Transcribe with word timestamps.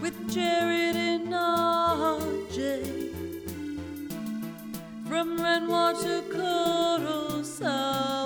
with 0.00 0.16
RJ 1.30 2.60
from 5.06 5.28
Renoir 5.38 5.92
to 6.02 6.22
Kurosawa 6.32 8.17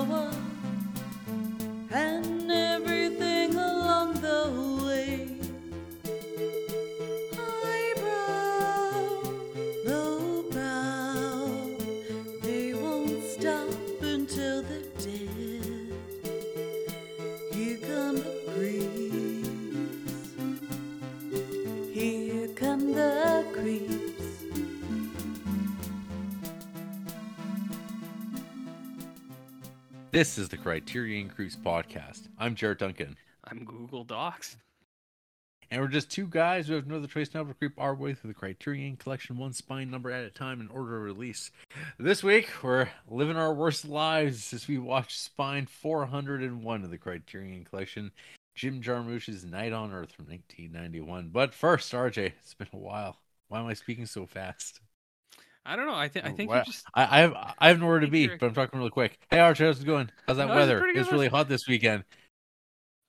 This 30.13 30.37
is 30.37 30.47
the 30.47 30.57
Criterion 30.57 31.27
Creeps 31.27 31.55
podcast. 31.55 32.27
I'm 32.37 32.53
Jared 32.53 32.77
Duncan, 32.77 33.17
I'm 33.45 33.65
Google 33.65 34.03
Docs. 34.03 34.57
and 35.71 35.81
we're 35.81 35.87
just 35.87 36.11
two 36.11 36.27
guys 36.27 36.67
who 36.67 36.75
have 36.75 36.85
no 36.85 36.97
other 36.97 37.07
choice 37.07 37.33
now 37.33 37.43
to 37.43 37.53
creep 37.55 37.73
our 37.79 37.95
way 37.95 38.13
through 38.13 38.27
the 38.27 38.35
Criterion 38.35 38.95
Collection 38.95 39.39
one 39.39 39.53
spine 39.53 39.89
number 39.89 40.11
at 40.11 40.23
a 40.23 40.29
time 40.29 40.61
in 40.61 40.67
order 40.67 40.97
of 40.97 41.01
release. 41.01 41.49
This 41.97 42.21
week, 42.21 42.47
we're 42.61 42.89
living 43.09 43.37
our 43.37 43.55
worst 43.55 43.85
lives 43.85 44.53
as 44.53 44.67
we 44.67 44.77
watch 44.77 45.17
Spine 45.17 45.65
401 45.65 46.83
of 46.83 46.91
the 46.91 46.97
Criterion 46.99 47.65
Collection, 47.65 48.11
Jim 48.53 48.83
Jarmusch's 48.83 49.43
Night 49.43 49.73
on 49.73 49.91
Earth 49.91 50.11
from 50.11 50.27
1991. 50.27 51.29
But 51.33 51.55
first, 51.55 51.91
RJ, 51.91 52.33
it's 52.39 52.53
been 52.53 52.67
a 52.71 52.77
while. 52.77 53.17
Why 53.47 53.61
am 53.61 53.65
I 53.65 53.73
speaking 53.73 54.05
so 54.05 54.27
fast? 54.27 54.79
I 55.65 55.75
don't 55.75 55.87
know. 55.87 55.95
I 55.95 56.09
think 56.09 56.25
I 56.25 56.31
think 56.31 56.51
you 56.51 56.61
just 56.65 56.85
I, 56.93 57.03
I 57.03 57.19
have 57.21 57.55
I 57.57 57.67
have 57.69 57.79
nowhere 57.79 57.99
to 57.99 58.07
be, 58.07 58.27
but 58.27 58.43
I'm 58.43 58.53
talking 58.53 58.79
really 58.79 58.91
quick. 58.91 59.17
Hey, 59.29 59.37
RJ, 59.37 59.65
how's 59.65 59.81
it 59.81 59.85
going? 59.85 60.09
How's 60.27 60.37
that 60.37 60.47
No, 60.47 60.55
weather? 60.55 60.79
pretty 60.79 60.99
It's 60.99 61.11
really 61.11 61.29
hot 61.29 61.47
this 61.47 61.67
weekend. 61.67 62.03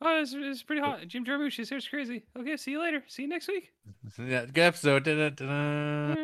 oh, 0.01 0.21
it's, 0.21 0.33
it's 0.37 0.63
pretty 0.63 0.81
hot. 0.83 1.07
Jim 1.09 1.25
Jarmusch 1.25 1.59
is 1.59 1.69
here. 1.69 1.79
It's 1.79 1.89
crazy. 1.89 2.25
Okay, 2.39 2.57
see 2.57 2.73
you 2.73 2.81
later. 2.81 3.03
See 3.09 3.23
you 3.23 3.29
next 3.29 3.49
week. 3.49 3.73
Yeah, 4.19 4.47
good 4.47 4.75
episode. 4.75 5.09
Uh, 5.09 6.15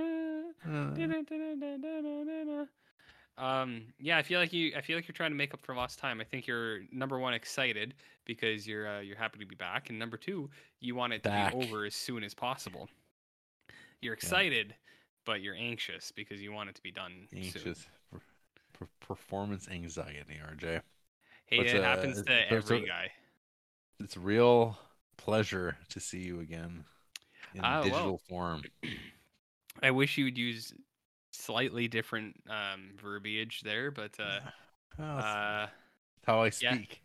Um, 3.38 3.84
yeah, 3.98 4.18
I 4.18 4.22
feel 4.22 4.38
like 4.38 4.52
you. 4.52 4.74
I 4.76 4.82
feel 4.82 4.96
like 4.98 5.08
you're 5.08 5.14
trying 5.14 5.30
to 5.30 5.36
make 5.36 5.54
up 5.54 5.64
for 5.64 5.74
lost 5.74 5.98
time. 5.98 6.20
I 6.20 6.24
think 6.24 6.46
you're 6.46 6.80
number 6.92 7.18
one 7.18 7.32
excited 7.32 7.94
because 8.26 8.66
you're 8.66 8.86
uh, 8.86 9.00
you're 9.00 9.16
happy 9.16 9.38
to 9.38 9.46
be 9.46 9.54
back, 9.56 9.88
and 9.88 9.98
number 9.98 10.18
two, 10.18 10.50
you 10.80 10.94
want 10.94 11.14
it 11.14 11.22
to 11.22 11.30
Back. 11.30 11.58
be 11.58 11.64
over 11.66 11.86
as 11.86 11.94
soon 11.94 12.22
as 12.22 12.34
possible. 12.34 12.90
You're 14.02 14.12
excited, 14.12 14.74
but 15.24 15.40
you're 15.40 15.54
anxious 15.54 16.12
because 16.12 16.40
you 16.40 16.52
want 16.52 16.68
it 16.68 16.74
to 16.76 16.82
be 16.82 16.90
done 16.90 17.28
anxious 17.34 17.86
per- 18.12 18.20
per- 18.72 18.88
performance 19.00 19.68
anxiety, 19.68 20.40
RJ. 20.42 20.80
Hey, 21.46 21.58
What's, 21.58 21.72
it 21.72 21.80
uh, 21.80 21.84
happens 21.84 22.22
to 22.22 22.52
every 22.52 22.86
guy. 22.86 23.10
It's 23.98 24.16
a 24.16 24.20
real 24.20 24.78
pleasure 25.16 25.76
to 25.90 26.00
see 26.00 26.20
you 26.20 26.40
again 26.40 26.84
in 27.54 27.62
well. 27.62 27.82
digital 27.82 28.20
form. 28.28 28.62
I 29.82 29.90
wish 29.90 30.18
you 30.18 30.24
would 30.24 30.38
use 30.38 30.72
slightly 31.32 31.88
different 31.88 32.36
um, 32.48 32.90
verbiage 33.00 33.62
there, 33.62 33.90
but 33.90 34.12
uh, 34.18 34.40
Well, 34.98 35.16
that's 35.16 35.26
uh, 35.26 35.66
how 36.26 36.42
I 36.42 36.50
yeah. 36.60 36.74
speak. 36.74 37.02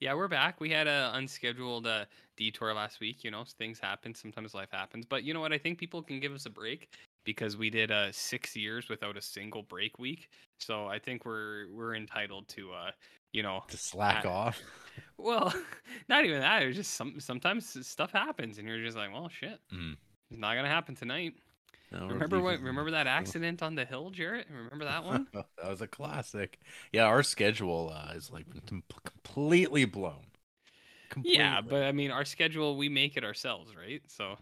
yeah, 0.00 0.14
we're 0.14 0.28
back. 0.28 0.60
We 0.60 0.70
had 0.70 0.86
a 0.86 1.12
unscheduled 1.14 1.86
uh, 1.86 2.06
detour 2.36 2.74
last 2.74 3.00
week. 3.00 3.22
You 3.22 3.30
know, 3.30 3.44
things 3.58 3.78
happen. 3.78 4.14
Sometimes 4.14 4.54
life 4.54 4.70
happens. 4.72 5.06
But 5.06 5.22
you 5.22 5.34
know 5.34 5.40
what? 5.40 5.52
I 5.52 5.58
think 5.58 5.78
people 5.78 6.02
can 6.02 6.18
give 6.20 6.32
us 6.32 6.46
a 6.46 6.50
break 6.50 6.90
because 7.24 7.56
we 7.56 7.70
did 7.70 7.90
uh, 7.90 8.12
six 8.12 8.56
years 8.56 8.88
without 8.88 9.16
a 9.16 9.22
single 9.22 9.62
break 9.62 9.98
week. 9.98 10.28
So 10.58 10.86
I 10.86 10.98
think 10.98 11.24
we're 11.24 11.66
we're 11.72 11.94
entitled 11.94 12.48
to 12.50 12.72
uh, 12.72 12.90
you 13.32 13.42
know, 13.42 13.62
To 13.68 13.76
slack 13.76 14.24
Ah. 14.26 14.30
off. 14.30 14.60
well, 15.18 15.54
not 16.08 16.24
even 16.24 16.40
that. 16.40 16.62
It's 16.62 16.76
just 16.76 16.94
some 16.94 17.20
sometimes 17.20 17.86
stuff 17.86 18.12
happens, 18.12 18.58
and 18.58 18.66
you're 18.66 18.82
just 18.82 18.96
like, 18.96 19.12
well, 19.12 19.28
shit, 19.28 19.60
Mm. 19.72 19.96
it's 20.30 20.40
not 20.40 20.54
gonna 20.54 20.68
happen 20.68 20.94
tonight. 20.94 21.34
No, 21.92 22.06
Remember 22.06 22.40
what? 22.40 22.60
Remember 22.60 22.92
that 22.92 23.06
accident 23.18 23.62
on 23.62 23.74
the 23.74 23.84
hill, 23.84 24.10
Jarrett? 24.10 24.46
Remember 24.48 24.84
that 24.84 25.04
one? 25.04 25.26
that 25.32 25.46
was 25.68 25.80
a 25.80 25.88
classic. 25.88 26.58
Yeah, 26.92 27.04
our 27.04 27.22
schedule 27.22 27.92
uh, 27.94 28.12
is 28.14 28.30
like 28.30 28.46
completely 29.04 29.84
blown. 29.84 30.26
Yeah, 31.24 31.60
but 31.60 31.82
I 31.82 31.92
mean, 31.92 32.10
our 32.12 32.24
schedule 32.24 32.76
we 32.76 32.88
make 32.88 33.16
it 33.16 33.24
ourselves, 33.24 33.74
right? 33.76 34.00
So, 34.06 34.36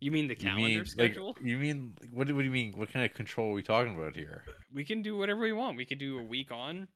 you 0.00 0.10
mean 0.10 0.28
the 0.28 0.34
You 0.34 0.40
calendar 0.40 0.66
mean, 0.68 0.78
like, 0.78 0.86
schedule? 0.88 1.36
you 1.42 1.56
mean 1.58 1.94
what? 2.10 2.26
do- 2.26 2.34
What 2.34 2.40
do 2.42 2.46
you 2.46 2.50
mean? 2.52 2.72
What 2.76 2.92
kind 2.92 3.04
of 3.04 3.14
control 3.14 3.50
are 3.50 3.54
we 3.54 3.62
talking 3.62 3.94
about 3.96 4.14
here? 4.16 4.44
we 4.72 4.84
can 4.84 5.02
do 5.02 5.16
whatever 5.16 5.40
we 5.40 5.52
want. 5.52 5.76
We 5.76 5.84
could 5.86 5.98
do 5.98 6.18
a 6.18 6.22
week 6.22 6.50
on, 6.50 6.88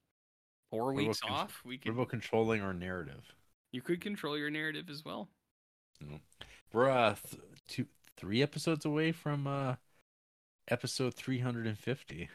four 0.70 0.86
What 0.86 0.92
about 1.00 1.06
weeks 1.08 1.20
off. 1.24 1.60
We 1.64 1.76
What 1.76 1.82
could. 1.82 1.92
about 1.92 2.08
controlling 2.08 2.60
our 2.62 2.74
narrative? 2.74 3.24
You 3.72 3.82
could 3.82 4.00
control 4.00 4.36
your 4.38 4.50
narrative 4.50 4.88
as 4.90 5.04
well. 5.04 5.28
We're 6.72 6.90
uh 6.90 7.16
th- 7.28 7.42
two, 7.66 7.86
three 8.16 8.42
episodes 8.42 8.84
away 8.84 9.12
from 9.12 9.46
uh 9.46 9.76
episode 10.68 11.14
three 11.14 11.38
hundred 11.40 11.66
and 11.66 11.78
fifty. 11.78 12.28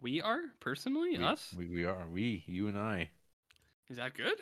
We 0.00 0.20
are 0.22 0.40
personally 0.60 1.18
We, 1.18 1.24
us. 1.24 1.52
we 1.56 1.66
we 1.68 1.84
are 1.84 2.06
we 2.08 2.44
you 2.46 2.68
and 2.68 2.78
I. 2.78 3.10
Is 3.90 3.96
that 3.96 4.14
good? 4.14 4.38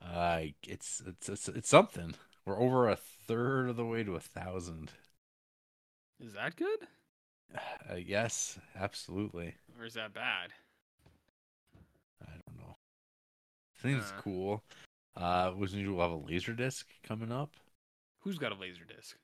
Uh, 0.00 0.42
it's 0.66 1.00
it's 1.06 1.28
it's 1.28 1.48
it's 1.48 1.68
something. 1.68 2.14
We're 2.44 2.58
over 2.60 2.88
a 2.88 2.96
third 3.32 3.68
of 3.70 3.76
the 3.76 3.84
way 3.84 4.04
to 4.04 4.16
a 4.16 4.20
thousand. 4.20 4.92
Is 6.20 6.34
that 6.34 6.56
good? 6.56 6.78
Uh, 7.90 7.96
yes, 7.96 8.58
absolutely. 8.80 9.54
Or 9.78 9.84
is 9.84 9.92
that 9.92 10.14
bad? 10.14 10.54
I 12.22 12.30
don't 12.30 12.58
know. 12.58 12.76
I 13.76 13.82
think 13.82 13.98
it's 13.98 14.12
Uh. 14.12 14.20
cool. 14.22 14.64
Uh, 15.14 15.52
was 15.54 15.74
we'll 15.74 16.00
have 16.00 16.12
a 16.12 16.16
laser 16.16 16.54
disc 16.54 16.88
coming 17.02 17.30
up. 17.30 17.50
Who's 18.20 18.38
got 18.38 18.52
a 18.52 18.54
laser 18.54 18.84
disc? 18.84 19.18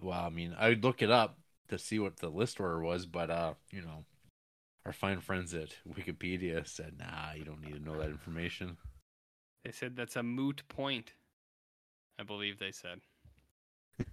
Well, 0.00 0.20
I 0.20 0.28
mean, 0.28 0.54
I'd 0.56 0.84
look 0.84 1.02
it 1.02 1.10
up 1.10 1.40
to 1.68 1.78
see 1.78 1.98
what 1.98 2.18
the 2.18 2.28
list 2.28 2.60
order 2.60 2.80
was, 2.80 3.04
but 3.06 3.30
uh, 3.30 3.54
you 3.72 3.80
know, 3.82 4.04
our 4.86 4.92
fine 4.92 5.20
friends 5.20 5.52
at 5.54 5.74
Wikipedia 5.88 6.64
said, 6.64 6.98
"Nah, 6.98 7.32
you 7.32 7.44
don't 7.44 7.62
need 7.62 7.74
to 7.74 7.82
know 7.82 7.98
that 7.98 8.10
information." 8.10 8.76
They 9.64 9.72
said 9.72 9.96
that's 9.96 10.14
a 10.14 10.22
moot 10.22 10.62
point. 10.68 11.14
I 12.18 12.22
believe 12.22 12.58
they 12.58 12.72
said. 12.72 13.00
I, 14.00 14.04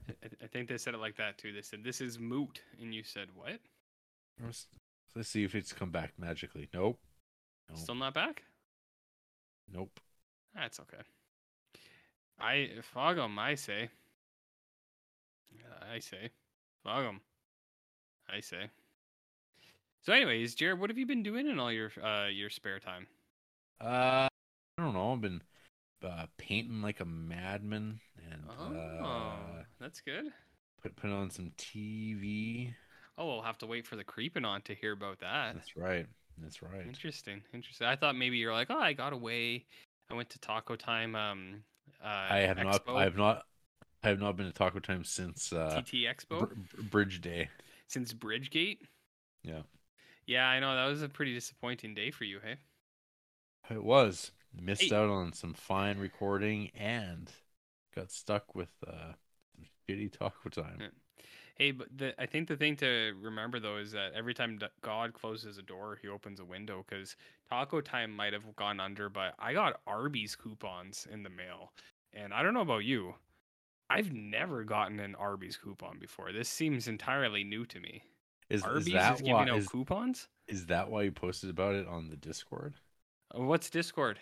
I 0.43 0.47
think 0.47 0.69
they 0.69 0.77
said 0.77 0.93
it 0.93 0.99
like 0.99 1.17
that 1.17 1.37
too. 1.37 1.51
They 1.53 1.61
said 1.61 1.83
this 1.83 2.01
is 2.01 2.19
moot, 2.19 2.61
and 2.81 2.93
you 2.93 3.03
said 3.03 3.27
what? 3.33 3.59
Let's, 4.43 4.67
let's 5.15 5.29
see 5.29 5.43
if 5.43 5.55
it's 5.55 5.73
come 5.73 5.91
back 5.91 6.13
magically. 6.17 6.69
Nope. 6.73 6.99
Nope. 7.69 7.77
Still 7.79 7.95
not 7.95 8.13
back? 8.13 8.43
nope. 9.71 9.99
That's 10.55 10.79
okay. 10.81 11.01
I 12.39 12.69
fog 12.81 13.17
'em, 13.17 13.37
I 13.39 13.55
say. 13.55 13.89
I 15.93 15.99
say, 15.99 16.29
fog 16.83 17.05
'em. 17.05 17.21
I 18.29 18.39
say. 18.39 18.69
So, 20.01 20.13
anyways, 20.13 20.55
Jared, 20.55 20.79
what 20.79 20.89
have 20.89 20.97
you 20.97 21.05
been 21.05 21.23
doing 21.23 21.47
in 21.47 21.59
all 21.59 21.71
your 21.71 21.91
uh 22.03 22.27
your 22.27 22.49
spare 22.49 22.79
time? 22.79 23.07
Uh, 23.79 24.27
I 24.77 24.81
don't 24.81 24.93
know. 24.93 25.13
I've 25.13 25.21
been 25.21 25.41
uh, 26.03 26.27
painting 26.37 26.81
like 26.81 26.99
a 26.99 27.05
madman 27.05 27.99
and 28.31 28.49
Oh, 28.49 29.03
uh, 29.03 29.63
that's 29.79 30.01
good. 30.01 30.31
put 30.81 30.95
put 30.95 31.09
on 31.09 31.29
some 31.29 31.51
TV. 31.57 32.75
Oh, 33.17 33.27
we'll 33.27 33.41
have 33.43 33.57
to 33.59 33.67
wait 33.67 33.85
for 33.85 33.95
the 33.95 34.03
creeping 34.03 34.45
on 34.45 34.61
to 34.63 34.75
hear 34.75 34.91
about 34.93 35.19
that. 35.19 35.55
That's 35.55 35.75
right. 35.77 36.07
That's 36.37 36.61
right. 36.61 36.85
Interesting, 36.87 37.41
interesting. 37.53 37.87
I 37.87 37.95
thought 37.95 38.15
maybe 38.15 38.37
you're 38.37 38.53
like, 38.53 38.69
oh, 38.71 38.79
I 38.79 38.93
got 38.93 39.13
away. 39.13 39.65
I 40.09 40.13
went 40.15 40.29
to 40.31 40.39
Taco 40.39 40.75
Time. 40.75 41.15
Um, 41.15 41.63
uh, 42.03 42.33
I 42.33 42.39
have 42.39 42.57
not. 42.57 42.83
I 42.95 43.03
have 43.03 43.17
not. 43.17 43.43
I 44.03 44.09
have 44.09 44.19
not 44.19 44.35
been 44.35 44.47
to 44.47 44.51
Taco 44.53 44.79
Time 44.79 45.03
since 45.03 45.53
uh, 45.53 45.81
TT 45.81 46.05
Expo 46.05 46.39
Br- 46.39 46.81
Bridge 46.81 47.21
Day. 47.21 47.49
since 47.87 48.13
Bridgegate. 48.13 48.79
Yeah, 49.43 49.61
Yeah, 50.25 50.47
I 50.47 50.59
know 50.59 50.75
that 50.75 50.87
was 50.87 51.01
a 51.03 51.09
pretty 51.09 51.33
disappointing 51.35 51.93
day 51.93 52.09
for 52.11 52.23
you, 52.23 52.39
hey. 52.39 52.57
it 53.69 53.83
was 53.83 54.31
missed 54.53 54.81
Hey. 54.81 54.91
out 54.91 55.09
on 55.09 55.33
some 55.33 55.53
fine 55.53 55.97
recording 55.99 56.69
and 56.75 57.31
got 57.95 58.11
stuck 58.11 58.55
with 58.55 58.71
uh, 58.87 59.13
some 59.55 59.65
shitty 59.87 60.11
Taco 60.11 60.49
Time. 60.49 60.91
Hey, 61.55 61.71
but 61.71 61.87
the, 61.95 62.19
I 62.21 62.25
think 62.25 62.47
the 62.47 62.55
thing 62.57 62.75
to 62.77 63.13
remember 63.21 63.59
though 63.59 63.77
is 63.77 63.91
that 63.91 64.13
every 64.13 64.33
time 64.33 64.59
God 64.81 65.13
closes 65.13 65.57
a 65.57 65.61
door, 65.61 65.97
He 66.01 66.07
opens 66.07 66.39
a 66.39 66.45
window. 66.45 66.83
Because 66.87 67.15
Taco 67.49 67.81
Time 67.81 68.11
might 68.15 68.33
have 68.33 68.55
gone 68.55 68.79
under, 68.79 69.09
but 69.09 69.35
I 69.39 69.53
got 69.53 69.81
Arby's 69.85 70.35
coupons 70.35 71.07
in 71.11 71.23
the 71.23 71.29
mail, 71.29 71.71
and 72.13 72.33
I 72.33 72.41
don't 72.43 72.53
know 72.53 72.61
about 72.61 72.85
you, 72.85 73.15
I've 73.89 74.11
never 74.13 74.63
gotten 74.63 74.99
an 74.99 75.15
Arby's 75.15 75.57
coupon 75.57 75.99
before. 75.99 76.31
This 76.31 76.49
seems 76.49 76.87
entirely 76.87 77.43
new 77.43 77.65
to 77.67 77.79
me. 77.79 78.03
Is, 78.49 78.63
Arby's 78.63 78.87
is 78.87 78.93
that 78.93 79.15
is 79.15 79.21
giving 79.21 79.33
why? 79.33 79.49
out 79.49 79.57
Is, 79.57 79.67
coupons. 79.67 80.27
is 80.47 80.65
that 80.67 80.89
why 80.89 81.03
you 81.03 81.11
posted 81.11 81.49
about 81.49 81.75
it 81.75 81.87
on 81.87 82.09
the 82.09 82.17
Discord? 82.17 82.75
Uh, 83.37 83.41
What's 83.41 83.69
Discord? 83.69 84.19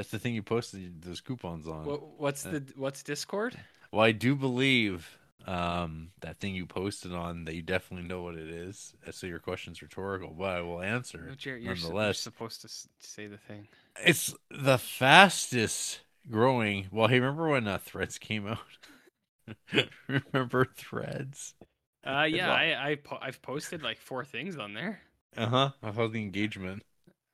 That's 0.00 0.10
the 0.10 0.18
thing 0.18 0.34
you 0.34 0.42
posted 0.42 1.02
those 1.02 1.20
coupons 1.20 1.68
on. 1.68 1.84
What, 1.84 2.18
what's 2.18 2.46
Uh, 2.46 2.52
the 2.52 2.64
what's 2.76 3.02
Discord? 3.02 3.54
Well, 3.92 4.00
I 4.00 4.12
do 4.12 4.34
believe 4.34 5.18
um, 5.46 6.12
that 6.20 6.40
thing 6.40 6.54
you 6.54 6.64
posted 6.64 7.12
on 7.12 7.44
that 7.44 7.54
you 7.54 7.60
definitely 7.60 8.08
know 8.08 8.22
what 8.22 8.34
it 8.34 8.48
is. 8.48 8.94
uh, 9.06 9.12
So 9.12 9.26
your 9.26 9.40
question's 9.40 9.82
rhetorical, 9.82 10.30
but 10.30 10.48
I 10.56 10.60
will 10.62 10.80
answer. 10.80 11.20
You're, 11.26 11.36
su- 11.38 11.50
you're 11.50 11.74
nonetheless. 11.74 12.18
supposed 12.18 12.62
to 12.62 12.68
say 13.00 13.26
the 13.26 13.36
thing. 13.36 13.68
It's 14.06 14.34
the 14.50 14.78
fastest 14.78 16.00
growing. 16.30 16.88
Well, 16.90 17.08
hey, 17.08 17.20
remember 17.20 17.50
when 17.50 17.68
uh, 17.68 17.76
Threads 17.76 18.16
came 18.16 18.46
out? 18.46 18.58
remember 20.08 20.64
Threads? 20.64 21.54
Uh, 22.06 22.26
yeah, 22.28 22.50
I, 22.52 22.90
I 22.92 22.94
po- 22.96 23.18
I've 23.20 23.42
posted 23.42 23.82
like 23.82 23.98
four 23.98 24.24
things 24.24 24.56
on 24.56 24.72
there. 24.72 25.00
Uh 25.36 25.46
huh. 25.48 25.70
How's 25.82 26.12
the 26.12 26.22
engagement? 26.22 26.84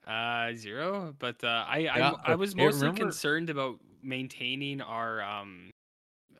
Uh, 0.06 0.52
zero. 0.54 1.14
But 1.18 1.42
uh, 1.42 1.64
I 1.68 1.76
I, 1.78 1.80
Yeah, 1.98 2.12
I 2.24 2.28
but 2.30 2.38
was 2.38 2.54
mostly 2.54 2.82
remember- 2.88 3.00
concerned 3.04 3.50
about 3.50 3.80
maintaining 4.02 4.80
our 4.80 5.20
um 5.22 5.70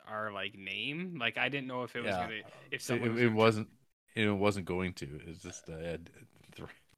our 0.07 0.31
like 0.31 0.55
name. 0.57 1.17
Like 1.19 1.37
I 1.37 1.49
didn't 1.49 1.67
know 1.67 1.83
if 1.83 1.95
it 1.95 2.01
was 2.03 2.11
Yeah. 2.11 2.21
gonna 2.23 2.35
if 2.71 2.79
It, 2.79 2.81
someone 2.81 3.13
was 3.13 3.21
it 3.21 3.31
wasn't. 3.33 3.67
It 4.15 4.29
wasn't 4.31 4.65
going 4.65 4.93
to. 4.93 5.19
It's 5.27 5.43
just 5.43 5.69
uh, 5.69 5.77
th- 5.77 5.99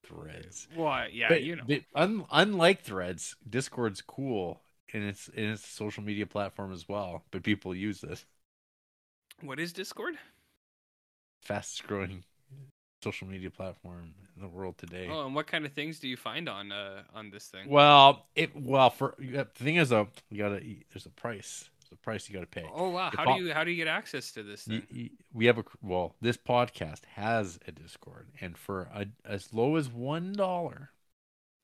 Threads. 0.04 0.68
Well, 0.76 1.08
yeah, 1.12 1.28
But- 1.30 1.44
you 1.44 1.56
know. 1.58 1.64
but 1.68 1.82
un- 1.94 2.26
unlike 2.32 2.82
Threads, 2.82 3.36
Discord's 3.48 4.02
cool 4.02 4.62
and 4.94 5.04
it's 5.04 5.28
and 5.28 5.48
it's 5.52 5.64
a 5.66 5.68
social 5.70 6.02
media 6.04 6.26
platform 6.26 6.72
as 6.72 6.88
well. 6.88 7.26
But 7.32 7.44
people 7.44 7.76
use 7.76 8.00
this. 8.02 8.26
What 9.42 9.60
is 9.60 9.74
Discord? 9.74 10.16
Fastest 11.42 11.86
growing 11.88 12.24
social 13.04 13.28
media 13.28 13.50
platform 13.50 14.14
in 14.36 14.42
the 14.42 14.48
world 14.48 14.78
today. 14.78 15.08
Oh, 15.10 15.26
and 15.26 15.36
what 15.36 15.48
kind 15.48 15.66
of 15.66 15.74
things 15.74 16.00
do 16.00 16.08
you 16.08 16.18
find 16.18 16.50
on 16.50 16.72
uh 16.72 17.04
on 17.14 17.30
this 17.30 17.48
thing? 17.48 17.70
Well, 17.70 18.28
it 18.36 18.56
well 18.56 18.90
for 18.90 19.16
the 19.20 19.46
thing 19.56 19.76
is 19.78 19.90
though, 19.90 20.08
you 20.30 20.38
gotta 20.38 20.62
there's 20.94 21.06
a 21.06 21.10
price. 21.10 21.70
There's 21.82 21.94
a 21.94 22.04
price 22.04 22.30
you 22.30 22.34
gotta 22.34 22.46
pay. 22.48 22.66
Oh 22.74 22.90
wow, 22.90 23.10
If 23.12 23.20
how 23.20 23.26
do 23.26 23.44
you 23.44 23.54
how 23.54 23.64
do 23.64 23.72
you 23.72 23.78
get 23.78 23.88
access 23.88 24.32
to 24.34 24.44
this 24.44 24.64
thing? 24.64 24.84
we 25.34 25.46
have 25.46 25.58
a 25.58 25.64
well, 25.82 26.16
this 26.22 26.38
podcast 26.38 27.06
has 27.16 27.60
a 27.68 27.72
Discord, 27.72 28.28
and 28.42 28.58
for 28.58 28.90
a, 28.94 29.08
as 29.26 29.54
low 29.54 29.76
as 29.76 29.90
one 29.90 30.34
dollar, 30.34 30.92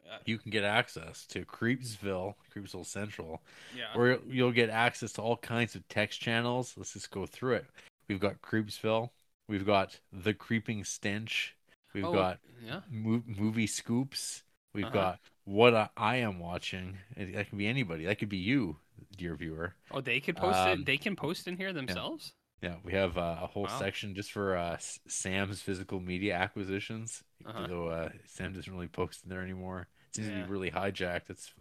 Uh, 0.09 0.17
you 0.25 0.37
can 0.37 0.51
get 0.51 0.63
access 0.63 1.25
to 1.27 1.43
Creepsville, 1.45 2.35
Creepsville 2.53 2.85
Central, 2.85 3.41
yeah. 3.75 3.95
where 3.95 4.19
you'll 4.27 4.51
get 4.51 4.69
access 4.69 5.11
to 5.13 5.21
all 5.21 5.37
kinds 5.37 5.75
of 5.75 5.87
text 5.89 6.21
channels. 6.21 6.73
Let's 6.77 6.93
just 6.93 7.11
go 7.11 7.25
through 7.25 7.55
it. 7.55 7.65
We've 8.07 8.19
got 8.19 8.41
Creepsville, 8.41 9.09
we've 9.47 9.65
got 9.65 9.99
the 10.11 10.33
Creeping 10.33 10.83
Stench, 10.83 11.55
we've 11.93 12.05
Oh, 12.05 12.13
got 12.13 12.39
yeah. 12.63 12.81
mo- 12.89 13.23
movie 13.25 13.67
scoops, 13.67 14.43
we've 14.73 14.85
Uh-huh. 14.85 14.93
got 14.93 15.19
what 15.43 15.73
I, 15.75 15.89
I 15.95 16.15
am 16.17 16.39
watching. 16.39 16.97
That 17.15 17.49
can 17.49 17.57
be 17.57 17.67
anybody. 17.67 18.05
That 18.05 18.17
could 18.19 18.29
be 18.29 18.37
you, 18.37 18.77
dear 19.17 19.35
viewer. 19.35 19.75
Oh, 19.91 20.01
they 20.01 20.19
could 20.19 20.35
post 20.37 20.57
Um, 20.57 20.81
it. 20.81 20.85
They 20.85 20.97
can 20.97 21.15
post 21.15 21.47
in 21.47 21.57
here 21.57 21.73
themselves. 21.73 22.33
Yeah, 22.61 22.77
we 22.83 22.93
have 22.93 23.17
uh, 23.17 23.39
a 23.41 23.47
whole 23.47 23.63
Wow. 23.65 23.79
section 23.79 24.15
just 24.15 24.31
for 24.31 24.55
uh, 24.57 24.77
Sam's 25.07 25.61
physical 25.61 25.99
media 25.99 26.35
acquisitions. 26.35 27.21
Uh-huh. 27.45 27.67
Though 27.67 27.87
uh, 27.89 28.09
Sam 28.25 28.53
doesn't 28.53 28.71
really 28.73 28.87
post 28.87 29.23
in 29.23 29.29
there 29.29 29.41
anymore. 29.43 29.87
It 30.09 30.15
seems 30.15 30.29
to 30.29 30.33
be 30.35 30.43
really 30.43 30.71
hijacked. 30.71 31.29
It's 31.29 31.53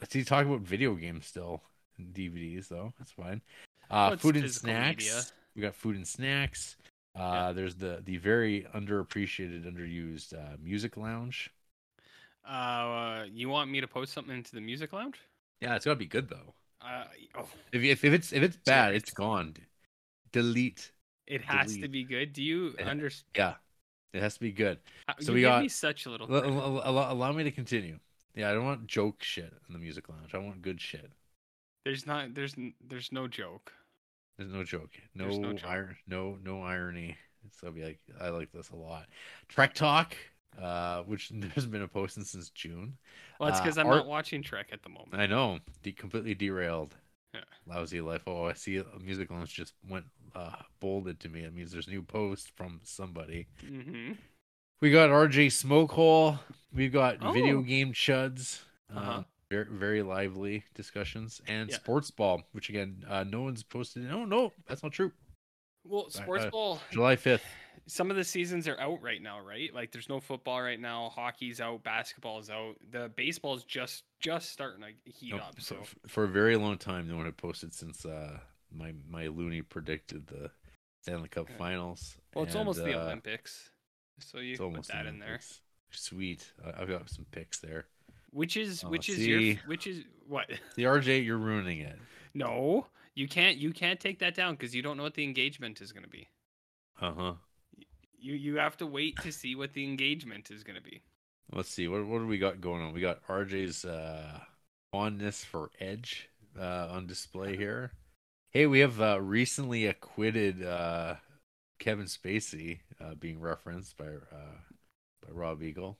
let's 0.00 0.12
see, 0.12 0.24
talk 0.24 0.44
about 0.44 0.60
video 0.60 0.94
games 0.94 1.26
still, 1.26 1.62
DVDs 1.98 2.68
though. 2.68 2.92
That's 2.98 3.12
fine. 3.12 3.40
Uh, 3.90 4.08
Well, 4.10 4.16
food 4.18 4.36
and 4.36 4.50
snacks. 4.50 5.04
media. 5.04 5.22
We 5.54 5.62
got 5.62 5.74
food 5.74 5.96
and 5.96 6.06
snacks. 6.06 6.76
Uh, 7.14 7.18
Yeah. 7.20 7.52
There's 7.52 7.74
the 7.76 8.00
the 8.04 8.16
very 8.18 8.66
underappreciated, 8.74 9.64
underused 9.66 10.32
uh, 10.34 10.56
music 10.62 10.96
lounge. 10.96 11.50
Uh, 12.44 13.24
you 13.32 13.48
want 13.48 13.70
me 13.70 13.80
to 13.80 13.86
post 13.86 14.12
something 14.12 14.34
into 14.36 14.54
the 14.54 14.60
music 14.60 14.92
lounge? 14.92 15.16
Yeah, 15.60 15.76
it's 15.76 15.84
gotta 15.84 15.96
be 15.96 16.06
good 16.06 16.28
though. 16.28 16.54
Uh, 16.80 17.04
oh, 17.36 17.48
If 17.72 17.82
if, 17.82 18.04
if 18.04 18.12
it's 18.12 18.32
if 18.32 18.42
it's 18.42 18.56
bad, 18.56 18.86
Jared. 18.88 19.02
it's 19.02 19.12
gone. 19.12 19.54
Delete. 20.32 20.90
it 21.26 21.42
has 21.42 21.76
to 21.76 21.88
be 21.88 22.02
good. 22.04 22.32
Do 22.32 22.42
you 22.42 22.74
Yeah. 22.78 22.88
understand? 22.88 23.30
Yeah, 23.36 23.54
it 24.12 24.22
has 24.22 24.34
to 24.34 24.40
be 24.40 24.50
good. 24.52 24.78
So 25.20 25.32
we 25.32 25.42
got- 25.42 25.62
me 25.62 25.68
such 25.68 26.06
a 26.06 26.10
little. 26.10 26.26
Credit. 26.26 26.48
al- 26.50 26.82
allow, 26.84 27.12
allow 27.12 27.32
me 27.32 27.44
to 27.44 27.50
continue. 27.52 27.98
Yeah, 28.34 28.50
I 28.50 28.54
don't 28.54 28.64
want 28.64 28.86
joke 28.86 29.22
shit 29.22 29.52
in 29.68 29.72
the 29.72 29.78
music 29.78 30.08
lounge. 30.08 30.34
I 30.34 30.38
want 30.38 30.62
good 30.62 30.80
shit. 30.80 31.12
There's 31.84 32.06
not. 32.06 32.34
There's. 32.34 32.54
There's 32.80 33.12
no 33.12 33.28
joke. 33.28 33.72
There's 34.38 34.52
no 34.52 34.64
joke. 34.64 34.90
No, 35.14 35.28
no 35.28 35.52
joke. 35.52 35.70
ir- 35.70 35.96
no 36.06 36.38
no 36.42 36.62
irony. 36.62 37.16
So 37.60 37.66
I'll 37.66 37.72
be 37.72 37.82
like, 37.84 37.98
I 38.20 38.28
like 38.30 38.50
this 38.52 38.70
a 38.70 38.76
lot. 38.76 39.06
Trek 39.48 39.74
Talk, 39.74 40.14
uh, 40.60 41.02
which 41.02 41.30
there's 41.34 41.66
been 41.66 41.82
a 41.82 41.88
posting 41.88 42.24
since 42.24 42.50
June. 42.50 42.96
Well, 43.38 43.48
it's 43.48 43.58
Uh, 43.58 43.62
because 43.62 43.78
I'm 43.78 43.86
art- 43.86 43.96
not 43.96 44.06
watching 44.06 44.42
Trek 44.42 44.68
at 44.72 44.82
the 44.82 44.88
moment. 44.88 45.14
I 45.20 45.26
know, 45.26 45.58
de- 45.82 45.92
completely 45.92 46.34
derailed. 46.34 46.94
Yeah. 47.34 47.40
Lousy 47.66 48.00
life. 48.00 48.22
Oh, 48.26 48.44
I 48.44 48.52
see 48.52 48.76
a 48.76 48.84
music 49.00 49.30
lounge 49.30 49.54
just 49.54 49.72
went 49.88 50.04
uh, 50.34 50.52
bolded 50.80 51.18
to 51.20 51.28
me. 51.28 51.40
It 51.44 51.54
means 51.54 51.72
there's 51.72 51.88
new 51.88 52.02
post 52.02 52.52
from 52.56 52.80
somebody. 52.84 53.46
Mm-hmm. 53.64 54.12
We 54.82 54.90
got 54.90 55.10
RJ 55.10 55.46
Smokehole. 55.46 56.38
We've 56.74 56.92
got 56.92 57.20
video 57.32 57.58
Oh. 57.58 57.62
game 57.62 57.92
chuds. 57.92 58.60
Uh-huh. 58.94 59.22
Very, 59.52 59.66
very 59.70 60.02
lively 60.02 60.64
discussions 60.74 61.42
and 61.46 61.68
Yeah. 61.68 61.76
sports 61.76 62.10
ball, 62.10 62.42
which 62.52 62.70
again, 62.70 63.04
uh, 63.06 63.24
no 63.24 63.42
one's 63.42 63.62
posted. 63.62 64.04
No, 64.04 64.24
no, 64.24 64.52
that's 64.66 64.82
not 64.82 64.92
true. 64.92 65.12
Well, 65.84 66.08
sports 66.08 66.44
uh, 66.44 66.50
ball. 66.50 66.80
July 66.90 67.16
fifth. 67.16 67.44
Some 67.86 68.10
of 68.10 68.16
the 68.16 68.24
seasons 68.24 68.66
are 68.68 68.78
out 68.80 69.02
right 69.02 69.20
now, 69.20 69.40
right? 69.40 69.74
Like, 69.74 69.90
there's 69.90 70.08
no 70.08 70.20
football 70.20 70.62
right 70.62 70.78
now. 70.80 71.10
Hockey's 71.10 71.60
out. 71.60 71.82
Basketball's 71.82 72.48
out. 72.48 72.76
The 72.90 73.10
baseball's 73.16 73.64
just 73.64 74.04
just 74.20 74.50
starting 74.50 74.82
to 74.84 75.10
heat 75.10 75.34
up. 75.34 75.60
So 75.60 75.82
for, 75.82 76.08
for 76.08 76.24
a 76.24 76.28
very 76.28 76.56
long 76.56 76.78
time, 76.78 77.08
no 77.08 77.16
one 77.16 77.26
had 77.26 77.36
posted 77.36 77.74
since 77.74 78.06
uh, 78.06 78.38
my 78.70 78.94
my 79.06 79.26
loony 79.26 79.60
predicted 79.60 80.28
the 80.28 80.50
Stanley 81.02 81.28
Cup 81.28 81.48
Yeah. 81.50 81.56
Finals. 81.56 82.16
well, 82.34 82.44
it's 82.44 82.54
and, 82.54 82.60
almost 82.60 82.84
the 82.84 82.98
uh, 82.98 83.04
Olympics. 83.04 83.70
So 84.20 84.38
you 84.38 84.56
put 84.56 84.86
that 84.88 85.06
in 85.06 85.18
there. 85.18 85.40
Sweet. 85.90 86.52
I, 86.64 86.80
I've 86.80 86.88
got 86.88 87.10
some 87.10 87.26
picks 87.32 87.58
there. 87.58 87.86
Which 88.32 88.56
is 88.56 88.82
Oh, 88.84 88.88
which 88.88 89.08
is 89.08 89.26
your 89.26 89.56
which 89.66 89.86
is 89.86 90.04
what? 90.26 90.46
The 90.76 90.84
RJ, 90.84 91.24
you're 91.24 91.38
ruining 91.38 91.80
it. 91.80 91.98
No, 92.34 92.86
you 93.14 93.28
can't 93.28 93.58
you 93.58 93.72
can't 93.72 94.00
take 94.00 94.18
that 94.20 94.34
down 94.34 94.54
because 94.54 94.74
you 94.74 94.82
don't 94.82 94.96
know 94.96 95.02
what 95.02 95.14
the 95.14 95.24
engagement 95.24 95.80
is 95.80 95.92
going 95.92 96.04
to 96.04 96.08
be. 96.08 96.28
Uh 97.00 97.12
huh. 97.12 97.32
You 98.18 98.34
you 98.34 98.56
have 98.56 98.76
to 98.78 98.86
wait 98.86 99.16
to 99.22 99.32
see 99.32 99.54
what 99.54 99.74
the 99.74 99.84
engagement 99.84 100.50
is 100.50 100.64
going 100.64 100.76
to 100.76 100.82
be. 100.82 101.02
Let's 101.52 101.68
see. 101.68 101.88
What 101.88 102.06
what 102.06 102.18
do 102.18 102.26
we 102.26 102.38
got 102.38 102.60
going 102.60 102.82
on? 102.82 102.94
We 102.94 103.00
got 103.00 103.26
RJ's 103.26 103.84
uh, 103.84 104.40
fondness 104.92 105.44
for 105.44 105.70
Edge 105.78 106.30
uh, 106.58 106.88
on 106.90 107.06
display 107.06 107.56
here. 107.56 107.92
Hey, 108.50 108.66
we 108.66 108.80
have 108.80 109.00
uh, 109.00 109.20
recently 109.20 109.86
acquitted 109.86 110.64
uh, 110.64 111.16
Kevin 111.78 112.06
Spacey 112.06 112.80
uh, 113.00 113.14
being 113.14 113.40
referenced 113.40 113.96
by 113.98 114.06
uh, 114.06 114.58
by 115.26 115.32
Rob 115.32 115.62
Eagle. 115.62 115.98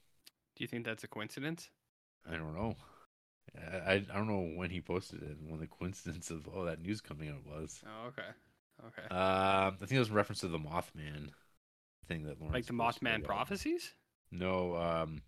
Do 0.56 0.64
you 0.64 0.68
think 0.68 0.86
that's 0.86 1.04
a 1.04 1.08
coincidence? 1.08 1.68
I 2.30 2.36
don't 2.36 2.54
know. 2.54 2.76
I, 3.56 3.76
I 3.76 3.92
I 3.94 4.14
don't 4.16 4.28
know 4.28 4.52
when 4.56 4.70
he 4.70 4.80
posted 4.80 5.22
it 5.22 5.38
and 5.38 5.50
when 5.50 5.60
the 5.60 5.66
coincidence 5.78 6.30
of 6.30 6.48
oh 6.54 6.64
that 6.64 6.80
news 6.80 7.00
coming 7.00 7.28
out 7.28 7.46
was. 7.46 7.82
Oh, 7.86 8.08
okay, 8.08 8.28
okay. 8.86 9.14
Um, 9.14 9.74
I 9.74 9.76
think 9.80 9.92
it 9.92 9.98
was 9.98 10.08
in 10.08 10.14
reference 10.14 10.40
to 10.40 10.48
the 10.48 10.58
Mothman 10.58 11.30
thing 12.08 12.24
that 12.24 12.40
Lawrence 12.40 12.54
like 12.54 12.66
the 12.66 12.72
Mothman 12.72 13.24
prophecies. 13.24 13.94
No, 14.30 14.76
um, 14.76 15.22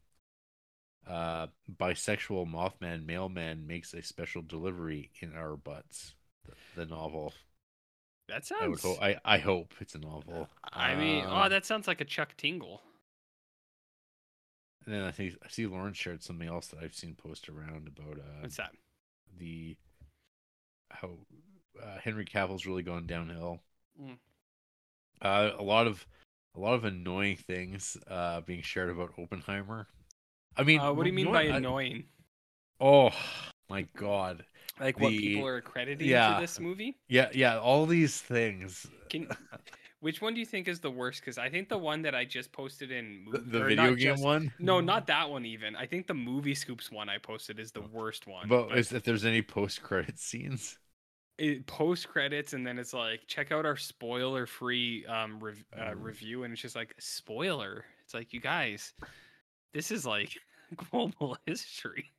uh, 1.07 1.49
bisexual 1.71 2.51
Mothman 2.51 3.05
mailman 3.07 3.67
makes 3.67 3.93
a 3.95 4.03
special 4.03 4.43
delivery 4.43 5.11
in 5.21 5.35
our 5.35 5.57
butts. 5.57 6.15
The, 6.47 6.81
the 6.83 6.87
novel. 6.87 7.33
That 8.29 8.51
I 8.59 8.69
would 8.69 8.81
sounds. 8.81 8.99
I, 9.03 9.19
I 9.25 9.39
hope 9.39 9.75
it's 9.81 9.95
a 9.95 9.99
novel. 9.99 10.49
I 10.73 10.95
mean, 10.95 11.25
oh, 11.29 11.43
Um, 11.43 11.51
that 11.51 11.67
sounds 11.67 11.87
like 11.87 12.01
a 12.01 12.05
Chuck 12.07 12.35
Tingle. 12.37 12.81
And 14.87 14.95
then 14.95 15.03
I 15.03 15.11
think 15.11 15.35
I 15.45 15.49
see 15.49 15.67
Lawrence 15.67 15.97
shared 15.97 16.23
something 16.23 16.49
else 16.49 16.69
that 16.69 16.81
I've 16.83 16.95
seen 16.95 17.15
post 17.15 17.49
around 17.49 17.89
about 17.89 18.19
uh, 18.19 18.41
What's 18.41 18.57
that? 18.57 18.73
the 19.39 19.77
how 20.91 21.11
uh, 21.83 21.99
Henry 22.03 22.25
Cavill's 22.25 22.67
really 22.67 22.83
gone 22.83 23.07
downhill. 23.07 23.61
Mm. 24.01 24.19
Uh, 25.23 25.51
a 25.59 25.63
lot 25.63 25.87
of 25.87 26.07
a 26.57 26.61
lot 26.61 26.75
of 26.75 26.85
annoying 26.85 27.37
things 27.37 27.97
uh, 28.09 28.41
being 28.43 28.63
shared 28.63 28.91
about 28.91 29.15
Oppenheimer. 29.19 29.87
I 30.57 30.63
mean, 30.63 30.81
Uh, 30.81 30.93
what 30.93 31.03
do 31.05 31.09
you 31.09 31.15
mean 31.15 31.33
by 31.33 31.43
I- 31.43 31.57
annoying? 31.57 32.05
Oh 32.81 33.11
my 33.71 33.83
god! 33.97 34.45
Like 34.79 35.01
what 35.01 35.11
people 35.11 35.47
are 35.47 35.57
accrediting 35.57 36.09
yeah. 36.09 36.35
to 36.35 36.41
this 36.41 36.61
movie? 36.61 36.97
Yeah, 37.09 37.29
yeah, 37.33 37.59
all 37.59 37.87
these 37.87 38.21
things. 38.21 38.87
Can 39.09 39.29
which 40.05 40.21
one 40.21 40.35
do 40.35 40.41
you 40.41 40.47
think 40.47 40.69
is 40.69 40.81
the 40.81 40.91
worst? 40.91 41.21
Because 41.21 41.39
I 41.39 41.49
think 41.49 41.69
the 41.69 41.79
one 41.79 42.03
that 42.03 42.15
I 42.15 42.25
just 42.25 42.53
posted 42.53 42.93
in 42.93 43.25
The, 43.33 43.39
mov- 43.39 43.51
the 43.51 43.63
or 43.63 43.69
video 43.69 43.95
game 43.95 44.15
just- 44.15 44.23
one. 44.23 44.53
No, 44.59 44.81
not 44.81 45.07
that 45.09 45.29
one. 45.31 45.45
Even 45.47 45.75
I 45.77 45.87
think 45.87 46.07
the 46.07 46.15
movie 46.15 46.55
scoops 46.55 46.91
one 46.93 47.09
I 47.09 47.19
posted 47.19 47.59
is 47.59 47.73
the 47.73 47.81
worst 47.81 48.27
one. 48.27 48.47
But 48.49 48.77
is 48.79 48.93
if 48.93 49.03
there's 49.03 49.25
any 49.25 49.43
post 49.43 49.83
credit 49.83 50.19
scenes. 50.29 50.79
it 51.39 51.67
post 51.67 52.09
credits 52.09 52.53
and 52.53 52.65
then 52.67 52.79
it's 52.79 52.93
like 52.95 53.21
check 53.27 53.51
out 53.51 53.67
our 53.67 53.77
spoiler 53.77 54.47
free 54.47 55.05
um 55.07 55.41
rev- 55.41 55.65
uh, 55.77 55.91
Mm. 55.91 56.03
review 56.05 56.45
and 56.45 56.53
it's 56.53 56.63
just 56.63 56.77
like 56.77 56.95
spoiler. 56.99 57.85
It's 58.05 58.15
like 58.15 58.33
you 58.33 58.41
guys, 58.41 58.93
this 59.73 59.91
is 59.91 60.05
like 60.07 60.39
global 60.91 61.37
history. 61.47 62.13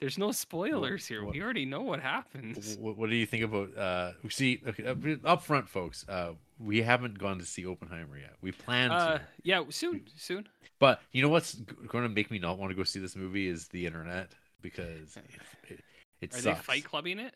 There's 0.00 0.18
no 0.18 0.30
spoilers 0.32 1.06
here. 1.06 1.24
what- 1.24 1.34
We 1.34 1.42
already 1.42 1.64
know 1.64 1.82
what 1.82 2.00
happens. 2.00 2.76
What, 2.78 2.96
what 2.98 3.10
do 3.10 3.16
you 3.16 3.26
think 3.26 3.44
about? 3.44 3.76
Uh, 3.76 4.12
see, 4.28 4.60
okay, 4.66 5.18
up 5.24 5.42
front, 5.42 5.68
folks. 5.68 6.04
Uh, 6.08 6.32
we 6.58 6.82
haven't 6.82 7.18
gone 7.18 7.38
to 7.38 7.44
see 7.44 7.66
Oppenheimer 7.66 8.18
yet. 8.18 8.34
We 8.40 8.52
plan 8.52 8.90
Uh, 8.90 9.18
to, 9.18 9.20
yeah, 9.42 9.62
soon, 9.70 10.06
soon. 10.16 10.48
but 10.78 11.00
you 11.12 11.22
know 11.22 11.28
what's 11.28 11.54
going 11.54 12.04
to 12.04 12.08
make 12.08 12.30
me 12.30 12.38
not 12.38 12.58
want 12.58 12.70
to 12.70 12.76
go 12.76 12.84
see 12.84 13.00
this 13.00 13.16
movie 13.16 13.48
is 13.48 13.68
the 13.68 13.86
internet 13.86 14.32
because 14.60 15.16
it, 15.68 15.72
it, 15.72 15.84
it 16.20 16.32
Are 16.32 16.36
sucks. 16.36 16.42
they 16.42 16.54
fight 16.54 16.84
clubbing 16.84 17.18
it? 17.18 17.34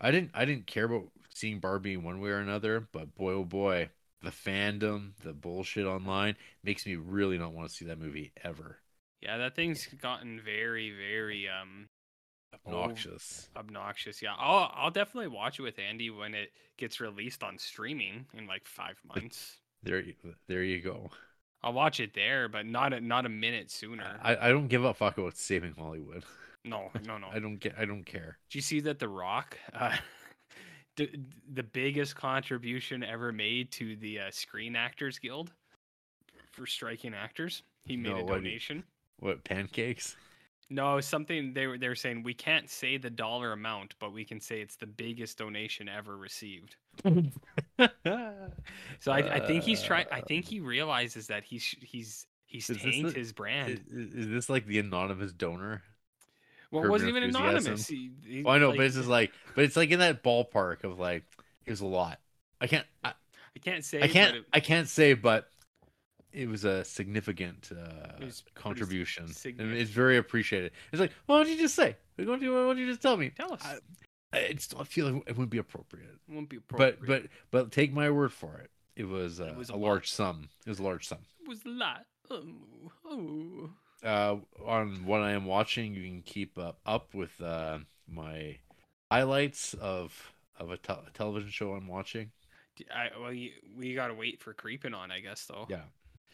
I 0.00 0.10
didn't 0.10 0.30
I 0.34 0.44
didn't 0.44 0.66
care 0.66 0.84
about 0.84 1.10
seeing 1.32 1.60
Barbie 1.60 1.96
one 1.96 2.20
way 2.20 2.30
or 2.30 2.38
another, 2.40 2.80
but 2.92 3.14
boy 3.14 3.32
oh 3.32 3.44
boy, 3.44 3.90
the 4.22 4.30
fandom, 4.30 5.12
the 5.22 5.32
bullshit 5.32 5.86
online 5.86 6.36
makes 6.62 6.86
me 6.86 6.96
really 6.96 7.38
not 7.38 7.52
want 7.52 7.68
to 7.68 7.74
see 7.74 7.84
that 7.86 7.98
movie 7.98 8.32
ever. 8.42 8.80
Yeah, 9.20 9.36
that 9.38 9.54
thing's 9.54 9.86
gotten 9.86 10.40
very, 10.40 10.90
very 10.90 11.48
um 11.48 11.88
Obnoxious. 12.54 13.48
obnoxious. 13.56 14.20
Yeah, 14.22 14.34
I'll 14.38 14.70
I'll 14.74 14.90
definitely 14.90 15.28
watch 15.28 15.58
it 15.58 15.62
with 15.62 15.78
Andy 15.78 16.10
when 16.10 16.34
it 16.34 16.52
gets 16.76 17.00
released 17.00 17.42
on 17.42 17.58
streaming 17.58 18.26
in 18.34 18.46
like 18.46 18.66
five 18.66 18.98
months. 19.06 19.58
There 19.82 20.00
you- 20.00 20.14
there 20.46 20.62
you 20.62 20.80
go. 20.80 21.10
I'll 21.62 21.72
watch 21.74 22.00
it 22.00 22.14
there, 22.14 22.48
but 22.48 22.64
not 22.66 22.92
a, 22.94 23.00
not 23.00 23.26
a 23.26 23.28
minute 23.28 23.70
sooner. 23.70 24.18
I, 24.22 24.36
I 24.36 24.48
don't 24.48 24.68
give 24.68 24.84
a 24.84 24.94
fuck 24.94 25.18
about 25.18 25.36
saving 25.36 25.74
Hollywood. 25.78 26.24
no, 26.64 26.90
no, 27.06 27.18
no. 27.18 27.28
I 27.32 27.38
don't 27.38 27.56
get 27.58 27.74
I 27.78 27.84
don't 27.84 28.04
care. 28.04 28.38
Do 28.50 28.58
you 28.58 28.62
see 28.62 28.80
that 28.80 28.98
The 28.98 29.08
Rock, 29.08 29.58
uh, 29.74 29.96
d- 30.96 31.20
the 31.52 31.62
biggest 31.62 32.16
contribution 32.16 33.02
ever 33.02 33.32
made 33.32 33.70
to 33.72 33.96
the 33.96 34.20
uh, 34.20 34.30
Screen 34.30 34.74
Actors 34.76 35.18
Guild 35.18 35.52
for 36.52 36.66
striking 36.66 37.14
actors? 37.14 37.62
He 37.86 37.96
made 37.96 38.10
No, 38.10 38.18
a 38.20 38.24
what 38.24 38.34
donation. 38.36 38.84
What 39.18 39.44
pancakes? 39.44 40.16
No, 40.72 41.00
something 41.00 41.52
they 41.52 41.66
were 41.66 41.76
they 41.78 41.88
were 41.88 41.96
saying 41.96 42.22
we 42.22 42.32
can't 42.32 42.70
say 42.70 42.96
the 42.96 43.10
dollar 43.10 43.52
amount, 43.52 43.96
but 43.98 44.12
we 44.12 44.24
can 44.24 44.40
say 44.40 44.60
it's 44.60 44.76
the 44.76 44.86
biggest 44.86 45.36
donation 45.38 45.88
ever 45.88 46.16
received. 46.16 46.76
So 48.98 49.12
I, 49.12 49.36
I 49.36 49.46
think 49.46 49.64
he's 49.64 49.82
trying. 49.82 50.06
I 50.12 50.20
think 50.20 50.44
he 50.44 50.60
realizes 50.60 51.26
that 51.28 51.44
he's 51.44 51.74
he's 51.80 52.26
he's 52.46 52.66
the- 52.66 53.12
his 53.14 53.32
brand. 53.32 53.80
Is, 53.90 54.14
is 54.14 54.28
this 54.28 54.48
like 54.50 54.66
the 54.66 54.78
anonymous 54.78 55.32
donor? 55.32 55.82
well, 56.70 56.84
it 56.84 56.88
wasn't 56.90 57.08
even 57.10 57.22
anonymous. 57.24 57.88
He, 57.88 58.10
he- 58.24 58.42
Well, 58.42 58.54
I 58.54 58.58
know, 58.58 58.68
like, 58.68 58.76
but 58.76 58.86
it's 58.86 58.96
just 58.96 59.08
like, 59.08 59.32
but 59.54 59.64
it's 59.64 59.76
like 59.76 59.90
in 59.90 59.98
that 60.00 60.22
ballpark 60.22 60.84
of 60.84 60.98
like, 60.98 61.24
here's 61.64 61.80
a 61.80 61.86
lot. 61.86 62.20
I 62.60 62.66
can't, 62.66 62.86
I, 63.02 63.08
I 63.10 63.58
can't 63.64 63.84
say. 63.84 64.02
I 64.02 64.08
can't, 64.08 64.36
it- 64.36 64.44
I 64.52 64.60
can't 64.60 64.88
say, 64.88 65.14
but 65.14 65.50
it 66.32 66.48
was 66.48 66.64
a 66.64 66.84
significant 66.84 67.70
uh, 67.72 67.76
It 67.76 67.80
was- 67.80 68.20
it 68.20 68.24
was 68.24 68.42
contribution, 68.54 69.24
and 69.58 69.72
it's 69.72 69.90
very 69.90 70.16
appreciated. 70.16 70.72
It's 70.92 71.00
like, 71.00 71.12
why 71.26 71.38
don't 71.38 71.48
you 71.48 71.58
just 71.58 71.74
say? 71.74 71.96
Why 72.16 72.24
don't 72.24 72.42
you, 72.42 72.52
why 72.52 72.60
don't 72.60 72.78
you 72.78 72.86
just 72.86 73.02
tell 73.02 73.16
me? 73.16 73.30
tell 73.30 73.52
us. 73.52 73.62
I, 73.64 73.78
I 74.32 74.52
just 74.52 74.70
don't 74.70 74.86
feel 74.86 75.10
like 75.10 75.22
it 75.28 75.32
wouldn't 75.36 75.50
be 75.50 75.58
appropriate. 75.58 76.08
it 76.28 76.32
won't 76.34 76.48
be 76.48 76.56
appropriate. 76.58 77.00
but, 77.00 77.06
but 77.22 77.30
but 77.50 77.72
take 77.72 77.92
my 77.92 78.10
word 78.10 78.32
for 78.32 78.58
it. 78.58 78.70
It 78.96 79.08
was, 79.08 79.40
uh, 79.40 79.44
It 79.46 79.56
was 79.56 79.70
a 79.70 79.74
a 79.74 79.76
large 79.76 80.10
sum. 80.10 80.48
It 80.66 80.68
was 80.68 80.78
a 80.78 80.82
large 80.82 81.06
sum. 81.08 81.18
it 81.42 81.48
was 81.48 81.64
a 81.64 81.68
lot. 81.68 82.06
Oh, 82.30 82.44
oh. 83.06 83.70
uh, 84.04 84.36
on 84.64 85.04
what 85.06 85.20
I 85.20 85.32
am 85.32 85.46
watching, 85.46 85.94
you 85.94 86.02
can 86.04 86.22
keep 86.22 86.56
uh, 86.58 86.72
up 86.86 87.12
with 87.14 87.40
uh, 87.40 87.78
my 88.08 88.58
highlights 89.10 89.74
of 89.74 90.32
of 90.58 90.70
a, 90.70 90.76
te- 90.76 90.92
a 90.92 91.10
television 91.14 91.50
show 91.50 91.72
I'm 91.72 91.88
watching. 91.88 92.30
I, 92.94 93.08
well, 93.20 93.32
you, 93.32 93.50
we 93.76 93.94
gotta 93.94 94.14
wait 94.14 94.40
for 94.40 94.52
creeping 94.54 94.94
on, 94.94 95.10
I 95.10 95.20
guess, 95.20 95.44
though. 95.46 95.66
Yeah, 95.68 95.82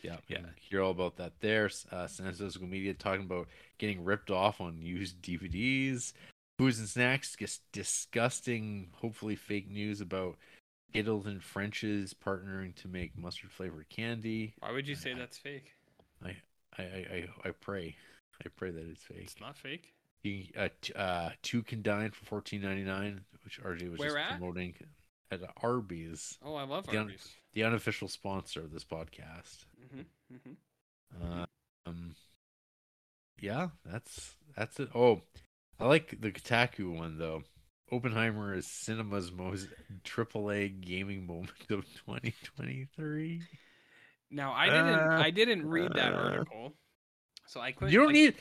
yeah, 0.06 0.16
Yeah. 0.28 0.38
Hear 0.60 0.82
all 0.82 0.90
about 0.90 1.16
that 1.16 1.32
there. 1.40 1.70
Uh, 1.90 2.06
Physical 2.06 2.66
Media 2.66 2.94
talking 2.94 3.24
about 3.24 3.48
getting 3.78 4.04
ripped 4.04 4.30
off 4.30 4.60
on 4.60 4.80
used 4.80 5.20
DVDs. 5.22 6.12
Foods 6.58 6.78
and 6.78 6.88
snacks, 6.88 7.36
just 7.36 7.60
disgusting, 7.72 8.88
hopefully 8.94 9.36
fake 9.36 9.70
news 9.70 10.00
about 10.00 10.36
Skittles 10.90 11.26
and 11.26 11.42
French's 11.42 12.14
partnering 12.14 12.74
to 12.76 12.88
make 12.88 13.16
mustard 13.18 13.50
flavored 13.50 13.88
candy. 13.90 14.54
Why 14.60 14.72
would 14.72 14.88
you 14.88 14.94
say 14.94 15.12
I- 15.12 15.18
that's 15.18 15.36
fake? 15.36 15.72
I, 16.24 16.36
I, 16.78 16.82
I, 16.82 17.28
I 17.44 17.50
pray, 17.50 17.94
I 18.44 18.48
pray 18.56 18.70
that 18.70 18.86
it's 18.88 19.02
fake. 19.02 19.18
It's 19.24 19.40
not 19.40 19.56
fake. 19.58 19.92
You 20.22 20.44
uh, 20.58 20.68
t- 20.80 20.92
uh, 20.94 21.30
two 21.42 21.62
can 21.62 21.82
dine 21.82 22.10
for 22.10 22.24
fourteen 22.24 22.62
ninety 22.62 22.82
nine, 22.84 23.20
which 23.44 23.60
RJ 23.62 23.90
was 23.90 23.98
Where 24.00 24.08
just 24.08 24.18
at? 24.18 24.30
promoting 24.38 24.74
at 25.30 25.40
Arby's, 25.62 26.38
Oh, 26.44 26.54
I 26.54 26.62
love. 26.64 26.86
Arby's. 26.88 27.28
The 27.56 27.64
unofficial 27.64 28.06
sponsor 28.06 28.60
of 28.60 28.70
this 28.70 28.84
podcast. 28.84 29.64
hmm 29.90 30.02
hmm 30.30 30.52
Uh, 31.24 31.46
um, 31.86 32.14
yeah, 33.40 33.68
that's 33.82 34.36
that's 34.54 34.78
it. 34.78 34.90
Oh, 34.94 35.22
I 35.80 35.86
like 35.86 36.20
the 36.20 36.30
Kotaku 36.30 36.94
one 36.94 37.16
though. 37.16 37.42
Oppenheimer 37.90 38.54
is 38.54 38.66
cinema's 38.66 39.32
most 39.32 39.68
AAA 40.04 40.80
gaming 40.82 41.26
moment 41.26 41.50
of 41.70 41.86
2023. 42.06 43.40
Now 44.30 44.52
I 44.52 44.66
didn't. 44.66 44.88
Uh, 44.88 45.18
I 45.18 45.30
didn't 45.30 45.66
read 45.66 45.92
that 45.94 46.12
uh, 46.12 46.16
article, 46.16 46.74
so 47.46 47.60
I 47.60 47.72
couldn't. 47.72 47.92
You 47.92 48.00
don't 48.00 48.10
I, 48.10 48.12
need 48.12 48.34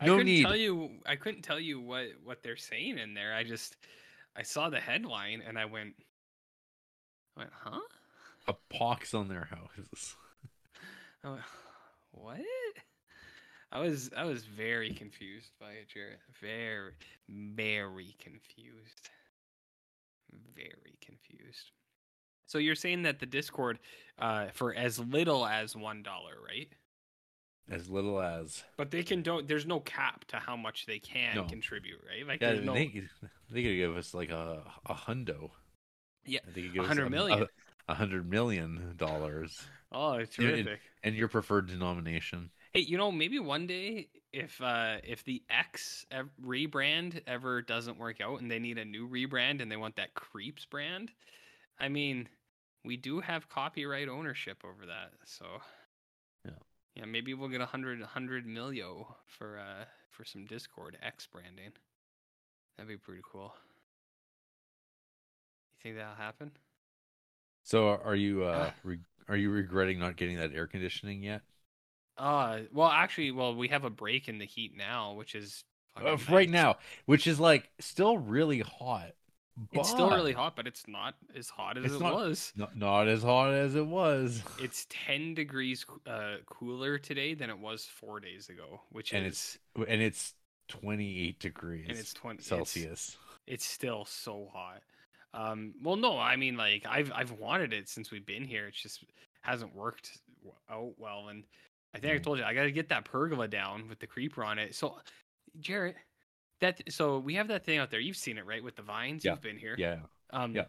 I 0.00 0.06
no 0.06 0.12
couldn't 0.12 0.32
need. 0.32 0.44
tell 0.44 0.56
you. 0.56 0.88
I 1.04 1.16
couldn't 1.16 1.42
tell 1.42 1.60
you 1.60 1.78
what 1.78 2.06
what 2.24 2.42
they're 2.42 2.56
saying 2.56 2.96
in 2.98 3.12
there. 3.12 3.34
I 3.34 3.44
just 3.44 3.76
I 4.34 4.42
saw 4.42 4.70
the 4.70 4.80
headline 4.80 5.42
and 5.46 5.58
I 5.58 5.66
went, 5.66 5.92
I 7.36 7.40
went, 7.40 7.50
huh? 7.52 7.80
A 8.48 8.54
pox 8.72 9.14
on 9.14 9.28
their 9.28 9.48
houses. 9.50 10.16
Went, 11.24 11.40
what? 12.12 12.40
I 13.70 13.80
was 13.80 14.10
I 14.16 14.24
was 14.24 14.44
very 14.44 14.90
confused 14.92 15.52
by 15.60 15.70
it, 15.72 15.88
Jared. 15.88 16.18
Very 16.40 16.92
very 17.28 18.14
confused. 18.18 19.10
Very 20.54 20.98
confused. 21.00 21.70
So 22.46 22.58
you're 22.58 22.74
saying 22.74 23.02
that 23.02 23.18
the 23.18 23.26
Discord, 23.26 23.78
uh, 24.18 24.46
for 24.52 24.74
as 24.74 24.98
little 24.98 25.46
as 25.46 25.74
one 25.74 26.02
dollar, 26.02 26.34
right? 26.46 26.68
As 27.70 27.88
little 27.88 28.20
as 28.20 28.62
But 28.76 28.90
they 28.90 29.02
can 29.02 29.22
don't. 29.22 29.46
There's 29.48 29.64
no 29.66 29.80
cap 29.80 30.24
to 30.26 30.36
how 30.36 30.56
much 30.56 30.84
they 30.84 30.98
can 30.98 31.36
No. 31.36 31.44
contribute, 31.44 32.00
right? 32.06 32.26
Like 32.26 32.42
yeah, 32.42 32.60
no. 32.60 32.74
they 32.74 33.04
they 33.50 33.62
could 33.62 33.76
give 33.76 33.96
us 33.96 34.12
like 34.12 34.30
a 34.30 34.62
a 34.86 34.94
hundo. 34.94 35.50
Yeah, 36.26 36.40
they 36.54 36.62
could 36.62 36.74
give 36.74 36.82
100 36.82 37.12
a- 37.14 37.34
A, 37.44 37.46
a 37.88 37.94
hundred 37.94 38.28
million 38.28 38.94
dollars, 38.96 39.60
Oh, 39.90 40.14
it's 40.14 40.38
Yeah, 40.38 40.48
and- 40.50 40.78
and 41.02 41.14
your 41.16 41.28
preferred 41.28 41.66
denomination. 41.66 42.50
Hey, 42.72 42.80
you 42.80 42.96
know, 42.96 43.12
maybe 43.12 43.38
one 43.38 43.66
day 43.66 44.08
if 44.32 44.60
uh 44.62 44.96
if 45.04 45.24
the 45.24 45.42
X 45.50 46.06
rebrand 46.42 47.20
ever 47.26 47.60
doesn't 47.60 47.98
work 47.98 48.20
out 48.22 48.40
and 48.40 48.50
they 48.50 48.58
need 48.58 48.78
a 48.78 48.84
new 48.84 49.06
rebrand 49.08 49.60
and 49.60 49.70
they 49.70 49.76
want 49.76 49.96
that 49.96 50.14
Creeps 50.14 50.64
brand, 50.64 51.12
I 51.78 51.88
mean, 51.88 52.28
we 52.84 52.96
do 52.96 53.20
have 53.20 53.48
copyright 53.50 54.08
ownership 54.08 54.64
over 54.64 54.86
that, 54.86 55.12
so 55.26 55.60
Yeah. 56.46 56.52
yeah, 56.94 57.04
maybe 57.04 57.34
we'll 57.34 57.50
get 57.50 57.60
a 57.60 57.66
hundred 57.66 58.00
hundred 58.02 58.46
milio 58.46 59.14
for 59.26 59.58
uh 59.58 59.84
for 60.10 60.24
some 60.24 60.46
Discord 60.46 60.96
X 61.02 61.26
branding. 61.26 61.72
That'd 62.78 62.88
be 62.88 62.96
pretty 62.96 63.22
cool. 63.30 63.54
You 65.74 65.78
think 65.82 65.96
that'll 65.96 66.14
happen? 66.14 66.52
So 67.62 67.88
are 67.88 68.14
you 68.16 68.44
uh 68.44 68.70
Ah. 68.70 68.74
re- 68.82 68.98
are 69.28 69.36
you 69.36 69.50
regretting 69.50 69.98
not 69.98 70.16
getting 70.16 70.36
that 70.36 70.52
air 70.52 70.66
conditioning 70.66 71.22
yet? 71.22 71.42
Uh, 72.18 72.60
well, 72.72 72.88
actually, 72.90 73.30
well, 73.30 73.54
we 73.54 73.68
have 73.68 73.84
a 73.84 73.90
break 73.90 74.28
in 74.28 74.38
the 74.38 74.44
heat 74.46 74.76
now, 74.76 75.14
which 75.14 75.34
is 75.34 75.64
Uh, 75.96 76.16
fucking 76.16 76.34
right 76.34 76.50
now, 76.50 76.76
which 77.06 77.26
is 77.26 77.40
like 77.40 77.70
still 77.78 78.18
really 78.18 78.60
hot. 78.60 79.12
It's 79.72 79.90
still 79.90 80.10
really 80.10 80.32
hot, 80.32 80.56
but 80.56 80.66
it's 80.66 80.88
not 80.88 81.14
as 81.36 81.50
hot 81.50 81.76
as 81.76 81.84
It's 81.84 81.94
it 81.94 82.00
not- 82.00 82.14
was. 82.14 82.52
Not, 82.56 82.74
not 82.76 83.06
as 83.08 83.22
hot 83.22 83.52
as 83.52 83.74
it 83.74 83.86
was. 83.86 84.42
It's 84.58 84.86
10 84.88 85.34
degrees 85.34 85.84
uh, 86.06 86.36
cooler 86.46 86.98
today 86.98 87.34
than 87.34 87.50
it 87.50 87.58
was 87.58 87.84
four 87.84 88.18
days 88.20 88.48
ago, 88.48 88.80
which 88.90 89.12
And 89.12 89.26
is 89.26 89.58
And 89.76 90.00
it's 90.02 90.34
28 90.68 91.38
degrees 91.38 91.86
and 91.88 91.98
it's 91.98 92.14
20 92.14 92.36
it's- 92.36 92.46
Celsius. 92.48 93.18
It's, 93.46 93.64
still 93.66 94.04
so 94.06 94.48
hot. 94.54 94.82
Um, 95.34 95.74
well, 95.82 95.96
no, 95.96 96.18
I 96.18 96.36
mean, 96.36 96.56
like 96.56 96.84
I've 96.88 97.10
I've 97.14 97.32
wanted 97.32 97.72
it 97.72 97.88
since 97.88 98.10
we've 98.10 98.26
been 98.26 98.44
here. 98.44 98.66
It 98.66 98.74
just 98.74 99.04
hasn't 99.40 99.74
worked 99.74 100.10
out 100.70 100.92
well, 100.98 101.28
and 101.28 101.44
I 101.94 101.98
think 101.98 102.12
I 102.12 102.18
Mm. 102.18 102.22
told 102.22 102.38
you 102.38 102.44
I 102.44 102.54
got 102.54 102.64
to 102.64 102.72
get 102.72 102.88
that 102.90 103.04
pergola 103.04 103.48
down 103.48 103.88
with 103.88 103.98
the 103.98 104.06
creeper 104.06 104.44
on 104.44 104.58
it. 104.58 104.74
So, 104.74 104.98
Jarrett, 105.60 105.96
that 106.60 106.80
so 106.92 107.18
we 107.18 107.34
have 107.34 107.48
that 107.48 107.64
thing 107.64 107.78
out 107.78 107.90
there. 107.90 108.00
You've 108.00 108.16
seen 108.16 108.38
it, 108.38 108.46
right, 108.46 108.62
with 108.62 108.76
the 108.76 108.82
vines. 108.82 109.24
Yeah, 109.24 109.32
You've 109.32 109.40
been 109.42 109.58
here. 109.58 109.74
Yeah. 109.78 110.00
Um, 110.30 110.54
yeah. 110.54 110.64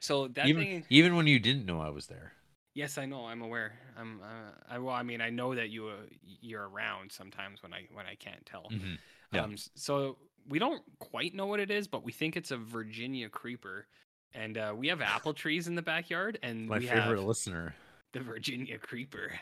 So 0.00 0.28
that 0.28 0.46
even 0.46 0.62
thing. 0.62 0.84
even 0.90 1.16
when 1.16 1.26
you 1.26 1.38
didn't 1.40 1.66
know 1.66 1.80
I 1.80 1.90
was 1.90 2.06
there. 2.06 2.32
Yes, 2.74 2.98
I 2.98 3.06
know. 3.06 3.26
I'm 3.26 3.42
aware. 3.42 3.72
I'm. 3.96 4.20
Uh, 4.22 4.52
I 4.68 4.78
well, 4.78 4.94
I 4.94 5.02
mean, 5.02 5.20
I 5.20 5.30
know 5.30 5.54
that 5.56 5.70
you 5.70 5.88
uh, 5.88 5.94
you're 6.40 6.68
around 6.68 7.10
sometimes 7.10 7.62
when 7.62 7.74
I 7.74 7.88
when 7.92 8.06
I 8.06 8.14
can't 8.14 8.44
tell. 8.46 8.68
Mhm. 8.70 8.98
Yeah. 9.32 9.42
Um. 9.42 9.56
So 9.74 10.18
we 10.48 10.58
don't 10.58 10.82
quite 10.98 11.34
know 11.34 11.46
what 11.46 11.60
it 11.60 11.70
is, 11.70 11.86
but 11.88 12.04
we 12.04 12.12
think 12.12 12.36
it's 12.36 12.50
a 12.50 12.56
Virginia 12.56 13.28
creeper, 13.28 13.86
and 14.34 14.56
uh, 14.58 14.72
we 14.76 14.88
have 14.88 15.00
apple 15.00 15.34
trees 15.42 15.68
in 15.68 15.74
the 15.74 15.82
backyard, 15.82 16.38
and 16.42 16.68
My 16.68 16.80
favorite 16.80 17.22
listener. 17.24 17.74
the 18.12 18.20
Virginia 18.20 18.78
creeper. 18.78 19.32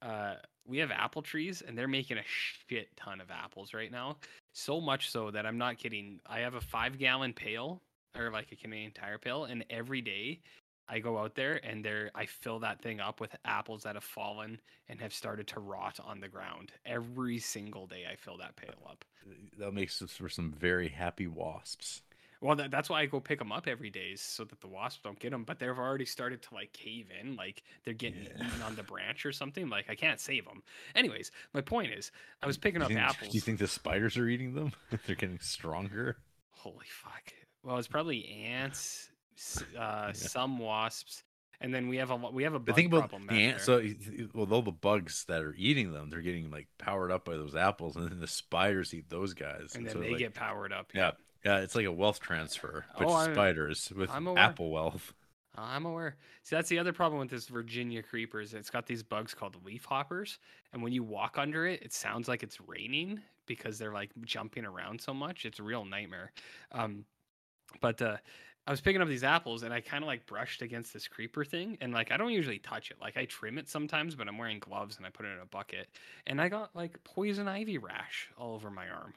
Uh, 0.00 0.34
we 0.66 0.78
have 0.78 0.90
apple 0.90 1.22
trees, 1.22 1.62
and 1.66 1.76
they're 1.76 1.88
making 1.88 2.18
a 2.18 2.22
shit 2.24 2.88
ton 2.96 3.20
of 3.20 3.30
apples 3.30 3.74
right 3.74 3.90
now. 3.90 4.16
So 4.54 4.80
much 4.80 5.10
so 5.10 5.30
that 5.30 5.44
I'm 5.46 5.58
not 5.58 5.78
kidding. 5.78 6.20
I 6.26 6.40
have 6.40 6.54
a 6.54 6.60
five 6.60 6.98
gallon 6.98 7.32
pail 7.32 7.82
or 8.16 8.30
like 8.30 8.52
a 8.52 8.56
Canadian 8.56 8.92
tire 8.92 9.18
pail, 9.18 9.44
and 9.44 9.64
every 9.70 10.00
day 10.00 10.40
I 10.88 10.98
go 11.00 11.18
out 11.18 11.34
there 11.34 11.60
and 11.64 11.84
there 11.84 12.10
I 12.14 12.26
fill 12.26 12.60
that 12.60 12.80
thing 12.80 13.00
up 13.00 13.20
with 13.20 13.34
apples 13.44 13.82
that 13.82 13.94
have 13.94 14.04
fallen 14.04 14.60
and 14.88 15.00
have 15.00 15.12
started 15.12 15.46
to 15.48 15.60
rot 15.60 15.98
on 16.04 16.20
the 16.20 16.28
ground. 16.28 16.72
Every 16.86 17.38
single 17.38 17.86
day 17.86 18.04
I 18.10 18.16
fill 18.16 18.38
that 18.38 18.56
pail 18.56 18.74
up. 18.88 19.04
That 19.58 19.72
makes 19.74 20.00
us 20.00 20.12
for 20.12 20.28
some 20.28 20.50
very 20.52 20.88
happy 20.88 21.26
wasps. 21.26 22.02
Well, 22.40 22.54
that, 22.54 22.70
that's 22.70 22.88
why 22.88 23.00
I 23.00 23.06
go 23.06 23.18
pick 23.18 23.40
them 23.40 23.50
up 23.50 23.66
every 23.66 23.90
day 23.90 24.14
so 24.14 24.44
that 24.44 24.60
the 24.60 24.68
wasps 24.68 25.02
don't 25.02 25.18
get 25.18 25.32
them. 25.32 25.42
But 25.42 25.58
they've 25.58 25.68
already 25.76 26.04
started 26.04 26.40
to 26.42 26.54
like 26.54 26.72
cave 26.72 27.08
in, 27.20 27.34
like 27.34 27.64
they're 27.84 27.94
getting 27.94 28.22
Yeah. 28.22 28.46
eaten 28.46 28.62
on 28.62 28.76
the 28.76 28.84
branch 28.84 29.26
or 29.26 29.32
something. 29.32 29.68
Like 29.68 29.90
I 29.90 29.96
can't 29.96 30.20
save 30.20 30.44
them. 30.44 30.62
Anyways, 30.94 31.32
my 31.52 31.60
point 31.60 31.92
is, 31.92 32.12
I 32.40 32.46
was 32.46 32.56
picking 32.56 32.80
up 32.80 32.88
think, 32.88 33.00
apples. 33.00 33.32
Do 33.32 33.36
you 33.36 33.40
think 33.42 33.58
the 33.58 33.66
spiders 33.66 34.16
are 34.16 34.28
eating 34.28 34.54
them? 34.54 34.72
They're 35.06 35.16
getting 35.16 35.40
stronger. 35.40 36.16
Holy 36.50 36.86
fuck! 36.88 37.32
Well, 37.64 37.76
it's 37.78 37.88
probably 37.88 38.28
ants, 38.28 39.10
uh, 39.78 40.12
some 40.12 40.58
wasps, 40.58 41.24
and 41.60 41.74
then 41.74 41.88
we 41.88 41.96
have 41.96 42.10
a 42.10 42.16
we 42.16 42.42
have 42.44 42.54
a 42.54 42.58
bug 42.58 42.76
think 42.76 42.92
about 42.92 43.10
problem 43.10 43.26
the 43.28 43.50
there. 43.50 43.58
So, 43.58 43.82
well, 44.34 44.52
all 44.52 44.62
the 44.62 44.70
bugs 44.70 45.24
that 45.28 45.42
are 45.42 45.54
eating 45.56 45.92
them, 45.92 46.10
they're 46.10 46.20
getting 46.20 46.50
like 46.50 46.68
powered 46.78 47.10
up 47.10 47.24
by 47.24 47.34
those 47.34 47.54
apples, 47.54 47.96
and 47.96 48.10
then 48.10 48.20
the 48.20 48.26
spiders 48.26 48.94
eat 48.94 49.08
those 49.10 49.34
guys. 49.34 49.74
and 49.74 49.86
then 49.86 49.94
so, 49.94 50.00
they 50.00 50.10
like, 50.10 50.18
get 50.18 50.34
powered 50.34 50.72
up. 50.72 50.90
yeah, 50.94 51.12
yeah, 51.44 51.58
it's 51.58 51.74
like 51.74 51.86
a 51.86 51.92
wealth 51.92 52.20
transfer, 52.20 52.84
but 52.98 53.06
Oh, 53.06 53.32
spiders 53.32 53.92
with 53.94 54.10
apple 54.10 54.70
wealth. 54.70 55.14
I'm 55.56 55.86
aware. 55.86 56.16
See, 56.44 56.54
that's 56.54 56.68
the 56.68 56.78
other 56.78 56.92
problem 56.92 57.18
with 57.18 57.30
this 57.30 57.48
Virginia 57.48 58.00
creepers. 58.02 58.54
It's 58.54 58.70
got 58.70 58.86
these 58.86 59.02
bugs 59.02 59.34
called 59.34 59.56
leaf 59.64 59.84
hoppers, 59.84 60.38
and 60.72 60.82
when 60.82 60.92
you 60.92 61.02
walk 61.02 61.36
under 61.36 61.66
it, 61.66 61.82
it 61.82 61.92
sounds 61.92 62.28
like 62.28 62.42
it's 62.42 62.60
raining 62.60 63.20
because 63.46 63.78
they're 63.78 63.92
like 63.92 64.10
jumping 64.24 64.64
around 64.64 65.00
so 65.00 65.12
much. 65.12 65.44
It's 65.44 65.58
a 65.58 65.62
real 65.62 65.84
nightmare. 65.84 66.32
Um, 66.70 67.04
but 67.80 68.00
uh, 68.00 68.16
I 68.68 68.70
was 68.70 68.82
picking 68.82 69.00
up 69.00 69.08
these 69.08 69.24
apples, 69.24 69.62
and 69.62 69.72
I 69.72 69.80
kind 69.80 70.04
of 70.04 70.08
like 70.08 70.26
brushed 70.26 70.60
against 70.60 70.92
this 70.92 71.08
creeper 71.08 71.42
thing, 71.42 71.78
and 71.80 71.90
like 71.90 72.12
I 72.12 72.18
don't 72.18 72.32
usually 72.32 72.58
touch 72.58 72.90
it. 72.90 72.98
Like 73.00 73.16
I 73.16 73.24
trim 73.24 73.56
it 73.56 73.66
sometimes, 73.66 74.14
but 74.14 74.28
I'm 74.28 74.36
wearing 74.36 74.58
gloves 74.58 74.98
and 74.98 75.06
I 75.06 75.10
put 75.10 75.24
it 75.24 75.30
in 75.30 75.40
a 75.40 75.46
bucket, 75.46 75.88
and 76.26 76.38
I 76.38 76.50
got 76.50 76.76
like 76.76 77.02
poison 77.02 77.48
ivy 77.48 77.78
rash 77.78 78.28
all 78.36 78.52
over 78.52 78.70
my 78.70 78.86
arm. 78.90 79.14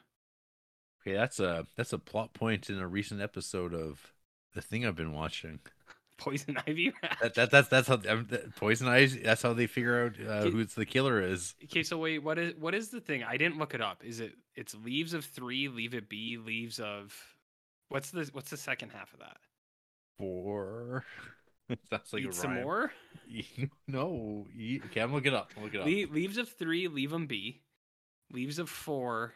Okay, 1.02 1.18
that's 1.18 1.42
a 1.42 1.68
that's 1.76 1.92
a 1.92 2.00
plot 2.00 2.34
point 2.34 2.70
in 2.70 2.80
a 2.80 2.88
recent 2.88 3.20
episode 3.20 3.74
of 3.74 4.14
the 4.56 4.62
thing 4.62 4.86
I've 4.86 4.96
been 4.96 5.12
watching. 5.12 5.60
Poison 6.18 6.56
ivy 6.68 6.94
rash. 7.04 7.18
That, 7.20 7.34
that 7.34 7.52
that's 7.52 7.68
that's 7.68 7.88
how 7.90 7.96
um, 8.08 8.28
that- 8.30 8.56
poison 8.56 8.88
eyes. 8.88 9.18
That's 9.22 9.42
how 9.42 9.54
they 9.54 9.68
figure 9.68 10.06
out 10.06 10.14
uh, 10.26 10.50
who 10.50 10.64
the 10.64 10.86
killer 10.86 11.20
is. 11.20 11.56
Okay, 11.64 11.82
so 11.84 11.98
wait, 11.98 12.20
what 12.20 12.38
is 12.38 12.54
what 12.58 12.74
is 12.76 12.90
the 12.90 13.02
thing? 13.02 13.24
I 13.24 13.36
didn't 13.36 13.58
look 13.58 13.74
it 13.74 13.82
up. 13.82 14.04
Is 14.06 14.22
it 14.22 14.34
it's 14.56 14.76
leaves 14.76 15.14
of 15.16 15.26
three, 15.26 15.68
leave 15.68 15.96
it 15.96 16.08
be, 16.08 16.38
leaves 16.38 16.80
of 16.80 17.12
what's 17.92 18.12
the 18.12 18.30
what's 18.34 18.50
the 18.50 18.58
second 18.58 18.90
half 18.90 19.14
of 19.14 19.20
that? 19.20 19.38
For 20.18 21.04
that's 21.90 22.14
like 22.14 22.24
Eat 22.24 22.30
a 22.30 22.34
some 22.34 22.52
rhyme. 22.52 22.64
more. 22.64 22.92
no, 23.88 24.46
eat, 24.58 24.84
okay, 24.88 25.02
I'm 25.02 25.14
looking 25.14 25.34
up. 25.34 25.52
I'm 25.58 25.64
looking 25.64 25.80
it 25.82 25.84
up. 26.06 26.10
Le- 26.12 26.14
leaves 26.14 26.38
of 26.38 26.50
three, 26.50 26.88
leave 26.88 27.12
them 27.12 27.28
be. 27.28 27.62
Leaves 28.32 28.60
of 28.60 28.70
four. 28.70 29.34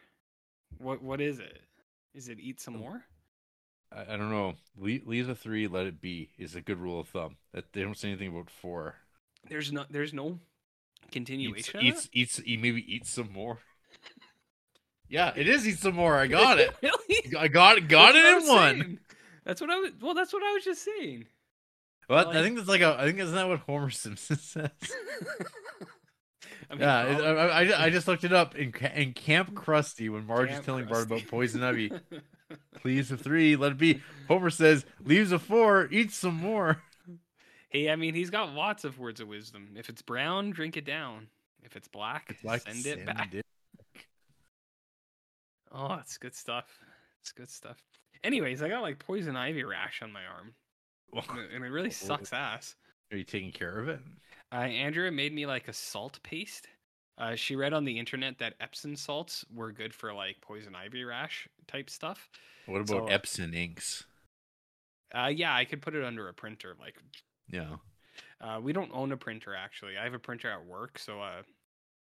What 0.78 1.02
what 1.02 1.22
is 1.22 1.40
it? 1.40 1.62
Is 2.14 2.28
it 2.30 2.40
eat 2.40 2.58
Oh. 2.60 2.64
some 2.64 2.78
more? 2.78 3.04
I, 3.92 4.02
I 4.14 4.18
don't 4.18 4.32
know. 4.32 4.56
Le- 4.78 5.00
leave 5.06 5.28
the 5.28 5.36
three, 5.36 5.68
let 5.68 5.86
it 5.86 6.02
be 6.02 6.30
is 6.38 6.56
a 6.56 6.62
good 6.62 6.80
rule 6.80 7.00
of 7.00 7.08
thumb. 7.08 7.38
That 7.54 7.74
they 7.74 7.82
don't 7.82 7.98
say 7.98 8.10
anything 8.10 8.30
about 8.30 8.50
four. 8.50 8.96
There's 9.50 9.72
no 9.72 9.86
there's 9.90 10.14
no 10.14 10.40
Eats, 11.04 11.14
continuation. 11.14 11.78
of 11.80 11.84
eats, 11.84 12.02
that? 12.04 12.10
eats, 12.14 12.42
eat, 12.44 12.60
maybe 12.62 12.84
eat 12.94 13.06
some 13.06 13.32
more. 13.32 13.60
Yeah, 15.10 15.32
it 15.36 15.48
is 15.48 15.68
eat 15.68 15.80
some 15.80 15.96
more. 15.96 16.16
I 16.18 16.28
got 16.42 16.60
it. 16.60 16.74
really? 16.82 17.38
I 17.38 17.48
got 17.48 17.78
it. 17.78 17.88
Got 17.88 18.14
That's 18.14 18.44
it 18.44 18.50
in 18.50 18.56
one. 18.56 18.80
saying. 18.82 19.00
That's 19.46 19.62
what 19.62 19.70
I 19.70 19.78
was. 19.80 19.92
Well, 20.02 20.14
that's 20.14 20.34
what 20.34 20.44
I 20.44 20.52
was 20.54 20.64
just 20.64 20.84
saying. 20.84 21.26
Well, 22.10 22.26
Like- 22.28 22.36
I 22.36 22.42
think 22.44 22.58
that's 22.58 22.68
like 22.70 22.82
a. 22.82 22.96
I 23.00 23.06
think 23.06 23.18
not 23.20 23.32
that 23.32 23.48
what 23.48 23.60
Homer 23.60 23.90
Simpson 23.92 24.38
says. 24.38 24.70
I 26.70 26.74
mean, 26.74 26.82
yeah, 26.82 27.04
it, 27.04 27.22
I, 27.22 27.64
I, 27.64 27.84
I 27.86 27.90
just 27.92 28.08
looked 28.08 28.24
it 28.24 28.34
up 28.34 28.56
in 28.56 28.74
in 28.96 29.14
Camp 29.14 29.54
Krusty 29.54 30.10
when 30.10 30.26
Marge 30.26 30.50
is 30.50 30.54
Camp 30.56 30.66
telling 30.66 30.86
Bart 30.86 31.06
about 31.06 31.28
poison 31.28 31.62
ivy. 31.64 31.92
Please 32.82 33.12
of 33.12 33.22
three, 33.22 33.56
let 33.56 33.74
it 33.74 33.78
be. 33.78 34.02
Homer 34.28 34.50
says, 34.50 34.84
leaves 35.04 35.32
of 35.32 35.44
four, 35.44 35.88
eat 35.92 36.12
some 36.12 36.36
more. 36.36 36.82
Hey, 37.70 37.90
I 37.92 37.96
mean, 37.96 38.16
he's 38.16 38.30
got 38.32 38.54
lots 38.54 38.84
of 38.84 38.98
words 38.98 39.20
of 39.20 39.28
wisdom. 39.28 39.70
If 39.76 39.90
it's 39.90 40.02
brown, 40.02 40.52
drink 40.52 40.76
it 40.78 40.86
down. 40.86 41.28
If 41.64 41.76
it's 41.76 41.88
black, 41.88 42.26
It's 42.30 42.44
like 42.44 42.62
send 42.62 42.86
it 42.86 43.06
back. 43.06 43.34
it. 43.34 43.46
Oh, 45.78 45.96
it's 45.96 46.18
good 46.18 46.34
stuff. 46.34 46.80
It's 47.22 47.32
good 47.34 47.50
stuff. 47.50 47.78
Anyways, 48.24 48.62
I 48.62 48.70
got 48.70 48.82
like 48.82 48.98
poison 49.00 49.36
ivy 49.36 49.64
rash 49.64 50.02
on 50.02 50.12
my 50.12 50.22
arm, 50.26 50.56
and 51.54 51.64
it- 51.64 51.70
really 51.70 51.92
sucks 51.92 52.32
ass. 52.34 52.76
Are 53.12 53.18
you 53.18 53.24
taking 53.24 53.52
care 53.52 53.78
of 53.80 53.88
it? 53.90 54.00
Uh, 54.52 54.56
Andrea 54.56 55.12
made 55.12 55.34
me 55.34 55.46
like 55.46 55.68
a 55.68 55.74
salt 55.74 56.20
paste. 56.24 56.68
Uh, 57.18 57.36
she 57.36 57.56
read 57.56 57.74
on 57.74 57.84
the 57.86 57.98
internet 58.00 58.38
that 58.40 58.56
Epsom 58.60 58.96
salts 58.96 59.46
were 59.54 59.72
good 59.72 59.94
for 59.94 60.14
like 60.14 60.38
poison 60.42 60.76
ivy 60.76 61.04
rash 61.04 61.48
type 61.68 61.90
stuff. 61.90 62.30
What 62.66 62.82
about 62.82 62.88
So- 62.88 63.06
Epson 63.44 63.54
inks? 63.56 64.06
Uh, 65.14 65.28
yeah, 65.34 65.54
I 65.56 65.66
could 65.66 65.82
put 65.82 65.94
it 65.96 66.04
under 66.04 66.28
a 66.30 66.34
printer. 66.34 66.76
Like, 66.80 66.96
Yeah. 67.48 67.78
uh, 68.42 68.60
we 68.62 68.74
don't 68.74 68.92
own 68.94 69.12
a 69.12 69.18
printer 69.18 69.56
actually. 69.56 69.98
I 69.98 70.04
have 70.04 70.14
a 70.14 70.20
printer 70.20 70.50
at 70.50 70.66
work, 70.66 70.98
so 71.00 71.22
uh, 71.22 71.44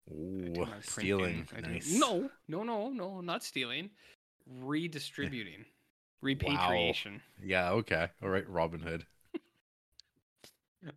Ooh, 0.10 0.66
stealing. 0.82 1.48
Nice. 1.62 1.92
No, 1.94 2.30
no, 2.48 2.64
no, 2.64 2.90
no, 2.90 3.22
not 3.22 3.44
stealing. 3.44 3.90
Redistributing, 4.62 5.66
repatriation. 6.22 7.22
Yeah, 7.42 7.72
okay. 7.72 8.08
All 8.24 8.30
right, 8.30 8.48
Robin 8.50 8.80
Hood. 8.82 9.06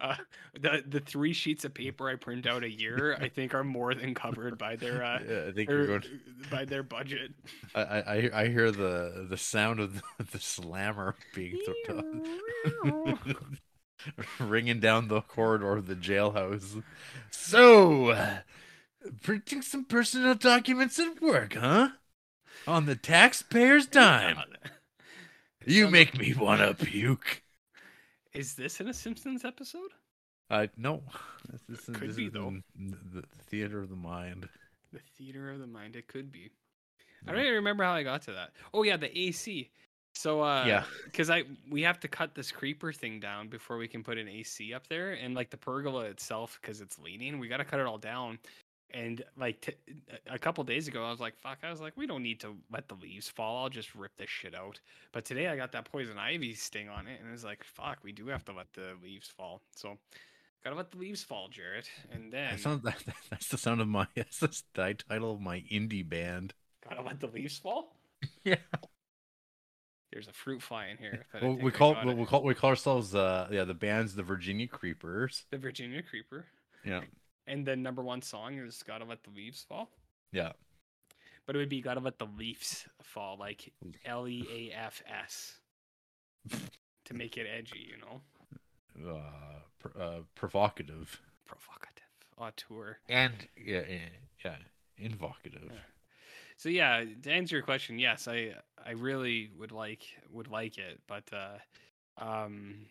Uh, 0.00 0.16
the 0.58 0.82
the 0.88 1.00
three 1.00 1.34
sheets 1.34 1.64
of 1.66 1.74
paper 1.74 2.08
I 2.08 2.16
print 2.16 2.46
out 2.46 2.64
a 2.64 2.70
year, 2.70 3.16
I 3.20 3.28
think, 3.28 3.54
are 3.54 3.62
more 3.62 3.94
than 3.94 4.14
covered 4.14 4.56
by 4.56 4.76
their 4.76 5.04
uh, 5.04 5.18
Yeah, 5.28 5.44
I 5.48 5.52
think 5.52 5.68
er, 5.70 5.74
you're 5.74 5.86
going. 5.86 6.02
by 6.50 6.64
their 6.64 6.82
budget. 6.82 7.32
I, 7.74 7.82
I 7.82 8.30
I- 8.42 8.48
hear 8.48 8.70
the 8.70 9.26
the 9.28 9.36
sound 9.36 9.80
of 9.80 9.94
the, 9.94 10.24
the 10.32 10.40
slammer 10.40 11.16
being 11.34 11.58
thrown 11.86 12.24
ringing 14.40 14.80
down 14.80 15.08
the 15.08 15.20
corridor 15.20 15.76
of 15.76 15.86
the 15.86 15.94
jailhouse. 15.94 16.82
So, 17.30 18.12
printing 19.22 19.62
some 19.62 19.84
personal 19.84 20.34
documents 20.34 20.98
at 20.98 21.20
work, 21.20 21.54
huh? 21.54 21.90
On 22.66 22.86
the 22.86 22.96
taxpayer's 22.96 23.86
dime. 23.90 24.38
You 25.66 25.88
make 25.88 26.18
me 26.18 26.34
wanna 26.34 26.74
puke. 26.74 27.42
Is 28.32 28.54
this 28.54 28.80
in 28.80 28.88
a 28.88 28.94
Simpsons 28.94 29.44
episode? 29.44 29.90
Uh, 30.50 30.66
no, 30.76 31.02
this, 31.68 31.88
is 31.88 31.96
Could 31.96 32.08
this 32.10 32.16
be, 32.16 32.26
is 32.26 32.32
though. 32.32 32.54
the 32.76 32.96
the 33.20 33.22
theater 33.48 33.80
of 33.80 33.88
the 33.88 33.96
mind. 33.96 34.48
The 34.92 35.00
theater 35.16 35.50
of 35.50 35.58
the 35.58 35.66
mind. 35.66 35.96
It 35.96 36.06
could 36.06 36.30
be. 36.30 36.50
I 37.26 37.32
don't 37.32 37.40
even 37.40 37.54
remember 37.54 37.84
how 37.84 37.92
I 37.94 38.02
got 38.02 38.22
to 38.22 38.32
that. 38.32 38.50
Oh 38.74 38.82
yeah, 38.82 38.96
the 38.98 39.16
AC. 39.18 39.70
So 40.14 40.42
uh 40.42 40.64
Yeah. 40.66 40.84
because 41.04 41.30
I 41.30 41.44
we 41.70 41.82
have 41.82 41.98
to 42.00 42.08
cut 42.08 42.34
this 42.34 42.52
creeper 42.52 42.92
thing 42.92 43.18
down 43.20 43.48
before 43.48 43.78
we 43.78 43.88
can 43.88 44.04
put 44.04 44.18
an 44.18 44.28
AC 44.28 44.74
up 44.74 44.86
there, 44.88 45.12
and 45.12 45.34
like 45.34 45.50
the 45.50 45.56
pergola 45.56 46.04
itself, 46.04 46.58
because 46.60 46.80
it's 46.82 46.98
leaning, 46.98 47.38
we 47.38 47.48
got 47.48 47.56
to 47.58 47.64
cut 47.64 47.80
it 47.80 47.86
all 47.86 47.98
down. 47.98 48.38
And 48.94 49.24
like 49.36 49.60
t- 49.60 49.74
a 50.30 50.38
couple 50.38 50.62
days 50.64 50.86
ago, 50.88 51.04
I 51.04 51.10
was 51.10 51.18
like, 51.18 51.36
"Fuck!" 51.36 51.58
I 51.64 51.70
was 51.70 51.80
like, 51.80 51.94
"We 51.96 52.06
don't 52.06 52.22
need 52.22 52.38
to 52.40 52.56
let 52.72 52.88
the 52.88 52.94
leaves 52.94 53.28
fall. 53.28 53.62
I'll 53.64 53.68
just 53.68 53.92
rip 53.94 54.16
this 54.16 54.30
shit 54.30 54.54
out." 54.54 54.78
But 55.12 55.24
today, 55.24 55.48
I 55.48 55.56
got 55.56 55.72
that 55.72 55.84
poison 55.90 56.16
ivy 56.16 56.54
sting 56.54 56.88
on 56.88 57.08
it, 57.08 57.18
and 57.20 57.28
it 57.28 57.32
was 57.32 57.42
like, 57.44 57.64
"Fuck!" 57.64 57.98
We 58.04 58.12
do 58.12 58.28
have 58.28 58.44
to 58.44 58.52
let 58.52 58.72
the 58.72 58.92
leaves 59.02 59.26
fall. 59.28 59.62
So, 59.74 59.98
gotta 60.62 60.76
let 60.76 60.92
the 60.92 60.98
leaves 60.98 61.24
fall, 61.24 61.48
Jarrett. 61.48 61.90
And 62.12 62.32
then 62.32 62.52
That 62.52 62.60
sounds, 62.60 62.82
that, 62.84 63.02
that's 63.30 63.48
the 63.48 63.58
sound 63.58 63.80
of 63.80 63.88
my 63.88 64.06
that's 64.14 64.38
the 64.74 64.94
title 65.08 65.34
of 65.34 65.40
my 65.40 65.60
indie 65.72 66.08
band. 66.08 66.54
gotta 66.88 67.02
let 67.02 67.18
the 67.20 67.26
leaves 67.28 67.58
fall. 67.58 67.96
Yeah. 68.44 68.56
There's 70.12 70.28
a 70.28 70.32
fruit 70.32 70.62
fly 70.62 70.86
in 70.86 70.98
here. 70.98 71.26
Well, 71.42 71.58
we 71.60 71.72
call 71.72 71.96
it. 71.96 72.16
we 72.16 72.24
call 72.24 72.44
we 72.44 72.54
call 72.54 72.70
ourselves 72.70 73.14
uh 73.14 73.48
yeah 73.50 73.64
the 73.64 73.74
band's 73.74 74.14
the 74.14 74.22
Virginia 74.22 74.68
Creepers. 74.68 75.44
the 75.50 75.58
Virginia 75.58 76.02
Creeper. 76.02 76.46
Yeah, 76.84 77.00
And 77.46 77.66
the 77.66 77.76
number 77.76 78.02
one 78.02 78.22
song 78.22 78.54
is 78.58 78.82
"Gotta 78.82 79.04
Let 79.04 79.22
the 79.24 79.30
Leaves 79.30 79.62
Fall," 79.68 79.90
yeah. 80.32 80.52
but 81.46 81.54
it 81.54 81.58
would 81.58 81.68
be 81.68 81.80
"Gotta 81.82 82.00
Let 82.00 82.18
the 82.18 82.26
Leaves 82.38 82.86
Fall," 83.02 83.36
like 83.38 83.72
L 84.04 84.26
E 84.28 84.70
A 84.72 84.74
F 84.76 85.02
S, 85.06 85.58
to 87.04 87.14
make 87.14 87.36
it 87.36 87.46
edgy, 87.46 87.86
you 87.90 87.96
know, 87.98 88.20
Uh, 88.96 89.58
pr- 89.80 90.00
uh, 90.00 90.18
provocative 90.36 91.20
provocative, 91.46 92.04
auteur. 92.38 92.98
and 93.08 93.32
yeah, 93.56 93.82
yeah, 93.88 93.98
yeah, 94.44 94.56
invocative. 94.96 95.64
Yeah. 95.68 95.78
So 96.56 96.68
yeah, 96.68 97.04
to 97.24 97.30
answer 97.32 97.56
your 97.56 97.64
question, 97.64 97.98
yes, 97.98 98.28
I 98.28 98.54
I 98.86 98.92
really 98.92 99.50
would 99.58 99.72
like 99.72 100.04
would 100.30 100.46
like 100.48 100.78
it, 100.78 101.00
but 101.08 101.24
uh, 101.32 101.58
um, 102.24 102.86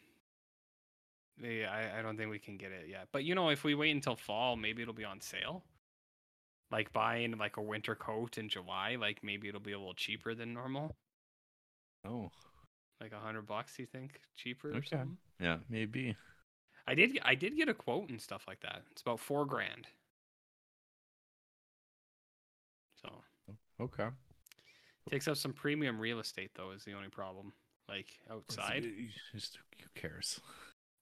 yeah, 1.42 1.72
I 1.72 2.00
I 2.00 2.02
don't 2.02 2.18
think 2.18 2.30
we 2.30 2.40
can 2.40 2.58
get 2.58 2.72
it 2.72 2.88
yet. 2.90 3.08
But 3.12 3.24
you 3.24 3.36
know, 3.36 3.50
if 3.50 3.64
we 3.64 3.76
wait 3.76 3.92
until 3.92 4.16
fall, 4.16 4.56
maybe 4.56 4.82
it'll 4.82 4.94
be 4.94 5.06
on 5.06 5.22
sale. 5.22 5.64
like 6.72 6.92
buying 6.92 7.38
like 7.38 7.56
a 7.56 7.62
winter 7.62 7.96
coat 7.96 8.38
in 8.38 8.50
July, 8.50 8.96
like 8.96 9.24
maybe 9.24 9.48
it'll 9.48 9.62
be 9.62 9.72
a 9.72 9.78
little 9.78 9.94
cheaper 9.94 10.36
than 10.36 10.54
normal. 10.54 10.96
Oh, 12.06 12.32
Like 13.00 13.12
a 13.12 13.20
hundred 13.20 13.46
bucks, 13.46 13.78
you 13.78 13.86
think 13.86 14.20
cheaper 14.36 14.78
or 14.78 14.82
Okay. 14.82 14.84
something? 14.84 15.18
yeah, 15.40 15.58
maybe. 15.70 16.18
I 16.88 16.96
did 16.96 17.20
I 17.24 17.36
did 17.36 17.58
get 17.58 17.68
a 17.68 17.74
quote 17.74 18.10
and 18.10 18.22
stuff 18.22 18.48
like 18.48 18.62
that. 18.62 18.84
It's 18.92 19.02
about 19.02 19.20
four 19.20 19.46
grand. 19.46 19.88
So 23.02 23.10
oh, 23.50 23.56
Okay. 23.80 24.10
takes 25.10 25.28
up 25.28 25.38
some 25.38 25.54
premium 25.54 26.00
real 26.00 26.20
estate 26.20 26.52
though 26.56 26.72
is 26.72 26.84
the 26.84 26.94
only 26.94 27.10
problem. 27.10 27.54
Like 27.90 28.08
outside. 28.32 28.86
You 28.86 29.10
Just, 29.34 29.58
who 29.80 29.90
cares? 30.00 30.40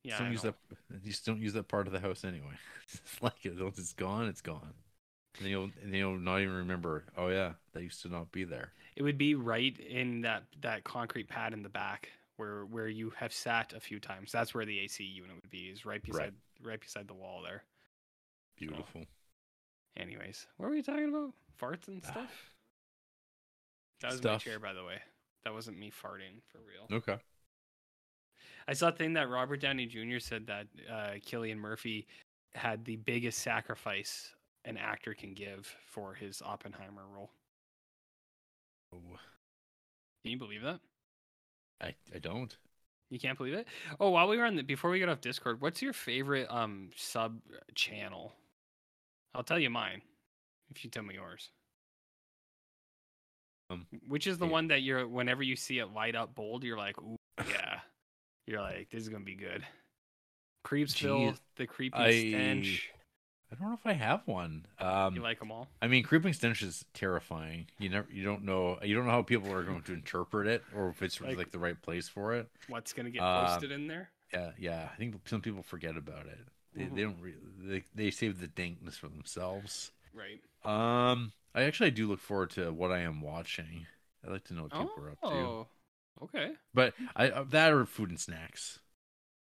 Yeah. 0.04 0.20
Don't 0.20 0.32
use 0.32 0.42
that. 0.42 0.56
Just 1.06 1.26
don't 1.26 1.40
use 1.40 1.54
that 1.54 1.68
part 1.68 1.88
of 1.88 1.94
the 1.94 2.00
house 2.00 2.24
anyway. 2.24 2.54
it's 2.94 3.22
like. 3.22 3.34
Once 3.60 3.78
it's 3.78 3.94
gone, 3.94 4.28
it's 4.28 4.42
gone. 4.42 4.74
And 5.40 5.48
you'll 5.48 5.70
and 5.82 5.96
you'll 5.96 6.18
not 6.18 6.42
even 6.42 6.56
remember. 6.56 7.06
Oh 7.18 7.30
yeah, 7.30 7.54
that 7.74 7.84
used 7.84 8.02
to 8.02 8.10
not 8.10 8.32
be 8.32 8.44
there. 8.44 8.74
It 8.96 9.04
would 9.04 9.18
be 9.18 9.36
right 9.36 9.78
in 9.80 10.22
that 10.22 10.44
that 10.62 10.84
concrete 10.84 11.30
pad 11.30 11.54
in 11.54 11.64
the 11.64 11.70
back 11.70 12.10
where 12.36 12.66
where 12.66 12.88
you 12.88 13.14
have 13.16 13.32
sat 13.32 13.74
a 13.74 13.80
few 13.80 14.00
times. 14.00 14.32
That's 14.32 14.54
where 14.54 14.66
the 14.66 14.80
AC 14.80 15.04
unit 15.04 15.36
would 15.42 15.50
be. 15.50 15.70
Is 15.70 15.86
right 15.86 16.04
beside 16.04 16.34
right, 16.64 16.80
beside 16.80 17.08
the 17.08 17.14
wall 17.14 17.42
there. 17.44 17.64
Beautiful. 18.58 19.06
Anyways, 19.98 20.48
what 20.58 20.70
were 20.70 20.76
we 20.76 20.82
talking 20.82 21.10
about? 21.10 21.34
Farts 21.60 21.88
and 21.88 22.04
stuff. 22.04 22.30
That 24.02 24.10
was 24.10 24.18
Stuff. 24.18 24.46
my 24.46 24.52
chair, 24.52 24.60
by 24.60 24.74
the 24.74 24.84
way. 24.84 24.98
That 25.44 25.54
wasn't 25.54 25.78
me 25.78 25.92
farting 25.92 26.42
for 26.52 26.58
real. 26.58 26.98
Okay. 26.98 27.22
I 28.68 28.74
saw 28.74 28.90
a 28.90 28.92
thing 28.92 29.14
that 29.14 29.30
Robert 29.30 29.60
Downey 29.62 29.86
Jr. 29.86 30.20
said 30.20 30.48
that 30.48 30.68
uh, 30.90 31.12
Cillian 31.26 31.58
Murphy 31.58 32.08
had 32.54 32.86
the 32.86 32.98
biggest 32.98 33.40
sacrifice 33.40 34.34
an 34.66 34.78
actor 34.78 35.14
can 35.14 35.34
give 35.34 35.76
for 35.86 36.14
his 36.14 36.42
Oppenheimer 36.42 37.04
role. 37.14 37.32
Oh, 38.94 39.20
Can 40.24 40.32
you 40.32 40.38
believe 40.38 40.62
that? 40.64 40.82
I 41.82 41.96
I 42.14 42.20
don't. 42.20 42.56
You 43.10 43.20
can't 43.20 43.38
believe 43.38 43.54
it. 43.54 43.68
Oh, 44.00 44.10
while 44.12 44.28
we 44.28 44.38
were 44.38 44.46
on 44.46 44.56
the 44.56 44.64
before 44.64 44.90
we 44.90 45.00
get 45.00 45.10
off 45.10 45.22
Discord, 45.22 45.62
what's 45.62 45.82
your 45.82 45.94
favorite 45.94 46.48
um 46.50 46.92
sub 46.96 47.42
channel? 47.76 48.34
I'll 49.36 49.44
tell 49.44 49.60
you 49.60 49.70
mine 49.70 50.02
if 50.72 50.84
you 50.84 50.90
tell 50.90 51.04
me 51.04 51.16
yours. 51.16 51.52
Um, 53.70 53.88
Which 54.08 54.28
is 54.28 54.38
the 54.38 54.46
yeah. 54.46 54.52
one 54.52 54.68
that 54.70 54.82
you're 54.84 55.08
whenever 55.08 55.44
you 55.44 55.56
see 55.56 55.80
it 55.80 55.88
light 55.94 56.16
up 56.16 56.36
bold, 56.36 56.64
you're 56.64 56.78
like, 56.78 56.98
ooh, 57.02 57.18
yeah. 57.48 57.81
You're 58.48 58.62
like, 58.62 58.90
this 58.92 59.02
is 59.04 59.10
gonna 59.10 59.24
be 59.24 59.36
good. 59.36 59.64
Creepsville, 60.66 61.32
Jeez, 61.34 61.40
the 61.56 61.68
creepy 61.68 61.98
I- 61.98 62.12
stench. 62.30 62.92
I 63.52 63.56
don't 63.56 63.68
know 63.68 63.74
if 63.74 63.86
I 63.86 63.92
have 63.92 64.26
one. 64.28 64.66
Um, 64.80 65.14
You 65.16 65.22
like 65.22 65.40
them 65.40 65.52
all? 65.52 65.68
I 65.82 65.88
mean, 65.88 66.04
creeping 66.04 66.32
stench 66.32 66.62
is 66.62 66.86
terrifying. 66.94 67.68
You 67.80 67.90
never, 67.90 68.08
you 68.10 68.24
don't 68.24 68.44
know, 68.46 68.80
you 68.82 68.96
don't 68.96 69.06
know 69.06 69.12
how 69.12 69.24
people 69.24 69.52
are 69.52 69.64
going 69.64 69.82
to 69.84 69.94
interpret 69.94 70.48
it, 70.48 70.64
or 70.74 70.88
if 70.88 71.02
it's 71.02 71.20
Like- 71.20 71.36
like, 71.36 71.52
the 71.52 71.60
right 71.60 71.80
place 71.82 72.08
for 72.08 72.34
it. 72.34 72.48
What's 72.70 72.94
gonna 72.94 73.10
get 73.10 73.22
uh, 73.22 73.48
posted 73.48 73.72
in 73.72 73.88
there? 73.88 74.10
Yeah, 74.32 74.52
yeah. 74.58 74.90
I 74.94 74.96
think 74.96 75.28
some 75.28 75.42
people 75.42 75.64
forget 75.64 75.98
about 75.98 76.28
it. 76.28 76.40
They, 76.74 76.84
Mhm. 76.86 76.96
they 76.96 77.02
don't. 77.02 77.20
Re- 77.20 77.36
they 77.58 77.84
they 77.94 78.12
save 78.12 78.40
the 78.40 78.48
dankness 78.48 78.96
for 78.98 79.10
themselves. 79.10 79.92
Right. 80.14 80.42
Um, 80.64 81.34
I 81.54 81.64
actually 81.64 81.92
do 81.92 82.08
look 82.08 82.22
forward 82.22 82.52
to 82.52 82.72
what 82.72 82.92
I 82.94 83.00
am 83.00 83.20
watching. 83.20 83.86
I 84.26 84.32
like 84.32 84.46
to 84.46 84.54
know 84.54 84.64
what 84.64 84.72
people 84.72 85.04
are 85.04 85.10
up 85.12 85.22
to. 85.24 85.68
Okay. 86.20 86.52
But 86.74 86.94
I 87.16 87.30
uh, 87.30 87.44
that 87.50 87.74
or 87.74 87.86
food 87.86 88.10
and 88.10 88.20
snacks. 88.20 88.80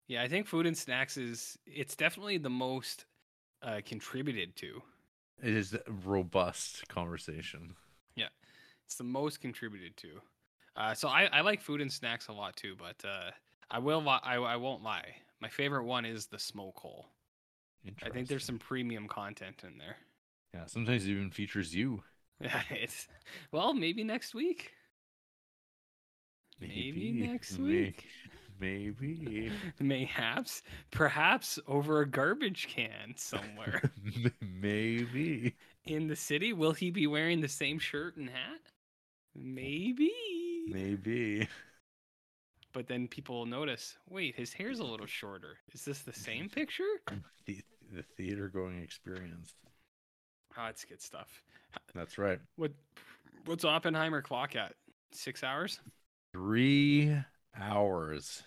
Yeah, 0.08 0.24
I 0.24 0.28
think 0.28 0.48
food 0.48 0.66
and 0.66 0.78
snacks 0.78 1.18
is 1.18 1.58
it's 1.66 1.96
definitely 1.96 2.38
the 2.38 2.50
most 2.50 3.06
uh, 3.62 3.82
contributed 3.86 4.56
to. 4.58 4.82
It 5.42 5.54
is 5.54 5.74
a 5.74 5.82
robust 6.06 6.88
conversation. 6.88 7.76
Yeah, 8.16 8.30
it's 8.86 8.96
the 8.96 9.04
most 9.04 9.42
contributed 9.42 9.98
to. 9.98 10.22
Uh, 10.76 10.94
so 10.94 11.08
I, 11.08 11.26
I 11.26 11.42
like 11.42 11.62
food 11.62 11.82
and 11.82 11.92
snacks 11.92 12.28
a 12.28 12.34
lot 12.34 12.56
too, 12.56 12.76
but 12.78 13.04
uh, 13.08 13.32
I 13.70 13.80
will 13.80 14.02
li- 14.02 14.20
I, 14.24 14.36
I 14.36 14.56
won't 14.56 14.84
lie. 14.84 15.16
My 15.40 15.50
favorite 15.50 15.84
one 15.86 16.06
is 16.06 16.28
the 16.28 16.40
smoke 16.40 16.78
hole. 16.78 17.08
I 18.04 18.10
think 18.10 18.28
there's 18.28 18.46
some 18.46 18.60
premium 18.60 19.08
content 19.08 19.64
in 19.64 19.78
there. 19.78 19.98
Yeah, 20.54 20.66
sometimes 20.66 21.06
it 21.06 21.12
even 21.12 21.32
features 21.32 21.74
you. 21.74 22.04
Yeah, 22.40 22.62
it's 22.70 23.08
well 23.52 23.74
maybe 23.74 24.04
next 24.04 24.36
week. 24.36 24.72
Maybe, 26.60 27.12
next 27.12 27.58
May- 27.60 27.68
week. 27.68 28.06
Maybe. 28.60 29.52
Mayhaps, 29.80 30.64
perhaps 30.90 31.60
over 31.68 32.02
a 32.02 32.08
garbage 32.08 32.68
can 32.68 33.14
somewhere 33.16 33.92
maybe. 34.42 35.54
in 35.86 36.08
the 36.08 36.16
city. 36.16 36.54
Will 36.54 36.72
he 36.72 36.90
be 36.90 37.06
wearing 37.06 37.40
the 37.42 37.48
same 37.48 37.78
shirt 37.78 38.18
and 38.18 38.28
hat? 38.32 38.62
Maybe. 39.36 40.12
Maybe. 40.70 41.48
But 42.74 42.88
then 42.88 43.08
people 43.08 43.38
will 43.38 43.46
notice, 43.46 43.96
wait, 44.10 44.36
his 44.36 44.54
hair's 44.54 44.80
a 44.80 44.84
little 44.84 45.06
shorter. 45.06 45.58
Is 45.74 45.86
this 45.86 46.00
the 46.00 46.14
same 46.14 46.50
picture? 46.56 46.84
The, 47.46 47.60
the 47.94 48.02
theater 48.02 48.48
going 48.50 48.82
experience. 48.82 49.54
Oh, 50.58 50.66
it's 50.66 50.84
good 50.84 51.02
stuff. 51.04 51.44
That's 51.94 52.18
right. 52.18 52.40
What 52.56 52.72
what's 53.46 53.64
Oppenheimer 53.66 54.24
clock 54.24 54.56
at? 54.56 54.74
Six 55.12 55.44
hours? 55.44 55.80
Three 56.34 57.16
hours. 57.56 58.44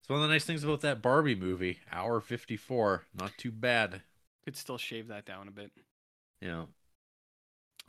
It's 0.00 0.08
one 0.08 0.22
of 0.22 0.28
the 0.28 0.32
nice 0.32 0.44
things 0.44 0.62
about 0.64 0.82
that 0.82 1.02
Barbie 1.02 1.34
movie. 1.34 1.80
Hour 1.92 2.20
54. 2.20 3.04
Not 3.14 3.32
too 3.36 3.50
bad. 3.50 4.02
Could 4.44 4.56
still 4.56 4.78
shave 4.78 5.08
that 5.08 5.24
down 5.26 5.48
a 5.48 5.50
bit. 5.50 5.72
You 6.40 6.48
know, 6.48 6.68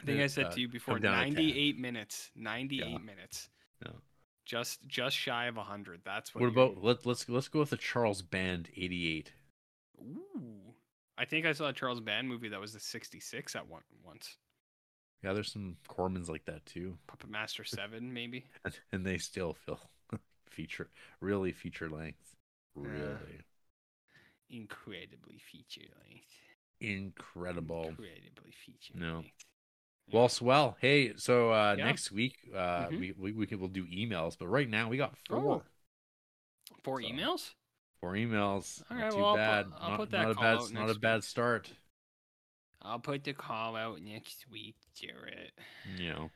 I 0.01 0.05
think 0.05 0.17
Yeah, 0.17 0.23
I 0.23 0.27
said 0.27 0.45
uh, 0.45 0.51
to 0.51 0.59
you 0.61 0.67
before, 0.67 0.95
come 0.95 1.03
down 1.03 1.13
a 1.19 1.25
tad. 1.25 1.33
98 1.35 1.77
minutes. 1.79 2.31
98 2.35 2.87
Yeah. 2.89 2.97
minutes. 2.97 3.49
Yeah. 3.85 3.91
Just 4.45 4.87
just 4.87 5.15
shy 5.15 5.45
of 5.45 5.57
100. 5.57 6.01
That's 6.03 6.33
what 6.33 6.41
what 6.41 6.47
about 6.49 6.83
let, 6.83 7.05
let's 7.05 7.27
let's 7.29 7.49
go 7.49 7.59
with 7.59 7.69
the 7.69 7.77
Charles 7.77 8.21
Band 8.21 8.69
88. 8.75 9.33
Ooh. 10.01 10.73
I 11.17 11.25
think 11.25 11.45
I 11.45 11.51
saw 11.51 11.67
a 11.67 11.73
Charles 11.73 11.99
Band 11.99 12.27
movie 12.27 12.49
that 12.49 12.59
was 12.59 12.73
the 12.73 12.79
66 12.79 13.55
at 13.55 13.67
one 13.67 13.81
once. 14.03 14.37
Yeah, 15.23 15.33
there's 15.33 15.51
some 15.51 15.77
Cormans 15.89 16.29
like 16.29 16.45
that 16.45 16.65
too. 16.65 16.97
Puppet 17.07 17.29
Master 17.29 17.63
7 17.63 18.13
maybe. 18.13 18.45
And, 18.91 19.05
they 19.05 19.17
still 19.17 19.53
feel 19.53 19.79
feature 20.49 20.89
really 21.21 21.51
feature 21.51 21.89
length. 21.89 22.35
Really 22.75 23.41
Incredibly 24.49 25.37
feature 25.39 25.87
length. 26.03 26.33
incredible. 26.81 27.91
Incredibly 27.91 28.51
feature 28.51 28.93
No. 28.93 29.23
length. 29.23 29.45
Well, 30.11 30.29
swell. 30.29 30.77
Hey, 30.79 31.13
so 31.17 31.51
uh 31.51 31.75
Yeah. 31.75 31.83
next 31.83 32.11
week 32.11 32.35
uh 32.55 32.89
Mhm. 32.89 32.95
we, 32.95 33.13
we 33.13 33.31
we 33.33 33.47
can 33.47 33.59
we'll 33.59 33.69
do 33.69 33.85
emails, 33.87 34.37
but 34.39 34.47
right 34.47 34.69
now 34.69 34.89
we 34.89 34.97
got 34.97 35.17
four. 35.17 35.39
Oh. 35.39 35.63
Four 36.83 36.99
So, 37.01 37.09
emails? 37.09 37.53
Four 38.01 38.13
emails. 38.13 38.83
All 38.91 38.97
not 38.97 39.09
right, 39.09 39.11
too 39.11 39.25
well, 39.25 39.27
I'll 39.27 39.37
bad. 39.37 39.67
I'll 39.79 39.91
not, 39.91 39.97
put 39.97 40.11
that 40.11 40.29
not 40.29 40.31
a 40.31 40.35
bad 40.35 40.59
not 40.71 40.89
a 40.89 40.95
bad 40.95 41.23
start. 41.23 41.71
I'll 42.87 42.99
put 42.99 43.23
the 43.23 43.33
call 43.33 43.75
out 43.75 44.01
next 44.01 44.45
week, 44.51 44.75
Jarrett. 44.95 45.51
You 45.97 46.09
know. 46.09 46.29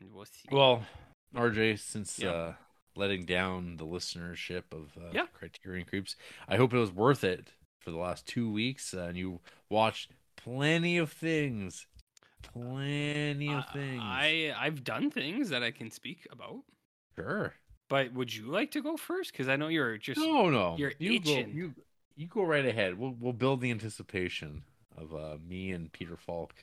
And 0.00 0.12
we'll 0.12 0.24
see. 0.24 0.48
Well, 0.50 0.84
RJ, 1.34 1.78
since 1.78 2.18
Yeah. 2.18 2.30
uh 2.30 2.54
letting 2.96 3.24
down 3.24 3.76
the 3.76 3.84
listenership 3.86 4.64
of 4.72 4.96
uh, 4.96 5.10
Yeah. 5.12 5.26
Criterion 5.32 5.84
Creeps, 5.84 6.14
I 6.46 6.56
hope 6.56 6.72
it 6.72 6.78
was 6.78 6.92
worth 6.92 7.24
it 7.24 7.48
for 7.80 7.90
the 7.90 7.96
last 7.96 8.24
two 8.26 8.48
weeks, 8.50 8.94
uh, 8.94 9.06
and 9.08 9.18
you 9.18 9.40
watched 9.68 10.12
plenty 10.36 10.96
of 10.98 11.10
things, 11.12 11.88
plenty 12.42 13.48
of 13.48 13.64
Uh, 13.64 13.72
things. 13.72 14.00
I 14.04 14.54
I've 14.56 14.84
done 14.84 15.10
things 15.10 15.48
that 15.48 15.62
I 15.64 15.70
can 15.72 15.90
speak 15.90 16.26
about. 16.30 16.62
sure. 17.16 17.54
But 17.88 18.12
would 18.12 18.32
you 18.34 18.46
like 18.46 18.70
to 18.72 18.80
go 18.82 18.96
first? 18.96 19.32
Because 19.32 19.48
I 19.48 19.56
know 19.56 19.68
you're 19.68 19.98
just 19.98 20.20
No, 20.20 20.48
no, 20.50 20.76
you're 20.78 20.94
you 20.98 21.14
itching. 21.14 21.46
go. 21.50 21.52
You 21.56 21.74
you 22.16 22.26
go 22.28 22.42
right 22.44 22.64
ahead. 22.64 22.96
We'll 22.98 23.14
we'll 23.18 23.32
build 23.32 23.60
the 23.60 23.70
anticipation 23.72 24.64
of 24.96 25.14
uh, 25.14 25.36
me 25.46 25.72
and 25.72 25.92
Peter 25.92 26.16
Falk. 26.16 26.54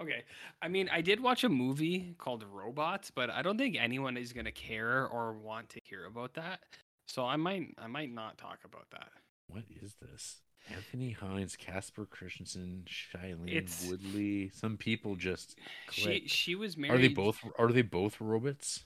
okay. 0.00 0.24
I 0.62 0.68
mean, 0.68 0.88
I 0.92 1.00
did 1.00 1.20
watch 1.20 1.44
a 1.44 1.48
movie 1.48 2.14
called 2.18 2.44
Robots, 2.50 3.10
but 3.10 3.30
I 3.30 3.42
don't 3.42 3.58
think 3.58 3.76
anyone 3.78 4.16
is 4.16 4.32
gonna 4.32 4.52
care 4.52 5.06
or 5.06 5.32
want 5.32 5.68
to 5.70 5.80
hear 5.84 6.06
about 6.06 6.34
that. 6.34 6.60
So 7.06 7.24
I 7.26 7.36
might 7.36 7.74
I 7.78 7.86
might 7.86 8.12
not 8.12 8.38
talk 8.38 8.58
about 8.64 8.86
that. 8.90 9.08
What 9.48 9.64
is 9.82 9.94
this? 10.00 10.40
Anthony 10.74 11.10
Hines, 11.10 11.56
Casper 11.56 12.06
Christensen, 12.06 12.84
Shailene 12.88 13.54
It's- 13.54 13.86
Woodley. 13.86 14.48
Some 14.54 14.78
people 14.78 15.14
just 15.14 15.58
She 15.90 16.26
she 16.26 16.54
was 16.54 16.76
married. 16.78 16.94
Are 16.94 17.02
they 17.02 17.08
both? 17.08 17.40
Are 17.58 17.70
they 17.70 17.82
both 17.82 18.18
robots? 18.20 18.84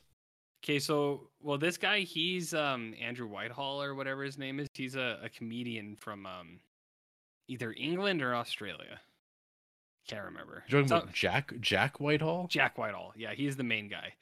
Okay, 0.65 0.81
so 0.81 1.29
well, 1.41 1.57
this 1.57 1.77
guy 1.77 2.01
he's 2.01 2.53
um 2.53 2.93
Andrew 3.01 3.29
Whitehall 3.29 3.81
or 3.81 3.95
whatever 3.95 4.25
his 4.25 4.37
name 4.39 4.59
is. 4.59 4.67
He's 4.75 4.97
a, 4.97 5.21
a 5.23 5.29
comedian 5.29 5.95
from 5.95 6.27
um 6.27 6.59
either 7.49 7.75
England 7.77 8.23
or 8.23 8.35
Australia. 8.35 9.01
Can't 10.07 10.25
remember. 10.25 10.65
You're 10.69 10.81
talking 10.83 10.89
So- 10.89 10.97
about 10.99 11.13
Jack 11.13 11.53
Jack 11.61 12.01
Whitehall? 12.01 12.47
Jack 12.49 12.79
Whitehall. 12.79 13.13
Yeah, 13.17 13.35
he's 13.35 13.57
the 13.57 13.65
main 13.65 13.89
guy. 13.89 14.15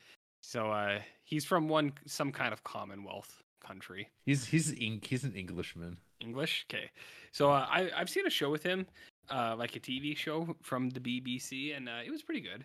So 0.42 0.70
uh 0.70 1.00
he's 1.24 1.44
from 1.44 1.68
one 1.68 1.92
some 2.06 2.32
kind 2.32 2.52
of 2.52 2.64
Commonwealth 2.64 3.42
country. 3.60 4.08
He's 4.24 4.44
he's 4.46 4.70
he's 4.70 5.24
an 5.24 5.34
Englishman. 5.34 5.98
English. 6.20 6.66
Okay. 6.70 6.90
So 7.32 7.50
uh, 7.50 7.66
I 7.68 7.90
I've 7.94 8.08
seen 8.08 8.26
a 8.26 8.30
show 8.30 8.50
with 8.50 8.62
him. 8.62 8.86
uh, 9.28 9.56
like 9.58 9.74
a 9.74 9.80
TV 9.80 10.16
show 10.16 10.56
from 10.62 10.88
the 10.90 11.00
BBC, 11.00 11.76
and 11.76 11.88
uh, 11.88 11.98
it 12.04 12.10
was 12.12 12.22
pretty 12.22 12.40
good. 12.40 12.64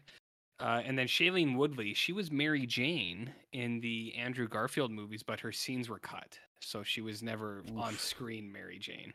Uh, 0.60 0.80
and 0.86 0.96
then 0.96 1.08
Shailene 1.08 1.56
Woodley, 1.58 1.96
she 1.96 2.14
was 2.14 2.30
Mary 2.30 2.68
Jane 2.68 3.32
in 3.52 3.80
the 3.82 4.14
Andrew 4.16 4.48
Garfield 4.48 4.92
movies, 4.92 5.24
but 5.24 5.40
her 5.40 5.52
scenes 5.52 5.90
were 5.90 5.98
cut, 5.98 6.38
so 6.60 6.84
she 6.84 7.02
was 7.02 7.24
never 7.24 7.64
on 7.76 7.96
screen 7.96 8.52
Mary 8.52 8.78
Jane. 8.78 9.12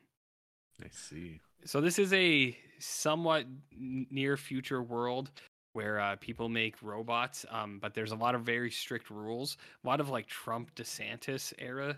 I 0.84 0.88
see. 0.90 1.40
So 1.64 1.80
this 1.80 1.98
is 1.98 2.12
a 2.12 2.56
somewhat 2.78 3.46
near 3.76 4.36
future 4.36 4.82
world 4.82 5.30
where 5.72 6.00
uh, 6.00 6.16
people 6.16 6.48
make 6.48 6.82
robots, 6.82 7.44
um, 7.50 7.78
but 7.80 7.92
there's 7.92 8.12
a 8.12 8.16
lot 8.16 8.34
of 8.34 8.42
very 8.42 8.70
strict 8.70 9.10
rules. 9.10 9.56
A 9.84 9.86
lot 9.86 10.00
of 10.00 10.08
like 10.08 10.26
Trump 10.26 10.74
DeSantis 10.74 11.52
era 11.58 11.96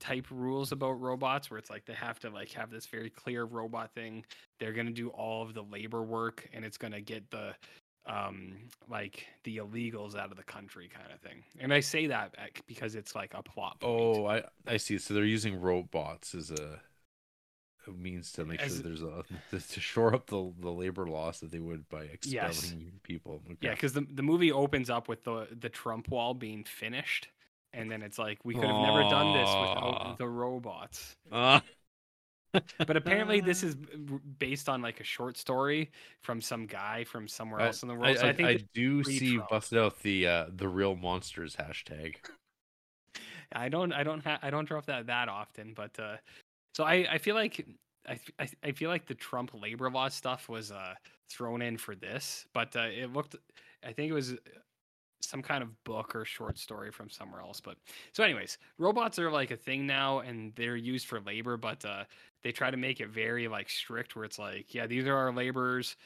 type 0.00 0.26
rules 0.30 0.72
about 0.72 1.00
robots, 1.00 1.50
where 1.50 1.58
it's 1.58 1.70
like 1.70 1.86
they 1.86 1.94
have 1.94 2.18
to 2.20 2.30
like 2.30 2.50
have 2.52 2.70
this 2.70 2.86
very 2.86 3.08
clear 3.08 3.44
robot 3.44 3.92
thing. 3.94 4.24
They're 4.60 4.72
gonna 4.72 4.90
do 4.90 5.08
all 5.10 5.42
of 5.42 5.54
the 5.54 5.62
labor 5.62 6.02
work, 6.02 6.48
and 6.52 6.64
it's 6.64 6.76
gonna 6.76 7.00
get 7.00 7.30
the 7.30 7.54
um 8.06 8.56
like 8.88 9.26
the 9.44 9.56
illegals 9.56 10.16
out 10.16 10.30
of 10.30 10.36
the 10.36 10.44
country 10.44 10.88
kind 10.88 11.12
of 11.12 11.18
thing 11.20 11.42
and 11.58 11.74
i 11.74 11.80
say 11.80 12.06
that 12.06 12.32
because 12.68 12.94
it's 12.94 13.16
like 13.16 13.32
a 13.34 13.42
plot 13.42 13.80
point. 13.80 14.00
Oh, 14.00 14.26
I 14.26 14.44
I 14.66 14.76
see. 14.76 14.98
So 14.98 15.12
they're 15.12 15.24
using 15.24 15.60
robots 15.60 16.32
as 16.34 16.52
a 16.52 16.80
means 17.92 18.32
to 18.32 18.44
make 18.44 18.60
As- 18.60 18.74
sure 18.74 18.82
there's 18.82 19.02
a 19.02 19.24
to 19.50 19.80
shore 19.80 20.14
up 20.14 20.26
the 20.26 20.52
the 20.60 20.70
labor 20.70 21.06
loss 21.06 21.40
that 21.40 21.50
they 21.50 21.58
would 21.60 21.88
by 21.88 22.02
expelling 22.04 22.48
Yes. 22.52 22.74
people. 23.02 23.42
Yeah, 23.60 23.70
because 23.72 23.92
the 23.92 24.06
the 24.10 24.22
movie 24.22 24.52
opens 24.52 24.90
up 24.90 25.08
with 25.08 25.24
the 25.24 25.48
the 25.60 25.68
Trump 25.68 26.08
wall 26.08 26.34
being 26.34 26.64
finished, 26.64 27.28
and 27.72 27.90
then 27.90 28.02
it's 28.02 28.18
like 28.18 28.44
we 28.44 28.54
could 28.54 28.64
have 28.64 28.80
never 28.80 29.02
done 29.02 29.32
this 29.34 29.48
without 29.48 30.16
the 30.18 30.28
robots. 30.28 31.16
Ah. 31.32 31.62
But 32.86 32.96
apparently, 32.96 33.40
this 33.42 33.62
is 33.68 33.74
based 34.38 34.68
on 34.70 34.80
like 34.80 35.00
a 35.00 35.04
short 35.04 35.36
story 35.36 35.90
from 36.22 36.40
some 36.40 36.64
guy 36.66 37.04
from 37.04 37.28
somewhere 37.28 37.60
I, 37.60 37.66
else 37.66 37.82
in 37.82 37.88
the 37.88 37.94
world. 37.94 38.06
I, 38.06 38.14
so 38.14 38.26
I 38.26 38.28
I- 38.30 38.32
think 38.32 38.48
I 38.48 38.58
do 38.72 39.04
see 39.04 39.34
Trump. 39.36 39.50
busted 39.50 39.78
out 39.78 40.00
the 40.02 40.26
uh, 40.26 40.46
the 40.54 40.68
real 40.68 40.96
monsters 40.96 41.56
hashtag. 41.56 42.14
I 43.52 43.68
don't 43.68 43.92
I 43.92 44.02
don't 44.02 44.24
ha- 44.24 44.38
I 44.42 44.50
don't 44.50 44.64
drop 44.66 44.86
that 44.86 45.06
that 45.08 45.28
often, 45.28 45.72
but 45.74 45.98
uh, 46.00 46.16
so 46.76 46.84
I 46.84 47.06
I 47.12 47.18
feel 47.18 47.34
like. 47.34 47.66
I, 48.08 48.20
I 48.62 48.70
feel 48.70 48.88
like 48.88 49.04
the 49.04 49.16
Trump 49.16 49.50
labor 49.52 49.90
law 49.90 50.06
stuff 50.06 50.48
was 50.48 50.70
uh, 50.70 50.94
thrown 51.28 51.60
in 51.60 51.76
for 51.76 51.96
this, 51.96 52.46
but 52.54 52.76
uh, 52.76 52.82
it 52.82 53.12
looked. 53.12 53.34
I 53.84 53.90
think 53.90 54.10
it 54.10 54.14
was 54.14 54.34
uh, 54.34 54.36
some 55.20 55.42
kind 55.42 55.62
of 55.62 55.70
book 55.82 56.14
or 56.14 56.24
short 56.24 56.56
story 56.56 56.92
from 56.92 57.10
somewhere 57.10 57.40
else. 57.40 57.60
But 57.60 57.78
so, 58.12 58.22
anyways, 58.22 58.58
robots 58.78 59.18
are 59.18 59.28
like 59.28 59.50
a 59.50 59.56
thing 59.56 59.86
now, 59.86 60.20
and 60.20 60.52
they're 60.54 60.76
used 60.76 61.08
for 61.08 61.20
labor, 61.20 61.56
but 61.56 61.84
uh, 61.84 62.04
they 62.44 62.52
try 62.52 62.70
to 62.70 62.76
make 62.76 63.00
it 63.00 63.08
very 63.08 63.48
like 63.48 63.68
strict, 63.68 64.14
where 64.14 64.24
it's 64.24 64.38
like, 64.38 64.72
yeah, 64.72 64.86
these 64.86 65.06
are 65.06 65.16
our 65.16 65.32
laborers. 65.32 65.96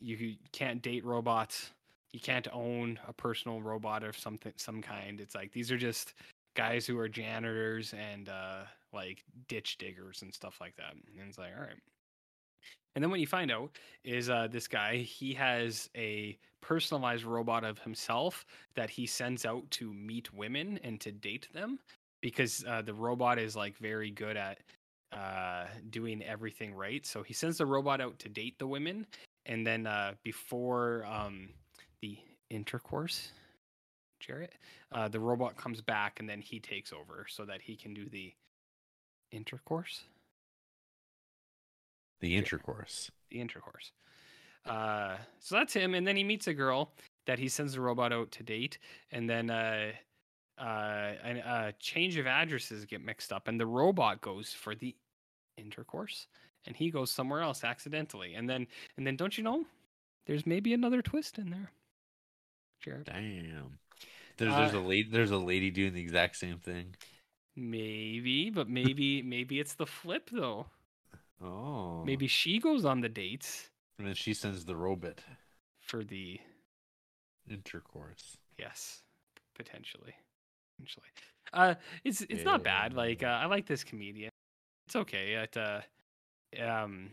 You 0.00 0.36
can't 0.52 0.80
date 0.80 1.04
robots. 1.04 1.72
You 2.12 2.20
can't 2.20 2.48
own 2.54 2.98
a 3.06 3.12
personal 3.12 3.60
robot 3.60 4.02
of 4.02 4.18
something 4.18 4.54
some 4.56 4.80
kind. 4.80 5.20
It's 5.20 5.34
like 5.34 5.52
these 5.52 5.70
are 5.70 5.76
just 5.76 6.14
guys 6.56 6.86
who 6.86 6.98
are 6.98 7.08
janitors 7.08 7.92
and 7.92 8.30
uh, 8.30 8.62
like 8.92 9.24
ditch 9.48 9.78
diggers 9.78 10.22
and 10.22 10.32
stuff 10.32 10.58
like 10.60 10.76
that. 10.76 10.92
And 10.92 11.28
it's 11.28 11.38
like, 11.38 11.52
all 11.56 11.62
right. 11.62 11.76
And 12.94 13.02
then 13.02 13.10
what 13.10 13.20
you 13.20 13.26
find 13.26 13.50
out 13.50 13.70
is 14.04 14.28
uh, 14.30 14.48
this 14.50 14.66
guy, 14.66 14.96
he 14.96 15.32
has 15.34 15.88
a 15.96 16.36
personalized 16.60 17.24
robot 17.24 17.64
of 17.64 17.78
himself 17.78 18.44
that 18.74 18.90
he 18.90 19.06
sends 19.06 19.46
out 19.46 19.70
to 19.70 19.92
meet 19.94 20.32
women 20.34 20.78
and 20.82 21.00
to 21.00 21.12
date 21.12 21.48
them 21.52 21.78
because 22.20 22.64
uh, 22.68 22.82
the 22.82 22.92
robot 22.92 23.38
is 23.38 23.56
like 23.56 23.76
very 23.78 24.10
good 24.10 24.36
at 24.36 24.58
uh, 25.12 25.66
doing 25.90 26.22
everything 26.22 26.74
right. 26.74 27.06
So 27.06 27.22
he 27.22 27.32
sends 27.32 27.58
the 27.58 27.66
robot 27.66 28.00
out 28.00 28.18
to 28.20 28.28
date 28.28 28.58
the 28.58 28.66
women. 28.66 29.06
And 29.46 29.66
then 29.66 29.86
uh, 29.86 30.12
before 30.22 31.06
um, 31.06 31.50
the 32.02 32.18
intercourse, 32.50 33.32
Jarrett, 34.20 34.52
uh, 34.92 35.08
the 35.08 35.20
robot 35.20 35.56
comes 35.56 35.80
back 35.80 36.20
and 36.20 36.28
then 36.28 36.40
he 36.40 36.60
takes 36.60 36.92
over 36.92 37.26
so 37.28 37.44
that 37.44 37.62
he 37.62 37.76
can 37.76 37.94
do 37.94 38.08
the 38.08 38.32
intercourse. 39.30 40.04
The 42.20 42.36
intercourse. 42.36 43.10
the 43.30 43.40
intercourse. 43.40 43.92
Uh, 44.66 45.16
so 45.38 45.54
that's 45.54 45.72
him, 45.72 45.94
and 45.94 46.06
then 46.06 46.16
he 46.16 46.24
meets 46.24 46.46
a 46.46 46.54
girl 46.54 46.92
that 47.26 47.38
he 47.38 47.48
sends 47.48 47.72
the 47.74 47.80
robot 47.80 48.12
out 48.12 48.30
to 48.32 48.42
date, 48.42 48.78
and 49.10 49.28
then 49.28 49.48
uh, 49.48 49.92
uh, 50.58 51.12
a 51.24 51.72
change 51.78 52.18
of 52.18 52.26
addresses 52.26 52.84
get 52.84 53.02
mixed 53.02 53.32
up, 53.32 53.48
and 53.48 53.58
the 53.58 53.66
robot 53.66 54.20
goes 54.20 54.52
for 54.52 54.74
the 54.74 54.94
intercourse, 55.56 56.26
and 56.66 56.76
he 56.76 56.90
goes 56.90 57.10
somewhere 57.10 57.40
else 57.40 57.64
accidentally, 57.64 58.34
and 58.34 58.50
then 58.50 58.66
and 58.98 59.06
then 59.06 59.16
don't 59.16 59.38
you 59.38 59.44
know, 59.44 59.64
there's 60.26 60.46
maybe 60.46 60.74
another 60.74 61.00
twist 61.00 61.38
in 61.38 61.48
there. 61.50 61.70
Jared, 62.82 63.04
Damn. 63.06 63.78
There's 64.36 64.54
there's 64.54 64.74
Uh, 64.74 64.78
a 64.78 64.80
lady 64.80 65.08
there's 65.10 65.30
a 65.30 65.38
lady 65.38 65.70
doing 65.70 65.94
the 65.94 66.00
exact 66.02 66.36
same 66.36 66.58
thing. 66.58 66.94
Maybe, 67.56 68.50
but 68.50 68.68
maybe 68.68 69.22
maybe 69.34 69.60
it's 69.60 69.74
the 69.74 69.86
flip 69.86 70.30
though. 70.32 70.66
Oh. 71.42 72.02
Maybe 72.04 72.26
she 72.26 72.58
goes 72.58 72.84
on 72.84 73.00
the 73.00 73.08
dates 73.08 73.70
And 73.98 74.06
then 74.06 74.14
she 74.14 74.34
sends 74.34 74.64
the 74.64 74.76
robot 74.76 75.20
for 75.78 76.04
the 76.04 76.38
intercourse. 77.50 78.36
Yes, 78.58 79.02
potentially, 79.54 80.14
potentially. 80.76 81.06
Uh, 81.52 81.74
it's 82.04 82.20
it's 82.22 82.44
not 82.44 82.62
bad. 82.62 82.94
Like 82.94 83.22
uh, 83.22 83.26
I 83.26 83.46
like 83.46 83.66
this 83.66 83.82
comedian. 83.84 84.30
It's 84.86 84.96
okay. 84.96 85.34
It 85.34 85.56
uh, 85.56 85.80
um, 86.62 87.10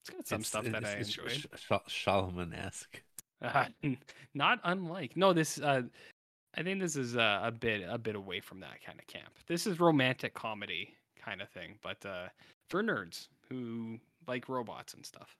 it's 0.00 0.10
got 0.10 0.26
some 0.26 0.44
stuff 0.44 0.64
that 0.64 0.84
I 0.84 0.96
enjoyed. 0.96 1.46
Solomon 1.86 2.54
esque. 2.54 3.02
Uh, 3.42 3.66
not 4.34 4.58
unlike 4.64 5.16
no, 5.16 5.32
this 5.32 5.60
uh, 5.60 5.82
I 6.56 6.62
think 6.62 6.80
this 6.80 6.96
is 6.96 7.16
uh, 7.16 7.40
a 7.42 7.52
bit 7.52 7.82
a 7.88 7.98
bit 7.98 8.16
away 8.16 8.40
from 8.40 8.60
that 8.60 8.82
kind 8.84 8.98
of 8.98 9.06
camp. 9.06 9.32
This 9.46 9.66
is 9.66 9.78
romantic 9.80 10.34
comedy 10.34 10.94
kind 11.22 11.40
of 11.42 11.48
thing, 11.50 11.76
but 11.82 12.04
uh, 12.06 12.28
for 12.70 12.82
nerds 12.82 13.28
who 13.48 13.98
like 14.26 14.48
robots 14.48 14.94
and 14.94 15.04
stuff. 15.04 15.36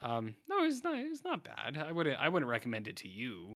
Um, 0.00 0.34
no, 0.48 0.64
it's 0.64 0.82
not. 0.82 0.96
It's 0.98 1.24
not 1.24 1.44
bad. 1.44 1.78
I 1.78 1.92
wouldn't. 1.92 2.18
I 2.20 2.28
wouldn't 2.28 2.50
recommend 2.50 2.88
it 2.88 2.96
to 2.98 3.08
you, 3.08 3.52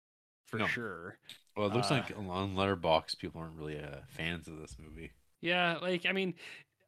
for 0.48 0.58
No. 0.58 0.66
sure. 0.66 1.16
Well, 1.56 1.68
it 1.68 1.74
looks 1.74 1.90
Uh, 1.90 1.96
like 1.96 2.10
on 2.16 2.54
Letterboxd 2.56 3.18
people 3.18 3.40
aren't 3.40 3.56
really 3.56 3.78
uh, 3.78 4.00
fans 4.08 4.48
of 4.48 4.58
this 4.58 4.76
movie. 4.78 5.12
Yeah, 5.40 5.78
like 5.78 6.04
I 6.06 6.12
mean, 6.12 6.34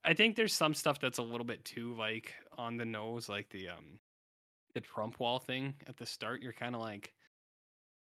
I 0.05 0.14
think 0.14 0.35
there's 0.37 0.55
some 0.55 0.75
stuff 0.75 0.99
that's 0.99 1.19
a 1.19 1.23
little 1.23 1.45
bit 1.45 1.64
too 1.64 1.95
like 1.95 2.35
on 2.59 2.77
the 2.77 2.85
nose, 2.85 3.29
like 3.29 3.49
the 3.51 3.69
um 3.69 4.01
the 4.75 4.81
Trump 4.81 5.21
wall 5.21 5.38
thing 5.38 5.75
at 5.87 5.97
the 5.97 6.07
start. 6.07 6.43
You're 6.43 6.53
kind 6.53 6.75
of 6.75 6.81
like, 6.81 7.14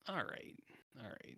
all 0.08 0.18
right, 0.18 0.54
all 1.00 1.10
right, 1.10 1.38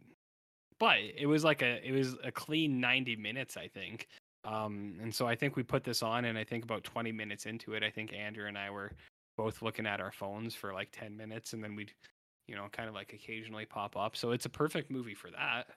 but 0.79 0.97
it 1.17 1.27
was 1.27 1.43
like 1.43 1.61
a 1.61 1.85
it 1.87 1.91
was 1.91 2.15
a 2.23 2.31
clean 2.31 2.79
90 2.79 3.15
minutes, 3.15 3.57
I 3.57 3.67
think. 3.67 4.07
Um, 4.43 4.97
and 5.01 5.13
so 5.13 5.27
I 5.27 5.35
think 5.35 5.55
we 5.55 5.63
put 5.63 5.83
this 5.83 6.01
on, 6.01 6.25
and 6.25 6.37
I 6.37 6.43
think 6.43 6.63
about 6.63 6.83
20 6.83 7.11
minutes 7.11 7.45
into 7.45 7.73
it, 7.73 7.83
I 7.83 7.91
think 7.91 8.13
Andrew 8.13 8.47
and 8.47 8.57
I 8.57 8.71
were 8.71 8.91
both 9.37 9.61
looking 9.61 9.85
at 9.85 10.01
our 10.01 10.11
phones 10.11 10.55
for 10.55 10.73
like 10.73 10.89
10 10.91 11.15
minutes, 11.15 11.53
and 11.53 11.63
then 11.63 11.75
we'd, 11.75 11.93
you 12.47 12.55
know, 12.55 12.67
kind 12.71 12.89
of 12.89 12.95
like 12.95 13.13
occasionally 13.13 13.65
pop 13.65 13.95
up. 13.95 14.15
So 14.15 14.31
it's 14.31 14.45
a 14.45 14.49
perfect 14.49 14.89
movie 14.89 15.13
for 15.13 15.29
that. 15.31 15.67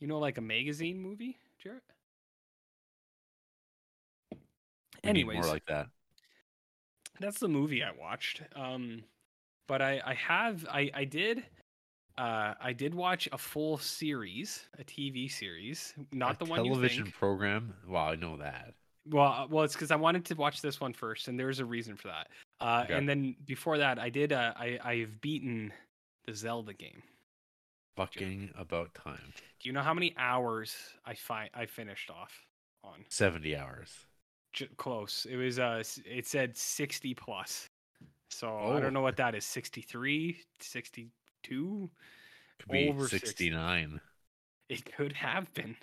You 0.00 0.06
know, 0.06 0.18
like 0.18 0.38
a 0.38 0.42
magazine 0.42 0.98
movie, 0.98 1.38
Jarrett. 1.62 1.82
We 4.32 5.10
Anyways, 5.10 5.36
more 5.36 5.46
like 5.46 5.66
that. 5.66 5.88
that's 7.20 7.38
the 7.38 7.48
movie 7.48 7.82
I 7.82 7.92
watched. 7.92 8.42
Um, 8.54 9.04
but 9.68 9.82
I, 9.82 10.00
I 10.04 10.14
have, 10.14 10.66
I, 10.70 10.90
I 10.94 11.04
did, 11.04 11.44
uh, 12.18 12.54
I 12.60 12.72
did 12.72 12.94
watch 12.94 13.28
a 13.32 13.38
full 13.38 13.78
series, 13.78 14.64
a 14.78 14.84
TV 14.84 15.30
series, 15.30 15.94
not 16.12 16.36
A 16.36 16.38
the 16.38 16.44
one 16.46 16.64
you 16.64 16.70
television 16.72 17.10
program. 17.12 17.74
Well, 17.86 18.04
I 18.04 18.14
know 18.16 18.36
that. 18.38 18.74
Well, 19.08 19.24
uh, 19.32 19.46
well, 19.48 19.64
it's 19.64 19.74
because 19.74 19.90
I 19.90 19.96
wanted 19.96 20.24
to 20.26 20.34
watch 20.34 20.60
this 20.62 20.80
one 20.80 20.92
first, 20.92 21.28
and 21.28 21.38
there's 21.38 21.60
a 21.60 21.64
reason 21.64 21.96
for 21.96 22.08
that. 22.08 22.28
Uh, 22.60 22.82
Okay. 22.84 22.94
and 22.94 23.08
then 23.08 23.36
before 23.44 23.78
that, 23.78 23.98
I 23.98 24.08
did. 24.08 24.32
Uh, 24.32 24.52
I 24.56 24.78
I've 24.82 25.20
beaten 25.20 25.72
the 26.26 26.34
Zelda 26.34 26.72
game. 26.72 27.02
Fucking 27.96 28.50
about 28.58 28.92
time. 28.94 29.32
Do 29.60 29.68
you 29.68 29.72
know 29.72 29.80
how 29.82 29.94
many 29.94 30.14
hours 30.18 30.74
I 31.06 31.14
fi- 31.14 31.50
I 31.54 31.64
finished 31.66 32.10
off 32.10 32.32
on? 32.84 33.04
Seventy 33.08 33.56
hours. 33.56 33.90
J- 34.52 34.68
close. 34.76 35.26
It 35.30 35.36
was 35.36 35.58
uh, 35.58 35.82
it 36.04 36.26
said 36.26 36.56
sixty 36.56 37.14
plus. 37.14 37.66
So 38.30 38.48
I 38.48 38.62
Oh. 38.76 38.80
don't 38.80 38.92
know 38.92 39.02
what 39.02 39.16
that 39.18 39.34
is. 39.36 39.44
63, 39.44 40.36
62? 41.46 41.90
Could 42.60 42.70
be 42.72 42.88
Over 42.88 43.08
60. 43.08 43.18
sixty 43.18 43.50
nine. 43.50 44.00
It 44.68 44.84
could 44.96 45.12
have 45.12 45.52
been. 45.54 45.76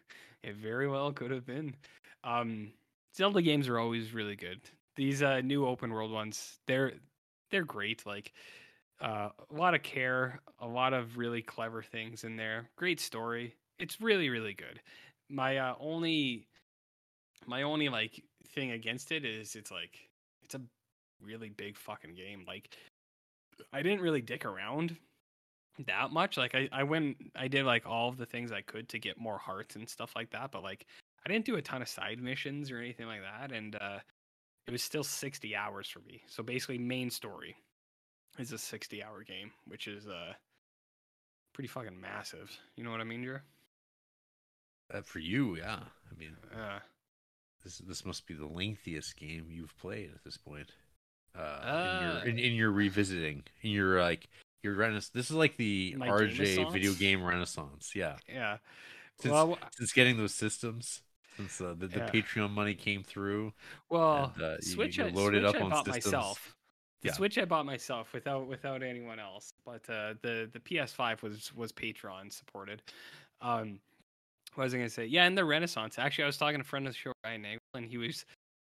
It 0.44 0.56
very 0.56 0.88
well 0.88 1.12
could 1.12 1.32
have 1.32 1.46
been. 1.46 1.76
Um, 2.24 2.74
Zelda 3.16 3.42
games 3.42 3.68
are 3.70 3.80
always 3.80 4.14
really 4.14 4.36
good. 4.36 4.60
These 4.96 5.24
uh, 5.24 5.42
new 5.42 5.66
open 5.66 5.92
world 5.92 6.12
ones, 6.12 6.58
they're 6.68 6.94
they're 7.50 7.64
great. 7.64 8.06
Like 8.06 8.34
uh, 9.02 9.30
a 9.50 9.56
lot 9.56 9.76
of 9.76 9.84
care, 9.84 10.42
a 10.60 10.68
lot 10.68 10.94
of 10.94 11.18
really 11.18 11.42
clever 11.42 11.82
things 11.82 12.24
in 12.24 12.36
there. 12.36 12.70
Great 12.76 13.00
story. 13.00 13.56
It's 13.80 14.02
really 14.02 14.30
really 14.30 14.54
good. 14.54 14.82
My 15.30 15.58
uh, 15.58 15.76
only 15.80 16.48
my 17.46 17.64
only 17.64 17.90
like 17.90 18.22
thing 18.54 18.72
against 18.72 19.12
it 19.12 19.26
is 19.26 19.56
it's 19.56 19.72
like 19.72 19.98
it's 20.44 20.56
a 20.56 20.62
really 21.22 21.50
big 21.50 21.78
fucking 21.78 22.16
game. 22.16 22.44
Like 22.48 22.70
I 23.72 23.82
didn't 23.82 24.02
really 24.02 24.22
dick 24.22 24.46
around 24.46 24.98
that 25.88 26.12
much. 26.12 26.38
Like 26.38 26.56
I, 26.56 26.70
I 26.72 26.84
went 26.84 27.18
I 27.36 27.48
did 27.48 27.66
like 27.66 27.86
all 27.86 28.10
of 28.10 28.18
the 28.18 28.26
things 28.26 28.52
I 28.52 28.62
could 28.62 28.90
to 28.90 29.00
get 29.00 29.20
more 29.20 29.38
hearts 29.38 29.76
and 29.76 29.88
stuff 29.90 30.14
like 30.16 30.32
that, 30.32 30.52
but 30.52 30.64
like 30.64 30.86
I 31.26 31.30
didn't 31.30 31.46
do 31.46 31.56
a 31.56 31.62
ton 31.62 31.82
of 31.82 31.88
side 31.88 32.20
missions 32.22 32.70
or 32.72 32.78
anything 32.78 33.08
like 33.08 33.22
that 33.22 33.52
and 33.52 33.76
uh 33.76 34.00
it 34.66 34.72
was 34.72 34.82
still 34.82 35.04
60 35.04 35.56
hours 35.56 35.90
for 35.90 36.00
me. 36.00 36.22
So 36.28 36.42
basically 36.42 36.78
main 36.78 37.10
story 37.10 37.56
is 38.40 38.52
a 38.52 38.58
60 38.58 39.04
hour 39.04 39.24
game, 39.24 39.52
which 39.68 39.88
is 39.88 40.08
uh 40.08 40.34
pretty 41.54 41.68
fucking 41.68 42.00
massive. 42.00 42.52
You 42.76 42.84
know 42.84 42.92
what 42.92 43.02
I 43.02 43.06
mean, 43.06 43.24
Jer? 43.24 43.44
Uh, 44.94 45.02
for 45.02 45.20
you, 45.20 45.58
yeah. 45.58 45.80
I 46.12 46.20
mean, 46.20 46.36
Uh 46.56 46.80
this 47.64 47.78
this 47.80 48.06
must 48.06 48.28
be 48.28 48.34
the 48.34 48.46
lengthiest 48.48 49.16
game 49.16 49.48
you've 49.50 49.78
played 49.78 50.12
at 50.14 50.24
this 50.24 50.38
point. 50.38 50.72
Uh, 51.36 51.40
Uh, 51.40 51.98
in 51.98 52.04
your 52.04 52.26
in, 52.26 52.40
in 52.40 52.54
your 52.54 52.72
revisiting, 52.72 53.44
in 53.62 53.72
your 53.72 54.02
like 54.02 54.30
your 54.64 54.76
renaissance. 54.76 55.10
This 55.10 55.30
is 55.30 55.36
like 55.36 55.58
the 55.58 55.96
My 55.98 56.08
RJ 56.08 56.72
video 56.72 56.94
game 56.94 57.24
renaissance. 57.24 57.92
Yeah, 57.96 58.16
yeah. 58.28 58.58
since 59.20 59.32
well, 59.32 59.58
since 59.78 59.92
getting 59.94 60.18
those 60.18 60.34
systems, 60.34 61.02
since 61.38 61.60
uh, 61.62 61.76
the, 61.78 61.88
the 61.88 62.00
Yeah. 62.00 62.10
Patreon 62.10 62.52
money 62.52 62.74
came 62.74 63.04
through. 63.04 63.54
Well, 63.90 64.32
and, 64.36 64.44
uh, 64.44 64.56
you- 64.62 64.72
Switch, 64.72 64.98
you 64.98 65.06
I, 65.06 65.10
load 65.10 65.36
it 65.36 65.42
Switch 65.44 65.56
up 65.56 65.62
I 65.62 65.64
on 65.66 65.70
bought 65.72 65.86
systems. 65.86 66.06
myself. 66.06 66.56
The 67.02 67.08
Yeah. 67.10 67.14
Switch 67.14 67.38
I 67.38 67.46
bought 67.46 67.66
myself 67.66 68.14
without 68.14 68.48
without 68.48 68.82
anyone 68.82 69.20
else. 69.20 69.52
But 69.66 69.82
uh, 69.90 70.14
the 70.22 70.50
the 70.52 70.60
PS5 70.60 71.22
was 71.22 71.54
was 71.54 71.72
Patreon 71.74 72.32
supported. 72.32 72.82
Um, 73.42 73.80
what 74.56 74.66
was 74.66 74.74
I 74.74 74.78
gonna 74.78 74.90
say? 74.90 75.06
Yeah, 75.06 75.26
and 75.26 75.38
the 75.38 75.44
Renaissance. 75.44 76.00
Actually, 76.00 76.26
I 76.26 76.28
was 76.28 76.38
talking 76.38 76.60
to 76.60 76.62
a 76.62 76.64
friend 76.64 76.88
of 76.88 76.94
the 76.94 76.98
show, 76.98 77.12
Ryan 77.26 77.42
Nagel, 77.42 77.60
and 77.74 77.86
he 77.86 77.98
was 77.98 78.24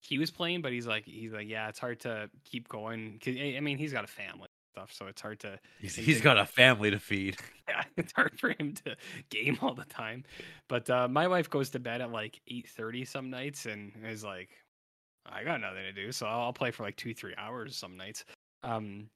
he 0.02 0.18
was 0.20 0.30
playing, 0.30 0.62
but 0.62 0.72
he's 0.74 0.86
like 0.86 1.06
he's 1.06 1.32
like, 1.32 1.48
yeah, 1.48 1.70
it's 1.70 1.80
hard 1.80 2.02
to 2.02 2.30
keep 2.46 2.68
going. 2.68 3.20
Cause 3.24 3.36
I 3.36 3.60
mean, 3.62 3.78
he's 3.78 3.94
got 3.94 4.04
a 4.04 4.08
family 4.08 4.48
stuff, 4.72 4.92
so 4.94 5.08
it's 5.08 5.22
hard 5.22 5.40
to 5.42 5.60
He's, 5.80 5.96
he's 5.96 6.22
got 6.22 6.38
a 6.38 6.46
family 6.46 6.92
to 6.92 7.00
feed. 7.00 7.38
yeah, 7.68 7.84
it's 7.98 8.14
hard 8.14 8.40
for 8.40 8.50
him 8.50 8.74
to 8.86 8.96
game 9.30 9.58
all 9.62 9.74
the 9.74 9.86
time. 9.86 10.24
But 10.68 10.90
uh, 10.90 11.08
my 11.08 11.28
wife 11.28 11.50
goes 11.50 11.70
to 11.72 11.80
bed 11.80 12.02
at 12.02 12.12
like 12.12 12.40
eight 12.48 12.68
thirty 12.68 13.06
some 13.06 13.30
nights 13.30 13.66
and 13.66 13.92
is 14.06 14.24
like, 14.24 14.50
I 15.26 15.44
got 15.44 15.62
nothing 15.62 15.84
to 15.84 15.92
do, 15.94 16.12
so 16.12 16.26
I'll, 16.26 16.42
I'll 16.42 16.54
play 16.54 16.72
for 16.72 16.84
like 16.84 16.96
two 16.96 17.14
three 17.14 17.34
hours 17.38 17.76
some 17.76 17.98
nights. 17.98 18.26
Um, 18.64 19.10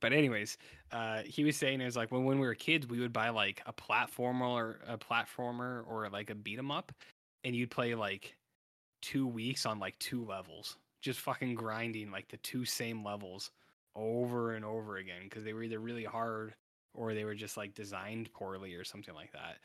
but 0.00 0.12
anyways, 0.12 0.58
uh, 0.90 1.22
he 1.24 1.44
was 1.44 1.56
saying 1.56 1.80
it 1.80 1.84
was 1.84 1.96
like 1.96 2.10
when 2.10 2.24
when 2.24 2.38
we 2.38 2.46
were 2.46 2.54
kids, 2.54 2.86
we 2.86 3.00
would 3.00 3.12
buy 3.12 3.30
like 3.30 3.62
a 3.66 3.72
platformer 3.72 4.48
or 4.48 4.80
a 4.86 4.98
platformer 4.98 5.84
or 5.86 6.08
like 6.10 6.30
a 6.30 6.34
beat 6.34 6.58
'em 6.58 6.70
up, 6.70 6.92
and 7.44 7.54
you'd 7.54 7.70
play 7.70 7.94
like 7.94 8.36
two 9.00 9.26
weeks 9.26 9.66
on 9.66 9.78
like 9.78 9.98
two 9.98 10.24
levels, 10.24 10.76
just 11.00 11.20
fucking 11.20 11.54
grinding 11.54 12.10
like 12.10 12.28
the 12.28 12.36
two 12.38 12.64
same 12.64 13.04
levels 13.04 13.50
over 13.96 14.54
and 14.54 14.64
over 14.64 14.96
again 14.96 15.22
because 15.24 15.44
they 15.44 15.52
were 15.52 15.62
either 15.62 15.78
really 15.78 16.04
hard 16.04 16.54
or 16.94 17.14
they 17.14 17.24
were 17.24 17.34
just 17.34 17.56
like 17.56 17.74
designed 17.74 18.32
poorly 18.32 18.74
or 18.74 18.84
something 18.84 19.14
like 19.14 19.32
that. 19.32 19.58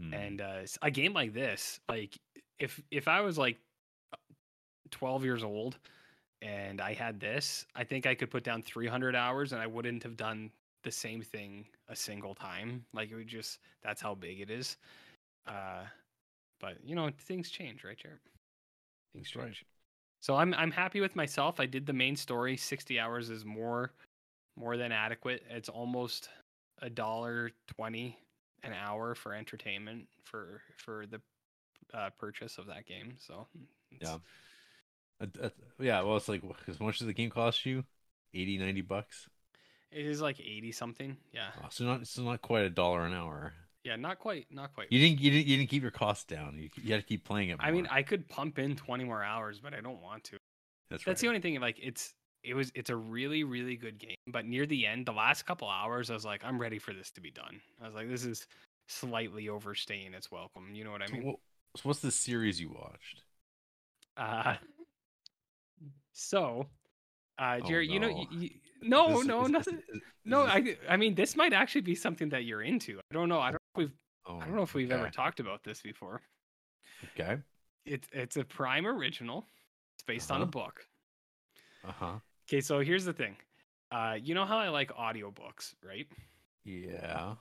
Hmm. 0.00 0.14
And 0.14 0.40
uh, 0.40 0.60
a 0.82 0.90
game 0.90 1.12
like 1.12 1.32
this, 1.32 1.80
like 1.88 2.16
if 2.58 2.82
if 2.90 3.08
I 3.08 3.20
was 3.20 3.38
like 3.38 3.58
12 4.90 5.24
years 5.24 5.44
old 5.44 5.78
and 6.42 6.80
I 6.80 6.94
had 6.94 7.20
this, 7.20 7.66
I 7.74 7.84
think 7.84 8.06
I 8.06 8.14
could 8.14 8.30
put 8.30 8.44
down 8.44 8.62
300 8.62 9.14
hours 9.14 9.52
and 9.52 9.60
I 9.60 9.66
wouldn't 9.66 10.02
have 10.02 10.16
done 10.16 10.50
the 10.82 10.90
same 10.90 11.20
thing 11.20 11.66
a 11.88 11.96
single 11.96 12.34
time. 12.34 12.84
Like 12.94 13.10
it 13.10 13.14
would 13.14 13.28
just 13.28 13.58
that's 13.82 14.00
how 14.00 14.14
big 14.14 14.40
it 14.40 14.50
is. 14.50 14.76
Uh 15.46 15.84
but 16.60 16.76
you 16.84 16.94
know, 16.94 17.10
things 17.18 17.50
change, 17.50 17.84
right, 17.84 17.96
Jared? 17.96 18.18
Things 19.14 19.32
That's 19.34 19.36
right. 19.36 19.56
So 20.20 20.36
I'm 20.36 20.54
I'm 20.54 20.70
happy 20.70 21.00
with 21.00 21.16
myself. 21.16 21.60
I 21.60 21.66
did 21.66 21.86
the 21.86 21.92
main 21.92 22.16
story. 22.16 22.56
60 22.56 22.98
hours 23.00 23.30
is 23.30 23.44
more 23.44 23.92
more 24.56 24.76
than 24.76 24.92
adequate. 24.92 25.42
It's 25.48 25.68
almost 25.68 26.28
a 26.82 26.90
dollar 26.90 27.50
20 27.76 28.16
an 28.62 28.72
hour 28.74 29.14
for 29.14 29.34
entertainment 29.34 30.06
for 30.24 30.60
for 30.76 31.06
the 31.06 31.20
uh, 31.94 32.10
purchase 32.18 32.58
of 32.58 32.66
that 32.66 32.86
game. 32.86 33.14
So 33.18 33.46
it's- 33.90 34.10
Yeah. 34.10 34.18
Uh, 35.22 35.50
yeah, 35.78 36.00
well, 36.02 36.16
it's 36.16 36.28
like 36.28 36.42
as 36.66 36.80
much 36.80 37.00
as 37.02 37.06
the 37.06 37.12
game 37.12 37.28
costs 37.28 37.66
you, 37.66 37.84
80, 38.32 38.56
90 38.56 38.80
bucks. 38.80 39.28
It 39.90 40.06
is 40.06 40.22
like 40.22 40.40
80 40.40 40.72
something. 40.72 41.16
Yeah. 41.32 41.50
Oh, 41.62 41.66
so 41.70 41.84
not 41.84 42.06
so 42.06 42.22
not 42.22 42.40
quite 42.40 42.64
a 42.64 42.70
dollar 42.70 43.04
an 43.04 43.12
hour. 43.12 43.52
Yeah, 43.84 43.96
not 43.96 44.18
quite 44.18 44.46
not 44.50 44.74
quite. 44.74 44.88
You 44.90 44.98
didn't 45.00 45.20
you 45.20 45.30
didn't 45.30 45.46
you 45.46 45.56
didn't 45.56 45.70
keep 45.70 45.82
your 45.82 45.90
costs 45.90 46.24
down. 46.24 46.58
You 46.58 46.68
you 46.82 46.92
had 46.92 47.00
to 47.00 47.06
keep 47.06 47.24
playing 47.24 47.48
it. 47.50 47.56
I 47.60 47.70
mean. 47.70 47.86
I 47.90 48.02
could 48.02 48.28
pump 48.28 48.58
in 48.58 48.76
20 48.76 49.04
more 49.04 49.22
hours, 49.24 49.58
but 49.60 49.72
I 49.74 49.80
don't 49.80 50.02
want 50.02 50.24
to. 50.24 50.36
that's 50.90 51.06
right. 51.06 51.12
That's 51.12 51.20
the 51.22 51.28
only 51.28 51.40
thing 51.40 51.58
like 51.60 51.78
it's 51.82 52.12
it 52.44 52.54
was 52.54 52.70
it's 52.74 52.90
a 52.90 52.96
really 52.96 53.42
really 53.44 53.76
good 53.76 53.98
game, 53.98 54.16
but 54.26 54.44
near 54.44 54.66
the 54.66 54.86
end, 54.86 55.06
the 55.06 55.12
last 55.12 55.44
couple 55.46 55.68
hours 55.68 56.10
I 56.10 56.14
was 56.14 56.24
like 56.26 56.42
I'm 56.44 56.58
ready 56.60 56.78
for 56.78 56.92
this 56.92 57.10
to 57.12 57.20
be 57.22 57.30
done. 57.30 57.60
I 57.82 57.86
was 57.86 57.94
like 57.94 58.08
this 58.08 58.24
is 58.24 58.46
slightly 58.88 59.48
overstaying 59.48 60.12
its 60.14 60.30
welcome. 60.30 60.74
You 60.74 60.84
know 60.84 60.90
what 60.90 61.02
I 61.02 61.06
So 61.06 61.12
mean? 61.14 61.22
what- 61.26 61.36
so 61.76 61.82
what's 61.88 62.00
the 62.00 62.10
series 62.10 62.60
you 62.60 62.68
watched? 62.70 63.22
Uh 64.16 64.56
so 66.12 66.66
uh 67.38 67.58
Oh, 67.62 67.66
Jerry, 67.66 67.88
you 67.88 67.98
know 68.00 68.08
no. 68.10 68.26
you, 68.30 68.40
you, 68.40 68.50
no, 68.82 69.20
Is- 69.20 69.26
no, 69.26 69.46
nothing. 69.46 69.78
No, 70.24 70.42
I 70.42 70.76
I 70.88 70.96
mean 70.96 71.14
this 71.14 71.36
might 71.36 71.52
actually 71.52 71.80
be 71.82 71.94
something 71.94 72.28
that 72.30 72.44
you're 72.44 72.62
into. 72.62 72.98
I 73.10 73.14
don't 73.14 73.28
know. 73.28 73.40
I 73.40 73.50
don't 73.52 73.59
we've 73.76 73.92
oh, 74.26 74.38
I 74.38 74.44
don't 74.46 74.56
know 74.56 74.62
if 74.62 74.74
we've 74.74 74.90
ever 74.90 75.10
talked 75.10 75.40
about 75.40 75.62
this 75.64 75.80
before. 75.82 76.22
Okay. 77.18 77.38
It's 77.86 78.08
it's 78.12 78.36
a 78.36 78.44
prime 78.44 78.86
original. 78.86 79.46
It's 79.96 80.04
based 80.04 80.30
on 80.30 80.38
a 80.38 80.44
Uh-huh. 80.44 80.50
book. 80.50 80.86
Uh 81.84 81.92
huh. 81.92 82.18
Okay, 82.48 82.60
so 82.60 82.80
here's 82.80 83.04
the 83.04 83.12
thing. 83.12 83.36
Uh 83.90 84.16
you 84.20 84.34
know 84.34 84.44
how 84.44 84.58
I 84.58 84.68
like 84.68 84.90
audiobooks, 84.92 85.74
right? 85.84 86.06
Yeah. 86.64 87.34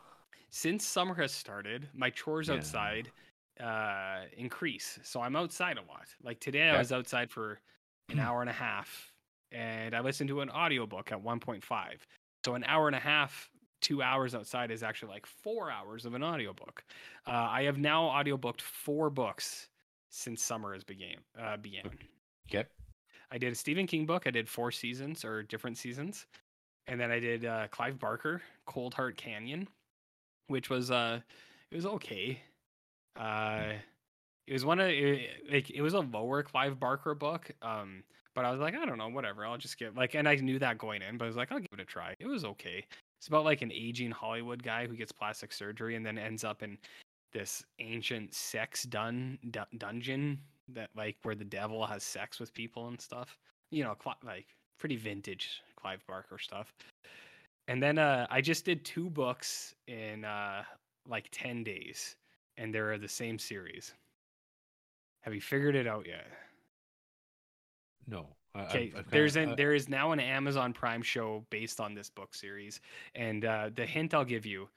Since 0.49 0.85
summer 0.85 1.13
has 1.15 1.31
started, 1.31 1.89
my 1.93 2.09
chores 2.09 2.49
Yeah. 2.49 2.55
outside 2.55 3.11
uh 3.59 4.25
increase. 4.37 4.99
So 5.03 5.21
I'm 5.21 5.35
outside 5.35 5.77
a 5.77 5.81
lot. 5.81 6.07
Like 6.23 6.39
today 6.39 6.69
I 6.69 6.77
was 6.77 6.91
outside 6.91 7.29
for 7.29 7.59
an 8.09 8.19
hour 8.19 8.41
and 8.41 8.49
a 8.49 8.53
half 8.53 9.11
and 9.51 9.93
I 9.95 9.99
listened 9.99 10.29
to 10.29 10.41
an 10.41 10.49
audiobook 10.49 11.11
at 11.11 11.21
1.5. 11.21 12.07
So 12.45 12.55
an 12.55 12.63
hour 12.63 12.87
and 12.87 12.95
a 12.95 12.99
half, 12.99 13.51
2 13.81 14.01
hours 14.01 14.35
outside 14.35 14.71
is 14.71 14.83
actually 14.83 15.11
like 15.11 15.25
4 15.25 15.71
hours 15.71 16.05
of 16.05 16.13
an 16.13 16.23
audiobook. 16.23 16.83
Uh 17.27 17.31
I 17.31 17.63
have 17.63 17.77
now 17.77 18.03
audiobooked 18.09 18.61
4 18.61 19.09
books 19.09 19.69
since 20.09 20.41
summer 20.41 20.73
has 20.73 20.83
began 20.83 21.17
uh 21.39 21.57
began. 21.57 21.85
Okay. 21.85 21.99
I 23.31 23.37
did 23.37 23.51
a 23.51 23.55
Stephen 23.55 23.85
King 23.87 24.05
book. 24.05 24.23
I 24.25 24.31
did 24.31 24.49
four 24.49 24.71
seasons 24.71 25.23
or 25.23 25.43
different 25.43 25.77
seasons, 25.77 26.25
and 26.87 26.99
then 26.99 27.11
I 27.11 27.19
did 27.19 27.45
uh, 27.45 27.67
Clive 27.69 27.99
Barker, 27.99 28.41
Coldheart 28.67 29.17
Canyon, 29.17 29.67
which 30.47 30.69
was 30.69 30.89
uh, 30.89 31.19
it 31.71 31.75
was 31.75 31.85
okay. 31.85 32.41
Uh, 33.15 33.73
it 34.47 34.53
was 34.53 34.65
one 34.65 34.79
of 34.79 34.89
it, 34.89 35.51
like 35.51 35.69
it 35.69 35.81
was 35.81 35.93
a 35.93 35.99
lower 35.99 36.41
Clive 36.41 36.79
Barker 36.79 37.13
book. 37.13 37.51
Um, 37.61 38.03
but 38.33 38.45
I 38.45 38.51
was 38.51 38.59
like, 38.59 38.75
I 38.75 38.85
don't 38.85 38.97
know, 38.97 39.09
whatever. 39.09 39.45
I'll 39.45 39.57
just 39.57 39.77
get 39.77 39.95
like, 39.95 40.15
and 40.15 40.27
I 40.27 40.35
knew 40.35 40.59
that 40.59 40.77
going 40.77 41.01
in, 41.01 41.17
but 41.17 41.25
I 41.25 41.27
was 41.27 41.37
like, 41.37 41.51
I'll 41.51 41.59
give 41.59 41.69
it 41.73 41.79
a 41.79 41.85
try. 41.85 42.15
It 42.19 42.27
was 42.27 42.45
okay. 42.45 42.85
It's 43.19 43.27
about 43.27 43.43
like 43.43 43.61
an 43.61 43.71
aging 43.71 44.11
Hollywood 44.11 44.63
guy 44.63 44.87
who 44.87 44.95
gets 44.95 45.11
plastic 45.11 45.51
surgery 45.51 45.97
and 45.97 46.05
then 46.05 46.17
ends 46.17 46.45
up 46.45 46.63
in 46.63 46.77
this 47.33 47.63
ancient 47.79 48.33
sex 48.33 48.83
dun, 48.83 49.37
dun 49.51 49.65
dungeon 49.77 50.39
that 50.69 50.89
like 50.95 51.17
where 51.23 51.35
the 51.35 51.43
devil 51.43 51.85
has 51.85 52.01
sex 52.01 52.39
with 52.39 52.53
people 52.53 52.87
and 52.87 52.99
stuff. 52.99 53.37
You 53.71 53.83
know, 53.83 53.95
like 54.23 54.47
pretty 54.77 54.95
vintage 54.95 55.61
Clive 55.75 56.01
Barker 56.07 56.37
stuff. 56.37 56.73
And 57.67 57.83
then 57.83 57.97
uh, 57.97 58.25
I 58.29 58.39
just 58.39 58.63
did 58.65 58.85
two 58.85 59.09
books 59.09 59.75
in 59.87 60.23
uh, 60.23 60.63
like 61.07 61.27
ten 61.31 61.63
days, 61.63 62.15
and 62.57 62.73
they're 62.73 62.97
the 62.97 63.07
same 63.07 63.37
series. 63.37 63.93
Have 65.21 65.35
you 65.35 65.41
figured 65.41 65.75
it 65.75 65.87
out 65.87 66.07
yet? 66.07 66.25
No. 68.07 68.27
I- 68.55 68.59
I- 68.61 68.65
Okay, 68.65 68.93
there's 69.09 69.35
an 69.35 69.49
uh, 69.51 69.55
there 69.55 69.73
is 69.73 69.87
now 69.87 70.11
an 70.11 70.19
Amazon 70.19 70.73
Prime 70.73 71.01
show 71.03 71.45
based 71.49 71.79
on 71.79 71.93
this 71.93 72.09
book 72.09 72.33
series, 72.33 72.81
and 73.15 73.45
uh, 73.45 73.69
the 73.75 73.85
hint 73.85 74.13
I'll 74.13 74.25
give 74.25 74.45
you, 74.45 74.67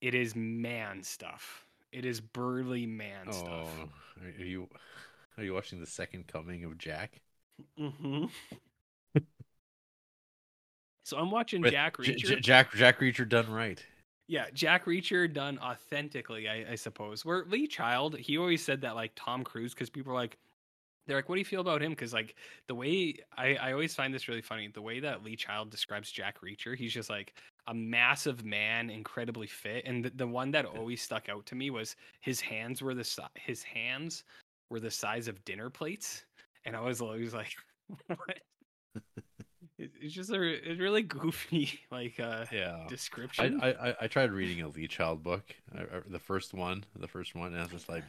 it 0.00 0.14
is 0.14 0.34
man 0.34 1.02
stuff. 1.02 1.66
It 1.92 2.04
is 2.04 2.20
burly 2.20 2.86
man 2.86 3.26
oh, 3.28 3.32
stuff. 3.32 3.68
are 4.38 4.42
you 4.44 4.68
are 5.38 5.44
you 5.44 5.52
watching 5.54 5.78
the 5.80 5.86
second 5.86 6.26
coming 6.26 6.64
of 6.64 6.78
Jack? 6.78 7.20
Mm-hmm. 7.78 8.24
so 11.04 11.16
I'm 11.16 11.30
watching 11.30 11.62
With 11.62 11.72
Jack 11.72 11.96
J- 12.02 12.14
Reacher. 12.14 12.26
J- 12.28 12.40
Jack 12.40 12.72
Jack 12.74 13.00
Reacher 13.00 13.28
done 13.28 13.50
right. 13.50 13.82
yeah, 14.28 14.46
Jack 14.52 14.86
Reacher 14.86 15.32
done 15.32 15.58
authentically, 15.58 16.48
I, 16.48 16.72
I 16.72 16.74
suppose. 16.74 17.24
Where 17.24 17.44
Lee 17.48 17.66
Child, 17.66 18.16
he 18.18 18.36
always 18.38 18.64
said 18.64 18.80
that 18.82 18.94
like 18.96 19.12
Tom 19.16 19.44
Cruise, 19.44 19.72
because 19.72 19.88
people 19.90 20.12
are 20.12 20.16
like, 20.16 20.36
they're 21.06 21.16
like, 21.16 21.28
what 21.28 21.36
do 21.36 21.40
you 21.40 21.44
feel 21.44 21.60
about 21.60 21.82
him? 21.82 21.90
Because 21.90 22.12
like 22.12 22.34
the 22.68 22.74
way 22.74 23.14
I, 23.36 23.54
I 23.56 23.72
always 23.72 23.94
find 23.94 24.12
this 24.12 24.28
really 24.28 24.42
funny, 24.42 24.68
the 24.68 24.82
way 24.82 25.00
that 25.00 25.22
Lee 25.24 25.36
Child 25.36 25.70
describes 25.70 26.10
Jack 26.10 26.40
Reacher, 26.40 26.76
he's 26.76 26.92
just 26.92 27.10
like 27.10 27.34
a 27.68 27.74
massive 27.74 28.44
man, 28.44 28.90
incredibly 28.90 29.46
fit. 29.46 29.84
And 29.86 30.04
the, 30.04 30.10
the 30.10 30.26
one 30.26 30.50
that 30.52 30.64
always 30.66 31.00
stuck 31.02 31.28
out 31.28 31.46
to 31.46 31.54
me 31.54 31.70
was 31.70 31.96
his 32.20 32.40
hands 32.40 32.82
were 32.82 32.94
the 32.94 33.28
his 33.34 33.62
hands 33.62 34.24
were 34.70 34.80
the 34.80 34.90
size 34.90 35.28
of 35.28 35.44
dinner 35.44 35.70
plates, 35.70 36.24
and 36.64 36.74
I 36.76 36.80
was 36.80 37.00
always 37.00 37.32
like, 37.34 37.54
what? 38.08 38.38
it's 39.78 40.14
just 40.14 40.30
a 40.30 40.42
it's 40.42 40.80
really 40.80 41.02
goofy 41.02 41.78
like 41.90 42.18
uh 42.18 42.46
Yeah. 42.50 42.86
Description. 42.88 43.60
I 43.62 43.72
I- 43.90 43.96
I 44.02 44.06
tried 44.06 44.32
reading 44.32 44.62
a 44.62 44.68
Lee 44.68 44.88
Child 44.88 45.22
book, 45.22 45.54
I, 45.74 45.82
I- 45.82 46.00
the 46.08 46.18
first 46.18 46.54
one, 46.54 46.84
the 46.98 47.08
first 47.08 47.34
one, 47.34 47.52
and 47.52 47.58
I 47.58 47.62
was 47.62 47.72
just 47.72 47.88
like, 47.88 48.04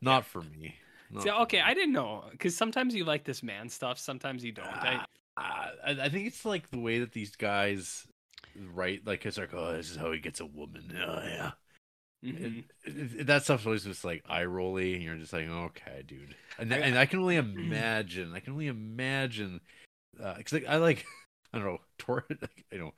not 0.00 0.24
for 0.24 0.42
me. 0.42 0.76
See, 1.20 1.30
okay. 1.30 1.60
I 1.60 1.74
didn't 1.74 1.92
know 1.92 2.24
because 2.30 2.56
sometimes 2.56 2.94
you 2.94 3.04
like 3.04 3.24
this 3.24 3.42
man 3.42 3.68
stuff, 3.68 3.98
sometimes 3.98 4.44
you 4.44 4.52
don't. 4.52 4.66
I, 4.66 5.04
Ah, 5.40 5.70
I, 5.86 6.08
think 6.08 6.26
it's 6.26 6.44
like 6.44 6.68
the 6.70 6.80
way 6.80 6.98
that 6.98 7.12
these 7.12 7.36
guys 7.36 8.06
write, 8.74 9.06
like 9.06 9.24
it's 9.24 9.38
like, 9.38 9.54
oh, 9.54 9.72
this 9.76 9.88
is 9.88 9.96
how 9.96 10.10
he 10.10 10.18
gets 10.18 10.40
a 10.40 10.46
woman. 10.46 10.92
Oh 11.06 11.22
yeah, 11.24 11.50
Mhm. 12.24 12.64
It- 12.84 13.20
it- 13.20 13.26
that 13.28 13.44
stuff's 13.44 13.64
always 13.64 13.84
just 13.84 14.04
like 14.04 14.24
eye 14.28 14.44
rolly, 14.44 14.94
and 14.94 15.02
you're 15.04 15.16
just 15.16 15.32
like, 15.32 15.46
okay, 15.48 16.02
dude. 16.06 16.34
And 16.58 16.74
I- 16.74 16.78
and 16.78 16.98
I 16.98 17.06
can 17.06 17.20
only 17.20 17.36
imagine, 17.36 18.34
I 18.34 18.40
can 18.40 18.52
only 18.54 18.66
imagine, 18.66 19.60
because 20.16 20.52
like, 20.52 20.66
I 20.66 20.76
like, 20.76 21.06
I 21.52 21.58
don't 21.58 21.66
know, 21.66 21.78
tor- 21.98 22.24
like, 22.30 22.64
you 22.72 22.78
know, 22.78 22.94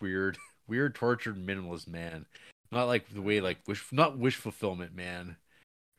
weird, 0.00 0.38
weird, 0.68 0.94
tortured 0.94 1.36
minimalist 1.36 1.88
man. 1.88 2.26
Not 2.70 2.84
like 2.84 3.08
the 3.12 3.22
way 3.22 3.40
like 3.40 3.58
wish, 3.66 3.84
not 3.92 4.18
wish 4.18 4.36
fulfillment 4.36 4.94
man. 4.94 5.36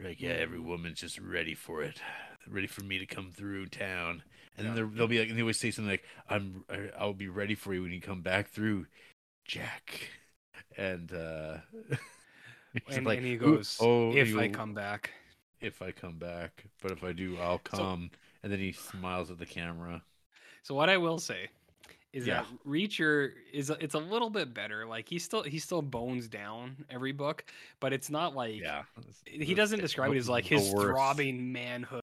Like, 0.03 0.21
yeah, 0.21 0.31
every 0.31 0.59
woman's 0.59 0.99
just 1.01 1.19
ready 1.19 1.55
for 1.55 1.81
it, 1.81 1.99
ready 2.47 2.67
for 2.67 2.83
me 2.83 2.99
to 2.99 3.05
come 3.05 3.31
through 3.31 3.67
town. 3.67 4.21
And 4.57 4.67
then 4.67 4.75
Yeah. 4.77 4.89
they'll 4.93 5.07
be 5.07 5.19
like, 5.19 5.29
and 5.29 5.37
they 5.37 5.41
always 5.41 5.59
say 5.59 5.71
something 5.71 5.89
like, 5.89 6.05
"I'm, 6.29 6.63
I'll 6.97 7.13
be 7.13 7.29
ready 7.29 7.55
for 7.55 7.73
you 7.73 7.81
when 7.83 7.91
you 7.91 8.01
come 8.01 8.21
back 8.21 8.49
through, 8.49 8.87
Jack." 9.45 10.09
And 10.77 11.11
uh 11.13 11.57
and, 12.89 13.05
like, 13.05 13.17
and 13.19 13.27
he 13.27 13.37
goes, 13.37 13.77
"Oh, 13.79 14.11
"If 14.15 14.35
I 14.35 14.47
come 14.49 14.73
back." 14.73 15.11
if 15.59 15.81
I 15.81 15.91
come 15.91 16.19
back, 16.19 16.65
but 16.83 16.91
if 16.91 17.03
I 17.03 17.11
do, 17.13 17.37
I'll 17.39 17.61
So- 17.71 17.77
come." 17.77 18.11
and 18.43 18.51
then 18.51 18.59
he 18.59 18.71
smiles 18.71 19.31
at 19.31 19.39
the 19.39 19.45
camera. 19.45 20.03
So 20.61 20.75
what 20.75 20.89
I 20.89 20.97
will 20.97 21.17
say 21.17 21.49
is 22.17 22.25
Yeah. 22.27 22.41
that 22.43 22.47
Reacher 22.67 23.31
is 23.53 23.69
it's 23.69 23.93
a 23.93 23.99
little 23.99 24.29
bit 24.29 24.53
better. 24.53 24.85
Like 24.85 25.07
he 25.07 25.19
still 25.19 25.43
he 25.43 25.59
still 25.59 25.81
bones 25.81 26.27
down 26.27 26.85
every 26.89 27.11
book, 27.11 27.45
but 27.79 27.93
it's 27.93 28.09
not 28.09 28.35
like 28.35 28.59
Yeah, 28.59 28.83
he 29.25 29.53
doesn't 29.53 29.79
describe 29.79 30.11
it 30.13 30.17
as 30.17 30.27
like 30.29 30.45
his 30.45 30.69
throbbing 30.71 31.51
manhood 31.51 32.01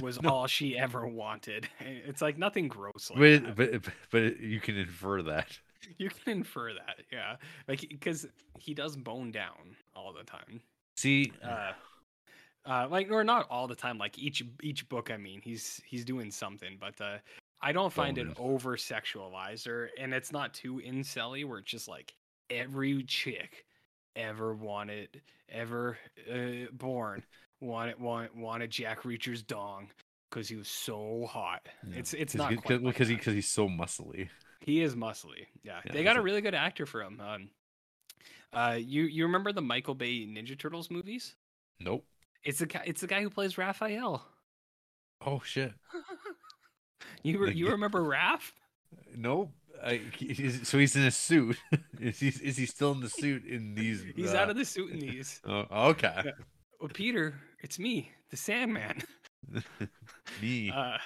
was 0.00 0.20
No. 0.22 0.30
all 0.30 0.46
she 0.46 0.78
ever 0.78 1.06
wanted. 1.06 1.68
It's 1.80 2.22
like 2.22 2.38
nothing 2.38 2.68
gross 2.68 3.10
like 3.10 3.18
But, 3.18 3.56
that. 3.56 3.82
but 3.82 3.92
but 4.10 4.40
you 4.40 4.60
can 4.60 4.76
infer 4.76 5.22
that. 5.22 5.58
You 5.98 6.10
can 6.10 6.32
infer 6.40 6.74
that, 6.74 6.96
yeah. 7.10 7.36
Like 7.66 7.80
because 7.88 8.26
he 8.58 8.74
does 8.74 8.96
bone 8.96 9.30
down 9.30 9.74
all 9.96 10.12
the 10.12 10.24
time. 10.24 10.60
See, 10.96 11.32
Uh, 11.42 11.72
uh, 12.66 12.86
like 12.90 13.10
or 13.10 13.24
not 13.24 13.46
all 13.50 13.66
the 13.66 13.74
time. 13.74 13.96
Like 13.96 14.18
each 14.18 14.44
each 14.62 14.86
book, 14.90 15.10
I 15.10 15.16
mean, 15.16 15.40
he's 15.42 15.80
he's 15.86 16.04
doing 16.04 16.30
something, 16.30 16.76
but 16.78 17.00
uh, 17.00 17.16
I 17.62 17.72
don't 17.72 17.92
find 17.92 18.16
it 18.18 18.28
over 18.38 18.76
sexualized 18.76 19.66
or 19.66 19.90
and 19.98 20.14
it's 20.14 20.32
not 20.32 20.54
too 20.54 20.80
incelly 20.84 21.44
where 21.44 21.58
it's 21.58 21.70
just 21.70 21.88
like 21.88 22.14
every 22.48 23.02
chick 23.04 23.64
ever 24.16 24.54
wanted 24.54 25.20
ever 25.48 25.98
uh, 26.30 26.70
born 26.72 27.22
wanted 27.60 28.00
want, 28.00 28.34
wanted 28.34 28.70
Jack 28.70 29.04
Reacher's 29.04 29.42
dong 29.42 29.90
because 30.30 30.48
he 30.48 30.56
was 30.56 30.68
so 30.68 31.26
hot. 31.30 31.66
Yeah. 31.86 31.98
It's 31.98 32.14
it's 32.14 32.34
not 32.34 32.56
quite 32.62 32.82
like 32.82 32.94
because 32.94 33.08
he 33.08 33.16
because 33.16 33.34
he's 33.34 33.48
so 33.48 33.68
muscly. 33.68 34.28
He 34.60 34.82
is 34.82 34.94
muscly. 34.94 35.46
Yeah, 35.62 35.80
Yeah, 35.84 35.92
they 35.92 36.02
got 36.04 36.16
a 36.16 36.20
a- 36.20 36.22
really 36.22 36.40
good 36.40 36.54
actor 36.54 36.86
for 36.86 37.02
him. 37.02 37.20
Um, 37.20 37.48
uh, 38.52 38.76
you 38.78 39.04
you 39.04 39.24
remember 39.24 39.52
the 39.52 39.62
Michael 39.62 39.94
Bay 39.94 40.26
Ninja 40.26 40.58
Turtles 40.58 40.90
movies? 40.90 41.34
Nope. 41.78 42.04
It's 42.42 42.58
the. 42.58 42.80
It's 42.84 43.00
the 43.00 43.06
guy 43.06 43.22
who 43.22 43.30
plays 43.30 43.58
Raphael. 43.58 44.24
Oh 45.24 45.40
shit. 45.44 45.72
You 47.22 47.46
you 47.48 47.68
remember 47.70 48.00
Raph? 48.00 48.52
Nope. 49.16 49.50
I, 49.82 50.00
he's, 50.16 50.68
so 50.68 50.78
he's 50.78 50.94
in 50.94 51.04
a 51.04 51.10
suit. 51.10 51.56
is 52.00 52.20
he 52.20 52.28
is 52.28 52.56
he 52.56 52.66
still 52.66 52.92
in 52.92 53.00
the 53.00 53.08
suit 53.08 53.46
in 53.46 53.74
these? 53.74 54.04
He's 54.14 54.34
out 54.34 54.50
of 54.50 54.56
the 54.56 54.64
suit 54.64 54.90
in 54.90 55.00
these. 55.00 55.40
Oh, 55.46 55.66
okay. 55.90 56.32
Well, 56.80 56.90
Peter, 56.92 57.34
it's 57.62 57.78
me, 57.78 58.10
the 58.30 58.36
Sandman. 58.36 59.02
Me. 60.42 60.70
Uh, 60.70 60.96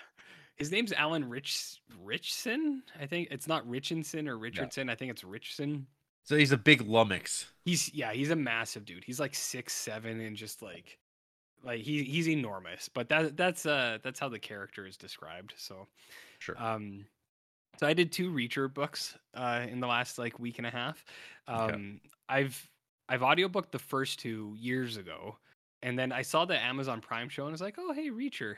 his 0.57 0.71
name's 0.71 0.93
Alan 0.93 1.29
Rich 1.29 1.81
Ritchson. 2.03 2.83
I 3.01 3.07
think 3.07 3.29
it's 3.31 3.49
not 3.49 3.67
Richardson 3.69 4.29
or 4.29 4.39
Richardson. 4.39 4.89
I 4.89 4.95
think 4.95 5.11
it's 5.11 5.25
Ritchson. 5.25 5.87
so 6.25 6.37
he's 6.37 6.53
a 6.53 6.57
big 6.57 6.83
lummox. 6.83 7.47
He's 7.65 7.93
yeah, 7.95 8.13
he's 8.13 8.31
a 8.31 8.37
massive 8.37 8.85
dude. 8.85 9.05
He's 9.05 9.19
like 9.19 9.35
six 9.35 9.73
seven 9.73 10.21
and 10.21 10.37
just 10.37 10.63
like 10.63 10.99
like 11.65 11.81
he 11.81 12.05
he's 12.05 12.29
enormous. 12.29 12.89
But 12.89 13.09
that 13.09 13.37
that's 13.37 13.67
uh 13.67 13.99
that's 14.03 14.21
how 14.21 14.29
the 14.29 14.39
character 14.39 14.87
is 14.87 14.97
described. 14.97 15.55
So 15.57 15.87
Sure. 16.39 16.61
um 16.63 17.07
so 17.79 17.87
I 17.87 17.93
did 17.95 18.13
two 18.13 18.31
Reacher 18.31 18.73
books 18.73 19.17
uh 19.35 19.67
in 19.69 19.81
the 19.81 19.87
last 19.87 20.19
like 20.19 20.39
week 20.39 20.59
and 20.59 20.67
a 20.67 20.71
half. 20.71 21.05
Um 21.49 21.65
Okay. 21.65 22.01
I've 22.29 22.71
I've 23.09 23.21
audiobooked 23.21 23.71
the 23.71 23.79
first 23.79 24.19
two 24.19 24.55
years 24.59 24.97
ago. 24.97 25.37
And 25.83 25.99
then 25.99 26.13
I 26.13 26.23
saw 26.23 26.45
the 26.45 26.59
Amazon 26.59 27.01
Prime 27.01 27.29
show 27.29 27.43
and 27.43 27.51
I 27.51 27.53
was 27.53 27.61
like, 27.61 27.77
oh 27.79 27.93
hey 27.93 28.11
Reacher. 28.11 28.57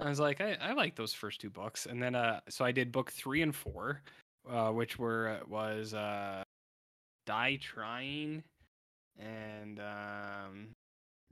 I 0.00 0.08
was 0.08 0.18
like, 0.20 0.40
I, 0.40 0.54
I 0.60 0.72
like 0.72 0.96
those 0.96 1.12
first 1.12 1.40
two 1.40 1.50
books. 1.50 1.86
And 1.86 2.02
then 2.02 2.14
uh 2.14 2.40
so 2.48 2.64
I 2.64 2.72
did 2.72 2.92
book 2.92 3.10
three 3.10 3.42
and 3.42 3.54
four, 3.54 4.02
uh, 4.50 4.70
which 4.70 4.98
were 4.98 5.40
was 5.48 5.94
uh 5.94 6.42
Die 7.26 7.56
Trying 7.62 8.42
and 9.18 9.78
um 9.80 10.68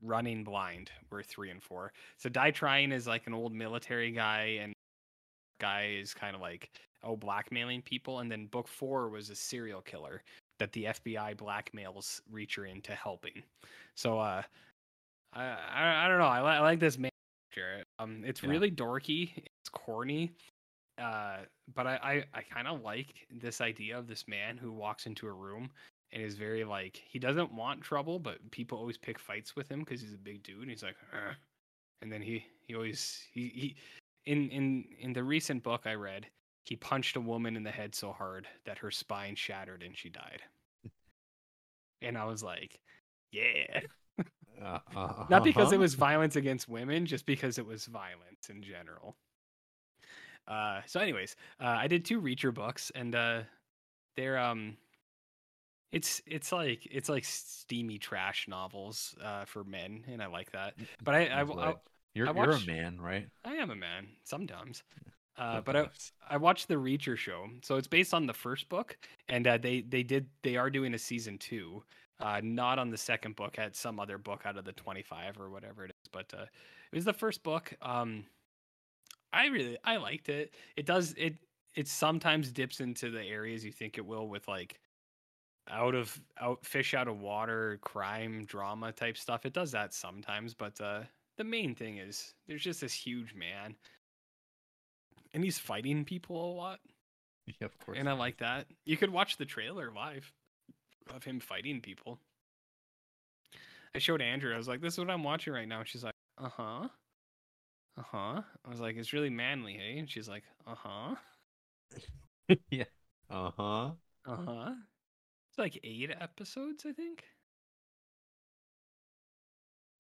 Running 0.03 0.44
Blind 0.44 0.90
were 1.11 1.22
three 1.22 1.51
and 1.51 1.62
four. 1.62 1.92
So 2.16 2.28
Die 2.28 2.51
Trying 2.51 2.92
is 2.92 3.07
like 3.07 3.26
an 3.26 3.34
old 3.34 3.53
military 3.53 4.11
guy 4.11 4.59
and 4.61 4.72
guy 5.61 5.96
is 6.01 6.14
kind 6.14 6.34
of 6.34 6.40
like 6.40 6.70
oh 7.03 7.16
blackmailing 7.16 7.82
people 7.82 8.20
and 8.20 8.30
then 8.32 8.46
book 8.46 8.66
four 8.66 9.09
was 9.11 9.28
a 9.30 9.34
serial 9.34 9.82
killer 9.82 10.22
that 10.59 10.72
the 10.72 10.84
FBI 10.84 11.36
blackmails 11.36 12.20
Reacher 12.32 12.70
into 12.70 12.92
helping. 12.94 13.42
So 13.94 14.18
uh 14.18 14.42
I 15.32 15.42
I, 15.44 16.05
I 16.05 16.09
don't 16.09 16.18
know. 16.18 16.24
I, 16.24 16.40
li- 16.42 16.57
I 16.57 16.61
like 16.61 16.80
this 16.80 16.98
man. 16.98 17.11
Um, 17.98 18.22
it's 18.24 18.42
Yeah. 18.42 18.51
really 18.51 18.70
dorky. 18.70 19.32
It's 19.36 19.68
corny. 19.70 20.32
Uh, 20.98 21.38
but 21.74 21.86
I 21.86 21.96
I, 22.03 22.38
I 22.38 22.42
kind 22.42 22.66
of 22.68 22.82
like 22.82 23.26
this 23.30 23.61
idea 23.61 23.98
of 23.98 24.07
this 24.07 24.26
man 24.28 24.57
who 24.57 24.72
walks 24.72 25.07
into 25.07 25.26
a 25.26 25.32
room 25.32 25.70
and 26.13 26.23
is 26.23 26.37
very 26.37 26.65
like 26.65 27.03
he 27.07 27.19
doesn't 27.19 27.53
want 27.53 27.83
trouble, 27.83 28.19
but 28.19 28.51
people 28.51 28.79
always 28.79 28.99
pick 28.99 29.19
fights 29.19 29.55
with 29.55 29.69
him 29.69 29.81
because 29.81 30.01
he's 30.01 30.15
a 30.15 30.19
big 30.19 30.43
dude. 30.43 30.61
And 30.63 30.71
he's 30.71 30.83
like, 30.83 30.97
"Ugh." 31.13 31.35
and 32.03 32.13
then 32.13 32.23
he 32.23 32.45
he 32.67 32.75
always 32.75 33.23
he 33.33 33.49
he 33.49 33.77
in 34.27 34.51
in 34.51 34.85
in 34.99 35.13
the 35.13 35.23
recent 35.23 35.63
book 35.63 35.83
I 35.87 35.95
read, 35.95 36.27
he 36.65 36.77
punched 36.77 37.17
a 37.17 37.21
woman 37.21 37.57
in 37.57 37.63
the 37.63 37.71
head 37.71 37.95
so 37.95 38.13
hard 38.13 38.47
that 38.65 38.79
her 38.79 38.91
spine 38.91 39.35
shattered 39.35 39.83
and 39.83 39.97
she 39.97 40.09
died. 40.09 40.43
And 42.03 42.17
I 42.17 42.25
was 42.25 42.43
like, 42.43 42.81
yeah. 43.31 43.81
Uh, 44.63 44.79
uh, 44.95 45.25
Not 45.31 45.43
because 45.43 45.73
it 45.73 45.79
was 45.79 45.95
violence 45.95 46.37
against 46.37 46.69
women, 46.69 47.07
just 47.07 47.25
because 47.25 47.57
it 47.57 47.65
was 47.65 47.87
violence 47.87 48.51
in 48.51 48.63
general. 48.63 49.17
Uh, 50.47 50.83
so, 50.85 51.01
anyways, 51.01 51.35
uh, 51.61 51.67
I 51.79 51.87
did 51.87 52.05
two 52.05 52.21
Reacher 52.21 52.53
books, 52.53 52.93
and 52.95 53.15
uh, 53.15 53.41
they're 54.19 54.37
um, 54.37 54.77
it's 55.93 56.22
it's 56.26 56.53
like 56.53 56.86
it's 56.91 57.09
like 57.09 57.24
steamy 57.24 57.99
trash 57.99 58.47
novels 58.49 59.14
uh, 59.22 59.45
for 59.45 59.64
men, 59.64 60.05
and 60.09 60.22
I 60.22 60.26
like 60.26 60.53
that. 60.53 60.74
But 61.03 61.14
I 61.14 61.26
I, 61.26 61.45
He's 61.45 61.57
I, 61.57 61.74
you're 62.14 62.28
I 62.28 62.32
you're 62.32 62.51
a 62.53 62.66
man, 62.66 63.01
right? 63.01 63.28
I 63.45 63.55
am 63.55 63.70
a 63.70 63.76
man 63.76 64.09
sometimes. 64.24 64.82
Uh, 65.38 65.59
but 65.62 65.74
I, 65.74 65.88
I 66.28 66.36
watched 66.36 66.68
the 66.68 66.74
Reacher 66.74 67.16
show, 67.16 67.47
so 67.62 67.76
it's 67.76 67.86
based 67.86 68.12
on 68.12 68.26
the 68.26 68.34
first 68.34 68.68
book, 68.68 68.99
and 69.26 69.47
uh, 69.47 69.57
they 69.57 69.80
they 69.80 70.03
did 70.03 70.26
they 70.43 70.57
are 70.57 70.68
doing 70.68 70.93
a 70.93 70.99
season 70.99 71.38
two, 71.38 71.82
uh, 72.18 72.43
not 72.45 72.78
on 72.78 72.91
the 72.91 72.99
second 72.99 73.36
book, 73.36 73.59
at 73.59 73.74
some 73.74 73.99
other 73.99 74.18
book 74.18 74.43
out 74.45 74.59
of 74.59 74.66
the 74.66 74.72
twenty 74.72 75.01
five 75.01 75.41
or 75.41 75.49
whatever 75.49 75.86
it 75.86 75.93
is, 75.93 76.11
but 76.12 76.30
uh, 76.36 76.43
it 76.43 76.95
was 76.95 77.07
the 77.07 77.14
first 77.14 77.43
book. 77.43 77.72
Um, 77.80 78.26
I 79.32 79.47
really 79.47 79.78
I 79.82 79.97
liked 79.97 80.28
it. 80.28 80.53
It 80.76 80.84
does 80.84 81.14
it 81.16 81.36
it 81.74 81.88
sometimes 81.88 82.51
dips 82.51 82.80
into 82.80 83.11
the 83.11 83.22
areas 83.24 83.64
you 83.64 83.72
think 83.72 83.97
it 83.97 84.05
will 84.05 84.28
with 84.28 84.47
like 84.47 84.78
out 85.71 85.95
of 85.95 86.21
out 86.41 86.64
fish 86.64 86.95
out 86.95 87.09
of 87.09 87.21
water 87.21 87.79
crime 87.83 88.45
drama 88.45 88.93
type 88.93 89.16
stuff. 89.16 89.47
It 89.47 89.53
does 89.53 89.73
that 89.73 89.95
sometimes, 89.95 90.55
but 90.55 90.81
uh, 90.81 91.03
the 91.37 91.45
main 91.45 91.75
thing 91.75 91.99
is 91.99 92.35
there's 92.47 92.62
just 92.62 92.81
this 92.81 92.93
huge 92.93 93.35
man. 93.35 93.75
And 95.33 95.45
he's 95.45 95.59
fighting 95.59 96.05
people 96.05 96.53
a 96.53 96.55
lot. 96.55 96.81
Yeah, 97.47 97.66
of 97.66 97.79
course. 97.79 97.99
and 97.99 98.09
i 98.09 98.12
like 98.12 98.39
that. 98.39 98.66
You 98.85 98.97
could 98.97 99.11
watch 99.11 99.37
the 99.37 99.45
trailer 99.45 99.91
live 99.95 100.33
of 101.14 101.25
him 101.25 101.41
fighting 101.41 101.81
people. 101.81 102.18
I 103.95 103.99
showed 103.99 104.23
andrew 104.23 104.55
i 104.55 104.57
was 104.57 104.68
like 104.68 104.81
this 104.81 104.95
is 104.95 104.99
what 105.01 105.11
i'm 105.11 105.25
watching 105.25 105.53
right 105.53 105.66
now. 105.68 105.81
And 105.81 105.89
she's 105.89 106.05
like 106.05 106.14
uh-huh. 106.39 106.89
Uh-huh. 107.99 108.43
I 108.64 108.71
was 108.71 108.81
like 108.81 108.97
it's 108.97 109.12
really 109.12 109.31
manly 109.31 109.75
hey? 109.75 109.99
And 109.99 110.09
she's 110.09 110.29
like 110.29 110.45
uh-huh. 110.66 111.14
Yeah. 112.71 112.85
Uh 113.29 113.51
huh. 113.57 113.91
uh-huh 114.27 114.73
it's 115.51 115.59
like 115.59 115.78
eight 115.84 116.11
episodes 116.20 116.84
i 116.88 116.92
think 116.92 117.24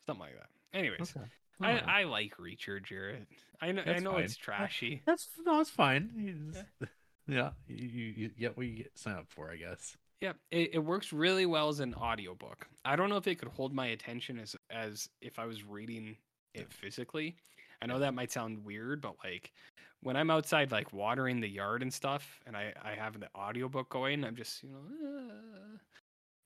something 0.06 0.26
like 0.26 0.34
that 0.36 0.78
anyways 0.78 1.14
Okay. 1.16 1.26
I, 1.62 1.66
Alright. 1.68 1.88
I 1.88 2.04
like 2.04 2.36
reacher 2.38 2.82
jarrett 2.82 3.26
i 3.60 3.70
know 3.72 3.82
i 3.86 3.98
know 3.98 4.16
it's 4.16 4.36
trashy 4.36 5.02
That's 5.06 5.28
no, 5.44 5.60
it's 5.60 5.70
fine. 5.70 6.10
He's- 6.16 6.64
Yeah, 7.28 7.50
you, 7.68 7.76
you, 8.16 8.28
get 8.30 8.56
what 8.56 8.66
you 8.66 8.76
get 8.78 8.98
sign 8.98 9.14
up 9.14 9.26
for, 9.28 9.50
I 9.52 9.56
guess. 9.56 9.96
Yeah, 10.20 10.32
it, 10.50 10.70
it 10.74 10.78
works 10.80 11.12
really 11.12 11.46
well 11.46 11.68
as 11.68 11.78
an 11.80 11.94
audiobook. 11.94 12.66
I 12.84 12.96
don't 12.96 13.08
know 13.08 13.16
if 13.18 13.26
it 13.28 13.38
could 13.38 13.48
hold 13.48 13.72
my 13.72 13.86
attention 13.88 14.38
as 14.38 14.56
as 14.70 15.08
if 15.20 15.38
I 15.38 15.46
was 15.46 15.62
reading 15.64 16.16
it 16.54 16.72
physically. 16.72 17.36
I 17.82 17.86
know 17.86 17.98
that 18.00 18.14
might 18.14 18.32
sound 18.32 18.64
weird, 18.64 19.00
but 19.00 19.14
like 19.22 19.52
when 20.02 20.16
I'm 20.16 20.30
outside 20.30 20.70
like 20.72 20.92
watering 20.92 21.40
the 21.40 21.48
yard 21.48 21.82
and 21.82 21.92
stuff 21.92 22.40
and 22.46 22.56
I 22.56 22.72
I 22.82 22.92
have 22.94 23.18
the 23.20 23.28
audiobook 23.36 23.88
going, 23.90 24.24
I'm 24.24 24.36
just, 24.36 24.62
you 24.62 24.70
know, 24.70 24.78
"Ah," 25.04 25.78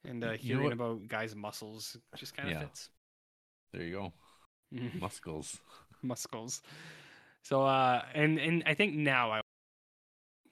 and 0.04 0.22
uh, 0.24 0.26
You 0.26 0.32
know 0.56 0.60
hearing 0.60 0.72
about 0.72 1.08
guys' 1.08 1.34
muscles 1.36 1.96
just 2.16 2.36
kind 2.36 2.48
of 2.48 2.54
Yeah. 2.54 2.60
fits. 2.66 2.90
There 3.72 3.82
you 3.82 3.92
go, 3.92 4.12
muscles. 5.00 5.60
muscles. 6.02 6.62
So 7.42 7.62
uh 7.64 8.04
and 8.14 8.38
and 8.38 8.62
I 8.66 8.74
think 8.74 8.94
now 8.94 9.30
I 9.32 9.40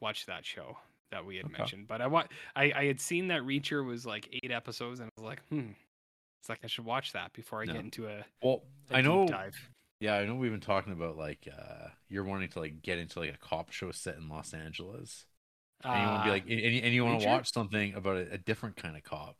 watch 0.00 0.26
that 0.26 0.44
show 0.44 0.76
that 1.10 1.24
we 1.24 1.36
had 1.36 1.46
Okay. 1.46 1.58
mentioned. 1.58 1.86
But 1.86 2.00
I 2.00 2.06
wa- 2.06 2.26
I 2.56 2.72
I 2.74 2.84
had 2.86 3.00
seen 3.00 3.28
that 3.28 3.42
Reacher 3.42 3.84
was 3.84 4.04
like 4.06 4.28
eight 4.32 4.50
episodes 4.50 5.00
and 5.00 5.08
I 5.08 5.20
was 5.20 5.24
like, 5.26 5.42
hmm. 5.48 5.70
It's 6.40 6.48
like 6.48 6.60
I 6.64 6.66
should 6.66 6.84
watch 6.84 7.12
that 7.12 7.32
before 7.34 7.62
I 7.62 7.66
No. 7.66 7.74
get 7.74 7.84
into 7.84 8.08
a, 8.08 8.24
Well, 8.42 8.64
a 8.90 8.96
I 8.96 9.00
know. 9.00 9.26
dive. 9.28 9.54
Yeah, 10.02 10.16
I 10.16 10.24
know. 10.26 10.34
We've 10.34 10.50
been 10.50 10.60
talking 10.60 10.92
about 10.92 11.16
like 11.16 11.48
uh 11.56 11.88
you're 12.08 12.24
wanting 12.24 12.48
to 12.50 12.58
like 12.60 12.82
get 12.82 12.98
into 12.98 13.20
like 13.20 13.32
a 13.34 13.38
cop 13.38 13.70
show 13.70 13.92
set 13.92 14.16
in 14.16 14.28
Los 14.28 14.52
Angeles, 14.52 15.26
and 15.92 16.02
you 16.02 16.08
want 16.08 16.22
to 16.22 16.24
be 16.24 16.30
Uh, 16.30 16.32
like, 16.32 16.44
and, 16.48 16.60
and 16.60 16.84
and 16.86 16.94
you 16.94 17.04
want 17.04 17.20
to 17.20 17.26
watch 17.26 17.52
something 17.52 17.94
about 17.94 18.16
a, 18.16 18.32
a 18.34 18.38
different 18.38 18.76
kind 18.76 18.96
of 18.96 19.04
cop. 19.04 19.36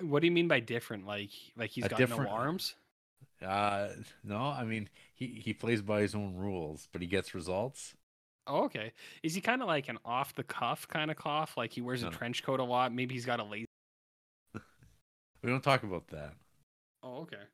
what 0.00 0.20
do 0.20 0.26
you 0.26 0.32
mean 0.32 0.48
by 0.48 0.60
different? 0.60 1.06
Like 1.06 1.30
like 1.56 1.70
he's 1.70 1.84
A 1.84 1.88
got 1.88 1.98
different- 1.98 2.30
no 2.30 2.36
arms? 2.36 2.74
Uh, 3.42 3.88
no, 4.24 4.36
I 4.38 4.64
mean 4.64 4.88
he 5.14 5.26
he 5.44 5.52
plays 5.54 5.82
by 5.82 6.00
his 6.02 6.14
own 6.14 6.36
rules, 6.36 6.88
but 6.92 7.00
he 7.02 7.06
gets 7.08 7.34
results. 7.34 7.94
Oh, 8.46 8.64
okay. 8.64 8.92
Is 9.22 9.34
he 9.34 9.40
kind 9.40 9.62
of 9.62 9.68
like 9.68 9.88
an 9.88 9.98
off 10.04 10.34
the 10.34 10.42
cuff 10.42 10.86
kind 10.88 11.10
of 11.10 11.16
cough? 11.16 11.56
Like 11.56 11.72
he 11.72 11.80
wears 11.80 12.02
No, 12.02 12.08
a 12.08 12.10
trench 12.10 12.42
coat 12.42 12.60
a 12.60 12.64
lot. 12.64 12.92
Maybe 12.92 13.14
he's 13.14 13.26
got 13.26 13.40
a 13.40 13.44
laser. 13.44 13.66
We 15.42 15.50
don't 15.50 15.62
talk 15.64 15.82
about 15.82 16.08
that. 16.08 16.34
Oh, 17.02 17.22
okay. 17.22 17.44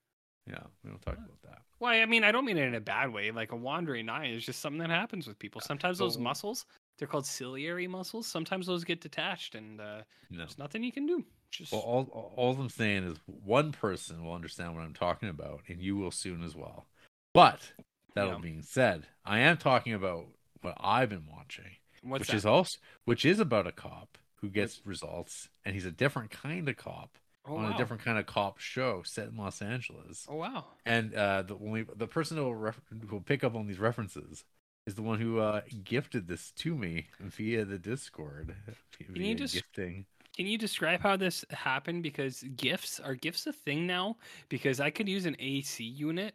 Yeah, 0.48 0.58
we 0.84 0.90
don't 0.90 1.02
talk 1.02 1.14
about 1.14 1.42
that. 1.42 1.62
Well, 1.80 1.90
I 1.92 2.06
mean, 2.06 2.24
I 2.24 2.32
don't 2.32 2.44
mean 2.44 2.56
it 2.56 2.66
in 2.66 2.74
a 2.74 2.80
bad 2.80 3.12
way. 3.12 3.30
Like 3.30 3.52
a 3.52 3.56
wandering 3.56 4.08
eye 4.08 4.32
is 4.32 4.44
just 4.44 4.60
something 4.60 4.78
that 4.78 4.90
happens 4.90 5.26
with 5.26 5.38
people. 5.38 5.60
Sometimes 5.60 5.98
those 5.98 6.18
muscles, 6.18 6.64
they're 6.98 7.08
called 7.08 7.26
ciliary 7.26 7.86
muscles. 7.86 8.26
Sometimes 8.26 8.66
those 8.66 8.84
get 8.84 9.00
detached, 9.00 9.54
and 9.54 9.80
uh, 9.80 10.02
No. 10.30 10.38
there's 10.38 10.56
nothing 10.58 10.82
you 10.82 10.92
can 10.92 11.06
do. 11.06 11.24
Just 11.50 11.72
Well, 11.72 11.80
all 11.82 12.32
all- 12.36 12.58
I'm 12.60 12.68
saying 12.70 13.04
is 13.04 13.18
one 13.26 13.72
person 13.72 14.24
will 14.24 14.32
understand 14.34 14.74
what 14.74 14.82
I'm 14.84 14.94
talking 14.94 15.28
about, 15.28 15.62
and 15.68 15.82
you 15.82 15.96
will 15.96 16.10
soon 16.10 16.42
as 16.42 16.54
well. 16.54 16.86
But 17.34 17.72
that 18.14 18.26
Yeah. 18.26 18.38
being 18.40 18.62
said, 18.62 19.06
I 19.24 19.40
am 19.40 19.56
talking 19.58 19.92
about 19.92 20.26
what 20.62 20.76
I've 20.80 21.10
been 21.10 21.26
watching, 21.26 21.76
what's 22.02 22.20
which 22.20 22.28
that? 22.28 22.36
is 22.36 22.46
also 22.46 22.78
which 23.04 23.24
is 23.24 23.38
about 23.40 23.66
a 23.66 23.72
cop 23.72 24.16
who 24.36 24.48
gets 24.48 24.80
results, 24.86 25.48
and 25.64 25.74
he's 25.74 25.84
a 25.86 25.90
different 25.92 26.30
kind 26.30 26.68
of 26.68 26.76
cop 26.76 27.18
oh, 27.48 27.56
on 27.56 27.64
wow. 27.64 27.74
a 27.74 27.78
different 27.78 28.02
kind 28.04 28.18
of 28.18 28.26
cop 28.26 28.58
show 28.58 29.02
set 29.04 29.28
in 29.28 29.36
Los 29.36 29.62
Angeles. 29.62 30.26
Oh 30.28 30.36
wow. 30.36 30.64
And 30.84 31.14
uh, 31.14 31.42
the 31.42 31.54
only 31.56 31.86
the 31.96 32.06
person 32.06 32.36
who 32.36 32.44
will, 32.44 32.54
ref- 32.54 32.80
who 32.90 33.14
will 33.14 33.20
pick 33.22 33.44
up 33.44 33.54
on 33.54 33.66
these 33.66 33.78
references 33.78 34.44
is 34.86 34.94
the 34.94 35.02
one 35.02 35.20
who 35.20 35.38
uh, 35.40 35.62
gifted 35.84 36.28
this 36.28 36.52
to 36.52 36.74
me 36.76 37.08
via 37.20 37.64
the 37.64 37.78
Discord. 37.78 38.54
Can 38.98 39.14
you 39.16 39.22
Via 39.22 39.34
just- 39.34 39.54
gifting. 39.54 40.06
Can 40.36 40.46
you 40.46 40.58
describe 40.58 41.00
how 41.00 41.16
this 41.16 41.46
happened? 41.48 42.02
Because 42.02 42.42
gifts 42.56 43.00
are 43.00 43.14
gifts 43.14 43.46
a 43.46 43.54
thing 43.54 43.86
now? 43.86 44.16
Because 44.50 44.80
I 44.80 44.90
could 44.90 45.08
use 45.08 45.24
an 45.24 45.34
AC 45.38 45.82
unit. 45.82 46.34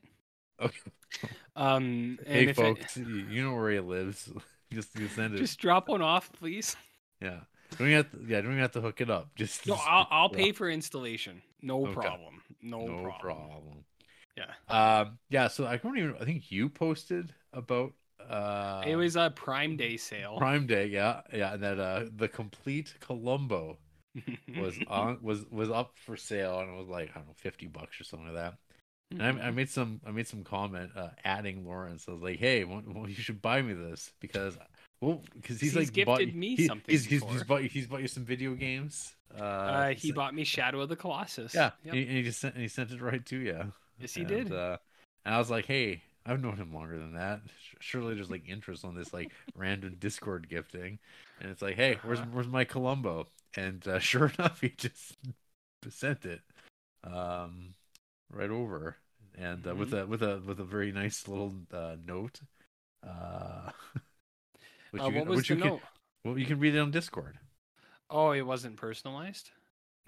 Okay. 0.60 0.90
Um, 1.56 2.18
Hey 2.26 2.52
folks, 2.52 2.98
you 2.98 3.06
you 3.30 3.44
know 3.44 3.54
where 3.54 3.70
he 3.70 3.80
lives. 3.80 4.28
just 4.74 4.94
send 5.16 5.36
it. 5.36 5.38
just 5.38 5.60
drop 5.60 5.88
one 5.88 6.02
off, 6.02 6.32
please. 6.34 6.76
yeah. 7.22 7.42
Don't 7.78 7.90
have 7.90 8.12
to, 8.12 8.18
yeah, 8.28 8.42
don't 8.42 8.52
even 8.52 8.60
have 8.62 8.72
to 8.74 8.82
hook 8.82 9.02
it 9.02 9.10
up. 9.10 9.34
Just 9.36 9.64
No, 9.66 9.76
just 9.76 9.88
I'll, 9.88 10.08
I'll 10.10 10.30
pay 10.30 10.52
for 10.52 10.70
installation. 10.70 11.42
No 11.62 11.86
Okay. 11.86 12.02
problem. 12.02 12.42
No, 12.62 12.88
no 12.88 12.94
problem. 12.94 13.48
problem. 13.48 13.86
Yeah. 14.38 14.52
Um. 14.70 15.20
Yeah. 15.30 15.48
So 15.48 15.66
I 15.68 15.78
don't 15.78 15.98
even. 15.98 16.16
I 16.20 16.26
think 16.26 16.52
you 16.52 16.70
posted 16.70 17.34
about. 17.54 17.94
Uh, 18.30 18.84
it 18.88 18.96
was 18.96 19.16
a 19.16 19.32
Prime 19.36 19.76
Day 19.78 19.98
sale. 19.98 20.38
Prime 20.38 20.68
Day. 20.68 20.88
Yeah. 20.88 21.22
Yeah. 21.34 21.54
And 21.54 21.64
that 21.64 21.80
uh 21.80 22.06
the 22.16 22.28
complete 22.28 22.96
Columbo 23.00 23.78
was 24.56 24.80
on 24.88 25.20
was 25.22 25.46
was 25.52 25.70
up 25.70 25.98
for 25.98 26.18
sale 26.18 26.60
and 26.60 26.72
it 26.72 26.78
was 26.78 26.90
like 26.90 27.12
I 27.12 27.20
don't 27.20 27.28
know 27.28 27.34
fifty 27.38 27.68
bucks 27.68 28.00
or 28.02 28.04
something 28.04 28.28
like 28.28 28.38
that. 28.38 28.58
And 29.20 29.42
I, 29.42 29.48
I 29.48 29.52
made 29.52 29.70
some 29.70 30.02
I 30.06 30.12
made 30.12 30.28
some 30.28 30.44
comment 30.44 30.92
uh, 30.96 31.10
adding 31.26 31.66
Lawrence. 31.66 32.06
I 32.08 32.12
was 32.14 32.22
like, 32.22 32.40
hey, 32.40 32.64
well, 32.64 32.84
you 33.08 33.16
should 33.16 33.42
buy 33.42 33.62
me 33.62 33.74
this 33.74 34.12
because 34.20 34.58
well 35.02 35.22
because 35.36 35.60
he's, 35.60 35.74
He's 35.74 35.94
like 35.96 36.06
bought- 36.06 36.20
gifted 36.20 36.36
me 36.36 36.56
he- 36.56 36.68
something 36.68 36.92
He's, 36.92 37.06
he's, 37.06 37.24
he's 37.24 37.44
bought 37.44 37.64
you- 37.64 37.70
he's 37.70 37.88
bought 37.88 38.02
you 38.02 38.08
some 38.08 38.24
video 38.26 38.54
games. 38.54 39.14
Uh, 39.38 39.44
uh, 39.44 39.90
he 39.94 40.12
bought 40.12 40.36
me 40.36 40.44
Shadow 40.44 40.82
of 40.82 40.90
the 40.90 40.96
Colossus. 40.96 41.54
yeah, 41.56 41.72
Yep. 41.86 41.94
and, 41.94 42.10
he, 42.10 42.22
just 42.24 42.40
sent 42.42 42.54
and 42.56 42.62
he 42.62 42.68
sent 42.68 42.92
it 42.92 43.02
right 43.02 43.26
to 43.28 43.38
you. 43.38 43.74
Yes, 44.00 44.14
he 44.14 44.22
and, 44.22 44.30
did. 44.30 44.52
Uh, 44.52 44.78
and 45.26 45.34
I 45.36 45.38
was 45.38 45.50
like, 45.50 45.66
hey, 45.66 46.02
I've 46.26 46.42
known 46.42 46.58
him 46.58 46.74
longer 46.74 47.00
than 47.00 47.14
that. 47.14 47.42
Surely 47.80 48.14
there's 48.14 48.30
like 48.30 48.48
interest 48.50 48.84
on 48.86 48.94
this 48.96 49.14
like 49.14 49.32
random 49.56 49.96
Discord 50.00 50.50
gifting, 50.50 51.00
and 51.40 51.50
it's 51.50 51.62
like, 51.62 51.76
hey, 51.76 51.98
where's 52.04 52.20
Uh-huh. 52.20 52.30
where's 52.34 52.48
my 52.48 52.64
Columbo? 52.66 53.28
And 53.56 53.88
uh, 53.88 54.00
sure 54.12 54.32
enough, 54.38 54.60
he 54.62 54.70
just 54.70 55.16
sent 55.90 56.26
it, 56.26 56.42
um, 57.04 57.74
right 58.32 58.50
over, 58.52 58.98
and 59.38 59.66
uh, 59.66 59.70
Mm-hmm. 59.72 59.80
with 59.80 59.94
a 59.94 60.06
with 60.06 60.22
a 60.24 60.42
with 60.46 60.60
a 60.60 60.64
very 60.66 60.92
nice 60.92 61.28
little 61.28 61.54
uh, 61.74 61.96
note. 62.06 62.42
Uh, 64.94 64.98
which 64.98 65.02
Uh, 65.02 65.06
you 65.08 65.14
what 65.16 65.22
can, 65.22 65.30
was 65.30 65.38
which 65.38 65.48
the 65.50 65.56
you 65.56 65.62
can, 65.62 65.80
well, 66.24 66.38
you 66.38 66.46
can 66.46 66.60
read 66.60 66.76
it 66.76 66.80
on 66.80 66.92
Discord. 66.92 67.40
Oh, 68.10 68.32
it 68.32 68.42
wasn't 68.42 68.78
personalized. 68.78 69.52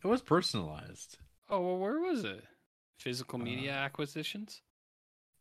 It 0.03 0.07
was 0.07 0.21
personalized. 0.21 1.17
Oh, 1.49 1.61
well, 1.61 1.77
where 1.77 1.99
was 1.99 2.23
it? 2.25 2.43
Physical 2.99 3.39
Uh, 3.39 3.43
media 3.43 3.71
acquisitions. 3.71 4.61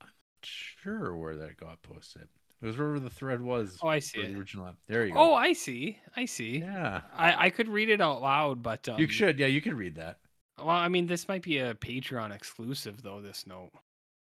I'm 0.00 0.06
not 0.06 0.44
sure, 0.44 1.16
where 1.16 1.36
that 1.36 1.56
got 1.56 1.82
posted. 1.82 2.28
It 2.60 2.66
was 2.66 2.76
wherever 2.76 3.00
the 3.00 3.10
thread 3.10 3.40
was. 3.40 3.78
Oh, 3.82 3.88
I 3.88 3.98
see 3.98 4.22
the 4.24 4.38
original 4.38 4.68
app. 4.68 4.76
There 4.86 5.04
you 5.04 5.14
go. 5.14 5.18
Oh, 5.18 5.34
I 5.34 5.52
see. 5.52 5.98
I 6.14 6.26
see. 6.26 6.58
yeah. 6.58 7.00
I, 7.12 7.46
I 7.46 7.50
could 7.50 7.68
read 7.68 7.88
it 7.90 8.00
out 8.00 8.22
loud, 8.22 8.62
but 8.62 8.88
um, 8.88 9.00
you 9.00 9.08
should. 9.08 9.38
Yeah, 9.40 9.48
you 9.48 9.60
can 9.60 9.76
read 9.76 9.96
that. 9.96 10.18
Well, 10.58 10.68
I 10.68 10.86
mean, 10.86 11.06
this 11.06 11.26
might 11.26 11.42
be 11.42 11.58
a 11.58 11.74
Patreon 11.74 12.32
exclusive, 12.32 13.02
though. 13.02 13.20
This 13.20 13.46
note. 13.48 13.70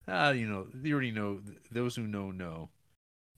Ah, 0.09 0.31
you 0.31 0.47
know, 0.47 0.69
you 0.83 0.95
already 0.95 1.11
know. 1.11 1.41
Those 1.71 1.97
who 1.97 2.07
know 2.07 2.31
know 2.31 2.71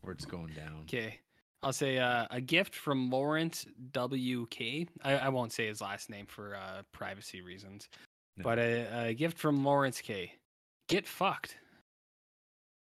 where 0.02 0.12
it's 0.12 0.24
going 0.24 0.52
down. 0.52 0.82
Okay, 0.82 1.18
I'll 1.62 1.72
say 1.72 1.98
uh, 1.98 2.26
a 2.30 2.40
gift 2.40 2.74
from 2.74 3.10
Lawrence 3.10 3.66
W 3.92 4.46
K. 4.50 4.86
I, 5.02 5.14
I 5.16 5.28
won't 5.30 5.52
say 5.52 5.66
his 5.66 5.80
last 5.80 6.10
name 6.10 6.26
for 6.26 6.54
uh, 6.54 6.82
privacy 6.92 7.40
reasons, 7.40 7.88
No. 8.36 8.44
but 8.44 8.58
a, 8.58 9.08
a 9.08 9.14
gift 9.14 9.38
from 9.38 9.64
Lawrence 9.64 10.00
K. 10.00 10.32
Get 10.88 11.08
fucked 11.08 11.56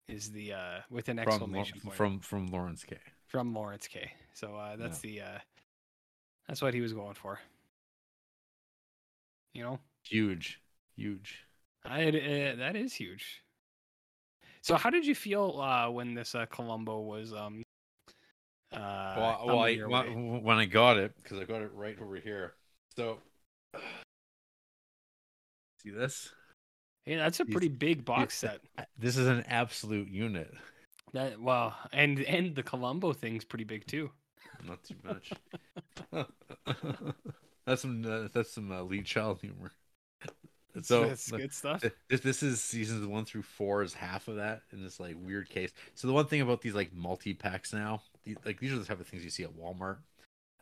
is 0.09 0.31
the 0.31 0.53
uh, 0.53 0.79
with 0.91 1.09
an 1.09 1.17
From 1.17 1.29
exclamation 1.29 1.79
Lau- 1.79 1.89
point 1.91 1.97
from 1.97 2.21
from 2.21 2.47
Lawrence 2.49 2.85
K. 2.85 2.99
from 3.27 3.55
Lawrence 3.55 3.87
K. 3.87 4.11
So 4.35 4.55
uh, 4.55 4.77
that's 4.77 4.99
the 4.99 5.23
uh, 5.23 5.39
that's 6.47 6.61
what 6.61 6.75
he 6.75 6.81
was 6.81 6.93
going 6.93 7.15
for. 7.15 7.39
You 9.55 9.63
know, 9.63 9.79
Huge, 10.05 10.61
huge. 10.97 11.47
I, 11.85 12.09
uh, 12.09 12.57
that 12.57 12.77
is 12.77 12.93
huge. 12.93 13.43
So 14.61 14.75
how 14.77 14.91
did 14.91 15.07
you 15.07 15.15
feel 15.15 15.61
uh, 15.61 15.91
when 15.91 16.15
this 16.15 16.35
uh, 16.35 16.47
Columbo 16.47 17.01
was 17.01 17.33
um 17.33 17.63
uh 18.77 19.15
well, 19.17 19.43
well 19.47 19.61
I, 19.61 19.77
when 19.77 20.43
when 20.43 20.59
I 20.59 20.67
got 20.67 20.99
it 20.99 21.13
because 21.23 21.39
I 21.39 21.45
got 21.45 21.63
it 21.63 21.71
right 21.75 21.97
over 22.01 22.17
here. 22.17 22.55
So, 22.97 23.19
see 25.83 25.91
this? 25.91 26.31
Hey, 27.05 27.17
that's 27.17 27.41
a 27.41 27.45
These- 27.45 27.53
pretty 27.55 27.69
big 27.69 28.05
box 28.05 28.37
set. 28.37 28.61
This 28.99 29.17
is 29.17 29.27
an 29.27 29.45
absolute 29.49 30.09
unit. 30.09 30.53
That 31.13 31.41
well, 31.41 31.75
and 31.93 32.21
and 32.21 32.55
the 32.55 32.63
Columbo 32.63 33.13
thing's 33.13 33.45
pretty 33.45 33.65
big 33.65 33.87
too. 33.87 34.11
Not 34.67 34.83
too 34.83 34.97
much. 35.05 35.33
that's 37.67 37.83
some 37.83 38.05
uh, 38.05 38.29
that's 38.33 38.53
some 38.53 38.73
uh, 38.73 38.83
Lee 38.83 39.03
Child 39.03 39.41
humor. 39.41 39.73
So 40.83 41.07
that's 41.07 41.31
good 41.31 41.53
stuff. 41.53 41.85
This 42.09 42.21
this 42.21 42.43
is 42.43 42.63
seasons 42.63 43.07
one 43.07 43.25
through 43.25 43.43
four 43.43 43.83
is 43.83 43.95
half 43.95 44.29
of 44.29 44.37
that 44.37 44.63
in 44.73 44.83
this 44.83 45.01
like 45.01 45.17
weird 45.19 45.49
case. 45.49 45.73
So 45.95 46.07
the 46.07 46.13
one 46.15 46.27
thing 46.27 46.41
about 46.41 46.61
these 46.61 46.75
like 46.75 46.93
multi 46.93 47.35
packs 47.35 47.73
now, 47.73 48.03
the, 48.25 48.37
like 48.45 48.61
these 48.61 48.73
are 48.73 48.79
the 48.79 48.85
type 48.85 49.01
of 49.01 49.07
things 49.07 49.25
you 49.25 49.31
see 49.31 49.45
at 49.45 49.57
Walmart. 49.57 49.99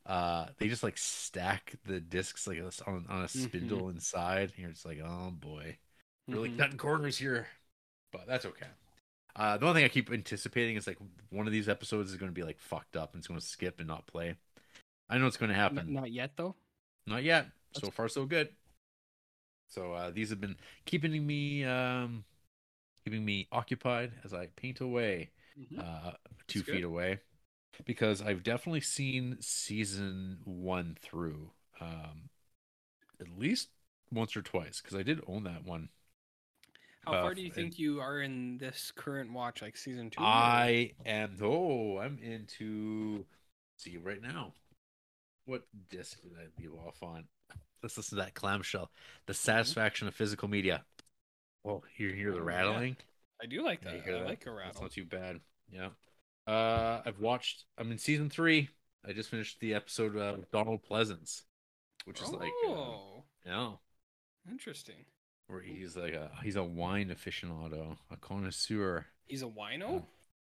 Uh, 0.07 0.47
they 0.59 0.69
just 0.69 0.83
like 0.83 0.99
stack 0.99 1.75
the 1.87 1.99
discs 1.99 2.47
like 2.47 2.63
this 2.63 2.83
on 2.87 3.07
on 3.09 3.23
a 3.25 3.29
spindle 3.29 3.89
inside. 3.89 4.53
And 4.55 4.59
you're 4.59 4.71
just 4.71 4.87
like, 4.87 5.01
oh 5.05 5.31
boy, 5.31 5.79
really 6.29 6.51
Mhm. 6.51 6.59
cutting 6.59 6.79
corners 6.79 7.19
here, 7.19 7.47
but 8.13 8.27
that's 8.27 8.45
okay. 8.45 8.67
Uh, 9.37 9.57
the 9.57 9.65
one 9.67 9.75
thing 9.75 9.85
I 9.85 9.89
keep 9.89 10.13
anticipating 10.13 10.77
is 10.77 10.87
like 10.87 10.99
one 11.31 11.47
of 11.47 11.53
these 11.53 11.69
episodes 11.69 12.11
is 12.11 12.17
going 12.17 12.31
to 12.31 12.35
be 12.35 12.45
like 12.45 12.59
fucked 12.59 12.97
up 12.97 13.15
and 13.15 13.21
it's 13.21 13.27
going 13.27 13.41
to 13.41 13.45
skip 13.45 13.81
and 13.81 13.89
not 13.89 14.07
play. 14.07 14.37
I 15.09 15.19
know 15.19 15.27
it's 15.27 15.37
going 15.37 15.49
to 15.51 15.57
happen. 15.57 15.93
Not 15.93 16.13
yet 16.13 16.33
though. 16.37 16.55
Not 17.07 17.25
yet. 17.25 17.49
So 17.73 17.91
far, 17.91 18.09
so 18.09 18.25
good. 18.25 18.51
So 19.69 19.93
uh, 19.93 20.11
these 20.11 20.31
have 20.31 20.41
been 20.41 20.57
keeping 20.85 21.27
me, 21.27 21.65
um, 21.65 22.25
keeping 23.05 23.25
me 23.25 23.49
occupied 23.51 24.13
as 24.25 24.33
I 24.33 24.47
paint 24.57 24.81
away 24.81 25.31
Mhm. 25.59 25.79
uh, 25.79 26.13
two 26.47 26.61
That's 26.61 26.71
feet 26.71 26.81
good. 26.83 26.85
away. 26.85 27.21
because 27.85 28.23
I've 28.23 28.45
definitely 28.45 28.83
seen 28.83 29.37
season 29.41 30.39
one 30.45 30.97
through 31.03 31.51
um, 31.81 32.31
at 33.21 33.27
least 33.37 33.71
once 34.13 34.37
or 34.37 34.43
twice 34.43 34.81
because 34.81 34.97
I 34.97 35.03
did 35.03 35.21
own 35.27 35.43
that 35.45 35.65
one. 35.65 35.89
How 37.05 37.15
Uh, 37.15 37.23
far 37.23 37.35
do 37.35 37.41
you 37.41 37.47
and- 37.49 37.55
think 37.55 37.79
you 37.81 38.01
are 38.01 38.21
in 38.23 38.59
this 38.59 38.93
current 38.93 39.33
watch, 39.33 39.61
like 39.61 39.77
season 39.77 40.09
two? 40.09 40.21
or- 40.21 40.25
I 40.27 40.95
am 41.05 41.37
oh, 41.43 41.99
I'm 41.99 42.19
into 42.21 43.27
see 43.77 43.97
right 43.97 44.23
now. 44.23 44.55
What 45.47 45.67
disc 45.91 46.23
did 46.23 46.33
I 46.39 46.47
leave 46.61 46.73
off 46.75 47.03
on? 47.03 47.27
Let's 47.85 47.99
listen 47.99 48.17
to 48.19 48.25
that 48.25 48.35
clamshell. 48.35 48.91
The 49.27 49.35
satisfaction 49.35 50.09
of 50.09 50.15
physical 50.15 50.49
media. 50.49 50.87
Oh, 51.67 51.83
you 51.99 52.13
hear 52.13 52.33
the 52.33 52.39
Oh, 52.39 52.41
yeah. 52.41 52.47
rattling? 52.47 52.97
I 53.43 53.47
do 53.47 53.63
like 53.63 53.83
that. 53.83 54.03
I 54.07 54.11
that? 54.13 54.25
like 54.25 54.47
a 54.47 54.51
That's 54.65 54.81
rattle. 54.81 54.83
not 54.83 54.93
too 54.93 55.05
bad. 55.05 55.41
Yeah. 55.71 55.91
Uh, 56.47 57.03
I've 57.05 57.21
watched. 57.21 57.65
I'm 57.77 57.93
in 57.93 57.99
season 57.99 58.31
three. 58.31 58.71
I 59.07 59.13
just 59.13 59.29
finished 59.31 59.61
the 59.61 59.75
episode 59.75 60.17
of 60.17 60.51
Donald 60.51 60.81
Pleasence, 60.83 61.43
which 62.07 62.23
is 62.23 62.31
like, 62.31 62.51
uh, 62.67 62.71
oh, 62.71 63.25
yeah, 63.45 63.73
interesting. 64.51 65.05
where 65.49 65.61
he's 65.61 65.95
like 65.97 66.15
a 66.15 66.31
he's 66.43 66.57
a 66.57 66.65
wine 66.65 67.11
aficionado, 67.11 67.99
a 68.11 68.17
connoisseur. 68.17 69.07
He's 69.27 69.43
a 69.43 69.47
wino. 69.47 70.05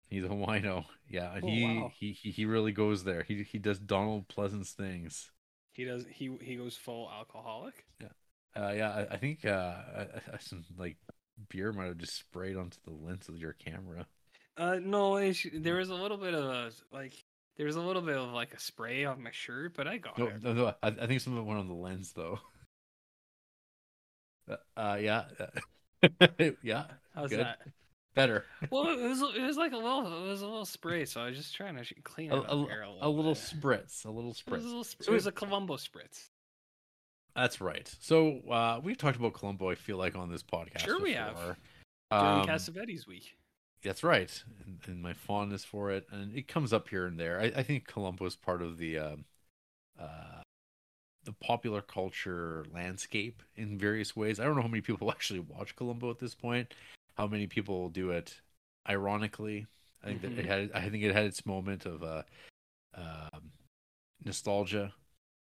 He's 0.09 0.25
a 0.25 0.29
wino. 0.29 0.87
Yeah, 1.09 1.39
Oh, 1.43 1.47
he, 1.47 1.65
wow. 1.65 1.93
he 1.99 2.13
he 2.13 2.31
he 2.31 2.45
really 2.47 2.73
goes 2.73 3.05
there. 3.05 3.23
He 3.23 3.43
he 3.43 3.59
does 3.59 3.79
Donald 3.79 4.29
Pleasence 4.29 4.73
things. 4.73 5.31
He 5.77 5.85
does. 5.85 6.05
He 6.11 6.31
he 6.41 6.57
goes 6.57 6.75
full 6.75 7.11
alcoholic. 7.11 7.85
Yeah. 8.01 8.09
Uh, 8.57 8.73
yeah, 8.73 8.91
I, 8.91 9.15
I 9.15 9.17
think 9.19 9.45
uh, 9.45 9.75
I, 9.95 10.01
I, 10.33 10.39
some 10.41 10.65
like 10.79 10.97
beer 11.51 11.71
might 11.73 11.87
have 11.87 11.99
just 11.99 12.17
sprayed 12.17 12.57
onto 12.57 12.79
the 12.85 12.93
lens 12.93 13.29
of 13.29 13.37
your 13.37 13.53
camera. 13.53 14.07
Uh, 14.57 14.79
no, 14.83 15.21
there 15.53 15.77
was 15.77 15.91
a 15.91 15.95
little 15.95 16.17
bit 16.17 16.35
of 16.35 16.45
a 16.45 16.71
like. 16.91 17.13
There 17.59 17.67
was 17.67 17.77
a 17.77 17.81
little 17.81 18.03
bit 18.03 18.17
of 18.17 18.33
like 18.33 18.55
a 18.55 18.61
spray 18.61 19.05
on 19.05 19.23
my 19.23 19.31
shirt, 19.33 19.75
but 19.77 19.87
I 19.87 19.99
got 19.99 20.19
No, 20.19 20.27
it. 20.27 20.43
no, 20.43 20.53
no, 20.55 20.75
I, 20.83 20.89
I 20.89 21.07
think 21.07 21.21
some 21.21 21.35
of 21.35 21.41
it 21.41 21.47
went 21.47 21.61
on 21.61 21.69
the 21.69 21.75
lens 21.75 22.13
though. 22.13 22.41
Uh, 24.49 24.55
uh 24.77 24.97
yeah, 25.01 25.25
uh, 25.41 26.27
yeah, 26.63 26.85
How's 27.17 27.31
good. 27.31 27.41
that? 27.41 27.59
Better. 28.17 28.45
Well, 28.71 28.89
it 28.89 29.01
was 29.01 29.21
it 29.37 29.43
was 29.43 29.57
like 29.59 29.73
a 29.73 29.77
little 29.77 30.25
it 30.25 30.29
was 30.29 30.41
a 30.41 30.47
little 30.47 30.65
spray, 30.65 31.05
so 31.05 31.21
I 31.21 31.27
was 31.29 31.37
just 31.37 31.55
trying 31.55 31.77
to 31.77 31.95
clean 32.03 32.33
A, 32.33 32.37
it 32.37 32.39
up 32.39 32.49
a, 32.49 32.53
a 32.53 32.57
a 32.57 32.57
little, 32.57 33.13
little 33.15 33.35
bit. 33.35 33.43
spritz, 33.43 34.05
a 34.05 34.11
little 34.11 34.31
It 34.31 34.35
was 34.35 34.41
a 34.41 34.51
spritz. 34.51 34.65
little. 34.65 34.85
Sp- 34.89 35.03
So 35.05 35.13
it 35.13 35.15
was 35.15 35.27
a 35.27 35.33
Columbo 35.33 35.77
spritz. 35.77 36.31
That's 37.37 37.61
right. 37.61 37.95
So 38.01 38.41
uh, 38.51 38.81
we've 38.83 38.97
talked 38.97 39.17
about 39.19 39.35
Columbo. 39.35 39.69
I 39.71 39.75
feel 39.75 39.99
like 39.99 40.17
on 40.17 40.31
this 40.31 40.43
podcast. 40.43 40.81
Sure 40.81 40.99
we 41.01 41.13
have. 41.13 41.35
before. 41.35 41.57
During 42.11 42.25
Um, 42.41 42.47
Cassavetes 42.47 43.07
week. 43.07 43.37
That's 43.85 44.03
right, 44.03 44.43
and, 44.65 44.79
and 44.87 45.03
my 45.03 45.13
fondness 45.13 45.63
for 45.65 45.91
it, 45.93 46.07
and 46.11 46.35
it 46.35 46.49
comes 46.49 46.73
up 46.73 46.89
here 46.89 47.07
and 47.07 47.21
there. 47.21 47.39
I, 47.39 47.53
I 47.57 47.63
think 47.63 47.87
Columbo 47.87 48.25
is 48.25 48.35
part 48.35 48.63
of 48.63 48.79
the 48.79 48.99
um 48.99 49.25
uh, 50.01 50.41
the 51.25 51.33
popular 51.33 51.83
culture 51.83 52.65
landscape 52.73 53.43
in 53.57 53.79
various 53.79 54.17
ways. 54.17 54.41
I 54.41 54.45
don't 54.45 54.57
know 54.57 54.63
how 54.63 54.69
many 54.69 54.81
people 54.81 55.11
actually 55.13 55.41
watch 55.41 55.77
Columbo 55.77 56.11
at 56.11 56.19
this 56.19 56.35
point. 56.35 56.73
How 57.17 57.27
many 57.27 57.47
people 57.47 57.89
do 57.89 58.11
it 58.11 58.41
ironically? 58.89 59.67
I 60.03 60.09
think 60.09 60.23
that 60.23 60.33
it 60.39 60.45
Mhm. 60.45 60.49
had. 60.49 60.73
I 60.73 60.89
think 60.89 61.03
it 61.03 61.15
had 61.15 61.25
its 61.27 61.45
moment 61.47 61.87
of 61.87 62.03
uh, 62.03 62.23
um, 62.95 63.53
nostalgia. 64.25 64.93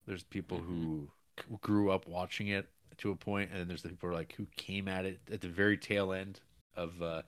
There's 0.07 0.23
people 0.25 0.59
who 0.59 1.09
Mm-hmm. 1.41 1.55
grew 1.61 1.91
up 1.91 2.07
watching 2.07 2.49
it 2.49 2.69
to 2.99 3.11
a 3.11 3.17
point, 3.17 3.51
and 3.51 3.61
then 3.61 3.69
there's 3.69 3.83
the 3.83 3.89
people 3.89 4.11
who 4.11 4.15
like 4.15 4.35
who 4.35 4.47
came 4.57 4.87
at 4.89 5.05
it 5.07 5.21
at 5.31 5.41
the 5.41 5.49
very 5.49 5.77
tail 5.79 6.13
end 6.13 6.41
of 6.77 7.01
uh, 7.03 7.23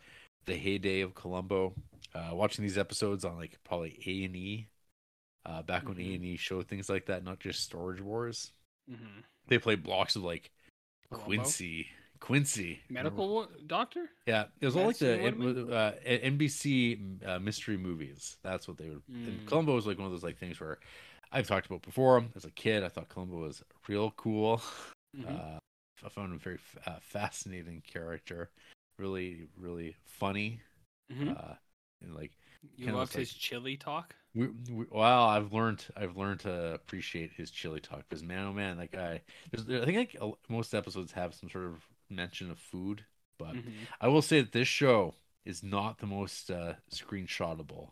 the 0.44 0.56
heyday 0.56 1.00
of 1.00 1.14
Columbo. 1.14 1.74
Uh, 2.14 2.30
watching 2.32 2.62
these 2.62 2.78
episodes 2.78 3.24
on 3.24 3.36
like 3.36 3.58
probably 3.64 3.98
A 4.06 4.24
and 4.24 4.36
E, 4.36 4.68
uh, 5.46 5.62
back 5.62 5.88
when 5.88 5.98
A 5.98 6.00
Mhm. 6.02 6.14
and 6.16 6.24
E 6.24 6.36
showed 6.36 6.68
things 6.68 6.88
like 6.88 7.06
that, 7.06 7.24
not 7.24 7.40
just 7.40 7.62
Storage 7.62 8.00
Wars. 8.00 8.52
Mm-hmm. 8.90 9.20
They 9.48 9.58
played 9.58 9.82
blocks 9.82 10.14
of 10.16 10.22
like 10.22 10.50
Columbo? 11.10 11.26
Quincy, 11.26 11.88
Quincy 12.24 12.80
Medical 12.88 13.46
doctor. 13.66 14.08
Yeah, 14.26 14.44
it 14.58 14.64
was 14.64 14.76
all 14.76 14.86
like 14.86 14.96
the 14.96 15.26
uh, 15.26 15.92
NBC 16.06 17.22
uh, 17.26 17.38
mystery 17.38 17.76
movies. 17.76 18.38
That's 18.42 18.66
what 18.66 18.78
they 18.78 18.88
would. 18.88 19.02
And 19.08 19.40
Mm. 19.40 19.46
Columbo 19.46 19.74
was 19.74 19.86
like 19.86 19.98
one 19.98 20.06
of 20.06 20.12
those 20.12 20.22
like 20.22 20.38
things 20.38 20.58
where 20.58 20.78
I've 21.32 21.46
talked 21.46 21.66
about 21.66 21.82
before. 21.82 22.24
As 22.34 22.46
a 22.46 22.50
kid, 22.50 22.82
I 22.82 22.88
thought 22.88 23.10
Columbo 23.10 23.36
was 23.40 23.62
real 23.88 24.10
cool. 24.16 24.62
Mhm. 25.16 25.28
Uh, 25.30 25.58
I 26.04 26.08
found 26.08 26.30
him 26.32 26.36
a 26.36 26.38
very 26.38 26.58
uh, 26.88 26.96
fascinating 27.00 27.82
character. 27.86 28.50
Really, 28.98 29.46
really 29.56 29.94
funny. 30.06 30.60
Mhm. 31.12 31.38
Uh, 31.38 31.54
and 32.02 32.14
like, 32.16 32.32
you 32.76 32.86
kinda 32.86 32.98
loved 32.98 33.14
like- 33.14 33.20
his 33.20 33.32
chili 33.32 33.76
talk. 33.76 34.16
we, 34.34 34.48
we, 34.72 34.86
well, 34.90 35.24
I've 35.28 35.52
learned 35.52 35.84
I've 35.96 36.16
learned 36.16 36.40
to 36.40 36.74
appreciate 36.74 37.30
his 37.32 37.50
chili 37.52 37.78
talk 37.80 38.02
because 38.08 38.24
man, 38.24 38.46
oh 38.46 38.52
man, 38.52 38.78
that 38.78 38.90
guy. 38.90 39.20
There's, 39.52 39.82
I 39.82 39.84
think 39.84 40.16
like 40.20 40.34
most 40.48 40.74
episodes 40.74 41.12
have 41.12 41.32
some 41.34 41.48
sort 41.48 41.66
of 41.66 41.86
mention 42.10 42.50
of 42.50 42.58
food, 42.58 43.04
but 43.38 43.54
Mhm. 43.54 43.72
I 44.00 44.08
will 44.08 44.22
say 44.22 44.40
that 44.40 44.52
this 44.52 44.68
show 44.68 45.14
is 45.44 45.62
not 45.62 45.98
the 45.98 46.06
most 46.06 46.50
uh, 46.50 46.74
screenshotable. 46.92 47.90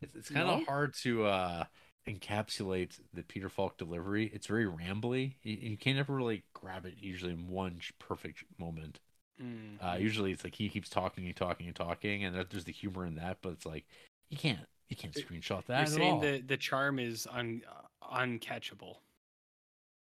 It's, 0.00 0.14
it's 0.16 0.28
kind 0.30 0.48
of 0.48 0.60
No? 0.60 0.64
hard 0.66 0.94
to 1.02 1.26
uh, 1.26 1.64
encapsulate 2.06 2.98
the 3.12 3.22
Peter 3.22 3.48
Falk 3.48 3.76
delivery. 3.78 4.30
It's 4.32 4.46
very 4.46 4.64
rambly. 4.66 5.34
You, 5.42 5.56
you 5.70 5.76
can't 5.76 5.98
ever 5.98 6.14
really 6.14 6.44
grab 6.54 6.86
it 6.86 6.94
usually 6.98 7.32
in 7.32 7.48
one 7.48 7.80
perfect 7.98 8.44
moment. 8.58 9.00
Mm. 9.42 9.76
Uh, 9.82 9.96
usually 9.98 10.32
it's 10.32 10.44
like 10.44 10.54
he 10.54 10.68
keeps 10.68 10.88
talking 10.88 11.26
and 11.26 11.36
talking 11.36 11.66
and 11.66 11.76
talking, 11.76 12.24
and 12.24 12.34
there's 12.34 12.64
the 12.64 12.72
humor 12.72 13.04
in 13.04 13.16
that. 13.16 13.38
But 13.42 13.52
it's 13.52 13.66
like 13.66 13.84
you 14.30 14.36
can't 14.38 14.60
you 14.88 14.96
can't 14.96 15.14
You're- 15.14 15.26
screenshot 15.28 15.50
You're 15.50 15.62
that 15.76 15.82
at 15.82 15.88
saying 15.90 16.12
all. 16.14 16.20
the 16.20 16.40
the 16.40 16.56
charm 16.56 16.98
is 16.98 17.26
un 17.30 17.60
uh, 17.68 18.16
uncatchable. 18.18 18.96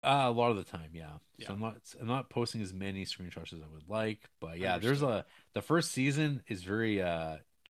Uh, 0.02 0.24
a 0.26 0.30
lot 0.30 0.50
of 0.50 0.56
the 0.56 0.64
time, 0.64 0.90
yeah. 0.92 1.10
Yeah. 1.38 1.48
So 1.48 1.54
I'm 1.54 1.60
not 1.60 1.76
I'm 2.00 2.06
not 2.06 2.30
posting 2.30 2.62
as 2.62 2.72
many 2.72 3.04
screenshots 3.04 3.52
as 3.52 3.60
I 3.60 3.72
would 3.72 3.88
like, 3.88 4.20
but 4.40 4.58
yeah, 4.58 4.78
there's 4.78 5.02
a 5.02 5.24
the 5.54 5.62
first 5.62 5.90
season 5.92 6.42
is 6.48 6.62
very 6.62 7.02
uh, 7.02 7.36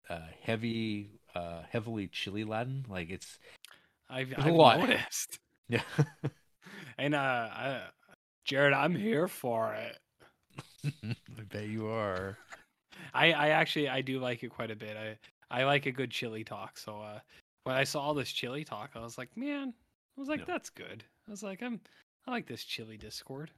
uh 0.10 0.20
heavy 0.42 1.20
uh 1.36 1.62
heavily 1.70 2.08
chili 2.08 2.44
Latin. 2.44 2.86
Like 2.88 3.10
it's 3.10 3.40
I've, 4.10 4.30
There's 4.30 4.44
a 4.46 4.48
I've 4.50 4.54
lot. 4.54 4.80
noticed. 4.80 5.40
yeah. 5.70 5.82
And 6.98 7.16
uh, 7.16 7.18
I, 7.18 7.82
Jared, 8.46 8.74
I'm 8.74 8.94
here 8.94 9.28
for 9.28 9.74
it. 9.74 9.98
I 11.04 11.42
bet 11.50 11.68
you 11.68 11.88
are. 11.88 12.38
I, 13.14 13.32
I 13.32 13.48
actually 13.50 13.90
I 13.90 14.02
do 14.02 14.20
like 14.20 14.44
it 14.44 14.50
quite 14.50 14.70
a 14.70 14.76
bit. 14.76 14.96
I 14.98 15.18
I 15.50 15.64
like 15.64 15.86
a 15.88 15.92
good 15.92 16.12
chili 16.12 16.44
talk. 16.44 16.78
So 16.78 17.02
uh, 17.02 17.20
when 17.64 17.76
I 17.76 17.84
saw 17.86 18.14
this 18.14 18.32
chili 18.32 18.64
talk, 18.64 18.92
I 18.96 19.00
was 19.00 19.18
like, 19.18 19.36
man, 19.36 19.74
I 20.16 20.20
was 20.20 20.28
like, 20.30 20.40
Yeah. 20.42 20.46
that's 20.48 20.70
good. 20.70 21.04
I 21.28 21.32
was 21.32 21.42
like, 21.42 21.64
I'm 21.64 21.80
I 22.28 22.32
like 22.32 22.48
this 22.48 22.64
chili 22.64 22.98
Discord. 22.98 23.52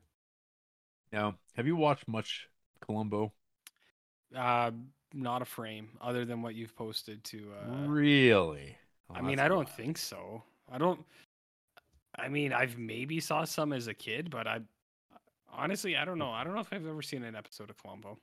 Now, 1.11 1.36
have 1.55 1.68
you 1.68 1.76
watched 1.76 2.07
much 2.07 2.49
Columbo? 2.82 3.34
Uh, 4.36 4.72
not 5.14 5.41
a 5.41 5.45
frame 5.45 5.89
other 6.01 6.26
than 6.26 6.41
what 6.41 6.55
you've 6.55 6.76
posted 6.76 7.24
to. 7.26 7.51
Uh, 7.61 7.88
really? 7.88 8.76
Oh, 9.09 9.16
I 9.16 9.22
mean, 9.22 9.39
I 9.39 9.47
don't 9.47 9.70
think 9.70 9.97
so. 9.97 10.41
I 10.72 10.78
don't. 10.78 11.05
I 12.18 12.30
mean, 12.30 12.53
I've 12.53 12.78
maybe 12.78 13.20
saw 13.20 13.43
some 13.43 13.74
as 13.74 13.88
a 13.88 13.93
kid, 13.93 14.30
but 14.30 14.47
I 14.47 14.61
honestly 15.51 15.95
I 15.97 16.05
don't 16.05 16.18
know. 16.18 16.32
I 16.32 16.43
don't 16.43 16.53
know 16.53 16.61
if 16.61 16.72
I've 16.72 16.88
ever 16.88 17.01
seen 17.01 17.24
an 17.24 17.36
episode 17.36 17.70
of 17.70 17.78
Columbo. 17.82 18.18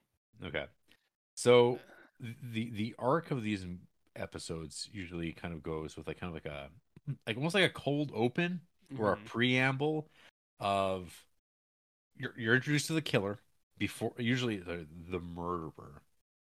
Okay. 0.45 0.66
So 1.36 1.78
the 2.53 2.70
the 2.70 2.95
arc 2.99 3.30
of 3.30 3.43
these 3.43 3.66
episodes 4.16 4.88
usually 4.93 5.32
kind 5.32 5.55
of 5.55 5.62
goes 5.62 5.97
with 5.97 6.07
like 6.09 6.18
kind 6.18 6.28
of 6.28 6.34
like 6.34 6.53
a 6.53 6.68
like 7.26 7.36
almost 7.36 7.55
like 7.55 7.64
a 7.64 7.70
cold 7.72 8.11
open 8.14 8.61
or 8.99 9.12
a 9.12 9.16
Mhm. 9.16 9.24
preamble 9.26 10.09
of 10.61 11.24
you're 12.16 12.34
you're 12.36 12.54
introduced 12.54 12.86
to 12.88 12.92
the 12.92 13.02
killer 13.02 13.38
before 13.78 14.12
usually 14.18 14.56
the 14.58 14.86
the 15.11 15.20
murderer. 15.20 16.02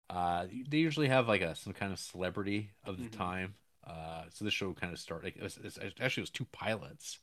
Uh, 0.09 0.45
they 0.69 0.77
usually 0.77 1.07
have 1.07 1.27
like 1.27 1.41
a 1.41 1.55
some 1.55 1.73
kind 1.73 1.91
of 1.91 1.99
celebrity 1.99 2.71
of 2.85 2.97
the 2.97 3.05
Mhm. 3.05 3.11
time. 3.17 3.55
Uh, 3.85 4.23
so 4.29 4.45
this 4.45 4.53
show 4.53 4.73
kind 4.73 4.93
of 4.93 4.99
started. 4.99 5.25
Like, 5.25 5.37
it 5.37 5.43
was, 5.43 5.59
it's, 5.63 5.77
actually, 5.77 6.21
it 6.21 6.23
was 6.23 6.29
two 6.31 6.45
pilots, 6.45 7.19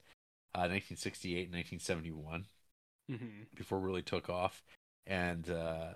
uh, 0.54 0.68
1968 0.68 1.44
and 1.44 1.52
1971 1.54 2.46
Mhm. 3.10 3.46
before 3.54 3.78
it 3.78 3.82
really 3.82 4.02
took 4.02 4.28
off, 4.30 4.62
and 5.06 5.48
uh, 5.50 5.94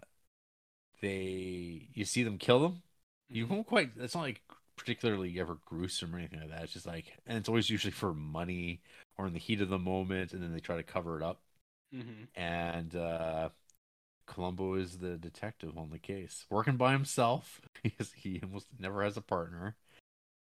they 1.00 1.88
you 1.94 2.04
see 2.04 2.22
them 2.22 2.38
kill 2.38 2.60
them. 2.60 2.82
You 3.28 3.46
Mhm. 3.46 3.50
won't 3.50 3.66
quite. 3.66 3.90
It's 3.96 4.14
not 4.14 4.22
like 4.22 4.42
particularly 4.76 5.38
ever 5.40 5.56
gruesome 5.66 6.14
or 6.14 6.18
anything 6.18 6.40
like 6.40 6.50
that. 6.50 6.64
It's 6.64 6.72
just 6.72 6.86
like, 6.86 7.16
and 7.26 7.36
it's 7.38 7.48
always 7.48 7.70
usually 7.70 7.92
for 7.92 8.14
money 8.14 8.80
or 9.18 9.26
in 9.26 9.32
the 9.32 9.38
heat 9.38 9.60
of 9.60 9.68
the 9.68 9.78
moment, 9.78 10.32
and 10.32 10.42
then 10.42 10.52
they 10.52 10.60
try 10.60 10.76
to 10.76 10.82
cover 10.82 11.16
it 11.16 11.22
up. 11.22 11.40
Mhm. 11.94 12.28
And 12.34 12.94
uh, 12.96 13.50
Columbo 14.26 14.74
is 14.74 14.98
the 14.98 15.16
detective 15.16 15.78
on 15.78 15.90
the 15.90 15.98
case, 15.98 16.44
working 16.50 16.76
by 16.76 16.92
himself 16.92 17.60
because 17.82 18.12
he 18.12 18.40
almost 18.42 18.66
never 18.78 19.02
has 19.02 19.16
a 19.16 19.22
partner. 19.22 19.76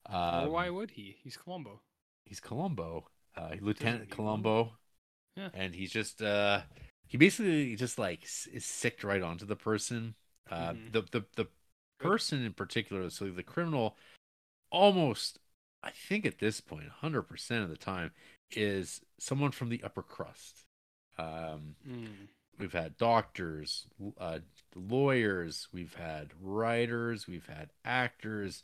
or 0.10 0.14
Um, 0.16 0.52
why 0.52 0.70
would 0.70 0.92
he? 0.92 1.18
He's 1.24 1.38
Columbo. 1.38 1.82
he's 2.26 2.40
Columbo, 2.40 3.10
uh, 3.36 3.56
Lieutenant. 3.62 4.10
Columbo. 4.10 4.74
Yeah. 5.36 5.50
And 5.54 5.74
he's 5.76 5.92
just 5.92 6.22
uh 6.22 6.62
he 7.08 7.18
basically 7.18 7.76
just 7.76 7.98
like 8.00 8.24
s- 8.24 8.48
is 8.52 8.66
sicked 8.66 9.04
right 9.04 9.22
onto 9.22 9.46
the 9.46 9.56
person. 9.56 10.16
Uh 10.50 10.74
Mhm. 10.74 10.92
the 10.92 11.02
the 11.12 11.26
the 11.36 11.48
person 12.00 12.44
in 12.44 12.54
particular, 12.54 13.10
so 13.10 13.30
the 13.30 13.44
criminal 13.44 13.98
almost 14.72 15.40
I 15.84 15.92
think 15.92 16.26
at 16.26 16.40
this 16.40 16.62
point, 16.62 16.86
100% 16.86 17.64
of 17.64 17.70
the 17.70 17.78
time, 17.78 18.12
is 18.58 19.02
someone 19.20 19.52
from 19.52 19.70
the 19.70 19.84
upper 19.84 20.04
crust. 20.04 20.66
Um, 21.18 21.76
Mm. 21.88 22.28
we've 22.58 22.74
had 22.74 22.98
doctors, 22.98 23.88
uh, 24.18 24.40
lawyers, 24.76 25.68
we've 25.72 25.94
had 25.96 26.32
writers, 26.40 27.28
we've 27.28 27.46
had 27.48 27.72
actors, 27.84 28.64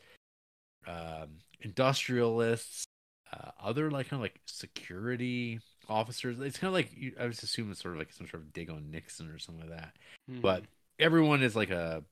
um, 0.87 1.39
industrialists, 1.61 2.85
uh, 3.31 3.51
other 3.59 3.91
like 3.91 4.09
kind 4.09 4.19
of 4.19 4.23
like 4.23 4.39
security 4.45 5.59
officers. 5.87 6.39
It's 6.39 6.57
kind 6.57 6.69
of 6.69 6.73
like 6.73 6.91
you, 6.95 7.13
I 7.19 7.25
was 7.25 7.43
assuming 7.43 7.71
it's 7.71 7.81
sort 7.81 7.95
of 7.95 7.99
like 7.99 8.11
some 8.13 8.27
sort 8.27 8.43
of 8.43 8.53
dig 8.53 8.69
on 8.69 8.89
Nixon 8.91 9.29
or 9.29 9.37
something 9.39 9.69
like 9.69 9.79
that. 9.79 9.95
But 10.41 10.65
everyone 10.97 11.43
is 11.43 11.55
like 11.55 11.69
a 11.69 12.03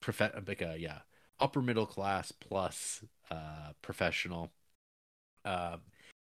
prof 0.00 0.20
like 0.46 0.62
a 0.62 0.76
yeah 0.78 1.00
upper 1.40 1.60
middle 1.62 1.86
class 1.86 2.32
plus 2.32 3.04
uh 3.30 3.72
professional. 3.82 4.52
Uh, 5.44 5.78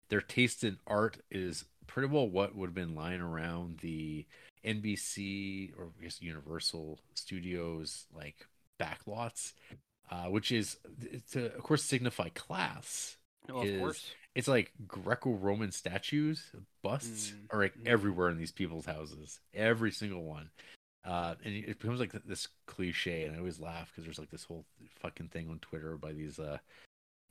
their 0.08 0.20
taste 0.20 0.64
in 0.64 0.78
art 0.86 1.18
is 1.30 1.64
pretty 1.86 2.08
well 2.08 2.28
what 2.28 2.54
would 2.54 2.66
have 2.66 2.74
been 2.74 2.94
lying 2.94 3.20
around 3.20 3.78
the 3.78 4.26
NBC 4.64 5.72
or 5.78 5.90
I 5.98 6.04
guess 6.04 6.20
Universal 6.20 6.98
Studios 7.14 8.06
like 8.14 8.46
backlots, 8.80 9.52
uh, 10.10 10.24
which 10.24 10.52
is 10.52 10.76
to 11.32 11.46
of 11.54 11.62
course 11.62 11.82
signify 11.82 12.28
class. 12.30 13.16
Oh, 13.48 13.62
of 13.62 13.78
course. 13.78 14.10
It's 14.34 14.48
like 14.48 14.72
Greco-Roman 14.86 15.72
statues, 15.72 16.50
busts 16.82 17.30
Mm, 17.30 17.54
are 17.54 17.62
like 17.62 17.78
mm. 17.78 17.86
everywhere 17.86 18.28
in 18.28 18.36
these 18.36 18.52
people's 18.52 18.84
houses, 18.84 19.40
every 19.54 19.90
single 19.90 20.24
one. 20.24 20.50
Uh, 21.06 21.36
and 21.44 21.54
it 21.54 21.78
becomes 21.78 22.00
like 22.00 22.12
this 22.24 22.48
cliche, 22.66 23.24
and 23.24 23.34
I 23.34 23.38
always 23.38 23.60
laugh 23.60 23.88
because 23.90 24.04
there's 24.04 24.18
like 24.18 24.30
this 24.30 24.44
whole 24.44 24.64
fucking 25.00 25.28
thing 25.28 25.48
on 25.48 25.60
Twitter 25.60 25.96
by 25.96 26.12
these 26.12 26.38
uh 26.38 26.58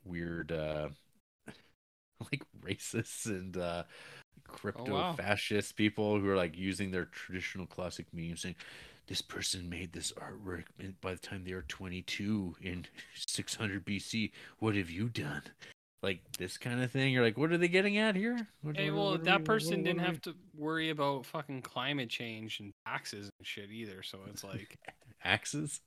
weird 0.05 0.51
uh 0.51 0.89
like 2.32 2.43
racists 2.61 3.26
and 3.26 3.57
uh 3.57 3.84
crypto 4.47 4.93
wow. 4.93 5.13
fascist 5.13 5.76
people 5.76 6.20
who 6.20 6.30
are 6.30 6.36
like 6.36 6.57
using 6.57 6.91
their 6.91 7.05
traditional 7.05 7.66
classic 7.66 8.05
memes 8.13 8.41
saying 8.41 8.55
this 9.07 9.22
person 9.22 9.70
made 9.70 9.91
this 9.93 10.11
artwork 10.13 10.66
and 10.80 10.99
by 11.01 11.11
the 11.13 11.20
time 11.20 11.43
they 11.43 11.53
were 11.53 11.63
22 11.63 12.55
in 12.61 12.86
600 13.28 13.86
BC 13.86 14.32
what 14.59 14.76
have 14.76 14.89
you 14.89 15.09
done 15.09 15.41
like 16.03 16.20
this 16.38 16.57
kind 16.57 16.84
of 16.84 16.91
thing 16.91 17.11
you're 17.11 17.24
like 17.24 17.38
what 17.38 17.51
are 17.51 17.57
they 17.57 17.68
getting 17.68 17.97
at 17.97 18.16
here 18.16 18.47
What- 18.61 18.78
Hey, 18.78 18.91
well, 18.91 19.18
that 19.18 19.39
we- 19.39 19.45
person 19.45 19.78
what- 19.78 19.84
didn't 19.86 20.01
have 20.01 20.22
to 20.22 20.36
worry 20.55 20.89
about 20.91 21.26
fucking 21.26 21.63
climate 21.63 22.09
change 22.09 22.59
and 22.59 22.72
taxes 22.86 23.30
and 23.39 23.47
shit 23.47 23.72
either. 23.72 24.03
So 24.03 24.20
it's 24.30 24.43
like 24.43 24.78
axes 25.24 25.82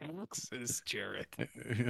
taxes, 0.00 0.82
Jared. 0.86 1.26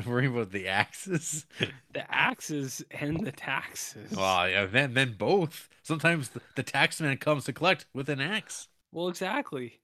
worrying 0.07 0.33
about 0.35 0.51
the 0.51 0.69
axes 0.69 1.47
The 1.93 2.13
axes 2.15 2.85
and 2.91 3.25
the 3.25 3.33
taxes. 3.33 4.11
well 4.17 4.49
yeah 4.49 4.67
then 4.67 4.95
then 4.95 5.15
both 5.19 5.69
sometimes 5.83 6.31
the, 6.31 6.41
the 6.57 6.63
tax 6.63 7.01
man 7.01 7.17
comes 7.17 7.45
to 7.45 7.53
collect 7.53 7.87
with 7.95 8.09
an 8.09 8.21
axe 8.21 8.69
Well, 8.93 9.09
exactly. 9.09 9.81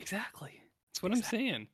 Exactly. 0.00 0.60
That's 0.92 1.02
what 1.02 1.12
I'm 1.12 1.22
saying. 1.22 1.68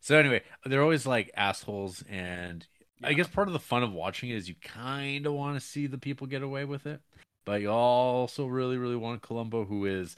So 0.00 0.16
anyway, 0.16 0.42
they're 0.64 0.82
always 0.82 1.06
like 1.06 1.30
assholes, 1.36 2.04
and 2.08 2.66
I 3.02 3.12
guess 3.14 3.26
part 3.28 3.48
of 3.48 3.52
the 3.52 3.58
fun 3.58 3.82
of 3.82 3.92
watching 3.92 4.30
it 4.30 4.36
is 4.36 4.48
you 4.48 4.54
kind 4.62 5.26
of 5.26 5.32
want 5.34 5.60
to 5.60 5.66
see 5.66 5.86
the 5.88 5.98
people 5.98 6.26
get 6.26 6.42
away 6.42 6.64
with 6.64 6.86
it, 6.86 7.00
but 7.44 7.60
you 7.60 7.70
also 7.70 8.46
really, 8.46 8.78
really 8.78 8.96
want 8.96 9.22
Columbo, 9.22 9.64
who 9.64 9.84
is 9.86 10.16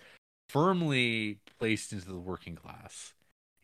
firmly 0.50 1.38
placed 1.58 1.92
into 1.92 2.06
the 2.06 2.18
working 2.18 2.54
class. 2.54 3.12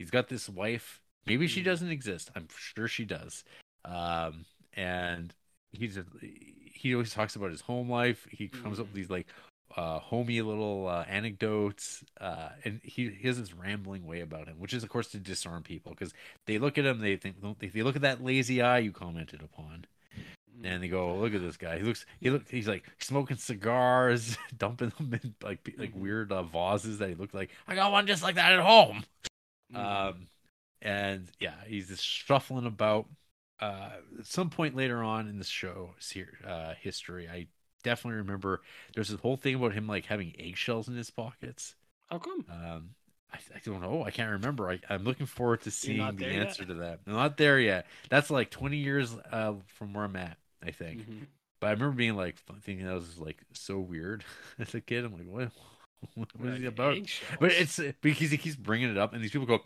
He's 0.02 0.10
got 0.10 0.28
this 0.28 0.48
wife. 0.48 1.00
Maybe 1.26 1.46
she 1.46 1.60
Mhm. 1.60 1.66
doesn't 1.66 1.90
exist. 1.90 2.32
I'm 2.34 2.48
sure 2.58 2.88
she 2.88 3.04
does. 3.04 3.44
Um, 3.84 4.44
and 4.74 5.32
he's 5.70 5.96
a, 5.96 6.04
he 6.20 6.92
always 6.92 7.14
talks 7.14 7.36
about 7.36 7.52
his 7.52 7.60
home 7.60 7.88
life. 7.88 8.26
He 8.32 8.48
comes 8.48 8.80
up 8.80 8.86
with 8.86 8.94
Mhm. 8.94 8.96
these 8.96 9.10
like 9.10 9.28
uh, 9.76 10.00
homey 10.00 10.42
little 10.42 10.88
uh, 10.88 11.04
anecdotes, 11.08 12.04
uh, 12.20 12.50
and 12.64 12.80
he, 12.82 13.08
he 13.10 13.26
has 13.28 13.38
this 13.38 13.54
rambling 13.54 14.04
way 14.04 14.20
about 14.20 14.48
him, 14.48 14.58
which 14.58 14.74
is 14.74 14.82
of 14.82 14.88
course 14.90 15.08
to 15.12 15.18
disarm 15.18 15.62
people 15.62 15.92
because 15.92 16.12
they 16.46 16.58
look 16.58 16.76
at 16.76 16.84
him, 16.84 16.98
they 16.98 17.16
think 17.16 17.36
they, 17.60 17.68
they 17.68 17.82
look 17.82 17.96
at 17.96 18.02
that 18.02 18.22
lazy 18.22 18.60
eye 18.60 18.78
you 18.80 18.90
commented 18.92 19.40
upon, 19.40 19.86
and 20.62 20.82
they 20.82 20.88
go, 20.88 21.16
"Look 21.16 21.32
at 21.32 21.40
this 21.40 21.56
guy. 21.56 21.78
He 21.78 21.84
looks 21.84 22.04
he 22.20 22.28
look 22.28 22.46
he's 22.50 22.68
like 22.68 22.84
smoking 22.98 23.38
cigars, 23.38 24.36
dumping 24.58 24.92
them 24.98 25.14
in 25.14 25.34
like 25.42 25.60
like 25.78 25.92
Mhm. 25.94 26.00
weird 26.00 26.32
uh, 26.32 26.42
vases 26.42 26.98
that 26.98 27.08
he 27.08 27.14
looked 27.14 27.32
like 27.34 27.48
I 27.66 27.74
got 27.74 27.92
one 27.92 28.06
just 28.06 28.22
like 28.22 28.34
that 28.34 28.52
at 28.52 28.60
home." 28.60 29.04
Mhm. 29.72 29.78
Um, 29.80 30.28
and 30.80 31.28
yeah, 31.40 31.54
he's 31.66 31.88
just 31.88 32.04
shuffling 32.04 32.66
about. 32.66 33.08
Uh, 33.60 33.90
at 34.18 34.26
some 34.26 34.50
point 34.50 34.74
later 34.74 35.04
on 35.04 35.28
in 35.28 35.38
the 35.38 35.44
show 35.44 35.94
uh, 36.44 36.74
history, 36.80 37.28
I 37.28 37.46
definitely 37.84 38.18
remember 38.18 38.62
there's 38.94 39.08
this 39.08 39.20
whole 39.20 39.36
thing 39.36 39.54
about 39.54 39.72
him 39.72 39.86
like 39.86 40.06
having 40.06 40.34
eggshells 40.38 40.88
in 40.88 40.96
his 40.96 41.10
pockets. 41.10 41.76
How 42.10 42.18
come? 42.18 42.44
Um, 42.50 42.90
I, 43.32 43.38
I 43.54 43.60
don't 43.64 43.80
know. 43.80 44.02
I 44.04 44.10
can't 44.10 44.30
remember. 44.32 44.68
I, 44.70 44.80
I'm 44.90 45.04
looking 45.04 45.26
forward 45.26 45.62
to 45.62 45.70
seeing 45.70 46.16
the 46.16 46.24
there 46.24 46.32
yet? 46.32 46.38
answer 46.38 46.64
to 46.64 46.74
that. 46.74 47.00
I'm 47.06 47.14
not 47.14 47.36
there 47.36 47.58
yet. 47.60 47.86
That's 48.10 48.30
like 48.30 48.50
20 48.50 48.78
years 48.78 49.14
uh, 49.30 49.54
from 49.66 49.92
where 49.94 50.04
I'm 50.04 50.16
at, 50.16 50.36
I 50.62 50.70
think. 50.70 50.98
Mhm. 50.98 51.26
But 51.60 51.68
I 51.68 51.70
remember 51.70 51.96
being 51.96 52.16
like 52.16 52.36
thinking 52.62 52.86
that 52.86 52.94
was 52.94 53.18
like 53.18 53.38
so 53.52 53.78
weird 53.78 54.24
as 54.58 54.74
a 54.74 54.80
kid. 54.80 55.04
I'm 55.04 55.12
like, 55.12 55.26
what? 55.26 55.52
What 56.14 56.28
is 56.48 56.58
he 56.60 56.66
about? 56.66 56.96
eggshells. 56.96 57.36
But 57.40 57.52
it's 57.52 57.78
uh, 57.78 57.92
because 58.00 58.30
he 58.30 58.36
keeps 58.36 58.56
bringing 58.56 58.90
it 58.90 58.98
up, 58.98 59.12
and 59.14 59.22
these 59.22 59.30
people 59.30 59.46
go, 59.46 59.60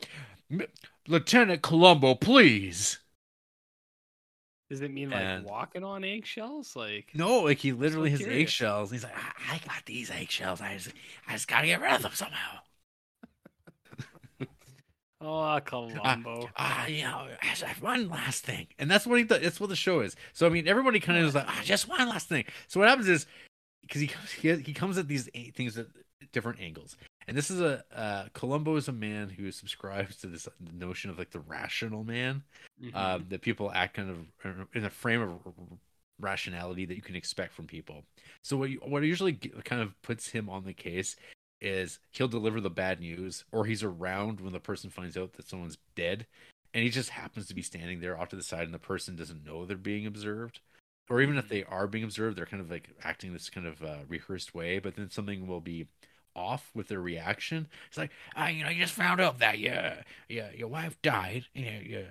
Lieutenant 1.09 1.62
Columbo, 1.62 2.14
please. 2.14 2.99
Does 4.68 4.80
it 4.80 4.91
mean 4.93 5.11
like 5.11 5.20
and- 5.20 5.45
walking 5.45 5.84
on 5.84 6.03
eggshells? 6.05 6.74
Like 6.74 7.11
No, 7.14 7.41
like 7.41 7.59
he 7.59 7.72
literally 7.72 8.11
has 8.11 8.18
curious. 8.20 8.41
eggshells. 8.43 8.91
And 8.91 8.97
he's 9.01 9.05
like, 9.05 9.16
I, 9.16 9.55
I 9.55 9.59
got 9.59 9.84
these 9.87 10.11
eggshells. 10.11 10.61
I 10.61 10.74
just, 10.76 10.93
I 11.28 11.32
just 11.32 11.47
gotta 11.49 11.66
get 11.66 11.80
rid 11.80 11.93
of 11.93 12.03
them 12.03 12.12
somehow. 12.14 12.59
oh, 15.20 15.61
Columbo. 15.64 16.49
Ah, 16.57 16.87
you 16.87 17.03
know, 17.05 17.28
I 17.43 17.49
just 17.51 17.62
have 17.62 17.80
one 17.82 18.09
last 18.09 18.45
thing, 18.45 18.66
and 18.78 18.91
that's 18.91 19.07
what 19.07 19.18
he 19.18 19.24
does. 19.24 19.41
That's 19.41 19.61
what 19.61 19.68
the 19.68 19.76
show 19.76 20.01
is. 20.01 20.16
So 20.32 20.47
I 20.47 20.49
mean, 20.51 20.66
everybody 20.68 20.99
kind 21.01 21.18
of 21.18 21.26
is 21.26 21.34
like, 21.34 21.47
ah, 21.49 21.61
just 21.64 21.89
one 21.89 22.09
last 22.09 22.28
thing. 22.28 22.45
So 22.66 22.80
what 22.80 22.89
happens 22.89 23.09
is, 23.09 23.26
because 23.82 24.01
he 24.01 24.09
comes, 24.09 24.30
he, 24.32 24.53
he 24.57 24.72
comes 24.72 24.99
at 24.99 25.07
these 25.09 25.28
things 25.55 25.78
at 25.78 25.87
different 26.33 26.61
angles, 26.61 26.97
and 27.29 27.37
this 27.37 27.51
is 27.51 27.61
a 27.61 27.85
uh, 27.95 28.24
Columbo 28.33 28.77
is 28.77 28.89
a 28.89 28.93
man 28.93 29.29
who 29.29 29.51
subscribes 29.51 30.16
to 30.16 30.27
this 30.27 30.49
notion 30.72 31.11
of 31.11 31.18
like 31.18 31.31
the 31.31 31.41
rational 31.41 32.05
man. 32.05 32.43
Mhm. 32.83 32.91
uh, 32.95 33.18
that 33.31 33.41
people 33.41 33.72
act 33.72 33.95
kind 33.95 34.11
of 34.11 34.68
in 34.74 34.85
a 34.85 34.91
frame 34.91 35.22
of 35.22 35.41
rationality 36.20 36.85
that 36.85 36.95
you 36.95 37.03
can 37.03 37.16
expect 37.16 37.55
from 37.55 37.66
people. 37.66 38.05
So 38.43 38.57
what 38.57 38.70
you, 38.70 38.81
what 38.85 39.03
usually 39.03 39.35
kind 39.35 39.81
of 39.81 40.01
puts 40.03 40.29
him 40.29 40.49
on 40.49 40.64
the 40.64 40.74
case 40.74 41.16
is 41.61 41.99
he'll 42.11 42.29
deliver 42.29 42.61
the 42.61 42.70
bad 42.70 43.01
news, 43.01 43.45
or 43.51 43.64
he's 43.64 43.83
around 43.83 44.41
when 44.41 44.53
the 44.53 44.61
person 44.61 44.91
finds 44.91 45.16
out 45.16 45.33
that 45.35 45.49
someone's 45.49 45.79
dead, 45.95 46.27
and 46.74 46.85
he 46.85 46.91
just 46.91 47.11
happens 47.11 47.47
to 47.47 47.55
be 47.55 47.62
standing 47.62 48.01
there 48.01 48.18
off 48.18 48.29
to 48.29 48.37
the 48.37 48.43
side, 48.43 48.64
and 48.64 48.74
the 48.74 48.79
person 48.79 49.16
doesn't 49.16 49.45
know 49.45 49.64
they're 49.64 49.77
being 49.77 50.07
observed. 50.07 50.61
Or 51.09 51.22
even 51.22 51.39
if 51.39 51.49
they 51.49 51.62
are 51.64 51.87
being 51.87 52.05
observed, 52.05 52.37
they're 52.37 52.47
kind 52.47 52.61
of 52.61 52.70
like 52.70 52.91
acting 53.05 53.33
this 53.33 53.49
kind 53.49 53.66
of 53.66 53.83
uh, 53.83 53.99
rehearsed 54.09 54.55
way, 54.55 54.81
but 54.81 54.97
then 54.97 55.09
something 55.11 55.47
will 55.47 55.61
be 55.61 55.87
off 56.37 56.70
with 56.74 56.89
their 56.89 57.01
reaction. 57.01 57.66
It's 57.89 57.97
like, 57.99 58.11
ah, 58.37 58.49
you 58.49 58.62
know, 58.62 58.70
you 58.70 58.82
just 58.82 58.95
found 58.95 59.20
out 59.20 59.39
that 59.41 59.59
yeah, 59.59 60.03
yeah, 60.28 60.49
your 60.55 60.68
wife 60.68 61.01
died, 61.03 61.47
yeah, 61.55 61.80
yeah, 61.84 62.03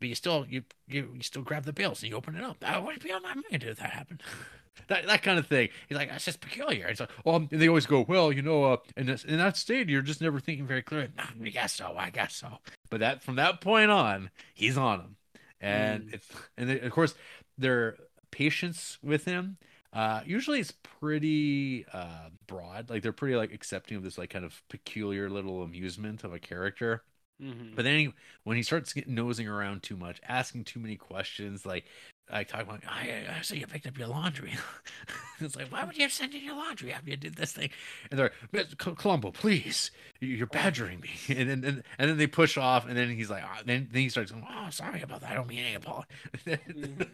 but 0.00 0.08
you 0.08 0.14
still 0.14 0.46
you 0.48 0.62
you, 0.88 1.10
you 1.14 1.22
still 1.22 1.42
grab 1.42 1.64
the 1.64 1.72
bills 1.72 2.02
and 2.02 2.10
you 2.10 2.16
open 2.16 2.36
it 2.36 2.42
up. 2.44 2.56
What 2.62 2.84
would 2.84 3.02
be 3.02 3.12
on 3.12 3.22
my 3.22 3.34
mind 3.34 3.64
if 3.64 3.78
that 3.78 3.90
happened? 3.90 4.22
that 4.88 5.06
that 5.06 5.22
kind 5.22 5.38
of 5.38 5.46
thing. 5.46 5.68
He's 5.88 5.98
like, 5.98 6.10
that's 6.10 6.24
just 6.24 6.40
peculiar. 6.40 6.86
It's 6.86 7.00
like, 7.00 7.10
well, 7.24 7.36
and 7.36 7.48
they 7.50 7.68
always 7.68 7.86
go, 7.86 8.04
well, 8.08 8.32
you 8.32 8.42
know, 8.42 8.64
uh, 8.64 8.76
in 8.96 9.06
this, 9.06 9.24
in 9.24 9.38
that 9.38 9.56
state, 9.56 9.88
you're 9.88 10.02
just 10.02 10.20
never 10.20 10.40
thinking 10.40 10.66
very 10.66 10.82
clearly. 10.82 11.08
Nah, 11.16 11.24
I 11.42 11.48
guess 11.50 11.74
so. 11.74 11.94
I 11.96 12.10
guess 12.10 12.34
so. 12.34 12.58
But 12.90 13.00
that 13.00 13.22
from 13.22 13.36
that 13.36 13.60
point 13.60 13.90
on, 13.90 14.30
he's 14.54 14.76
on 14.78 15.00
him, 15.00 15.16
and 15.60 16.04
Mm. 16.04 16.14
it's 16.14 16.28
and 16.56 16.68
they, 16.70 16.80
of 16.80 16.92
course 16.92 17.14
their 17.58 17.96
patience 18.30 18.98
with 19.02 19.24
him. 19.24 19.58
Uh, 19.94 20.20
usually 20.26 20.58
it's 20.60 20.72
pretty 21.00 21.86
uh, 21.92 22.28
broad. 22.48 22.90
Like 22.90 23.02
they're 23.02 23.12
pretty 23.12 23.36
like 23.36 23.52
accepting 23.52 23.96
of 23.96 24.02
this 24.02 24.18
like 24.18 24.30
kind 24.30 24.44
of 24.44 24.60
peculiar 24.68 25.30
little 25.30 25.62
amusement 25.62 26.24
of 26.24 26.32
a 26.32 26.38
character. 26.38 27.02
Mhm. 27.42 27.74
But 27.74 27.84
then 27.84 27.98
he, 27.98 28.14
when 28.44 28.56
he 28.56 28.62
starts 28.62 28.92
getting 28.92 29.14
nosing 29.14 29.48
around 29.48 29.82
too 29.82 29.96
much, 29.96 30.20
asking 30.28 30.64
too 30.64 30.78
many 30.80 30.96
questions, 30.96 31.66
like 31.66 31.84
I 32.30 32.44
talking 32.44 32.66
about, 32.68 32.80
I, 32.88 33.24
I 33.38 33.42
see 33.42 33.58
you 33.58 33.66
picked 33.66 33.86
up 33.88 33.98
your 33.98 34.06
laundry. 34.08 34.52
it's 35.40 35.56
like, 35.56 35.70
why 35.70 35.84
would 35.84 35.96
you 35.96 36.02
have 36.02 36.12
sent 36.12 36.32
in 36.34 36.42
your 36.44 36.54
laundry 36.54 36.92
after 36.92 37.10
you 37.10 37.16
did 37.16 37.34
this 37.34 37.52
thing? 37.52 37.70
And 38.10 38.18
they're 38.18 38.30
like, 38.52 38.78
Columbo, 38.78 39.32
please, 39.32 39.90
you- 40.20 40.28
you're 40.28 40.46
badgering 40.46 41.00
me. 41.00 41.10
And 41.36 41.48
then 41.50 41.64
and, 41.64 41.82
and 41.98 42.10
then 42.10 42.16
they 42.18 42.28
push 42.28 42.56
off, 42.56 42.86
and 42.88 42.96
then 42.96 43.10
he's 43.10 43.30
like, 43.30 43.42
oh, 43.44 43.62
then 43.66 43.88
then 43.92 44.02
he 44.02 44.08
starts 44.08 44.30
going, 44.30 44.46
oh, 44.48 44.70
sorry 44.70 45.02
about 45.02 45.20
that. 45.22 45.30
I 45.32 45.34
don't 45.34 45.48
mean 45.48 45.64
any 45.64 45.74
apology. 45.74 46.08
Mhm. 46.46 47.08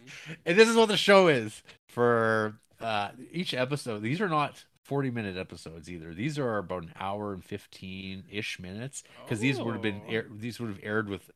and 0.47 0.59
this 0.59 0.69
is 0.69 0.77
what 0.77 0.89
the 0.89 0.97
show 0.99 1.29
is 1.29 1.63
for 1.89 2.59
uh, 2.81 3.11
each 3.33 3.55
episode. 3.55 4.03
These 4.03 4.21
are 4.21 4.29
not. 4.29 4.65
40 4.85 5.11
minute 5.13 5.37
episodes 5.37 5.89
either 5.89 6.13
these 6.15 6.37
are 6.37 6.59
about 6.59 6.83
an 6.83 6.93
hour 6.99 7.33
and 7.33 7.45
15 7.45 8.25
ish 8.29 8.59
minutes 8.59 9.05
because 9.25 9.39
these 9.39 9.61
would 9.61 9.75
have 9.75 9.83
been 9.83 10.03
Oh. 10.09 10.11
air, 10.11 10.27
these 10.29 10.59
would 10.59 10.69
have 10.69 10.81
aired 10.83 11.09
with 11.09 11.31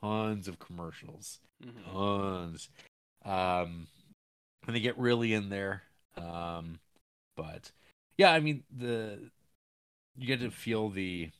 tons 0.00 0.48
of 0.48 0.58
commercials 0.58 1.38
Mhm. 1.62 1.84
tons 1.92 2.70
um, 3.24 3.86
and 4.66 4.74
they 4.74 4.80
get 4.80 4.98
really 4.98 5.32
in 5.32 5.48
there. 5.48 5.82
Um, 6.16 6.80
but 7.36 7.70
yeah, 8.18 8.32
I 8.32 8.40
mean 8.40 8.64
the 8.76 9.30
you 10.16 10.26
get 10.26 10.40
to 10.40 10.50
feel 10.50 10.88
the 10.88 11.30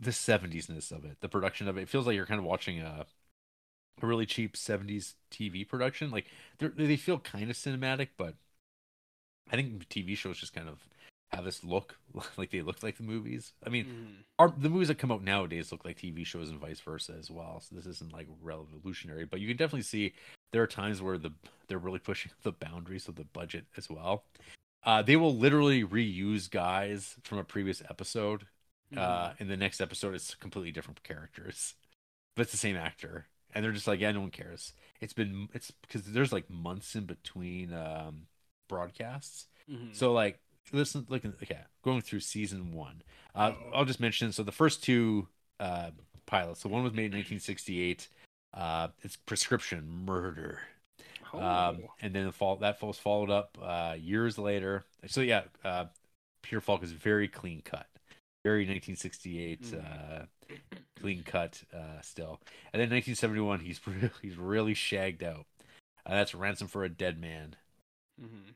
the 0.00 0.12
70s-ness 0.12 0.90
of 0.92 1.04
it, 1.04 1.20
the 1.20 1.28
production 1.28 1.68
of 1.68 1.76
it. 1.76 1.82
It 1.82 1.88
feels 1.90 2.06
like 2.06 2.16
you're 2.16 2.26
kind 2.26 2.40
of 2.40 2.46
watching 2.46 2.80
a 2.80 3.04
a 4.02 4.06
really 4.06 4.26
cheap 4.26 4.56
70s 4.56 5.14
TV 5.30 5.64
production. 5.64 6.10
Like 6.10 6.26
they 6.58 6.68
they 6.68 6.96
feel 6.96 7.18
kind 7.18 7.50
of 7.50 7.56
cinematic, 7.56 8.08
but 8.16 8.34
I 9.50 9.56
think 9.56 9.88
TV 9.88 10.14
shows 10.14 10.38
just 10.38 10.54
kind 10.54 10.68
of 10.68 10.78
have 11.32 11.44
this 11.44 11.64
look 11.64 11.98
like 12.36 12.50
they 12.50 12.62
look 12.62 12.82
like 12.82 12.96
the 12.96 13.02
movies. 13.02 13.52
I 13.64 13.68
mean, 13.70 13.86
Mhm. 13.86 14.24
our 14.38 14.50
the 14.50 14.68
movies 14.68 14.88
that 14.88 14.98
come 14.98 15.12
out 15.12 15.22
nowadays 15.22 15.72
look 15.72 15.84
like 15.84 15.98
TV 15.98 16.24
shows 16.24 16.50
and 16.50 16.58
vice 16.58 16.80
versa 16.80 17.14
as 17.18 17.30
well. 17.30 17.60
So 17.60 17.74
this 17.76 17.86
isn't 17.86 18.12
like 18.12 18.28
revolutionary, 18.42 19.24
but 19.24 19.40
you 19.40 19.48
can 19.48 19.56
definitely 19.56 19.82
see 19.82 20.14
there 20.52 20.62
are 20.62 20.66
times 20.66 21.02
where 21.02 21.18
the 21.18 21.32
they're 21.68 21.78
really 21.78 21.98
pushing 21.98 22.32
the 22.42 22.52
boundaries 22.52 23.08
of 23.08 23.16
the 23.16 23.24
budget 23.24 23.66
as 23.76 23.88
well. 23.90 24.24
Uh, 24.84 25.02
they 25.02 25.16
will 25.16 25.34
literally 25.36 25.82
reuse 25.84 26.50
guys 26.50 27.16
from 27.24 27.38
a 27.38 27.44
previous 27.44 27.82
episode. 27.88 28.46
Uh, 28.96 29.32
in 29.38 29.48
the 29.48 29.56
next 29.56 29.80
episode, 29.80 30.14
it's 30.14 30.34
completely 30.36 30.70
different 30.70 31.02
characters, 31.02 31.74
but 32.36 32.42
it's 32.42 32.52
the 32.52 32.58
same 32.58 32.76
actor, 32.76 33.26
and 33.54 33.64
they're 33.64 33.72
just 33.72 33.86
like, 33.86 34.00
yeah, 34.00 34.12
no 34.12 34.20
one 34.20 34.30
cares. 34.30 34.72
It's 35.00 35.12
been 35.12 35.48
it's 35.54 35.70
because 35.70 36.02
there's 36.02 36.32
like 36.32 36.48
months 36.50 36.94
in 36.94 37.04
between 37.04 37.72
um, 37.72 38.22
broadcasts. 38.68 39.46
Mhm. 39.70 39.94
So 39.94 40.12
like 40.12 40.40
listen 40.72 41.06
look 41.08 41.24
okay, 41.24 41.58
going 41.82 42.00
through 42.00 42.20
season 42.20 42.72
one. 42.72 43.02
Uh 43.34 43.52
I'll 43.74 43.84
just 43.84 44.00
mention 44.00 44.32
so 44.32 44.42
the 44.42 44.52
first 44.52 44.82
two 44.82 45.28
uh 45.60 45.90
pilots. 46.26 46.60
So 46.60 46.68
one 46.68 46.82
was 46.82 46.92
made 46.92 47.06
in 47.06 47.18
1968. 47.18 48.08
Uh 48.52 48.88
it's 49.02 49.16
prescription 49.16 50.04
murder. 50.06 50.60
Oh. 51.32 51.40
Um 51.40 51.78
and 52.00 52.14
then 52.14 52.26
the 52.26 52.32
fall 52.32 52.56
that 52.56 52.80
was 52.82 52.98
followed 52.98 53.30
up 53.30 53.58
uh 53.62 53.96
years 53.98 54.38
later. 54.38 54.84
So 55.06 55.20
yeah, 55.20 55.42
uh 55.64 55.86
Peter 56.42 56.60
Falk 56.60 56.82
is 56.82 56.92
very 56.92 57.28
clean 57.28 57.62
cut. 57.62 57.86
Very 58.44 58.60
1968 58.66 59.62
Mm. 59.62 59.84
uh 60.22 60.26
clean 61.00 61.22
cut 61.22 61.62
uh 61.72 62.00
still. 62.02 62.40
And 62.72 62.80
then 62.80 62.90
1971 62.90 63.60
he's 63.60 63.80
really, 63.86 64.10
he's 64.22 64.36
really 64.36 64.74
shagged 64.74 65.22
out. 65.22 65.46
Uh, 66.06 66.14
that's 66.14 66.34
Ransom 66.34 66.68
for 66.68 66.84
a 66.84 66.88
Dead 66.88 67.20
Man. 67.20 67.56
Mhm. 68.20 68.54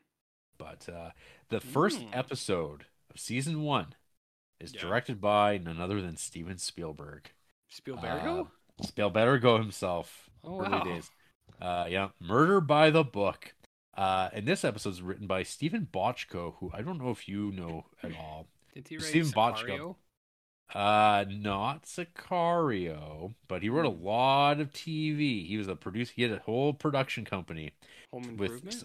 But 0.58 0.88
uh, 0.88 1.10
the 1.48 1.60
first 1.60 2.00
Mm. 2.00 2.08
episode 2.12 2.86
of 3.10 3.18
season 3.20 3.62
one 3.62 3.94
is 4.60 4.74
Yeah. 4.74 4.80
directed 4.82 5.20
by 5.20 5.56
none 5.58 5.80
other 5.80 6.00
than 6.02 6.16
Steven 6.16 6.58
Spielberg. 6.58 7.30
Spielbergo. 7.72 8.46
Uh, 8.46 8.84
Spielbergo 8.84 9.58
himself. 9.58 10.28
Oh, 10.44 10.60
early 10.60 10.70
wow. 10.70 10.82
days. 10.84 11.10
Uh, 11.60 11.86
yeah, 11.88 12.08
Murder 12.20 12.60
by 12.60 12.90
the 12.90 13.04
Book. 13.04 13.54
Uh, 13.94 14.30
and 14.32 14.46
this 14.46 14.64
episode 14.64 14.90
is 14.90 15.02
written 15.02 15.26
by 15.26 15.42
Steven 15.42 15.86
Bochco, 15.92 16.54
who 16.58 16.70
I 16.72 16.82
don't 16.82 16.98
know 16.98 17.10
if 17.10 17.28
you 17.28 17.50
know 17.50 17.86
at 18.02 18.16
all. 18.16 18.46
Did 18.74 18.86
he 18.88 18.96
write 18.96 19.06
Steven 19.06 19.30
Bochco. 19.32 19.96
Uh, 20.74 21.24
not 21.28 21.84
Sicario, 21.84 23.34
but 23.48 23.62
he 23.62 23.70
wrote 23.70 23.86
a 23.86 23.90
Hmm. 23.90 24.04
lot 24.04 24.60
of 24.60 24.72
TV. 24.72 25.46
He 25.46 25.56
was 25.56 25.68
a 25.68 25.76
producer. 25.76 26.12
He 26.14 26.22
had 26.22 26.32
a 26.32 26.38
whole 26.40 26.74
production 26.74 27.24
company 27.24 27.72
Home 28.12 28.36
with 28.36 28.84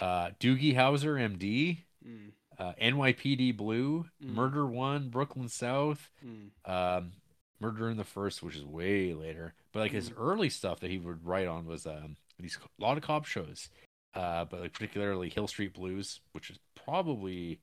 uh, 0.00 0.30
Doogie 0.40 0.74
Howser, 0.74 1.18
MD. 1.18 1.84
Mm, 2.06 2.32
uh, 2.58 2.72
NYPD 2.80 3.56
Blue, 3.56 4.06
Mm. 4.22 4.34
Murder 4.34 4.66
One, 4.66 5.08
Brooklyn 5.08 5.48
South, 5.48 6.10
mm, 6.24 6.50
um, 6.66 7.12
Murder 7.60 7.88
in 7.88 7.96
the 7.96 8.04
First, 8.04 8.42
which 8.42 8.54
is 8.56 8.64
way 8.64 9.14
later. 9.14 9.54
But 9.72 9.80
like 9.80 9.92
his 9.92 10.10
Mm. 10.10 10.14
early 10.16 10.50
stuff 10.50 10.80
that 10.80 10.90
he 10.90 10.98
would 10.98 11.24
write 11.24 11.48
on 11.48 11.66
was 11.66 11.86
um, 11.86 12.16
these 12.38 12.58
a 12.78 12.82
lot 12.82 12.96
of 12.98 13.02
cop 13.02 13.24
shows, 13.24 13.70
uh, 14.14 14.44
but 14.44 14.60
like 14.60 14.72
particularly 14.72 15.30
Hill 15.30 15.48
Street 15.48 15.72
Blues, 15.74 16.20
which 16.32 16.50
is 16.50 16.58
probably 16.84 17.60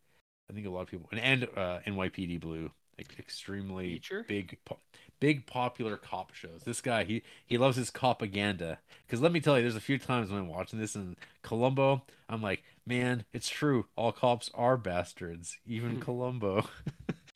I 0.49 0.53
think 0.53 0.65
a 0.65 0.69
lot 0.69 0.81
of 0.81 0.87
people 0.87 1.07
and, 1.11 1.19
and 1.21 1.43
uh, 1.57 1.79
NYPD 1.85 2.39
Blue, 2.39 2.71
like 3.09 3.19
extremely 3.19 3.89
Feature? 3.89 4.25
big, 4.27 4.57
po- 4.65 4.79
big 5.19 5.45
popular 5.45 5.97
cop 5.97 6.33
shows. 6.33 6.61
This 6.63 6.81
guy 6.81 7.03
he 7.03 7.23
he 7.45 7.57
loves 7.57 7.77
his 7.77 7.91
propaganda 7.91 8.79
because 9.05 9.21
let 9.21 9.31
me 9.31 9.39
tell 9.41 9.57
you, 9.57 9.63
there's 9.63 9.75
a 9.75 9.81
few 9.81 9.97
times 9.99 10.29
when 10.29 10.39
I'm 10.39 10.47
watching 10.47 10.79
this 10.79 10.95
in 10.95 11.15
Columbo, 11.43 12.03
I'm 12.29 12.41
like, 12.41 12.63
man, 12.85 13.25
it's 13.33 13.49
true. 13.49 13.85
All 13.95 14.11
cops 14.11 14.49
are 14.53 14.77
bastards, 14.77 15.57
even 15.65 15.93
Hmm. 15.93 15.99
Columbo. 15.99 16.67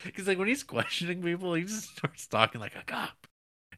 Because 0.04 0.28
like 0.28 0.38
when 0.38 0.48
he's 0.48 0.64
questioning 0.64 1.22
people, 1.24 1.54
he 1.54 1.64
just 1.64 1.92
starts 1.98 2.28
talking 2.28 2.62
like 2.62 2.76
a 2.76 2.84
cop, 2.86 3.28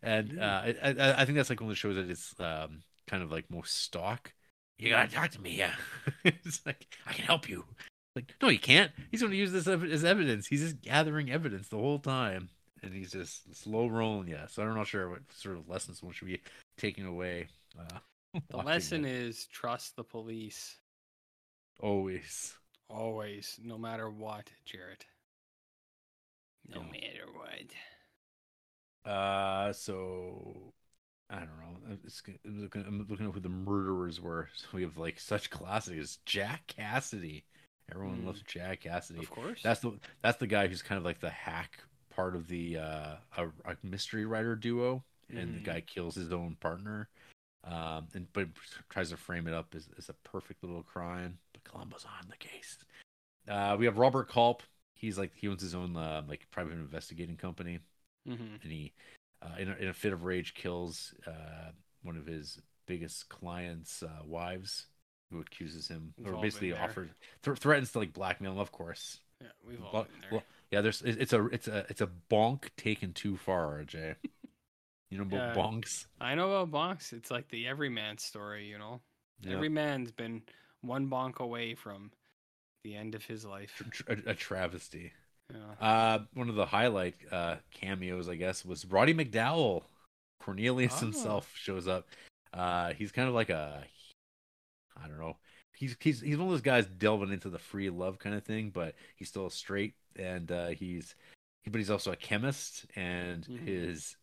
and 0.03 0.33
uh, 0.39 0.63
I, 0.65 0.75
I 0.83 1.21
I 1.21 1.25
think 1.25 1.37
that's 1.37 1.49
like 1.49 1.61
one 1.61 1.67
of 1.69 1.71
the 1.71 1.75
shows 1.75 1.95
that 1.95 2.09
is 2.09 2.33
um, 2.39 2.83
kind 3.07 3.23
of 3.23 3.31
like 3.31 3.49
most 3.51 3.77
stock. 3.83 4.33
You 4.77 4.89
gotta 4.89 5.11
talk 5.11 5.31
to 5.31 5.41
me, 5.41 5.55
yeah. 5.57 5.75
it's 6.23 6.65
like 6.65 6.87
I 7.05 7.13
can 7.13 7.25
help 7.25 7.49
you. 7.49 7.65
Like 8.17 8.33
no, 8.41 8.49
he 8.49 8.57
can't. 8.57 8.91
He's 9.11 9.21
going 9.21 9.31
to 9.31 9.37
use 9.37 9.51
this 9.51 9.67
as 9.67 10.03
evidence. 10.03 10.47
He's 10.47 10.61
just 10.61 10.81
gathering 10.81 11.31
evidence 11.31 11.67
the 11.69 11.77
whole 11.77 11.99
time, 11.99 12.49
and 12.83 12.93
he's 12.93 13.11
just 13.11 13.55
slow 13.55 13.87
rolling. 13.87 14.27
Yeah, 14.27 14.47
so 14.47 14.63
I'm 14.63 14.75
not 14.75 14.87
sure 14.87 15.09
what 15.09 15.21
sort 15.33 15.57
of 15.57 15.69
lessons 15.69 16.01
one 16.03 16.13
should 16.13 16.27
be 16.27 16.41
taking 16.77 17.05
away. 17.05 17.47
Uh, 17.79 17.99
The 18.49 18.57
lesson 18.57 19.05
it. 19.05 19.11
is 19.11 19.45
trust 19.47 19.95
the 19.95 20.03
police 20.03 20.77
always. 21.79 22.55
always, 22.89 23.59
no 23.63 23.77
matter 23.77 24.09
what, 24.09 24.49
Jarrett. 24.65 25.05
No 26.67 26.81
Yeah. 26.81 26.91
matter 26.91 27.25
what. 27.33 27.73
Uh, 29.11 29.73
so 29.73 30.73
I 31.29 31.37
don't 31.39 31.47
know. 31.59 31.77
I'm, 31.87 31.99
it's, 32.03 32.21
I'm 32.45 32.61
looking. 32.61 32.83
I'm 32.87 33.05
looking 33.09 33.27
at 33.27 33.33
who 33.33 33.39
the 33.39 33.49
murderers 33.49 34.19
were. 34.19 34.49
So 34.55 34.67
we 34.73 34.81
have 34.83 34.97
like 34.97 35.19
such 35.19 35.49
classics. 35.49 36.19
Jack 36.25 36.67
Cassidy. 36.67 37.45
Everyone 37.91 38.21
Mm. 38.21 38.25
loves 38.25 38.41
Jack 38.43 38.81
Cassidy. 38.81 39.19
Of 39.19 39.29
course. 39.31 39.61
That's 39.63 39.79
the 39.79 39.93
that's 40.21 40.37
the 40.37 40.47
guy 40.47 40.67
who's 40.67 40.81
kind 40.81 40.97
of 40.97 41.05
like 41.05 41.19
the 41.19 41.29
hack 41.29 41.79
part 42.09 42.35
of 42.35 42.47
the 42.47 42.77
uh 42.77 43.15
a, 43.37 43.47
a 43.65 43.77
mystery 43.83 44.25
writer 44.25 44.55
duo, 44.55 45.03
and 45.29 45.55
the 45.55 45.59
Mhm. 45.59 45.63
guy 45.63 45.81
kills 45.81 46.15
his 46.15 46.31
own 46.31 46.55
partner. 46.59 47.09
Um, 47.63 48.07
and 48.13 48.31
but 48.33 48.47
tries 48.89 49.09
to 49.09 49.17
frame 49.17 49.47
it 49.47 49.53
up 49.53 49.75
as, 49.75 49.89
as 49.97 50.09
a 50.09 50.13
perfect 50.13 50.63
little 50.63 50.83
crime. 50.83 51.37
But 51.53 51.63
Columbo's 51.65 52.05
on 52.05 52.29
the 52.29 52.37
case. 52.37 52.77
Uh, 53.47 53.75
we 53.77 53.85
have 53.85 53.97
Robert 53.97 54.29
Culp. 54.29 54.63
He's 54.93 55.17
like 55.17 55.31
he 55.35 55.47
owns 55.47 55.61
his 55.61 55.75
own 55.75 55.95
uh, 55.95 56.23
like 56.27 56.47
private 56.51 56.73
investigating 56.73 57.35
company 57.37 57.79
hmm 58.25 58.55
and 58.63 58.71
he, 58.71 58.93
uh, 59.41 59.55
in, 59.59 59.69
a, 59.69 59.75
in 59.75 59.87
a 59.87 59.93
fit 59.93 60.13
of 60.13 60.23
rage, 60.23 60.53
kills 60.53 61.13
uh, 61.25 61.71
one 62.03 62.17
of 62.17 62.25
his 62.25 62.59
biggest 62.85 63.29
clients' 63.29 64.03
uh, 64.03 64.23
wives, 64.25 64.87
who 65.31 65.39
accuses 65.39 65.87
him, 65.87 66.13
We've 66.17 66.33
or 66.33 66.41
basically 66.41 66.73
offered 66.73 67.09
th- 67.43 67.57
threatens 67.57 67.91
to 67.93 67.99
like 67.99 68.13
blackmail 68.13 68.53
him. 68.53 68.59
Of 68.59 68.71
course, 68.71 69.19
Yeah, 69.41 69.47
we've 69.67 69.83
all 69.83 70.03
been 70.03 70.11
there. 70.21 70.29
well, 70.31 70.43
yeah. 70.71 70.81
There's 70.81 71.01
it's 71.01 71.33
a 71.33 71.45
it's 71.47 71.67
a 71.67 71.85
it's 71.89 72.01
a 72.01 72.09
bonk 72.31 72.65
taken 72.77 73.13
too 73.13 73.37
far, 73.37 73.83
RJ. 73.83 74.15
You 75.09 75.17
know 75.17 75.23
about 75.23 75.55
Yeah. 75.55 75.63
bonks? 75.63 76.05
I 76.19 76.35
know 76.35 76.51
about 76.51 76.69
bonks. 76.99 77.13
It's 77.13 77.31
like 77.31 77.47
the 77.47 77.65
everyman 77.67 78.17
story, 78.17 78.65
you 78.67 78.77
know. 78.77 78.99
Yeah. 79.39 79.53
Every 79.53 79.69
man's 79.69 80.11
been 80.11 80.41
one 80.81 81.09
bonk 81.09 81.37
away 81.37 81.75
from 81.75 82.11
the 82.83 82.93
end 82.95 83.15
of 83.15 83.23
his 83.23 83.45
life. 83.45 83.81
A, 84.09 84.31
a 84.31 84.33
travesty. 84.35 85.13
Yeah. 85.49 85.59
Uh, 85.87 86.19
one 86.33 86.49
of 86.49 86.55
the 86.55 86.65
highlight 86.65 87.15
uh, 87.31 87.55
cameos, 87.71 88.27
I 88.27 88.35
guess, 88.35 88.65
was 88.65 88.85
Roddy 88.85 89.13
McDowall. 89.13 89.83
Cornelius 90.41 90.95
Oh. 90.97 91.05
himself 91.05 91.49
shows 91.55 91.87
up. 91.87 92.05
Uh, 92.53 92.91
he's 92.91 93.13
kind 93.13 93.29
of 93.29 93.33
like 93.33 93.49
a, 93.49 93.85
I 95.03 95.07
don't 95.07 95.19
know. 95.19 95.37
He's 95.75 95.95
he's 95.99 96.21
he's 96.21 96.37
one 96.37 96.47
of 96.47 96.51
those 96.53 96.61
guys 96.61 96.87
delving 96.87 97.31
into 97.31 97.49
the 97.49 97.59
free 97.59 97.89
love 97.89 98.19
kind 98.19 98.35
of 98.35 98.43
thing, 98.43 98.71
but 98.71 98.95
he's 99.15 99.29
still 99.29 99.49
straight, 99.49 99.93
and 100.15 100.51
uh, 100.51 100.67
he's, 100.69 101.15
but 101.67 101.77
he's 101.77 101.91
also 101.91 102.11
a 102.11 102.15
chemist, 102.15 102.85
and 102.95 103.47
Mhm. 103.47 103.65
his 103.65 104.17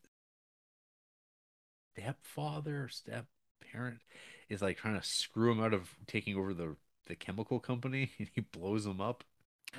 stepfather, 1.96 2.88
step 2.88 3.26
parent, 3.72 4.00
is 4.48 4.62
like 4.62 4.76
trying 4.76 5.00
to 5.00 5.06
screw 5.06 5.52
him 5.52 5.60
out 5.60 5.74
of 5.74 5.94
taking 6.06 6.36
over 6.36 6.54
the 6.54 6.76
the 7.06 7.14
chemical 7.14 7.60
company, 7.60 8.10
and 8.18 8.28
he 8.34 8.40
blows 8.40 8.86
him 8.86 9.00
up. 9.00 9.24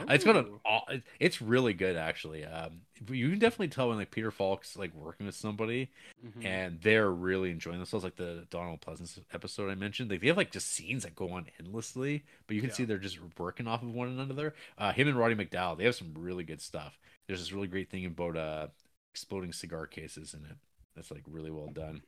It's 0.10 0.26
got 0.26 0.36
a. 0.36 0.40
Ooh. 0.40 0.60
aw- 0.66 0.86
it- 0.92 1.04
It's 1.20 1.42
really 1.42 1.74
good, 1.74 1.96
actually. 1.96 2.44
Um, 2.44 2.82
you 3.10 3.30
can 3.30 3.40
definitely 3.40 3.70
tell 3.70 3.88
when 3.90 3.98
like 3.98 4.12
Peter 4.12 4.30
Falk's 4.32 4.76
like 4.76 4.94
working 4.94 5.26
with 5.26 5.36
somebody, 5.36 5.90
Mhm. 6.26 6.46
and 6.46 6.82
they're 6.82 7.12
really 7.12 7.50
enjoying 7.50 7.78
themselves. 7.78 8.04
Like 8.04 8.18
the 8.18 8.46
Donald 8.50 8.82
Pleasence 8.82 9.18
episode 9.34 9.70
I 9.72 9.76
mentioned, 9.76 10.12
like 10.12 10.20
they 10.20 10.28
have 10.28 10.36
like 10.38 10.52
just 10.52 10.68
scenes 10.72 11.04
that 11.04 11.16
go 11.16 11.30
on 11.32 11.48
endlessly, 11.60 12.26
but 12.46 12.56
you 12.56 12.62
can 12.62 12.70
Yeah. 12.72 12.76
see 12.76 12.84
they're 12.86 12.98
just 12.98 13.20
working 13.40 13.68
off 13.68 13.84
of 13.84 13.94
one 13.94 14.10
another. 14.10 14.54
Uh, 14.78 14.92
him 14.92 15.08
and 15.08 15.18
Roddy 15.18 15.36
McDowall, 15.36 15.78
they 15.78 15.86
have 15.86 15.96
some 15.96 16.14
really 16.14 16.44
good 16.44 16.62
stuff. 16.62 17.00
There's 17.28 17.40
this 17.40 17.54
really 17.54 17.68
great 17.68 17.90
thing 17.90 18.06
about 18.06 18.36
uh 18.36 18.68
exploding 19.12 19.54
cigar 19.54 19.88
cases 19.88 20.34
in 20.34 20.44
it. 20.46 20.58
That's 20.96 21.10
like 21.12 21.24
really 21.26 21.52
well 21.52 21.70
done. 21.72 22.04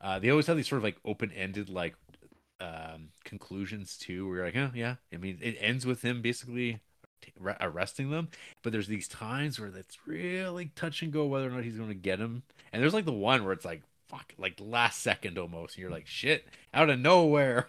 Uh, 0.00 0.18
they 0.18 0.30
always 0.30 0.46
have 0.48 0.56
these 0.56 0.68
sort 0.68 0.78
of 0.78 0.84
like 0.84 0.98
open 1.04 1.30
ended 1.32 1.68
like 1.68 1.94
um 2.60 3.10
conclusions 3.24 3.96
too, 3.96 4.26
where 4.26 4.36
you're 4.38 4.44
like, 4.46 4.56
oh 4.56 4.72
yeah. 4.74 4.96
I 5.12 5.16
mean, 5.16 5.38
it 5.40 5.56
ends 5.60 5.86
with 5.86 6.02
him 6.02 6.22
basically 6.22 6.80
t- 7.22 7.32
arresting 7.60 8.10
them, 8.10 8.28
but 8.62 8.72
there's 8.72 8.88
these 8.88 9.08
times 9.08 9.58
where 9.60 9.68
it's 9.68 9.98
really 10.06 10.70
touch 10.76 11.02
and 11.02 11.12
go 11.12 11.26
whether 11.26 11.46
or 11.48 11.50
not 11.50 11.64
he's 11.64 11.76
going 11.76 11.88
to 11.88 11.94
get 11.94 12.18
him. 12.18 12.42
And 12.72 12.82
there's 12.82 12.94
like 12.94 13.04
the 13.06 13.12
one 13.12 13.44
where 13.44 13.52
it's 13.52 13.64
like 13.64 13.82
fuck, 14.08 14.34
like 14.38 14.58
last 14.60 15.02
second 15.02 15.38
almost. 15.38 15.76
And 15.76 15.82
you're 15.82 15.90
like, 15.90 16.06
shit, 16.06 16.46
out 16.74 16.90
of 16.90 16.98
nowhere. 16.98 17.68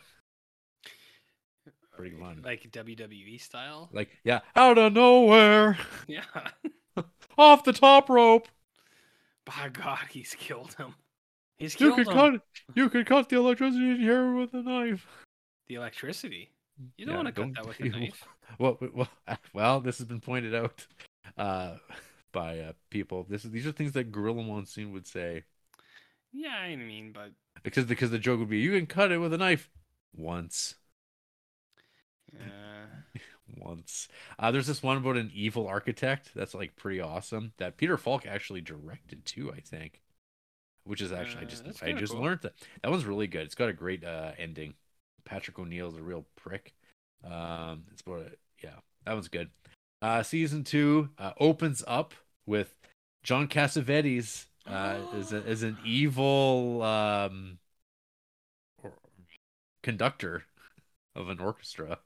Pretty 1.95 2.15
fun. 2.15 2.41
Like 2.43 2.71
WWE 2.71 3.39
style. 3.39 3.89
Like, 3.93 4.09
yeah, 4.23 4.39
out 4.55 4.77
of 4.77 4.93
nowhere, 4.93 5.77
Yeah. 6.07 6.23
off 7.37 7.63
the 7.63 7.73
top 7.73 8.09
rope. 8.09 8.47
By 9.45 9.69
God, 9.71 9.99
he's 10.09 10.33
killed 10.35 10.73
him. 10.75 10.95
He's 11.57 11.79
You 11.79 11.93
killed 11.93 11.95
could 11.97 12.07
him. 12.07 12.13
cut, 12.13 12.41
you 12.75 12.89
could 12.89 13.05
cut 13.05 13.29
the 13.29 13.35
electricity 13.37 13.91
in 13.91 13.99
here 13.99 14.33
with 14.33 14.53
a 14.53 14.61
knife. 14.63 15.05
The 15.67 15.75
electricity. 15.75 16.49
You 16.97 17.05
don't 17.05 17.13
Yeah, 17.13 17.23
want 17.23 17.35
to 17.35 17.41
cut 17.43 17.53
that 17.55 17.67
with 17.67 17.79
a 17.81 17.89
knife. 17.89 18.23
Well, 18.59 18.77
well, 18.93 19.09
well, 19.53 19.79
this 19.81 19.97
has 19.97 20.07
been 20.07 20.21
pointed 20.21 20.55
out 20.55 20.85
uh, 21.37 21.77
by 22.31 22.59
uh, 22.59 22.73
people. 22.89 23.25
This 23.29 23.45
is 23.45 23.51
these 23.51 23.67
are 23.67 23.71
things 23.71 23.93
that 23.93 24.11
Gorilla 24.11 24.43
Monsoon 24.43 24.91
would 24.93 25.07
say 25.07 25.43
Yeah, 26.31 26.55
I 26.57 26.75
mean, 26.75 27.11
but 27.11 27.31
because 27.63 27.85
because 27.85 28.11
the 28.11 28.19
joke 28.19 28.39
would 28.39 28.49
be 28.49 28.59
you 28.59 28.71
can 28.71 28.85
cut 28.87 29.11
it 29.11 29.17
with 29.17 29.33
a 29.33 29.37
knife 29.37 29.69
once. 30.15 30.75
uh, 32.35 32.87
once. 33.57 34.07
Uh, 34.39 34.51
there's 34.51 34.67
this 34.67 34.83
one 34.83 34.97
about 34.97 35.17
an 35.17 35.31
evil 35.33 35.67
architect 35.67 36.31
that's 36.35 36.53
like 36.53 36.75
pretty 36.75 36.99
awesome 36.99 37.53
that 37.57 37.77
Peter 37.77 37.97
Falk 37.97 38.25
actually 38.25 38.61
directed 38.61 39.25
too, 39.25 39.51
I 39.55 39.59
think. 39.59 40.01
Which 40.85 41.01
is 41.01 41.11
actually 41.13 41.43
I 41.43 41.45
Uh, 41.45 41.71
just 41.71 41.83
I 41.83 41.93
just 41.93 42.13
cool. 42.13 42.15
learned 42.15 42.41
that 42.41 42.53
that 42.83 42.91
one's 42.91 43.05
really 43.05 43.27
good. 43.27 43.43
It's 43.43 43.55
got 43.55 43.69
a 43.69 43.73
great 43.73 44.03
uh, 44.05 44.33
ending. 44.37 44.75
Patrick 45.25 45.59
O'Neal's 45.59 45.97
a 45.97 46.03
real 46.03 46.25
prick. 46.37 46.73
Um, 47.23 47.85
it's 47.91 48.01
about 48.01 48.31
yeah, 48.63 48.75
that 49.05 49.13
one's 49.13 49.27
good. 49.27 49.49
Uh, 50.01 50.23
season 50.23 50.63
two 50.63 51.09
uh, 51.17 51.31
opens 51.39 51.83
up 51.87 52.13
with 52.45 52.73
John 53.23 53.47
Cassavetes 53.47 54.45
uh, 54.67 54.97
as, 55.13 55.31
a, 55.31 55.43
as 55.47 55.63
an 55.63 55.77
evil 55.85 56.81
um, 56.81 57.59
conductor 59.83 60.43
of 61.15 61.29
an 61.29 61.39
orchestra. 61.39 61.99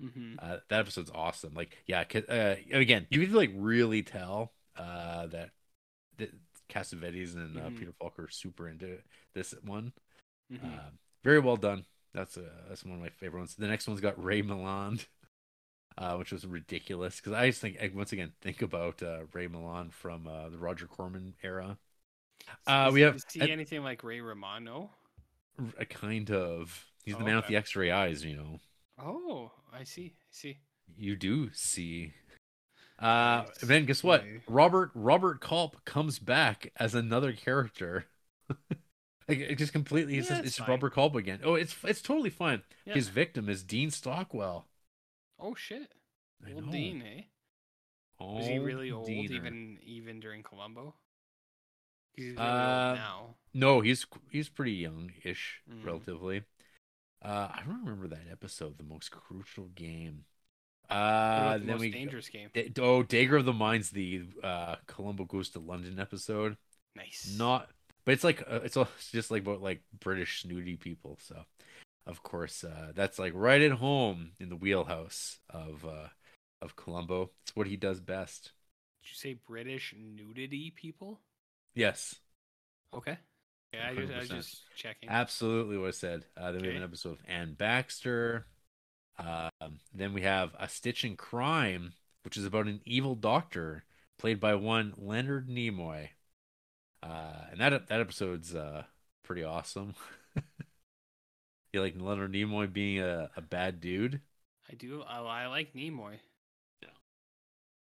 mhm. 0.00 0.38
Uh, 0.38 0.58
that 0.68 0.80
episode's 0.80 1.10
awesome. 1.14 1.54
Like, 1.54 1.78
yeah, 1.86 2.04
uh, 2.28 2.56
again, 2.72 3.06
you 3.10 3.24
can 3.26 3.34
like 3.34 3.52
really 3.54 4.02
tell 4.02 4.52
uh, 4.76 5.26
that, 5.28 5.50
that 6.18 6.30
Cassavetes 6.68 7.34
and 7.34 7.56
uh, 7.58 7.70
Mhm. 7.70 7.76
Peter 7.78 7.92
Falk 7.98 8.18
are 8.18 8.28
super 8.28 8.68
into 8.68 8.98
this 9.34 9.54
one. 9.64 9.92
Mhm. 10.50 10.64
Uh, 10.64 10.90
very 11.24 11.40
well 11.40 11.56
done. 11.56 11.84
That's 12.14 12.36
uh, 12.36 12.42
that's 12.68 12.84
one 12.84 12.94
of 12.96 13.00
my 13.00 13.10
favorite 13.10 13.40
ones. 13.40 13.54
The 13.56 13.66
next 13.68 13.86
one's 13.86 14.00
got 14.00 14.22
Ray 14.22 14.42
Milland, 14.42 15.06
uh, 15.98 16.16
which 16.16 16.32
was 16.32 16.46
ridiculous 16.46 17.16
because 17.16 17.32
I 17.32 17.48
just 17.48 17.60
think 17.60 17.78
once 17.94 18.12
again 18.12 18.32
think 18.40 18.62
about 18.62 19.02
uh, 19.02 19.20
Ray 19.32 19.48
Milland 19.48 19.92
from 19.92 20.26
uh, 20.26 20.48
the 20.48 20.58
Roger 20.58 20.86
Corman 20.86 21.34
era. 21.42 21.78
Uh, 22.66 22.86
Is- 22.88 22.94
we 22.94 23.00
have 23.02 23.16
is 23.16 23.24
he 23.32 23.50
anything 23.50 23.82
like 23.82 24.02
Ray 24.04 24.20
Romano? 24.20 24.90
a 25.78 25.86
kind 25.86 26.30
of 26.30 26.84
he's 27.04 27.16
the 27.16 27.22
Oh, 27.22 27.24
man 27.26 27.36
with 27.36 27.46
the 27.46 27.56
X-ray 27.56 27.90
eyes, 27.90 28.22
you 28.24 28.36
know. 28.36 28.60
Oh, 29.02 29.50
I 29.72 29.84
see. 29.84 30.12
I 30.16 30.28
see. 30.30 30.58
You 30.98 31.16
do 31.16 31.50
see. 31.52 32.12
Uh, 32.98 33.44
then 33.62 33.84
guess 33.84 34.02
what? 34.04 34.24
Robert 34.48 34.90
Robert 34.94 35.40
Culp 35.40 35.84
comes 35.84 36.18
back 36.18 36.72
as 36.76 36.94
another 36.94 37.32
character. 37.32 38.06
like 39.28 39.38
it 39.38 39.56
just 39.56 39.72
completely, 39.72 40.18
it's, 40.18 40.28
Yeah, 40.30 40.36
just, 40.36 40.46
it's 40.46 40.58
it's 40.58 40.58
fine. 40.58 40.68
Robert 40.68 40.94
Culp 40.94 41.14
again. 41.14 41.40
Oh, 41.44 41.54
it's 41.54 41.74
it's 41.84 42.02
totally 42.02 42.30
fine. 42.30 42.62
Yeah. 42.84 42.94
His 42.94 43.08
victim 43.08 43.48
is 43.48 43.62
Dean 43.62 43.90
Stockwell. 43.90 44.66
Oh 45.38 45.54
shit. 45.54 45.92
I 46.46 46.52
Old 46.52 46.66
know. 46.66 46.72
Dean, 46.72 47.02
eh? 47.02 47.22
Was 48.18 48.46
he 48.46 48.58
really 48.58 48.90
old 48.90 49.06
Diener. 49.06 49.34
even 49.34 49.78
even 49.82 50.20
during 50.20 50.42
Columbo? 50.42 50.94
He's 52.14 52.34
really 52.34 52.38
Uh, 52.38 52.88
old 52.88 52.98
now. 52.98 53.34
No, 53.52 53.80
he's 53.80 54.06
he's 54.30 54.48
pretty 54.48 54.72
young-ish, 54.72 55.62
Mhm. 55.70 55.84
relatively. 55.84 56.44
Uh, 57.22 57.48
I 57.52 57.62
don't 57.66 57.80
remember 57.80 58.08
that 58.08 58.28
episode, 58.30 58.78
the 58.78 58.84
most 58.84 59.10
crucial 59.10 59.66
game. 59.68 60.24
Uh, 60.88 61.54
the 61.54 61.64
then 61.64 61.68
most 61.68 61.80
we 61.80 61.90
dangerous 61.90 62.28
game. 62.28 62.50
Da- 62.54 62.70
oh, 62.78 63.02
Dagger 63.02 63.38
of 63.38 63.44
the 63.44 63.52
Mind, 63.52 63.84
the 63.84 64.24
uh, 64.42 64.76
Columbo 64.86 65.24
goes 65.24 65.50
to 65.50 65.58
London 65.58 65.98
episode. 65.98 66.56
Nice. 66.94 67.36
Not, 67.38 67.70
but 68.06 68.12
it's 68.12 68.24
like 68.24 68.42
uh, 68.50 68.60
it's, 68.64 68.78
all, 68.78 68.88
it's 68.96 69.10
just 69.10 69.30
like 69.30 69.42
about 69.42 69.60
like 69.60 69.82
British 70.00 70.40
snooty 70.40 70.76
people. 70.76 71.18
So, 71.20 71.36
of 72.06 72.22
course, 72.22 72.64
uh, 72.64 72.92
that's 72.94 73.18
like 73.18 73.32
right 73.34 73.60
at 73.60 73.72
home 73.72 74.30
in 74.40 74.48
the 74.48 74.56
wheelhouse 74.56 75.38
of 75.50 75.84
uh, 75.84 76.08
of 76.62 76.76
Columbo. 76.76 77.30
It's 77.42 77.54
what 77.54 77.66
he 77.66 77.76
does 77.76 78.00
best. 78.00 78.52
Did 79.02 79.10
you 79.10 79.16
say 79.16 79.38
British 79.46 79.94
nudity 79.94 80.72
people? 80.74 81.20
Yes, 81.74 82.14
Okay. 82.94 83.18
Yeah, 83.72 83.88
I, 83.90 83.94
just, 83.94 84.12
I 84.12 84.18
was 84.18 84.28
just 84.28 84.74
checking. 84.74 85.08
absolutely 85.08 85.76
what 85.76 85.88
I 85.88 85.90
said. 85.90 86.24
Uh, 86.36 86.52
then 86.52 86.62
we 86.62 86.68
have 86.68 86.76
an 86.76 86.82
episode 86.82 87.12
of 87.12 87.22
Anne 87.28 87.54
Baxter. 87.54 88.46
Um, 89.18 89.80
then 89.94 90.12
we 90.14 90.22
have 90.22 90.54
A 90.58 90.68
Stitch 90.68 91.04
in 91.04 91.16
Crime, 91.16 91.92
which 92.24 92.36
is 92.36 92.46
about 92.46 92.66
an 92.66 92.80
evil 92.84 93.14
doctor 93.14 93.84
played 94.18 94.40
by 94.40 94.54
one 94.54 94.94
Leonard 94.96 95.48
Nimoy. 95.48 96.08
Uh, 97.02 97.44
and 97.50 97.60
that 97.60 97.88
that 97.88 98.00
episode's 98.00 98.54
uh, 98.54 98.84
pretty 99.22 99.44
awesome. 99.44 99.94
you 101.72 101.80
like 101.80 101.94
Leonard 101.98 102.32
Nimoy 102.32 102.72
being 102.72 103.00
a, 103.00 103.30
a 103.36 103.40
bad 103.40 103.80
dude, 103.80 104.20
I 104.70 104.74
do. 104.74 105.02
I, 105.02 105.20
I 105.20 105.46
like 105.46 105.74
Nimoy. 105.74 106.18
Yeah. 106.82 106.88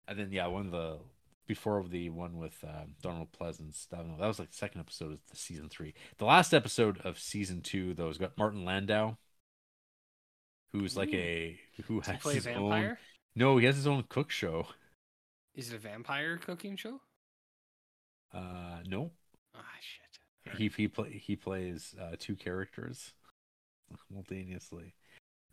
And 0.08 0.20
then 0.20 0.32
yeah, 0.32 0.48
one 0.48 0.66
of 0.66 0.72
the 0.72 1.00
before 1.48 1.84
the 1.88 2.10
one 2.10 2.38
with 2.38 2.64
um, 2.64 2.96
Donald 3.02 3.30
Pleasence. 3.32 3.88
That, 3.90 4.06
that 4.20 4.28
was 4.28 4.40
like 4.40 4.52
the 4.52 4.58
second 4.58 4.82
episode 4.82 5.14
of 5.14 5.20
the 5.30 5.38
season 5.38 5.70
three. 5.70 5.94
The 6.18 6.26
last 6.26 6.54
episode 6.54 7.00
of 7.04 7.20
season 7.20 7.62
two, 7.62 7.94
though, 7.94 8.08
has 8.08 8.18
got 8.18 8.38
Martin 8.38 8.66
Landau, 8.66 9.18
who's 10.72 10.98
like 10.98 11.14
Ooh. 11.14 11.18
a 11.18 11.60
who 11.88 12.02
Does 12.02 12.08
he 12.08 12.12
has 12.14 12.22
play 12.22 12.34
a 12.34 12.36
his 12.36 12.48
own. 12.48 12.98
No, 13.36 13.58
he 13.58 13.66
has 13.66 13.76
his 13.76 13.88
own 13.88 14.04
cook 14.08 14.32
show. 14.32 14.68
Is 15.56 15.72
it 15.72 15.76
a 15.76 15.80
vampire 15.80 16.38
cooking 16.38 16.76
show? 16.76 17.02
Uh, 18.36 18.80
no, 18.88 19.12
Ah, 19.56 19.62
shit. 19.80 20.58
he 20.58 20.68
he 20.68 20.88
play 20.88 21.12
he 21.12 21.36
plays 21.36 21.96
uh, 22.02 22.16
two 22.20 22.36
characters 22.36 23.14
simultaneously. 24.10 24.94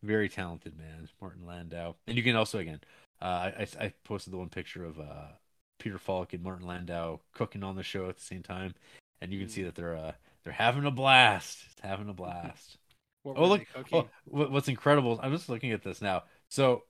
Very 0.02 0.28
talented 0.28 0.76
man, 0.76 1.08
Martin 1.20 1.46
Landau. 1.46 1.94
And 2.08 2.16
you 2.16 2.22
can 2.24 2.34
also 2.34 2.58
again, 2.58 2.80
uh, 3.20 3.50
I 3.58 3.66
I 3.80 3.92
posted 4.04 4.32
the 4.32 4.38
one 4.38 4.48
picture 4.48 4.84
of 4.84 4.98
uh, 4.98 5.28
Peter 5.78 5.98
Falk 5.98 6.32
and 6.32 6.42
Martin 6.42 6.66
Landau 6.66 7.20
cooking 7.32 7.62
on 7.62 7.76
the 7.76 7.82
show 7.84 8.08
at 8.08 8.16
the 8.16 8.24
same 8.24 8.42
time, 8.42 8.74
and 9.20 9.32
you 9.32 9.38
can 9.38 9.48
see 9.48 9.62
Mm. 9.62 9.66
that 9.66 9.74
they're 9.76 9.96
uh 9.96 10.12
they're 10.42 10.52
having 10.52 10.84
a 10.84 10.90
blast, 10.90 11.64
having 11.82 12.08
a 12.08 12.14
blast. 12.14 12.78
Oh 13.24 13.46
look! 13.46 13.64
Oh, 13.92 14.08
what's 14.24 14.66
incredible? 14.66 15.20
I'm 15.22 15.30
just 15.30 15.48
looking 15.48 15.70
at 15.70 15.84
this 15.84 16.02
now. 16.02 16.24
So 16.48 16.82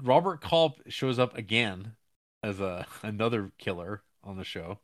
Robert 0.00 0.40
Culp 0.40 0.80
shows 0.86 1.18
up 1.18 1.36
again 1.36 1.96
as 2.44 2.60
a 2.60 2.86
another 3.02 3.50
killer 3.58 4.04
on 4.22 4.36
the 4.36 4.44
show 4.44 4.78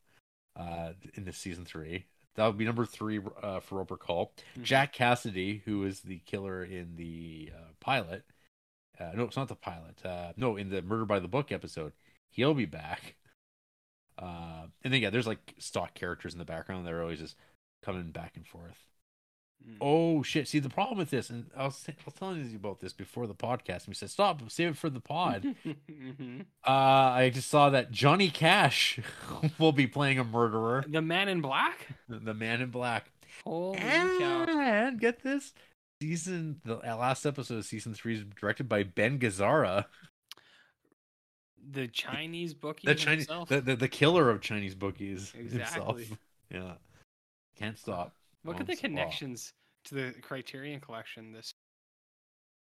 uh, 0.59 0.93
in 1.15 1.25
the 1.25 1.33
season 1.33 1.65
three. 1.65 2.07
That 2.35 2.47
would 2.47 2.59
be 2.59 2.65
number 2.65 2.85
three 2.85 3.21
uh, 3.43 3.61
for 3.61 3.79
Robert 3.79 4.01
Culp. 4.01 4.39
Mhm. 4.57 4.63
Jack 4.63 4.93
Cassidy, 4.93 5.63
who 5.65 5.85
is 5.85 6.01
the 6.01 6.19
killer 6.21 6.63
in 6.65 6.97
the 6.97 7.51
uh, 7.55 7.73
pilot. 7.81 8.25
Uh, 8.99 9.13
no, 9.15 9.25
it's 9.25 9.37
not 9.37 9.49
the 9.49 9.55
pilot. 9.55 10.05
Uh, 10.05 10.33
no, 10.37 10.57
in 10.57 10.71
the 10.71 10.83
Murder 10.83 11.05
by 11.05 11.19
the 11.21 11.29
Book 11.29 11.51
episode, 11.53 11.93
he'll 12.31 12.55
be 12.55 12.65
back. 12.67 13.15
Uh, 14.19 14.67
and 14.83 14.93
then 14.93 15.01
yeah, 15.01 15.11
there's 15.11 15.27
like 15.27 15.55
stock 15.59 15.95
characters 15.95 16.33
in 16.33 16.39
the 16.39 16.45
background. 16.45 16.85
that 16.87 16.93
are 16.93 17.03
always 17.03 17.21
just 17.21 17.37
coming 17.83 18.11
back 18.11 18.37
and 18.37 18.47
forth. 18.47 18.88
Mm. 19.67 19.77
Oh 19.81 20.23
shit! 20.23 20.47
See 20.49 20.59
the 20.61 20.69
problem 20.69 20.99
with 20.99 21.11
this, 21.11 21.31
and 21.31 21.51
I 21.57 21.65
was, 21.65 21.85
I 21.89 21.93
was 22.05 22.15
telling 22.15 22.49
you 22.49 22.57
about 22.57 22.81
this 22.81 22.93
before 22.93 23.27
the 23.27 23.35
podcast. 23.35 23.81
And 23.85 23.89
we 23.89 23.95
said 23.95 24.11
stop, 24.11 24.41
save 24.51 24.69
it 24.71 24.77
for 24.77 24.89
the 24.91 25.01
pod. 25.01 25.55
Mhm. 25.91 26.43
uh, 26.67 26.71
I 26.71 27.31
just 27.35 27.49
saw 27.51 27.71
that 27.71 27.91
Johnny 27.91 28.31
Cash 28.31 29.01
will 29.59 29.73
be 29.73 29.87
playing 29.87 30.19
a 30.19 30.25
murderer, 30.25 30.85
The 30.89 31.03
Man 31.03 31.29
in 31.29 31.41
Black. 31.41 31.89
the 32.09 32.35
Man 32.35 32.61
in 32.61 32.71
Black. 32.71 33.11
Holy 33.45 33.79
cow! 33.79 34.47
And 34.49 35.01
get 35.01 35.23
this, 35.23 35.53
season 36.01 36.61
the 36.65 36.77
last 36.77 37.27
episode 37.27 37.59
of 37.59 37.65
season 37.65 37.95
three 37.95 38.15
is 38.17 38.25
directed 38.41 38.69
by 38.69 38.85
Ben 38.85 39.19
Gazzara, 39.19 39.87
The 41.71 41.89
Chinese 41.89 42.55
bookie 42.55 42.87
the 42.87 42.95
Chinese, 42.95 43.27
the, 43.49 43.61
the 43.61 43.77
the 43.77 43.89
killer 43.89 44.31
of 44.31 44.41
Chinese 44.41 44.75
bookies 44.75 45.33
Exactly. 45.39 46.05
himself. 46.05 46.19
Yeah, 46.51 46.73
can't 47.57 47.77
stop. 47.79 48.15
Look 48.49 48.61
at 48.61 48.67
the 48.67 48.77
connections 48.77 49.53
to 49.85 49.95
the 49.95 50.15
Criterion 50.23 50.81
Collection. 50.81 51.33
This 51.33 51.53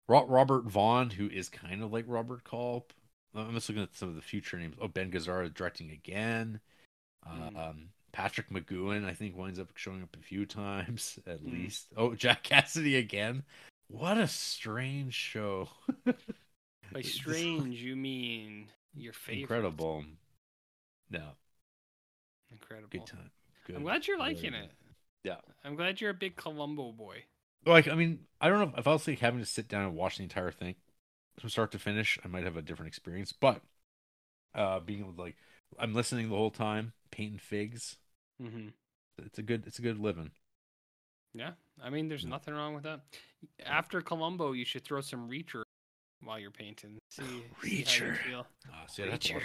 Robert 0.08 0.64
Vaughn, 0.64 1.10
who 1.10 1.28
is 1.28 1.48
kind 1.48 1.82
of 1.82 1.92
like 1.92 2.04
Robert 2.06 2.44
Culp. 2.44 2.92
I'm 3.34 3.54
just 3.54 3.68
looking 3.68 3.82
at 3.82 3.94
some 3.94 4.10
of 4.10 4.14
the 4.14 4.20
future 4.20 4.58
names. 4.58 4.76
Oh, 4.80 4.88
Ben 4.88 5.10
Gazzara 5.10 5.52
directing 5.52 5.90
again. 5.90 6.60
Hmm. 7.26 7.56
Um, 7.56 7.88
Patrick 8.12 8.50
McGoohan, 8.50 9.06
I 9.06 9.14
think, 9.14 9.36
winds 9.38 9.58
up 9.58 9.68
showing 9.74 10.02
up 10.02 10.14
a 10.18 10.22
few 10.22 10.44
times 10.44 11.18
at 11.26 11.40
Hmm. 11.40 11.52
least. 11.52 11.86
Oh, 11.96 12.14
Jack 12.14 12.42
Cassidy 12.42 12.96
again. 12.96 13.44
What 13.88 14.18
a 14.18 14.28
strange 14.28 15.14
show. 15.14 15.68
by 16.92 17.00
strange, 17.02 17.80
you 17.80 17.96
mean 17.96 18.66
your 18.94 19.12
favorite? 19.14 19.40
Incredible. 19.42 20.04
No, 21.10 21.22
Incredible. 22.50 22.88
good 22.90 23.06
time. 23.06 23.30
Good. 23.66 23.76
I'm 23.76 23.82
glad 23.82 24.06
you're 24.06 24.18
liking 24.18 24.54
it. 24.54 24.70
Yeah. 25.24 25.36
I'm 25.64 25.76
glad 25.76 26.00
you're 26.00 26.10
a 26.10 26.14
big 26.14 26.36
Columbo 26.36 26.92
boy. 26.92 27.24
Like, 27.64 27.86
I 27.88 27.94
mean, 27.94 28.20
I 28.40 28.48
don't 28.48 28.58
know 28.58 28.72
if, 28.72 28.78
if 28.80 28.86
I 28.88 28.92
was 28.92 29.06
like 29.06 29.20
having 29.20 29.40
to 29.40 29.46
sit 29.46 29.68
down 29.68 29.84
and 29.84 29.94
watch 29.94 30.16
the 30.16 30.24
entire 30.24 30.50
thing 30.50 30.74
from 31.38 31.48
start 31.48 31.70
to 31.72 31.78
finish, 31.78 32.18
I 32.24 32.28
might 32.28 32.44
have 32.44 32.56
a 32.56 32.62
different 32.62 32.88
experience. 32.88 33.32
But 33.32 33.60
uh 34.54 34.80
being 34.80 35.00
able 35.00 35.12
to 35.14 35.20
like, 35.22 35.36
I'm 35.78 35.94
listening 35.94 36.28
the 36.28 36.36
whole 36.36 36.50
time, 36.50 36.92
painting 37.10 37.38
figs. 37.38 37.96
Mm-hmm. 38.42 38.68
It's 39.24 39.38
a 39.38 39.42
good, 39.42 39.64
it's 39.66 39.78
a 39.78 39.82
good 39.82 39.98
living. 39.98 40.30
Yeah, 41.34 41.52
I 41.82 41.88
mean, 41.90 42.08
there's 42.08 42.24
Yeah. 42.24 42.30
nothing 42.30 42.54
wrong 42.54 42.74
with 42.74 42.82
that. 42.82 43.00
After 43.64 44.02
Columbo, 44.02 44.52
you 44.52 44.64
should 44.64 44.84
throw 44.84 45.00
some 45.00 45.30
Reacher 45.30 45.62
while 46.22 46.38
you're 46.38 46.50
painting. 46.50 46.98
See, 47.10 47.22
see 47.22 47.28
how 47.30 47.38
you 47.38 47.84
Reacher. 47.84 48.16
feel. 48.18 48.46
Uh, 48.68 48.86
see. 48.88 49.02
Reacher. 49.04 49.40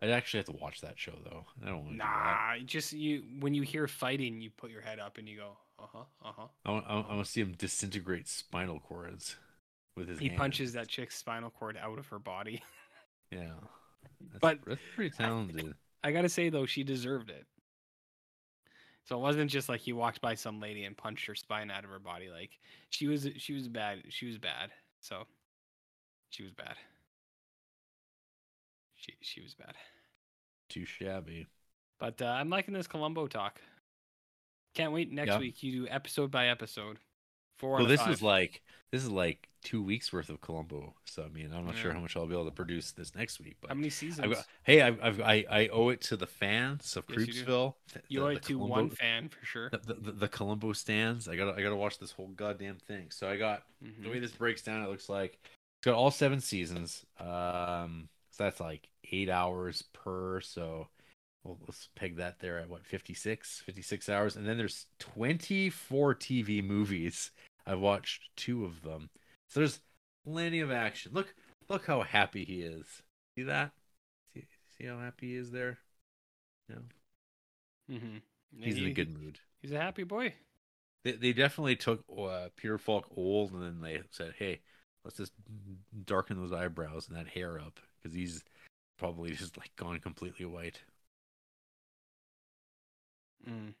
I'd 0.00 0.10
actually 0.10 0.38
have 0.38 0.46
to 0.46 0.52
watch 0.60 0.80
that 0.82 0.98
show 0.98 1.14
though. 1.24 1.44
I 1.64 1.70
don't 1.70 1.78
want 1.84 1.90
to. 1.92 1.96
Nah, 1.96 2.58
just 2.64 2.92
you 2.92 3.22
when 3.40 3.54
you 3.54 3.62
hear 3.62 3.86
fighting, 3.88 4.40
you 4.40 4.50
put 4.50 4.70
your 4.70 4.80
head 4.82 4.98
up 5.00 5.18
and 5.18 5.28
you 5.28 5.36
go, 5.38 5.56
uh 5.78 5.86
huh, 5.92 6.04
uh 6.24 6.32
huh. 6.36 6.46
I 6.64 6.70
want, 6.70 6.84
I 6.88 6.92
I 6.94 7.14
want 7.14 7.24
to 7.26 7.30
see 7.30 7.40
him 7.40 7.54
disintegrate 7.58 8.28
spinal 8.28 8.78
cords 8.80 9.36
with 9.96 10.08
his. 10.08 10.18
He 10.20 10.30
punches 10.30 10.72
that 10.74 10.88
chick's 10.88 11.16
spinal 11.16 11.50
cord 11.50 11.76
out 11.76 11.98
of 11.98 12.06
her 12.08 12.18
body. 12.18 12.62
Yeah, 13.30 13.50
that's, 14.30 14.40
But- 14.40 14.58
that's 14.66 14.80
pretty 14.94 15.10
talented. 15.10 15.74
I 16.02 16.12
gotta 16.12 16.30
say 16.30 16.48
though, 16.48 16.64
she 16.64 16.82
deserved 16.82 17.28
it. 17.28 17.44
So 19.04 19.16
it 19.18 19.20
wasn't 19.20 19.50
just 19.50 19.68
like 19.68 19.80
he 19.82 19.92
walked 19.92 20.22
by 20.22 20.34
some 20.34 20.60
lady 20.60 20.84
and 20.84 20.96
punched 20.96 21.26
her 21.26 21.34
spine 21.34 21.70
out 21.70 21.84
of 21.84 21.90
her 21.90 21.98
body. 21.98 22.30
Like 22.30 22.52
she 22.88 23.06
was, 23.06 23.28
she 23.36 23.52
was 23.52 23.68
bad. 23.68 23.98
She 24.08 24.26
was 24.26 24.38
bad. 24.38 24.70
So 25.00 25.24
she 26.30 26.42
was 26.42 26.52
bad. 26.52 26.76
She 29.08 29.16
she 29.20 29.40
was 29.40 29.54
bad. 29.54 29.74
Too 30.68 30.84
shabby. 30.84 31.46
But 31.98 32.20
uh, 32.22 32.26
I'm 32.26 32.50
liking 32.50 32.74
this 32.74 32.86
Columbo 32.86 33.26
talk. 33.26 33.60
Can't 34.74 34.92
wait 34.92 35.10
next 35.10 35.28
Yeah. 35.30 35.38
week. 35.38 35.62
You 35.62 35.72
do 35.86 35.88
episode 35.88 36.30
by 36.30 36.48
episode. 36.48 36.98
Four. 37.58 37.78
Well, 37.78 37.86
this 37.86 38.00
five. 38.02 38.10
is 38.12 38.22
like 38.22 38.62
this 38.92 39.02
is 39.02 39.10
like 39.10 39.48
two 39.64 39.82
weeks 39.82 40.12
worth 40.12 40.28
of 40.28 40.40
Columbo. 40.40 40.94
So 41.06 41.24
I 41.24 41.28
mean, 41.28 41.50
I'm 41.52 41.66
not 41.66 41.74
sure 41.74 41.92
how 41.92 41.98
much 41.98 42.16
I'll 42.16 42.26
be 42.26 42.34
able 42.34 42.44
to 42.44 42.50
produce 42.52 42.92
this 42.92 43.14
next 43.16 43.40
week. 43.40 43.56
But 43.60 43.70
how 43.70 43.74
many 43.74 43.90
seasons? 43.90 44.20
I've 44.24 44.34
got, 44.34 44.46
hey, 44.62 44.82
I've, 44.82 44.98
I've, 45.02 45.20
I 45.20 45.44
I 45.50 45.68
owe 45.68 45.88
it 45.88 46.00
to 46.02 46.16
the 46.16 46.26
fans 46.26 46.96
of 46.96 47.04
Yes, 47.08 47.18
you 47.20 47.26
do. 47.26 47.32
Creepsville. 47.44 47.74
th- 47.92 48.04
you 48.08 48.20
the- 48.20 48.24
owe 48.26 48.28
the 48.28 48.36
it 48.36 48.42
to 48.44 48.52
Columbo- 48.52 48.68
one 48.74 48.90
fan 48.90 49.28
for 49.28 49.44
sure. 49.44 49.70
The, 49.70 49.94
the, 49.94 50.12
the 50.12 50.28
Columbo 50.28 50.72
stands. 50.74 51.26
I 51.28 51.34
gotta 51.34 51.54
I 51.58 51.62
gotta 51.62 51.76
watch 51.76 51.98
this 51.98 52.12
whole 52.12 52.28
goddamn 52.28 52.76
thing. 52.76 53.06
So 53.10 53.28
I 53.28 53.36
got 53.36 53.64
Mhm. 53.84 54.04
the 54.04 54.10
way 54.10 54.18
this 54.20 54.32
breaks 54.32 54.62
down. 54.62 54.82
It 54.84 54.88
looks 54.88 55.08
like 55.08 55.40
it's 55.42 55.84
got 55.84 55.94
all 55.94 56.12
seven 56.12 56.40
seasons. 56.40 57.04
Um, 57.18 58.08
so 58.38 58.44
that's 58.44 58.60
like 58.60 58.88
eight 59.10 59.28
hours 59.28 59.82
per. 59.92 60.40
So 60.40 60.88
well, 61.44 61.58
let's 61.66 61.88
peg 61.96 62.16
that 62.16 62.38
there 62.40 62.58
at 62.58 62.68
what 62.68 62.86
56, 62.86 63.62
56 63.66 64.08
hours, 64.08 64.36
and 64.36 64.46
then 64.46 64.56
there's 64.56 64.86
twenty 64.98 65.70
four 65.70 66.14
TV 66.14 66.64
movies. 66.64 67.30
I've 67.66 67.80
watched 67.80 68.30
two 68.36 68.64
of 68.64 68.82
them. 68.82 69.10
So 69.48 69.60
there's 69.60 69.80
plenty 70.24 70.60
of 70.60 70.70
action. 70.70 71.12
Look, 71.14 71.34
look 71.68 71.86
how 71.86 72.02
happy 72.02 72.44
he 72.44 72.62
is. 72.62 72.86
See 73.36 73.42
that? 73.44 73.72
See, 74.32 74.46
see 74.78 74.86
how 74.86 74.98
happy 74.98 75.28
he 75.28 75.36
is 75.36 75.50
there? 75.50 75.78
Mhm. 77.90 78.22
He's 78.62 78.78
in 78.78 78.86
a 78.86 78.92
good 78.92 79.10
mood. 79.10 79.38
He's 79.60 79.72
a 79.72 79.80
happy 79.80 80.04
boy. 80.04 80.34
They 81.04 81.12
they 81.12 81.32
definitely 81.32 81.76
took 81.76 82.04
uh, 82.16 82.48
Peter 82.56 82.78
Falk 82.78 83.08
old, 83.16 83.52
and 83.52 83.62
then 83.62 83.80
they 83.80 84.02
said, 84.10 84.34
"Hey, 84.38 84.60
let's 85.04 85.16
just 85.16 85.32
darken 86.04 86.36
those 86.36 86.52
eyebrows 86.52 87.08
and 87.08 87.16
that 87.16 87.28
hair 87.28 87.58
up 87.58 87.80
because 88.08 88.14
he's 88.14 88.44
probably 88.98 89.32
just 89.36 89.58
like 89.58 89.74
gone 89.76 90.00
completely 90.00 90.46
white." 90.46 90.82
Mm. 93.46 93.74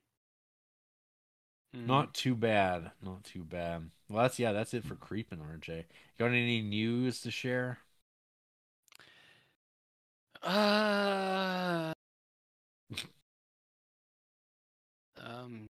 Mhm. 1.74 1.86
Not 1.86 2.14
too 2.14 2.34
bad. 2.34 2.92
Not 3.02 3.24
too 3.24 3.42
bad. 3.44 3.90
Well, 4.08 4.22
that's 4.22 4.38
yeah, 4.38 4.52
that's 4.52 4.74
it 4.74 4.84
for 4.84 4.96
creeping, 4.96 5.40
RJ. 5.40 5.86
Got 6.18 6.26
any 6.28 6.60
news 6.62 7.20
to 7.22 7.30
share? 7.30 7.78
Uh, 10.42 11.92
um, 15.20 15.66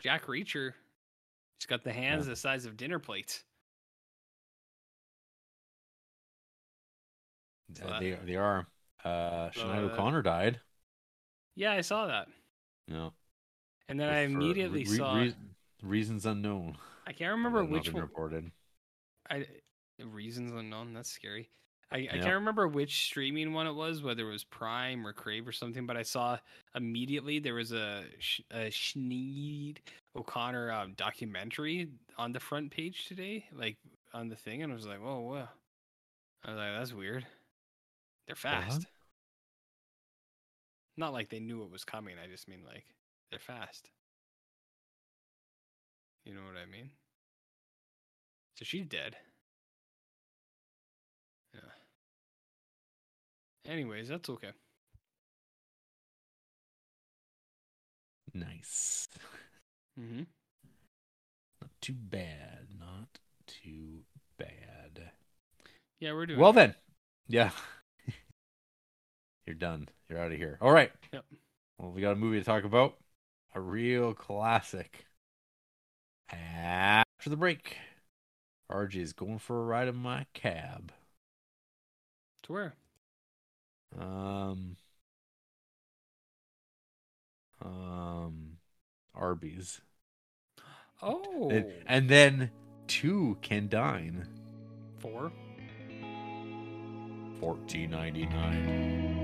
Jack 0.00 0.26
Reacher. 0.26 0.72
He's 1.58 1.66
got 1.66 1.84
the 1.84 1.92
hands 1.92 2.26
Yeah. 2.26 2.30
the 2.30 2.36
size 2.36 2.66
of 2.66 2.76
dinner 2.76 2.98
plates. 2.98 3.44
They 7.68 8.18
they 8.24 8.36
are. 8.36 8.66
Uh, 9.04 9.50
Sinead 9.50 9.90
Uh, 9.90 9.92
O'Connor 9.92 10.22
died. 10.22 10.60
Yeah, 11.56 11.72
I 11.72 11.82
saw 11.82 12.06
that, 12.06 12.28
No, 12.88 13.12
and 13.88 13.98
then 14.00 14.08
I 14.08 14.20
immediately 14.20 14.84
re- 14.84 14.96
saw. 14.96 15.14
re- 15.16 15.34
reasons 15.82 16.26
unknown. 16.26 16.78
I 17.06 17.12
can't 17.12 17.32
remember 17.32 17.64
which 17.64 17.92
one. 17.92 18.02
reported. 18.02 18.50
I 19.30 19.46
reasons 20.02 20.52
unknown. 20.52 20.94
That's 20.94 21.10
scary. 21.10 21.50
I, 21.92 21.98
I 21.98 22.18
can't 22.18 22.34
remember 22.34 22.66
which 22.66 23.04
streaming 23.04 23.52
one 23.52 23.66
it 23.68 23.72
was, 23.74 24.02
whether 24.02 24.26
it 24.28 24.32
was 24.32 24.42
Prime 24.42 25.06
or 25.06 25.12
Crave 25.12 25.46
or 25.46 25.52
something. 25.52 25.86
But 25.86 25.96
I 25.96 26.02
saw 26.02 26.38
immediately 26.74 27.38
there 27.38 27.54
was 27.54 27.70
a, 27.72 28.04
a 28.50 28.70
Schneed 28.70 29.76
O'Connor 30.16 30.72
um, 30.72 30.94
documentary 30.94 31.88
on 32.18 32.32
the 32.32 32.40
front 32.40 32.70
page 32.72 33.06
today, 33.06 33.44
like 33.52 33.76
on 34.12 34.28
the 34.28 34.34
thing, 34.34 34.62
and 34.62 34.72
I 34.72 34.74
was 34.74 34.86
like, 34.86 35.00
"Whoa, 35.00 35.20
whoa!" 35.20 35.48
I 36.44 36.50
was 36.50 36.58
like, 36.58 36.78
"That's 36.78 36.92
weird." 36.92 37.24
They're 38.26 38.36
fast. 38.36 38.86
Not 40.96 41.12
like 41.12 41.28
they 41.28 41.40
knew 41.40 41.62
it 41.62 41.70
was 41.70 41.84
coming. 41.84 42.16
I 42.22 42.28
just 42.28 42.48
mean 42.48 42.60
like 42.66 42.84
they're 43.30 43.40
fast. 43.40 43.90
You 46.24 46.34
know 46.34 46.42
what 46.42 46.56
I 46.56 46.70
mean? 46.70 46.90
So 48.56 48.64
she's 48.64 48.86
dead. 48.86 49.16
Yeah. 51.52 51.60
Anyways, 53.70 54.08
that's 54.08 54.30
okay. 54.30 54.52
Nice. 58.32 59.08
Mm-hmm. 60.00 60.22
Not 61.60 61.70
too 61.80 61.94
bad. 61.94 62.68
Not 62.78 63.18
too 63.46 64.04
bad. 64.38 65.10
Yeah, 66.00 66.12
we're 66.12 66.26
doing. 66.26 66.40
Well 66.40 66.52
then, 66.52 66.74
yeah. 67.28 67.50
You're 69.46 69.54
done. 69.54 69.88
You're 70.08 70.18
out 70.20 70.32
of 70.32 70.38
here. 70.38 70.58
All 70.60 70.72
right. 70.72 70.92
Yep. 71.12 71.24
Well, 71.78 71.92
we 71.92 72.00
got 72.00 72.12
a 72.12 72.16
movie 72.16 72.38
to 72.38 72.44
talk 72.44 72.64
about. 72.64 72.96
A 73.54 73.60
real 73.60 74.14
classic. 74.14 75.06
After 76.30 77.30
the 77.30 77.36
break, 77.36 77.76
RJ 78.70 78.96
is 78.96 79.12
going 79.12 79.38
for 79.38 79.60
a 79.60 79.64
ride 79.64 79.88
in 79.88 79.96
my 79.96 80.26
cab. 80.34 80.92
To 82.44 82.52
where? 82.52 82.74
Um. 83.98 84.76
Um. 87.62 88.58
Arby's. 89.14 89.80
Oh, 91.02 91.50
And, 91.50 91.66
and 91.86 92.08
then 92.08 92.50
two 92.86 93.36
can 93.42 93.68
dine. 93.68 94.26
four. 94.98 95.30
Fourteen 97.40 97.90
ninety 97.90 98.26
nine. 98.26 99.23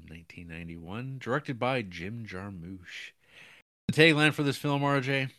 From 0.00 0.14
1991, 0.14 1.18
directed 1.18 1.58
by 1.58 1.82
Jim 1.82 2.26
Jarmusch. 2.28 3.12
The 3.88 3.92
tagline 3.94 4.32
for 4.34 4.42
this 4.42 4.56
film, 4.58 4.82
RJ: 4.82 5.30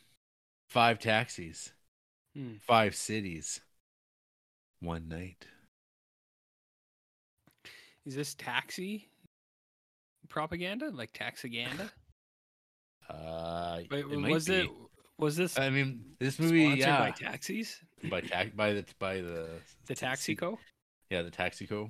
Five 0.70 1.00
taxis, 1.00 1.72
Hmm. 2.36 2.56
five 2.62 2.96
cities, 2.96 3.62
one 4.80 5.08
night. 5.08 5.46
Is 8.06 8.16
this 8.16 8.34
taxi 8.36 9.10
propaganda? 10.30 10.90
Like 10.90 11.14
taxiganda? 11.14 11.92
Uh, 13.10 13.80
Wait, 13.90 14.00
it 14.02 14.18
was 14.18 14.50
it? 14.50 14.70
Was 15.18 15.38
this 15.38 15.58
I 15.58 15.70
mean, 15.70 16.04
this 16.20 16.40
movie, 16.40 16.64
yeah, 16.78 17.00
by 17.00 17.12
taxis? 17.12 17.80
by 18.10 18.20
ta- 18.20 18.52
by 18.54 18.74
the 18.74 18.86
by 19.00 19.22
the 19.22 19.48
The 19.86 19.96
Taxico? 19.96 20.60
yeah, 21.10 21.22
the 21.22 21.32
Taxico. 21.32 21.90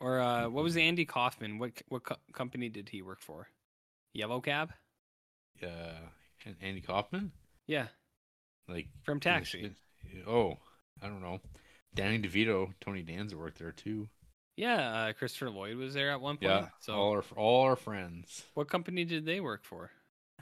Or 0.00 0.18
uh, 0.20 0.48
what 0.48 0.64
was 0.64 0.76
Andy 0.76 1.04
Kaufman? 1.04 1.58
What 1.58 1.72
what 1.88 2.04
co- 2.04 2.16
company 2.32 2.68
did 2.68 2.88
he 2.88 3.02
work 3.02 3.20
for? 3.20 3.48
Yellow 4.14 4.40
Cab? 4.40 4.72
Uh, 5.62 6.08
Andy 6.62 6.80
Kaufman, 6.80 7.32
Yeah, 7.66 7.88
like 8.66 8.88
from 9.04 9.18
the 9.18 9.24
Taxi. 9.24 9.72
Oh, 10.26 10.56
I 11.02 11.06
don't 11.08 11.20
know. 11.20 11.40
Danny 11.94 12.18
DeVito, 12.18 12.72
Tony 12.80 13.02
Danza 13.02 13.36
worked 13.36 13.58
there 13.58 13.72
too. 13.72 14.08
Yeah, 14.56 14.90
uh, 15.08 15.12
Christopher 15.12 15.50
Lloyd 15.50 15.76
was 15.76 15.92
there 15.94 16.10
at 16.10 16.20
one 16.20 16.36
point. 16.36 16.50
Yeah, 16.50 16.68
So, 16.80 16.94
all 16.94 17.12
our 17.12 17.24
all 17.36 17.62
our 17.64 17.76
friends. 17.76 18.44
what 18.54 18.68
company 18.68 19.04
did 19.04 19.26
they 19.26 19.40
work 19.40 19.64
for? 19.64 19.90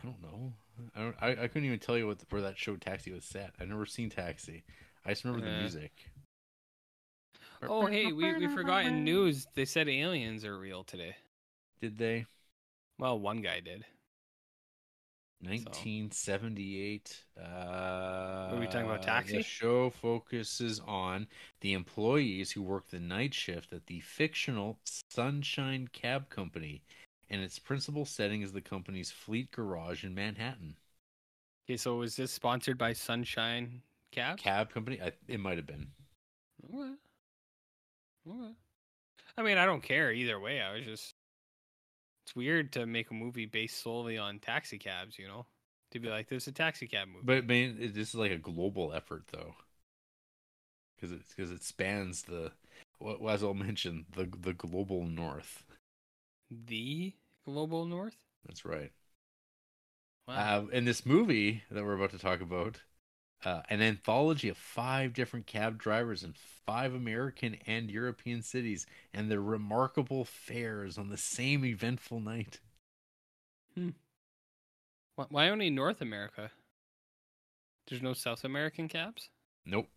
I 0.00 0.06
don't 0.06 0.22
know. 0.22 0.52
I 0.94 1.00
don't. 1.00 1.16
I, 1.20 1.30
I 1.44 1.48
couldn't 1.48 1.64
even 1.64 1.80
tell 1.80 1.98
you 1.98 2.06
what 2.06 2.20
the, 2.20 2.26
where 2.30 2.42
that 2.42 2.56
show 2.58 2.76
Taxi 2.76 3.10
was 3.12 3.24
set. 3.24 3.54
I've 3.60 3.68
never 3.68 3.86
seen 3.86 4.08
Taxi. 4.10 4.62
I 5.04 5.10
just 5.10 5.24
remember 5.24 5.44
the 5.44 5.56
Uh. 5.56 5.60
music. 5.60 6.07
Oh, 7.62 7.86
hey, 7.86 8.12
we 8.12 8.34
we 8.34 8.46
forgot 8.48 8.86
in 8.86 9.04
news. 9.04 9.46
They 9.54 9.64
said 9.64 9.88
aliens 9.88 10.44
are 10.44 10.58
real 10.58 10.84
today. 10.84 11.16
Did 11.80 11.98
they? 11.98 12.26
Well, 12.98 13.18
one 13.18 13.40
guy 13.40 13.60
did. 13.60 13.84
1978. 15.40 17.24
Uh, 17.40 18.56
we 18.58 18.66
talking 18.66 18.86
about, 18.86 19.02
Taxi? 19.02 19.36
The 19.36 19.42
show 19.42 19.90
focuses 19.90 20.80
on 20.84 21.28
the 21.60 21.74
employees 21.74 22.50
who 22.50 22.62
work 22.62 22.90
the 22.90 22.98
night 22.98 23.34
shift 23.34 23.72
at 23.72 23.86
the 23.86 24.00
fictional 24.00 24.78
Sunshine 25.10 25.88
Cab 25.92 26.28
Company, 26.28 26.82
and 27.30 27.40
its 27.40 27.58
principal 27.58 28.04
setting 28.04 28.42
is 28.42 28.52
the 28.52 28.60
company's 28.60 29.12
fleet 29.12 29.52
garage 29.52 30.02
in 30.02 30.12
Manhattan. 30.12 30.76
Okay, 31.66 31.76
so 31.76 31.96
was 31.96 32.16
this 32.16 32.32
sponsored 32.32 32.78
by 32.78 32.92
Sunshine 32.92 33.82
Cab? 34.10 34.38
Cab 34.38 34.70
Company? 34.70 35.00
I, 35.00 35.12
it 35.28 35.38
might 35.38 35.56
have 35.56 35.66
been. 35.66 35.86
Okay. 36.74 36.94
Okay. 38.28 38.54
I 39.36 39.42
mean, 39.42 39.58
I 39.58 39.66
don't 39.66 39.82
care 39.82 40.12
either 40.12 40.38
way. 40.38 40.60
I 40.60 40.74
was 40.74 40.84
just. 40.84 41.14
It's 42.26 42.36
weird 42.36 42.72
to 42.72 42.84
make 42.84 43.10
a 43.10 43.14
movie 43.14 43.46
based 43.46 43.82
solely 43.82 44.18
on 44.18 44.38
taxi 44.38 44.78
cabs, 44.78 45.18
you 45.18 45.26
know? 45.26 45.46
To 45.92 45.98
be 45.98 46.08
like, 46.08 46.28
this 46.28 46.42
is 46.44 46.48
a 46.48 46.52
taxi 46.52 46.86
cab 46.86 47.08
movie. 47.08 47.24
But 47.24 47.46
man, 47.46 47.78
it, 47.80 47.94
this 47.94 48.08
is 48.08 48.14
like 48.14 48.32
a 48.32 48.36
global 48.36 48.92
effort, 48.92 49.24
though, 49.32 49.54
because 50.96 51.12
it's 51.12 51.34
because 51.34 51.50
it 51.50 51.62
spans 51.62 52.22
the, 52.22 52.52
what 52.98 53.22
as 53.32 53.42
I'll 53.42 53.54
mention, 53.54 54.04
the 54.14 54.28
the 54.42 54.52
global 54.52 55.04
north. 55.06 55.64
the 56.50 57.14
Global 57.46 57.86
North? 57.86 58.16
That's 58.46 58.66
right. 58.66 58.92
Wow. 60.26 60.34
Uh, 60.34 60.66
in 60.70 60.84
this 60.84 61.06
movie 61.06 61.62
that 61.70 61.82
we're 61.82 61.94
about 61.94 62.10
to 62.10 62.18
talk 62.18 62.42
about, 62.42 62.82
uh, 63.44 63.62
an 63.68 63.80
anthology 63.82 64.48
of 64.48 64.56
five 64.56 65.12
different 65.14 65.46
cab 65.46 65.78
drivers 65.78 66.24
in 66.24 66.34
five 66.66 66.94
American 66.94 67.56
and 67.66 67.90
European 67.90 68.42
cities 68.42 68.86
and 69.14 69.30
their 69.30 69.40
remarkable 69.40 70.24
fares 70.24 70.98
on 70.98 71.08
the 71.08 71.16
same 71.16 71.64
eventful 71.64 72.20
night. 72.20 72.60
Why, 75.16 75.26
why 75.30 75.48
only 75.48 75.70
North 75.70 76.00
America? 76.00 76.50
There's 77.88 78.02
no 78.02 78.12
South 78.12 78.44
American 78.44 78.88
cabs? 78.88 79.30
Nope. 79.64 79.88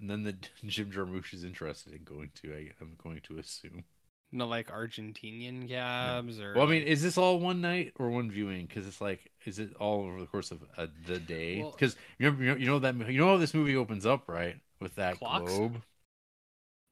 None 0.00 0.24
that 0.24 0.48
Jim 0.66 0.90
Jarmusch 0.90 1.32
is 1.32 1.44
interested 1.44 1.92
in 1.92 2.04
going 2.04 2.30
to. 2.42 2.52
I, 2.52 2.72
I'm 2.80 2.96
going 3.02 3.20
to 3.28 3.38
assume. 3.38 3.84
No, 4.36 4.46
like 4.46 4.70
Argentinian 4.70 5.66
cabs 5.66 6.38
or. 6.38 6.52
Well, 6.54 6.66
I 6.66 6.70
mean, 6.70 6.82
is 6.82 7.02
this 7.02 7.16
all 7.16 7.40
one 7.40 7.62
night 7.62 7.94
or 7.98 8.10
one 8.10 8.30
viewing? 8.30 8.66
Because 8.66 8.86
it's 8.86 9.00
like, 9.00 9.30
is 9.46 9.58
it 9.58 9.74
all 9.80 10.02
over 10.04 10.20
the 10.20 10.26
course 10.26 10.50
of 10.50 10.62
uh, 10.76 10.88
the 11.06 11.18
day? 11.18 11.62
Because 11.62 11.96
you 12.18 12.30
know, 12.30 12.36
you 12.38 12.46
know, 12.50 12.56
you 12.56 12.66
know 12.66 12.78
that 12.80 12.94
you 13.10 13.18
know 13.18 13.28
how 13.28 13.36
this 13.38 13.54
movie 13.54 13.76
opens 13.76 14.04
up, 14.04 14.28
right? 14.28 14.56
With 14.78 14.94
that 14.96 15.18
Clocks? 15.18 15.50
globe. 15.50 15.82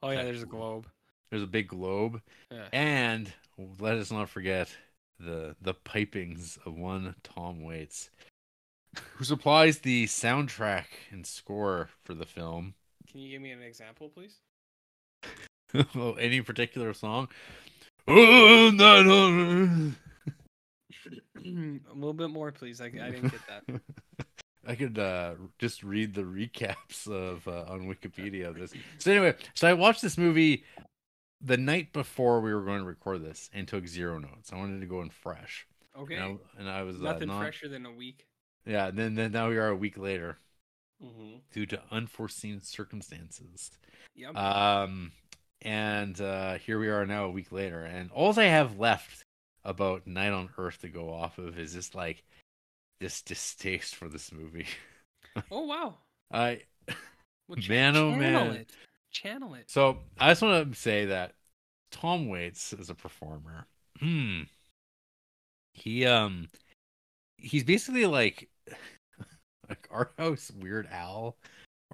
oh 0.02 0.08
yeah, 0.10 0.22
there's 0.24 0.42
a 0.42 0.46
globe. 0.46 0.86
There's 1.28 1.42
a 1.42 1.46
big 1.46 1.68
globe, 1.68 2.22
Yeah. 2.50 2.68
and 2.72 3.30
let 3.78 3.98
us 3.98 4.10
not 4.10 4.30
forget 4.30 4.74
the 5.20 5.54
the 5.60 5.74
pipings 5.74 6.58
of 6.64 6.74
one 6.76 7.14
Tom 7.22 7.62
Waits, 7.62 8.08
who 9.16 9.24
supplies 9.24 9.80
the 9.80 10.06
soundtrack 10.06 10.86
and 11.10 11.26
score 11.26 11.90
for 12.04 12.14
the 12.14 12.24
film. 12.26 12.72
Can 13.10 13.20
you 13.20 13.28
give 13.28 13.42
me 13.42 13.50
an 13.50 13.60
example, 13.60 14.08
please? 14.08 14.38
well, 15.94 16.16
any 16.18 16.40
particular 16.40 16.94
song? 16.94 17.28
Oh, 18.06 18.70
no, 18.74 19.02
no, 19.02 19.92
a 21.44 21.94
little 21.94 22.12
bit 22.12 22.30
more, 22.30 22.52
please. 22.52 22.80
I, 22.80 22.86
I 22.86 23.10
didn't 23.10 23.30
get 23.30 23.40
that. 23.48 23.80
I 24.66 24.74
could 24.74 24.98
uh, 24.98 25.34
just 25.58 25.82
read 25.82 26.14
the 26.14 26.22
recaps 26.22 27.06
of 27.06 27.46
uh, 27.46 27.70
on 27.70 27.82
Wikipedia 27.82 28.48
of 28.48 28.56
this. 28.56 28.72
So 28.98 29.10
anyway, 29.10 29.34
so 29.52 29.68
I 29.68 29.74
watched 29.74 30.00
this 30.00 30.16
movie 30.16 30.64
the 31.42 31.58
night 31.58 31.92
before 31.92 32.40
we 32.40 32.54
were 32.54 32.62
going 32.62 32.80
to 32.80 32.86
record 32.86 33.22
this 33.22 33.50
and 33.52 33.68
took 33.68 33.86
zero 33.86 34.18
notes. 34.18 34.52
I 34.52 34.56
wanted 34.56 34.80
to 34.80 34.86
go 34.86 35.02
in 35.02 35.10
fresh. 35.10 35.66
Okay. 35.98 36.14
And 36.14 36.24
I, 36.24 36.60
and 36.60 36.68
I 36.70 36.82
was 36.82 36.96
uh, 36.96 37.04
Nothing 37.04 37.28
not, 37.28 37.40
fresher 37.40 37.68
than 37.68 37.84
a 37.84 37.92
week. 37.92 38.26
Yeah. 38.64 38.86
And 38.86 38.98
then 38.98 39.14
then 39.14 39.32
now 39.32 39.50
we 39.50 39.58
are 39.58 39.68
a 39.68 39.76
week 39.76 39.98
later 39.98 40.38
Mm-hmm. 41.02 41.38
due 41.52 41.66
to 41.66 41.82
unforeseen 41.90 42.62
circumstances. 42.62 43.72
Yep. 44.14 44.36
Um, 44.36 45.12
and 45.64 46.20
uh, 46.20 46.54
here 46.58 46.78
we 46.78 46.88
are 46.88 47.06
now 47.06 47.24
a 47.24 47.30
week 47.30 47.50
later, 47.50 47.84
and 47.84 48.10
all 48.12 48.38
I 48.38 48.44
have 48.44 48.78
left 48.78 49.24
about 49.64 50.06
Night 50.06 50.32
on 50.32 50.50
Earth 50.58 50.80
to 50.82 50.88
go 50.88 51.12
off 51.12 51.38
of 51.38 51.58
is 51.58 51.72
just 51.72 51.94
like 51.94 52.22
this 53.00 53.22
distaste 53.22 53.94
for 53.94 54.08
this 54.08 54.30
movie. 54.30 54.66
oh 55.50 55.64
wow. 55.64 55.94
I 56.32 56.62
Well, 57.48 57.58
ch- 57.58 57.68
Man, 57.68 57.96
oh, 57.96 58.10
channel 58.12 58.20
man. 58.20 58.56
It. 58.56 58.72
Channel 59.10 59.54
it. 59.54 59.70
so 59.70 59.98
I 60.18 60.30
just 60.30 60.42
want 60.42 60.72
to 60.72 60.78
say 60.78 61.06
that 61.06 61.34
Tom 61.90 62.28
Waits 62.28 62.72
is 62.72 62.90
a 62.90 62.94
performer. 62.94 63.66
Hmm. 64.00 64.42
He 65.74 66.06
um, 66.06 66.48
he's 67.36 67.64
basically 67.64 68.06
like 68.06 68.48
like 69.68 69.88
art 69.90 70.12
house 70.18 70.50
Weird 70.58 70.88
Al, 70.90 71.36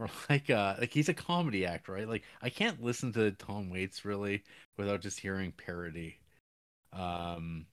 or 0.01 0.09
like 0.31 0.51
uh, 0.51 0.77
like 0.79 0.93
he's 0.93 1.09
a 1.09 1.15
comedy 1.15 1.67
act, 1.67 1.89
right? 1.89 2.09
Like 2.09 2.25
I 2.43 2.51
can't 2.51 2.83
listen 2.83 3.13
to 3.15 3.33
Tom 3.33 3.71
Waits 3.71 4.05
really 4.05 4.43
without 4.77 5.01
just 5.01 5.21
hearing 5.21 5.53
parody. 5.53 6.19
Um, 6.93 7.67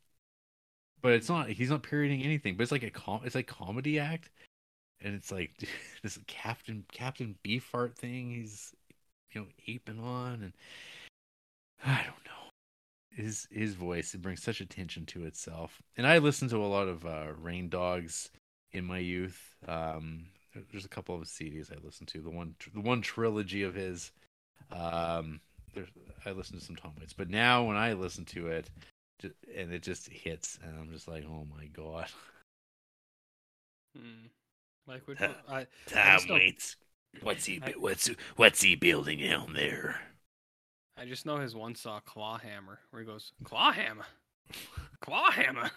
but 1.02 1.14
it's 1.14 1.30
not 1.30 1.50
he's 1.50 1.70
not 1.70 1.84
parodying 1.84 2.24
anything, 2.24 2.56
but 2.56 2.64
it's 2.64 2.72
like 2.72 2.84
a 2.84 2.92
com 2.92 3.22
it's 3.24 3.36
like 3.36 3.48
comedy 3.48 4.00
act, 4.00 4.30
and 5.02 5.16
it's 5.16 5.32
like 5.32 5.52
this 6.04 6.20
Captain 6.28 6.86
Captain 6.92 7.36
Beefheart 7.44 7.96
thing. 7.96 8.32
He's 8.32 8.74
you 9.32 9.42
know 9.42 9.48
aping 9.68 10.00
on, 10.00 10.44
and 10.44 10.54
I 11.86 12.04
don't 12.04 12.26
know 12.26 12.38
his 13.18 13.48
his 13.52 13.74
voice 13.74 14.14
it 14.14 14.22
brings 14.22 14.44
such 14.44 14.62
attention 14.62 15.06
to 15.08 15.26
itself. 15.26 15.82
And 15.98 16.06
I 16.06 16.20
listened 16.20 16.52
to 16.52 16.64
a 16.64 16.68
lot 16.68 16.88
of 16.88 17.06
uh, 17.06 17.34
Rain 17.42 17.70
Dogs 17.70 18.30
in 18.72 18.86
my 18.86 19.00
youth. 19.00 19.56
Um, 19.68 20.28
there's 20.72 20.86
a 20.86 20.90
couple 20.90 21.16
of 21.16 21.24
CDs 21.24 21.72
I 21.72 21.78
listened 21.84 22.08
to. 22.10 22.22
The 22.22 22.30
one 22.30 22.56
the 22.74 22.82
one 22.82 23.02
trilogy 23.02 23.64
of 23.64 23.76
his. 23.76 24.12
Um, 24.72 25.40
there's, 25.74 25.88
I 26.26 26.32
listened 26.32 26.60
to 26.60 26.66
some 26.66 26.76
Tom 26.76 26.94
Waits, 27.00 27.14
but 27.14 27.30
now 27.30 27.64
when 27.64 27.78
I 27.78 27.94
listen 27.94 28.26
to 28.26 28.48
it, 28.48 28.70
and 29.56 29.72
it 29.72 29.84
just 29.84 30.10
hits, 30.10 30.58
and 30.64 30.78
I'm 30.78 30.92
just 30.92 31.08
like, 31.08 31.24
oh 31.28 31.46
my 31.56 31.66
god, 31.68 32.08
Hmm. 33.96 34.28
Like 34.88 35.08
which 35.08 35.20
one? 35.20 35.36
I, 35.50 35.60
I 35.62 35.68
Tom 35.88 36.28
know- 36.28 36.34
Waits. 36.36 36.76
What's 37.22 37.46
he 37.46 37.60
I- 37.64 37.72
what's 37.78 38.10
what's 38.36 38.62
he 38.62 38.76
building 38.76 39.20
down 39.20 39.54
there? 39.54 40.00
I 40.98 41.06
just 41.06 41.26
know 41.26 41.38
his 41.38 41.56
one 41.56 41.76
saw 41.76 42.00
Clawhammer, 42.00 42.80
where 42.90 43.02
he 43.02 43.06
goes 43.08 43.32
claw 43.44 43.72
hammer, 43.72 44.06
claw 45.02 45.32
hammer. 45.32 45.72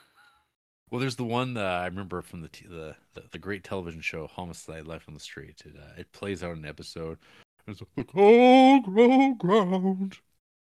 Well, 0.91 1.01
there's 1.01 1.17
the 1.17 1.25
one 1.25 1.55
that 1.55 1.65
I 1.65 1.87
remember 1.87 2.21
from 2.23 2.41
the 2.43 2.49
t- 2.49 2.67
the, 2.67 2.97
the 3.15 3.23
the 3.31 3.39
great 3.39 3.63
television 3.65 4.01
show 4.01 4.27
Homicide: 4.27 4.87
Life 4.87 5.05
on 5.09 5.15
the 5.15 5.21
Street. 5.21 5.63
It 5.65 5.77
uh, 5.79 6.01
it 6.01 6.13
plays 6.13 6.43
out 6.43 6.53
in 6.53 6.59
an 6.59 6.65
episode. 6.69 7.19
It's 7.67 7.81
like 7.97 8.09
oh, 8.17 8.81
grow 8.81 9.35
ground 9.35 10.19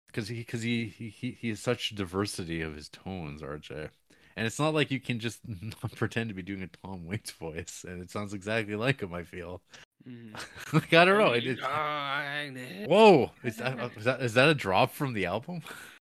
because 0.07 0.27
he 0.29 0.37
because 0.37 0.61
he, 0.61 0.85
he 0.87 1.09
he 1.09 1.31
he 1.31 1.49
has 1.49 1.59
such 1.59 1.95
diversity 1.95 2.61
of 2.61 2.75
his 2.75 2.89
tones, 2.89 3.41
RJ. 3.41 3.89
And 4.35 4.47
it's 4.47 4.59
not 4.59 4.73
like 4.73 4.89
you 4.91 4.99
can 4.99 5.19
just 5.19 5.39
not 5.47 5.91
pretend 5.95 6.29
to 6.29 6.33
be 6.35 6.41
doing 6.41 6.63
a 6.63 6.67
Tom 6.67 7.05
Waits 7.05 7.31
voice, 7.31 7.85
and 7.87 8.01
it 8.01 8.09
sounds 8.09 8.33
exactly 8.33 8.75
like 8.75 9.01
him. 9.01 9.13
I 9.13 9.23
feel 9.23 9.61
Mhm. 10.07 10.35
like 10.73 10.93
I 10.93 11.05
don't 11.05 11.17
know. 11.17 11.33
It, 11.33 11.45
it, 11.47 11.59
whoa, 12.89 13.31
is 13.43 13.57
that 13.57 13.79
uh, 13.79 13.89
is 13.95 14.03
that 14.05 14.21
is 14.21 14.33
that 14.35 14.49
a 14.49 14.53
drop 14.55 14.91
from 14.91 15.13
the 15.13 15.25
album? 15.25 15.61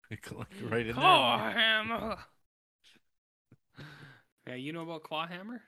Like, 0.10 0.26
right 0.72 0.88
in 0.88 0.94
claw 0.94 1.38
there. 1.38 1.52
hammer. 1.52 2.18
Yeah, 4.47 4.55
you 4.55 4.71
know 4.71 4.83
about 4.83 5.03
Clawhammer? 5.03 5.61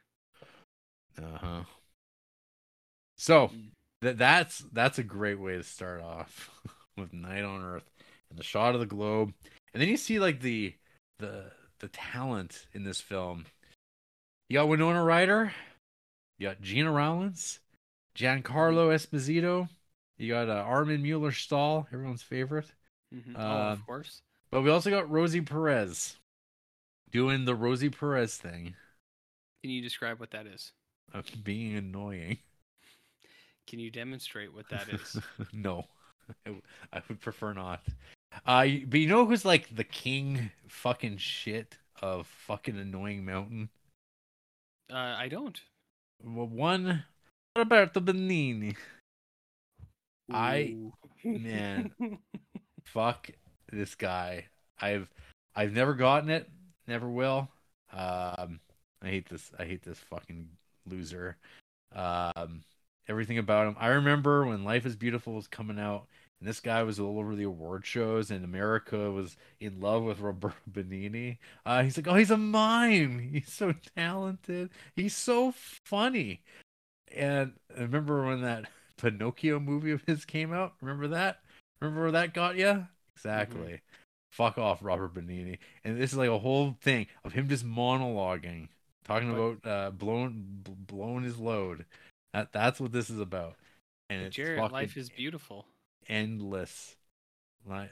Uh 1.22 1.38
huh. 1.38 1.64
So 3.18 3.50
Mm. 3.50 3.72
that 4.02 4.18
that's 4.18 4.60
that's 4.72 5.00
a 5.00 5.04
great 5.04 5.40
way 5.40 5.58
to 5.58 5.64
start 5.64 6.02
off 6.02 6.50
with 6.98 7.12
Night 7.14 7.44
on 7.44 7.62
Earth 7.62 7.90
and 8.30 8.40
the 8.40 8.44
shot 8.44 8.74
of 8.74 8.80
the 8.80 8.86
globe, 8.86 9.34
and 9.74 9.82
then 9.82 9.90
you 9.90 9.98
see 9.98 10.20
like 10.20 10.40
the 10.40 10.74
the 11.18 11.52
the 11.80 11.90
talent 11.90 12.68
in 12.74 12.84
this 12.84 13.02
film. 13.02 13.46
You 14.50 14.58
got 14.60 14.70
Winona 14.70 15.04
Ryder, 15.04 15.52
you 16.38 16.48
got 16.48 16.62
Gena 16.62 16.92
Rowlands, 16.92 17.60
Giancarlo 18.16 18.94
Esposito, 18.94 19.70
you 20.18 20.34
got 20.34 20.50
uh, 20.50 20.64
Armin 20.66 21.04
Mueller 21.04 21.32
Stahl, 21.32 21.88
everyone's 21.92 22.24
favorite. 22.24 22.72
Mhm. 23.14 23.36
oh, 23.36 23.42
Um, 23.42 23.74
of 23.74 23.86
course. 23.86 24.22
But 24.52 24.62
we 24.62 24.70
also 24.70 24.90
got 24.90 25.10
Rosie 25.10 25.42
Perez 25.42 26.16
doing 27.12 27.46
the 27.46 27.56
Rosie 27.56 27.90
Perez 27.90 28.38
thing 28.38 28.76
Can 29.64 29.72
you 29.72 29.82
describe 29.82 30.20
what 30.20 30.32
that 30.32 30.48
is? 30.48 30.72
of 31.14 31.26
being 31.44 31.76
annoying. 31.76 32.38
Can 33.68 33.80
you 33.80 33.90
demonstrate 33.92 34.54
what 34.54 34.70
that 34.70 34.90
is? 34.90 35.18
no, 35.54 35.86
I 36.46 37.02
would 37.08 37.20
prefer 37.20 37.54
not. 37.54 37.82
Uh, 38.46 38.68
but 38.88 39.00
you 39.00 39.08
know 39.08 39.26
who's 39.26 39.46
like 39.46 39.76
the 39.76 39.84
king 39.84 40.52
fucking 40.68 41.18
shit 41.18 41.78
of 42.02 42.28
fucking 42.28 42.78
annoying 42.78 43.26
mountain? 43.26 43.70
uh, 44.92 44.96
I 45.18 45.28
don't. 45.30 45.60
Well, 46.24 46.48
one 46.48 47.04
Roberto 47.56 48.00
Benigni. 48.00 48.76
I- 50.32 50.76
man. 51.24 51.92
Fuck 52.86 53.32
this 53.72 53.96
guy. 53.96 54.46
I've 54.80 55.10
I've 55.56 55.74
never 55.74 55.94
gotten 55.94 56.30
it, 56.30 56.50
never 56.90 57.08
will. 57.08 57.50
Um, 57.94 58.60
I 59.02 59.08
hate 59.08 59.30
this. 59.30 59.52
I 59.58 59.66
hate 59.66 59.84
this 59.84 60.00
fucking 60.00 60.50
loser. 60.86 61.38
Um, 61.96 62.64
everything 63.08 63.38
about 63.38 63.68
him. 63.68 63.76
I 63.80 63.88
remember 63.88 64.46
when 64.46 64.64
Life 64.64 64.86
is 64.86 64.96
Beautiful 64.96 65.34
was 65.34 65.48
coming 65.48 65.80
out, 65.80 66.08
and 66.40 66.50
this 66.50 66.60
guy 66.60 66.84
was 66.84 67.00
all 67.00 67.20
over 67.20 67.36
the 67.36 67.44
award 67.44 67.86
shows, 67.86 68.32
and 68.32 68.44
America 68.44 69.12
was 69.12 69.38
in 69.60 69.80
love 69.80 70.04
with 70.04 70.20
Roberto 70.20 70.56
Benigni. 70.72 71.38
Uh, 71.66 71.84
he's 71.84 71.96
like, 71.96 72.08
oh, 72.08 72.16
he's 72.16 72.32
a 72.32 72.38
mime. 72.38 73.30
He's 73.34 73.54
so 73.54 73.74
talented. 73.96 74.72
He's 74.96 75.16
so 75.16 75.54
funny. 75.86 76.42
And 77.16 77.54
I 77.76 77.82
remember 77.82 78.26
when 78.26 78.42
that 78.42 78.66
Pinocchio 78.98 79.60
movie 79.60 79.92
of 79.92 80.04
his 80.06 80.26
came 80.26 80.54
out. 80.54 80.74
Remember 80.82 81.08
that? 81.10 81.40
Remember 81.80 82.02
where 82.02 82.12
that 82.12 82.34
got 82.34 82.58
you? 82.58 82.86
Exactly. 83.16 83.82
Fuck 84.32 84.58
off, 84.58 84.80
Robert 84.84 85.14
Benigni. 85.14 85.58
And 85.84 86.00
this 86.00 86.12
is 86.12 86.18
like 86.18 86.30
a 86.30 86.38
whole 86.40 86.78
thing 86.82 87.08
of 87.24 87.34
him 87.34 87.50
just 87.50 87.66
monologuing, 87.66 88.70
talking 89.04 89.32
But- 89.32 89.38
about 89.40 89.66
uh, 89.66 89.92
blowing 89.92 90.60
bl- 90.64 90.72
blowing 90.96 91.24
his 91.24 91.38
load. 91.38 91.86
That 92.34 92.52
that's 92.54 92.80
what 92.80 92.92
this 92.92 93.10
is 93.10 93.20
about. 93.20 93.56
And 94.10 94.22
it's 94.24 94.36
Jared, 94.36 94.72
life 94.72 94.98
is 94.98 95.10
beautiful. 95.10 95.66
endless. 96.08 96.96
Like, 97.68 97.92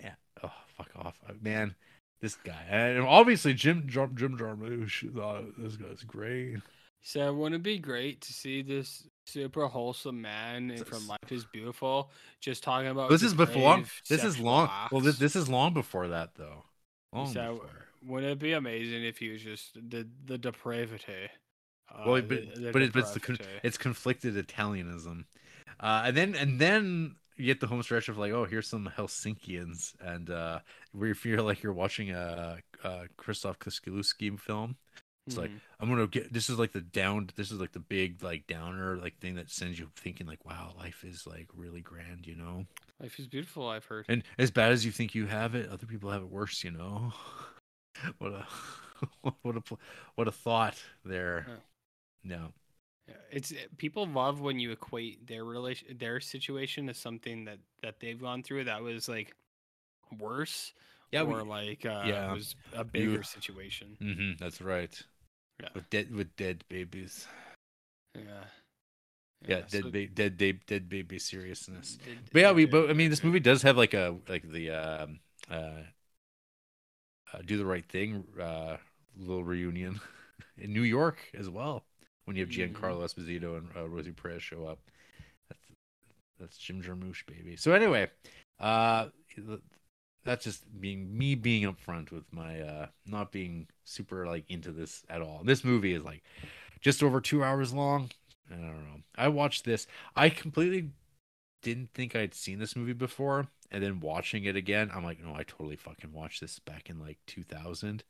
yeah. 0.00 0.14
Oh, 0.42 0.52
fuck 0.76 0.90
off, 0.96 1.18
Uh, 1.28 1.32
man. 1.40 1.74
This 2.20 2.34
guy, 2.36 2.64
and 2.70 3.00
obviously 3.04 3.52
Jim 3.52 3.84
Jim 3.86 4.16
Jim 4.16 4.38
Jarmusch. 4.38 5.04
Uh, 5.16 5.50
this 5.58 5.76
guy's 5.76 6.02
great. 6.02 6.56
He 7.00 7.08
said, 7.08 7.30
"Wouldn't 7.30 7.60
it 7.60 7.62
be 7.62 7.78
great 7.78 8.20
to 8.22 8.32
see 8.32 8.62
this 8.62 9.06
super 9.26 9.66
wholesome 9.66 10.20
man 10.20 10.70
in- 10.70 10.84
from 10.84 11.06
Life 11.06 11.30
is 11.30 11.44
Beautiful 11.44 12.10
just 12.40 12.62
talking 12.62 12.88
about 12.88 13.10
This 13.10 13.22
is 13.22 13.34
before 13.34 13.82
This 14.08 14.24
is 14.24 14.38
long. 14.38 14.68
Well, 14.90 15.00
this 15.00 15.18
this 15.18 15.36
is 15.36 15.48
long 15.48 15.72
before 15.74 16.08
that 16.08 16.34
though. 16.34 16.64
Long 17.12 17.32
said, 17.32 17.50
before. 17.52 17.86
Wouldn't 18.04 18.32
it 18.32 18.38
be 18.38 18.52
amazing 18.52 19.04
if 19.04 19.18
he 19.18 19.30
was 19.30 19.42
just 19.42 19.74
the 19.74 20.08
the 20.24 20.38
depravity? 20.38 21.28
Uh, 21.88 22.02
Well, 22.06 22.22
but 22.22 22.28
the- 22.28 22.60
the 22.60 22.72
but, 22.72 22.82
it, 22.82 22.92
but 22.92 22.98
it's 23.00 23.12
the 23.12 23.20
con- 23.20 23.38
it's 23.62 23.78
conflicted 23.78 24.34
Italianism, 24.36 25.24
uh, 25.80 26.02
and 26.06 26.16
then 26.16 26.34
and 26.34 26.60
then 26.60 27.16
you 27.36 27.46
get 27.46 27.60
the 27.60 27.66
home 27.68 27.82
stretch 27.82 28.08
of 28.08 28.16
like, 28.18 28.32
oh, 28.32 28.44
here's 28.46 28.66
some 28.66 28.90
Helsinkians, 28.96 29.94
and 30.00 30.30
uh, 30.30 30.60
where 30.92 31.08
you 31.08 31.14
feel 31.14 31.44
like 31.44 31.62
you're 31.62 31.72
watching 31.72 32.10
a, 32.10 32.58
a 32.82 33.08
Krzysztof 33.18 33.58
Kieslowski 33.58 34.38
film. 34.40 34.76
It's 35.26 35.36
like 35.36 35.50
Mhm. 35.50 35.60
I'm 35.80 35.88
gonna 35.88 36.06
get 36.06 36.32
this 36.32 36.48
is 36.48 36.58
like 36.58 36.72
the 36.72 36.80
down. 36.80 37.30
This 37.34 37.50
is 37.50 37.60
like 37.60 37.72
the 37.72 37.80
big 37.80 38.22
like 38.22 38.46
downer 38.46 38.96
like 38.96 39.18
thing 39.18 39.34
that 39.34 39.50
sends 39.50 39.78
you 39.78 39.90
thinking 39.96 40.26
like, 40.26 40.44
wow, 40.44 40.74
life 40.78 41.04
is 41.04 41.26
like 41.26 41.48
really 41.54 41.80
grand, 41.80 42.26
you 42.26 42.36
know. 42.36 42.66
Life 43.00 43.18
is 43.18 43.26
beautiful. 43.26 43.68
I've 43.68 43.84
heard. 43.84 44.06
And 44.08 44.22
as 44.38 44.50
bad 44.50 44.72
as 44.72 44.84
you 44.86 44.92
think 44.92 45.14
you 45.14 45.26
have 45.26 45.54
it, 45.54 45.68
other 45.68 45.86
people 45.86 46.10
have 46.10 46.22
it 46.22 46.30
worse, 46.30 46.62
you 46.64 46.70
know. 46.70 47.12
what 48.18 48.32
a 48.32 48.46
what 49.42 49.56
a 49.56 49.62
what 50.14 50.28
a 50.28 50.32
thought 50.32 50.80
there. 51.04 51.46
No. 52.22 52.52
It's 53.30 53.52
people 53.76 54.06
love 54.06 54.40
when 54.40 54.58
you 54.58 54.72
equate 54.72 55.26
their 55.26 55.44
relation, 55.44 55.96
their 55.98 56.20
situation 56.20 56.86
to 56.88 56.94
something 56.94 57.44
that 57.44 57.58
that 57.82 58.00
they've 58.00 58.20
gone 58.20 58.42
through 58.42 58.64
that 58.64 58.82
was 58.82 59.08
like 59.08 59.34
worse, 60.18 60.72
Yeah, 61.12 61.22
we- 61.22 61.34
or 61.34 61.44
like 61.44 61.84
uh, 61.86 62.02
yeah. 62.06 62.32
was 62.32 62.56
a 62.72 62.84
bigger 62.84 63.22
situation. 63.22 63.96
Mm-hmm, 64.00 64.32
that's 64.38 64.60
right. 64.60 65.00
Yeah. 65.62 65.68
With 65.74 65.88
dead 65.90 66.14
with 66.14 66.36
dead 66.36 66.64
babies. 66.68 67.26
Yeah. 68.14 68.44
Yeah, 69.46 69.60
dead, 69.68 69.84
so- 69.84 69.90
ba- 69.90 70.06
dead, 70.08 70.36
dead, 70.38 70.60
dead 70.66 70.88
baby 70.88 71.18
seriousness. 71.18 71.98
Did- 72.04 72.18
But 72.32 72.40
yeah, 72.40 72.52
we. 72.52 72.64
But 72.66 72.90
I 72.90 72.94
mean, 72.94 73.10
this 73.10 73.22
movie 73.22 73.40
does 73.40 73.62
have 73.62 73.76
like 73.76 73.94
a 73.94 74.16
like 74.28 74.50
the 74.50 74.70
um, 74.70 75.20
uh, 75.50 75.82
uh, 77.32 77.38
do 77.44 77.56
the 77.58 77.66
right 77.66 77.86
thing 77.86 78.24
uh, 78.40 78.76
little 79.16 79.44
reunion 79.44 80.00
in 80.58 80.72
New 80.72 80.82
York 80.82 81.18
as 81.34 81.48
well. 81.48 81.84
When 82.24 82.36
you 82.36 82.44
have 82.44 82.50
Mhm. 82.52 82.72
Giancarlo 82.74 83.02
Esposito 83.04 83.56
and 83.58 83.68
uh, 83.76 83.88
Rosie 83.88 84.10
Perez 84.12 84.42
show 84.42 84.64
up, 84.66 84.78
that's 85.48 85.62
that's 86.40 86.58
Jim 86.58 86.82
Jarmusch, 86.82 87.24
baby. 87.26 87.56
So 87.56 87.72
anyway, 87.72 88.10
uh, 88.58 89.08
that's 90.26 90.44
just 90.44 90.64
being 90.80 91.16
me 91.16 91.34
being 91.34 91.62
upfront 91.62 92.10
with 92.10 92.24
my 92.32 92.60
uh, 92.60 92.86
not 93.06 93.32
being 93.32 93.68
super 93.84 94.26
like 94.26 94.44
into 94.50 94.72
this 94.72 95.04
at 95.08 95.22
all. 95.22 95.42
This 95.44 95.64
movie 95.64 95.94
is 95.94 96.04
like 96.04 96.22
just 96.80 97.02
over 97.02 97.20
two 97.20 97.42
hours 97.42 97.72
long. 97.72 98.10
I 98.50 98.56
don't 98.56 98.84
know. 98.84 99.00
I 99.16 99.28
watched 99.28 99.64
this. 99.64 99.86
I 100.14 100.28
completely 100.28 100.90
didn't 101.62 101.90
think 101.94 102.14
I'd 102.14 102.34
seen 102.34 102.58
this 102.58 102.76
movie 102.76 102.92
before, 102.92 103.48
and 103.70 103.82
then 103.82 104.00
watching 104.00 104.44
it 104.44 104.56
again, 104.56 104.90
I'm 104.94 105.04
like, 105.04 105.24
no, 105.24 105.34
I 105.34 105.42
totally 105.42 105.76
fucking 105.76 106.12
watched 106.12 106.40
this 106.40 106.58
back 106.60 106.90
in 106.90 107.00
like 107.00 107.18
2000. 107.26 108.04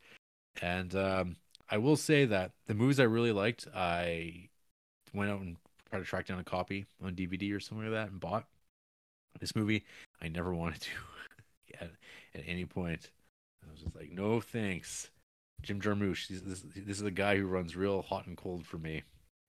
And 0.60 0.94
um, 0.94 1.36
I 1.70 1.78
will 1.78 1.96
say 1.96 2.24
that 2.26 2.52
the 2.66 2.74
movies 2.74 3.00
I 3.00 3.04
really 3.04 3.32
liked, 3.32 3.66
I 3.74 4.48
went 5.14 5.30
out 5.30 5.40
and 5.40 5.56
tried 5.90 6.00
to 6.00 6.04
track 6.04 6.26
down 6.26 6.38
a 6.38 6.44
copy 6.44 6.86
on 7.02 7.14
DVD 7.14 7.52
or 7.52 7.60
something 7.60 7.86
like 7.86 7.94
that 7.94 8.10
and 8.10 8.20
bought. 8.20 8.46
This 9.40 9.54
movie, 9.54 9.84
I 10.20 10.28
never 10.28 10.54
wanted 10.54 10.80
to 10.82 10.90
at, 11.80 11.90
at 12.36 12.44
any 12.46 12.64
point. 12.64 13.10
I 13.66 13.70
was 13.70 13.80
just 13.80 13.96
like, 13.96 14.10
no 14.12 14.40
thanks. 14.40 15.10
Jim 15.62 15.80
Jarmusch, 15.80 16.28
this, 16.28 16.40
this, 16.42 16.60
this 16.60 16.96
is 16.98 17.02
the 17.02 17.10
guy 17.10 17.36
who 17.36 17.46
runs 17.46 17.74
real 17.74 18.02
hot 18.02 18.26
and 18.26 18.36
cold 18.36 18.66
for 18.66 18.78
me. 18.78 19.02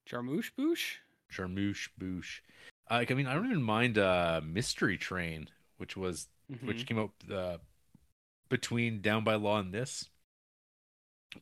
Jarmusch 0.09 0.51
Boosh? 0.57 0.95
Jarmusch 1.31 1.89
Boosh. 1.99 2.39
Uh, 2.89 3.03
I 3.09 3.13
mean, 3.13 3.27
I 3.27 3.33
don't 3.33 3.45
even 3.47 3.61
mind 3.61 3.97
uh, 3.97 4.39
Mystery 4.43 4.97
Train, 4.97 5.49
which 5.77 5.97
was 5.97 6.27
which 6.63 6.85
Mhm. 6.85 6.87
came 6.87 6.99
out 6.99 7.11
uh, 7.31 7.57
between 8.49 9.01
Down 9.01 9.25
by 9.25 9.35
Law 9.35 9.59
and 9.59 9.73
this. 9.73 10.09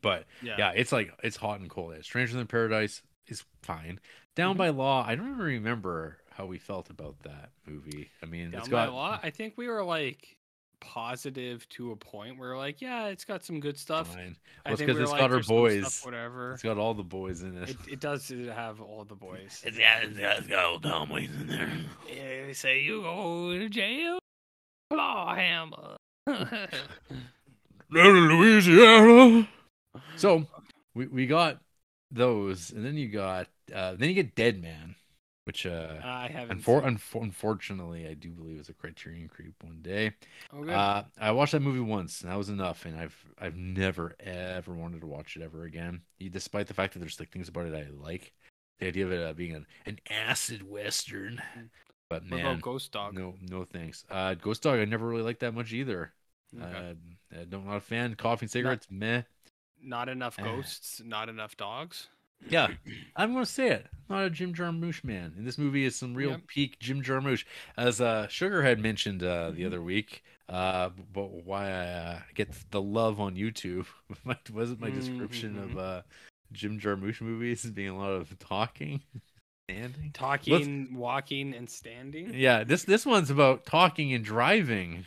But 0.02 0.26
Yeah. 0.42 0.56
yeah. 0.58 0.70
it's 0.74 0.90
like 0.90 1.12
it's 1.22 1.36
hot 1.36 1.60
and 1.60 1.70
cold. 1.70 1.94
Stranger 2.04 2.36
Than 2.36 2.48
Paradise 2.48 3.02
is 3.28 3.44
fine. 3.62 4.00
Down 4.34 4.56
Mhm. 4.56 4.58
by 4.58 4.68
Law, 4.70 5.04
I 5.06 5.14
don't 5.14 5.28
even 5.30 5.38
remember 5.38 6.18
how 6.32 6.46
we 6.46 6.58
felt 6.58 6.90
about 6.90 7.20
that 7.20 7.52
movie. 7.64 8.10
I 8.22 8.26
mean, 8.26 8.50
Down 8.50 8.60
it's 8.60 8.68
by 8.68 8.86
got 8.86 8.92
law. 8.92 9.20
I 9.22 9.30
think 9.30 9.56
we 9.56 9.68
were 9.68 9.84
like 9.84 10.35
positive 10.80 11.68
to 11.70 11.92
a 11.92 11.96
point 11.96 12.38
where 12.38 12.56
like, 12.56 12.80
yeah, 12.80 13.06
it's 13.06 13.24
got 13.24 13.44
some 13.44 13.60
good 13.60 13.78
stuff. 13.78 14.14
fine. 14.14 14.36
Well, 14.64 14.74
it's 14.74 14.80
because 14.80 14.96
we 14.96 15.02
it's 15.02 15.12
like, 15.12 15.20
got 15.20 15.30
our 15.30 15.36
"There's 15.36 15.46
some 15.46 15.56
stuff, 15.56 15.82
boys. 15.82 16.04
whatever. 16.04 16.52
It's 16.52 16.62
got 16.62 16.78
all 16.78 16.94
the 16.94 17.02
boys 17.02 17.42
in 17.42 17.56
it. 17.62 17.70
It, 17.70 17.76
it 17.92 18.00
does 18.00 18.28
have 18.28 18.80
all 18.80 19.04
the 19.04 19.14
boys. 19.14 19.62
It's 19.66 19.78
got, 19.78 20.04
it's 20.04 20.46
got, 20.46 20.82
Tom 20.82 21.10
Waits 21.10 21.32
in 21.34 21.46
there. 21.48 21.70
Yeah, 22.08 22.52
say 22.52 22.82
you 22.82 23.02
go 23.02 23.52
to 23.58 23.68
jail, 23.68 24.18
Clawhammer. 24.90 25.96
Louisiana. 27.90 29.48
So 30.16 30.46
we 30.94 31.06
we 31.06 31.26
got 31.26 31.60
those, 32.10 32.70
and 32.70 32.84
then 32.84 32.96
you 32.96 33.08
got 33.08 33.48
uh 33.74 33.94
then 33.94 34.08
you 34.08 34.14
get 34.14 34.34
Dead 34.34 34.62
Man, 34.62 34.96
which 35.46 35.64
uh 35.66 35.94
I 36.02 36.28
haven't. 36.28 36.62
unfor- 36.62 36.84
unfor- 36.84 37.22
unfortunately 37.22 38.06
I 38.08 38.14
do 38.14 38.30
believe 38.30 38.58
is 38.58 38.68
a 38.68 38.72
Criterion 38.74 39.28
creep 39.28 39.54
one 39.62 39.80
day. 39.82 40.12
Oh, 40.52 40.62
good. 40.64 40.70
Uh, 40.74 41.04
I 41.20 41.30
watched 41.32 41.52
that 41.52 41.60
movie 41.62 41.80
once, 41.80 42.20
and 42.22 42.30
that 42.30 42.36
was 42.36 42.48
enough. 42.48 42.84
And 42.84 42.96
I've 42.98 43.16
I've 43.38 43.56
never 43.56 44.14
ever 44.20 44.72
wanted 44.72 45.00
to 45.02 45.06
watch 45.06 45.36
it 45.36 45.42
ever 45.42 45.64
again, 45.64 46.02
despite 46.30 46.66
the 46.66 46.74
fact 46.74 46.92
that 46.94 46.98
there's 47.00 47.20
like 47.20 47.30
things 47.30 47.48
about 47.48 47.66
it 47.66 47.74
I 47.74 47.88
like. 47.90 48.32
The 48.80 48.88
idea 48.88 49.06
of 49.06 49.12
it 49.12 49.22
uh, 49.26 49.32
being 49.32 49.54
an, 49.54 49.66
an 49.86 49.98
acid 50.10 50.68
western, 50.68 51.40
but 52.10 52.24
Mm. 52.24 52.30
what 52.30 52.36
man, 52.36 52.46
about 52.46 52.62
Ghost 52.62 52.92
Dog? 52.92 53.14
no 53.14 53.34
no 53.48 53.64
thanks. 53.64 54.04
Uh, 54.10 54.34
Ghost 54.34 54.62
Dog 54.62 54.78
I 54.80 54.84
never 54.84 55.06
really 55.08 55.22
liked 55.22 55.40
that 55.40 55.54
much 55.54 55.72
either. 55.72 56.12
Okay. 56.60 56.96
Uh, 57.34 57.38
I'm 57.52 57.64
not 57.66 57.76
a 57.76 57.80
fan. 57.80 58.14
Coffee 58.14 58.44
and 58.44 58.50
cigarettes, 58.50 58.86
meh. 58.90 59.22
not 59.82 60.08
enough 60.08 60.38
uh, 60.38 60.42
ghosts, 60.44 61.02
not 61.04 61.28
enough 61.28 61.56
dogs. 61.56 62.08
Yeah, 62.48 62.68
I'm 63.16 63.32
gonna 63.32 63.46
say 63.46 63.70
it. 63.70 63.86
Not 64.08 64.24
a 64.24 64.30
Jim 64.30 64.54
Jarmusch 64.54 65.02
man, 65.02 65.32
and 65.36 65.44
this 65.46 65.58
movie 65.58 65.84
is 65.84 65.96
some 65.96 66.14
real 66.14 66.36
peak 66.46 66.78
Jim 66.78 67.02
Jarmusch. 67.02 67.44
As 67.76 68.00
uh, 68.00 68.28
Sugar 68.28 68.62
had 68.62 68.78
mentioned 68.80 69.22
uh, 69.24 69.48
Mm-hmm. 69.48 69.56
the 69.56 69.64
other 69.66 69.82
week, 69.82 70.22
uh, 70.48 70.90
but 71.12 71.44
why 71.44 71.70
I 71.70 71.86
uh, 71.86 72.18
get 72.34 72.48
the 72.70 72.80
love 72.80 73.18
on 73.20 73.34
YouTube 73.34 73.86
my- 74.24 74.36
wasn't 74.52 74.80
my 74.80 74.90
description 74.90 75.54
Mm-hmm. 75.56 75.78
of 75.78 75.78
uh, 75.78 76.02
Jim 76.52 76.78
Jarmusch 76.78 77.20
movies 77.20 77.64
as 77.64 77.72
being 77.72 77.88
a 77.88 77.98
lot 77.98 78.12
of 78.12 78.38
talking, 78.38 79.00
standing. 79.68 80.10
Talking, 80.12 80.94
walking, 80.96 81.52
and 81.52 81.68
standing. 81.68 82.32
Yeah, 82.32 82.62
this 82.62 82.84
this 82.84 83.04
one's 83.04 83.30
about 83.30 83.66
talking 83.66 84.12
and 84.12 84.24
driving. 84.24 85.04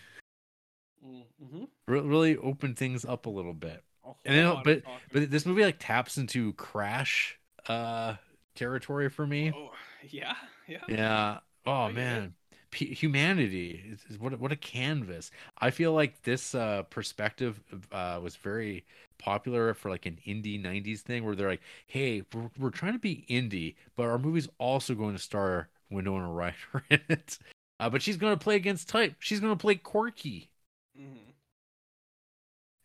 Mm-hmm. 1.05 1.63
Re- 1.87 2.01
really 2.01 2.35
open 2.37 2.75
things 2.75 3.05
up 3.05 3.25
a 3.25 3.29
little 3.29 3.53
bit. 3.53 3.81
And 4.25 4.35
then, 4.37 4.61
but 4.63 4.83
but 5.11 5.31
this 5.31 5.45
movie 5.45 5.63
like 5.63 5.77
taps 5.79 6.17
into 6.17 6.53
Crash 6.53 7.37
uh 7.67 8.15
territory 8.55 9.09
for 9.09 9.25
me. 9.27 9.51
oh, 9.55 9.71
yeah, 10.09 10.35
yeah. 10.67 10.79
Yeah. 10.87 11.39
Oh 11.65 11.87
yeah. 11.87 11.93
man, 11.93 12.33
P- 12.71 12.93
humanity 12.93 13.83
is, 13.91 13.99
is 14.09 14.19
what 14.19 14.33
a- 14.33 14.37
what 14.37 14.51
a 14.51 14.55
canvas. 14.55 15.31
I 15.59 15.69
feel 15.71 15.93
like 15.93 16.21
this 16.23 16.55
uh, 16.55 16.83
perspective 16.83 17.61
uh, 17.91 18.19
was 18.21 18.35
very 18.35 18.85
popular 19.17 19.73
for 19.73 19.89
like 19.89 20.05
an 20.05 20.17
indie 20.25 20.61
'90s 20.61 21.01
thing, 21.01 21.25
where 21.25 21.35
they're 21.35 21.49
like, 21.49 21.61
"Hey, 21.87 22.23
we're, 22.33 22.49
we're 22.57 22.69
trying 22.69 22.93
to 22.93 22.99
be 22.99 23.25
indie, 23.29 23.75
but 23.95 24.03
our 24.07 24.17
movie's 24.19 24.47
also 24.57 24.95
going 24.95 25.15
to 25.15 25.21
star 25.21 25.69
Winona 25.89 26.31
Ryder 26.31 26.55
in 26.89 27.01
it. 27.09 27.37
Uh, 27.79 27.89
but 27.89 28.01
she's 28.01 28.17
going 28.17 28.33
to 28.37 28.43
play 28.43 28.55
against 28.55 28.89
type. 28.89 29.15
She's 29.19 29.39
going 29.39 29.53
to 29.53 29.61
play 29.61 29.75
quirky, 29.75 30.51
Mm-hmm. 30.99 31.28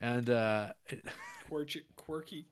And 0.04 0.28
uh, 0.30 0.72
Quirky, 1.48 1.82
quirky, 1.96 2.44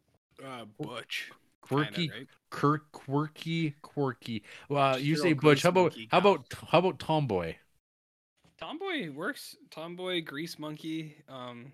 uh, 0.44 0.64
butch. 0.78 1.30
quirky, 1.60 1.94
Kinda, 2.08 2.14
right? 2.18 2.28
quirk, 2.50 2.90
quirky, 2.92 3.74
quirky. 3.82 4.42
Well, 4.68 4.98
you 4.98 5.14
Hero 5.16 5.22
say 5.22 5.32
Butch. 5.34 5.62
How 5.62 5.68
about 5.70 5.94
how 6.10 6.18
about 6.18 6.54
how 6.70 6.78
about 6.78 6.98
Tomboy? 6.98 7.56
Tomboy 8.58 9.10
works. 9.10 9.56
Tomboy, 9.70 10.22
grease 10.24 10.58
monkey, 10.58 11.16
um, 11.28 11.72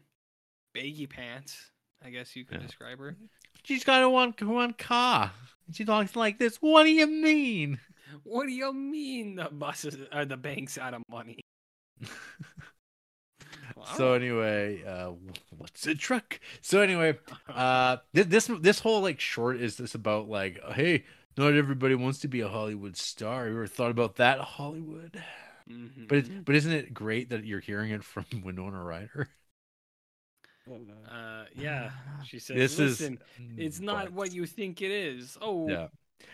baggy 0.75 1.07
pants. 1.07 1.71
I 2.05 2.11
guess 2.11 2.35
you 2.35 2.45
could 2.45 2.61
Yeah. 2.61 2.67
describe 2.67 2.99
her. 2.99 3.17
She's 3.65 3.85
got 3.85 4.03
a 4.03 4.09
one 4.11 4.35
one 4.41 4.73
car. 4.73 5.33
She 5.73 5.85
talks 5.85 6.17
like 6.17 6.39
this. 6.39 6.57
What 6.57 6.85
do 6.85 6.91
you 6.91 7.07
mean? 7.07 7.79
What 8.25 8.47
do 8.47 8.53
you 8.53 8.73
mean 8.73 9.37
the 9.37 9.51
buses 9.51 9.97
or 10.13 10.25
the 10.25 10.37
banks 10.37 10.79
out 10.79 10.95
of 10.95 11.03
money? 11.11 11.41
Well, 13.89 13.95
I 13.95 13.97
So 13.97 14.13
anyway, 14.15 14.85
uh, 14.85 15.13
what's 15.57 15.87
a 15.87 15.95
truck? 15.95 16.41
So 16.61 16.81
anyway, 16.81 17.19
uh, 17.49 17.99
this 18.13 18.51
this 18.61 18.81
whole 18.81 19.01
like 19.03 19.21
short 19.21 19.61
is 19.61 19.77
this 19.77 19.95
about 19.95 20.29
like, 20.29 20.61
hey, 20.73 21.05
not 21.37 21.55
everybody 21.55 21.95
wants 21.95 22.19
to 22.21 22.29
be 22.29 22.41
a 22.41 22.49
Hollywood 22.49 22.97
star. 22.97 23.47
You 23.47 23.53
ever 23.55 23.67
thought 23.67 23.91
about 23.91 24.17
that, 24.17 24.41
Hollywood? 24.41 25.23
Mhm. 25.71 26.09
But 26.09 26.19
it's, 26.19 26.29
but 26.29 26.55
isn't 26.55 26.73
it 26.73 26.95
great 26.95 27.31
that 27.31 27.45
you're 27.45 27.61
hearing 27.61 27.91
it 27.91 28.03
from 28.05 28.25
Winona 28.45 28.83
Ryder? 28.83 29.29
uh, 31.11 31.45
yeah, 31.57 31.91
she 32.27 32.39
says, 32.39 32.57
This 32.57 32.79
is- 32.79 33.11
it's 33.57 33.81
not 33.81 34.07
but- 34.07 34.13
what 34.13 34.33
you 34.33 34.47
think 34.47 34.83
it 34.83 34.91
is." 34.91 35.37
Oh, 35.41 35.69
Yeah, 35.69 35.89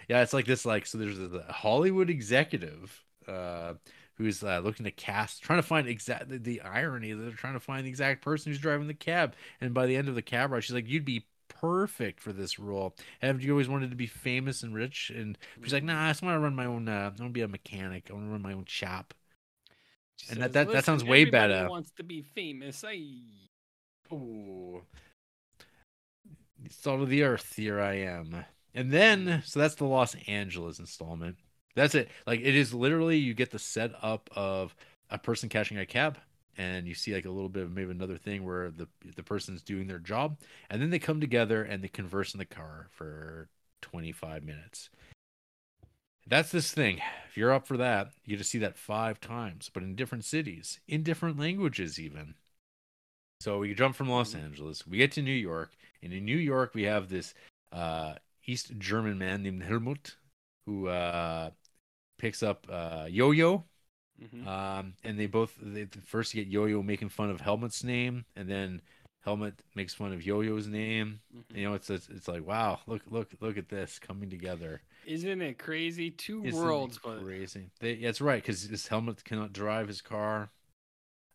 yeah. 0.08 0.22
It's 0.22 0.32
like 0.32 0.46
this. 0.46 0.64
Like 0.64 0.86
so, 0.86 0.98
there's 0.98 1.18
a 1.18 1.44
Hollywood 1.52 2.10
executive 2.10 3.02
uh, 3.28 3.74
who's 4.16 4.42
uh, 4.44 4.60
looking 4.60 4.84
to 4.84 4.90
cast, 4.90 5.42
trying 5.42 5.58
to 5.58 5.62
find 5.66 5.88
exact 5.88 6.28
the, 6.28 6.38
the 6.38 6.60
irony 6.60 7.12
that 7.12 7.22
they're 7.22 7.32
trying 7.32 7.54
to 7.54 7.60
find 7.60 7.84
the 7.84 7.90
exact 7.90 8.22
person 8.22 8.50
who's 8.50 8.60
driving 8.60 8.86
the 8.86 8.94
cab. 8.94 9.34
And 9.60 9.74
by 9.74 9.86
the 9.86 9.96
end 9.96 10.08
of 10.08 10.14
the 10.14 10.22
cab 10.22 10.50
ride, 10.52 10.64
she's 10.64 10.74
like, 10.74 10.88
"You'd 10.88 11.04
be 11.04 11.26
perfect 11.48 12.20
for 12.20 12.32
this 12.32 12.58
role. 12.58 12.94
Haven't 13.20 13.42
you 13.42 13.50
always 13.52 13.68
wanted 13.68 13.90
to 13.90 13.96
be 13.96 14.06
famous 14.06 14.62
and 14.62 14.74
rich?" 14.74 15.10
And 15.14 15.36
she's 15.62 15.72
like, 15.72 15.84
"Nah, 15.84 16.04
I 16.06 16.10
just 16.10 16.22
want 16.22 16.34
to 16.36 16.40
run 16.40 16.54
my 16.54 16.66
own. 16.66 16.88
Uh, 16.88 16.92
I 16.92 17.04
want 17.04 17.16
to 17.18 17.28
be 17.30 17.40
a 17.42 17.48
mechanic. 17.48 18.08
I 18.10 18.12
want 18.14 18.26
to 18.26 18.30
run 18.32 18.42
my 18.42 18.52
own 18.52 18.64
shop." 18.66 19.14
She 20.16 20.28
And 20.32 20.38
that- 20.42 20.46
says, 20.46 20.52
that- 20.52 20.66
that 20.66 20.68
"Listen, 20.68 20.82
sounds 20.84 21.04
way 21.04 21.24
better." 21.24 21.68
Wants 21.68 21.90
to 21.96 22.02
be 22.04 22.22
famous. 22.22 22.84
I 22.86 23.00
Oh, 24.12 24.82
salt 26.70 27.00
of 27.00 27.08
the 27.08 27.22
earth. 27.22 27.56
Here 27.56 27.80
I 27.80 27.94
am. 27.94 28.44
And 28.74 28.92
then, 28.92 29.42
so 29.46 29.60
that's 29.60 29.76
the 29.76 29.84
Los 29.86 30.14
Angeles 30.26 30.78
installment. 30.78 31.36
That's 31.74 31.94
it. 31.94 32.08
Like 32.26 32.40
it 32.40 32.54
is 32.54 32.72
literally, 32.72 33.18
you 33.18 33.34
get 33.34 33.50
the 33.50 33.58
setup 33.58 34.30
of 34.34 34.74
a 35.10 35.18
person 35.18 35.48
catching 35.48 35.78
a 35.78 35.86
cab, 35.86 36.18
and 36.56 36.86
you 36.86 36.94
see 36.94 37.14
like 37.14 37.24
a 37.24 37.30
little 37.30 37.48
bit 37.48 37.64
of 37.64 37.72
maybe 37.72 37.90
another 37.90 38.16
thing 38.16 38.44
where 38.44 38.70
the 38.70 38.88
the 39.16 39.22
person's 39.22 39.62
doing 39.62 39.86
their 39.86 39.98
job, 39.98 40.38
and 40.70 40.80
then 40.80 40.90
they 40.90 40.98
come 40.98 41.20
together 41.20 41.62
and 41.62 41.82
they 41.82 41.88
converse 41.88 42.32
in 42.32 42.38
the 42.38 42.44
car 42.44 42.88
for 42.92 43.48
twenty 43.82 44.12
five 44.12 44.44
minutes. 44.44 44.90
That's 46.26 46.50
this 46.50 46.72
thing. 46.72 47.02
If 47.28 47.36
you're 47.36 47.52
up 47.52 47.66
for 47.66 47.76
that, 47.76 48.12
you 48.24 48.30
get 48.30 48.42
to 48.42 48.48
see 48.48 48.58
that 48.58 48.78
five 48.78 49.20
times, 49.20 49.70
but 49.72 49.82
in 49.82 49.94
different 49.94 50.24
cities, 50.24 50.80
in 50.88 51.02
different 51.02 51.38
languages, 51.38 52.00
even. 52.00 52.34
So 53.40 53.58
we 53.58 53.74
jump 53.74 53.94
from 53.94 54.08
Los 54.08 54.34
Angeles. 54.34 54.86
We 54.86 54.96
get 54.96 55.12
to 55.12 55.22
New 55.22 55.32
York, 55.32 55.72
and 56.02 56.12
in 56.12 56.24
New 56.24 56.38
York 56.38 56.72
we 56.74 56.84
have 56.84 57.08
this 57.08 57.34
uh, 57.72 58.14
East 58.46 58.78
German 58.78 59.18
man 59.18 59.42
named 59.42 59.64
Helmut, 59.64 60.16
who 60.64 60.88
uh, 60.88 61.50
picks 62.24 62.42
up 62.42 62.66
uh, 62.70 63.06
Yo-Yo, 63.10 63.64
Mhm. 64.18 64.44
um, 64.46 64.94
and 65.04 65.18
they 65.18 65.26
both 65.26 65.54
they 65.62 65.86
first 66.06 66.34
get 66.34 66.48
Yo-Yo 66.48 66.82
making 66.82 67.10
fun 67.10 67.30
of 67.30 67.40
Helmut's 67.40 67.84
name, 67.84 68.24
and 68.36 68.48
then 68.48 68.82
Helmut 69.24 69.54
makes 69.74 69.94
fun 69.94 70.12
of 70.12 70.24
Yo-Yo's 70.26 70.66
name. 70.68 71.20
Mhm. 71.30 71.54
You 71.54 71.64
know, 71.68 71.74
it's 71.74 71.90
it's, 71.90 72.08
it's 72.08 72.28
like 72.28 72.46
wow, 72.46 72.80
look 72.86 73.02
look 73.10 73.30
look 73.40 73.58
at 73.58 73.68
this 73.68 73.98
coming 73.98 74.30
together. 74.30 74.82
Isn't 75.04 75.40
it 75.40 75.58
crazy? 75.58 76.10
2 76.10 76.42
Isn't 76.42 76.42
worlds, 76.42 76.98
but 76.98 77.24
crazy. 77.24 77.70
They, 77.80 77.94
yeah, 77.94 78.08
that's 78.08 78.20
right 78.20 78.42
because 78.42 78.62
his 78.62 78.86
helmet 78.88 79.24
cannot 79.24 79.52
drive 79.52 79.88
his 79.88 80.02
car. 80.02 80.50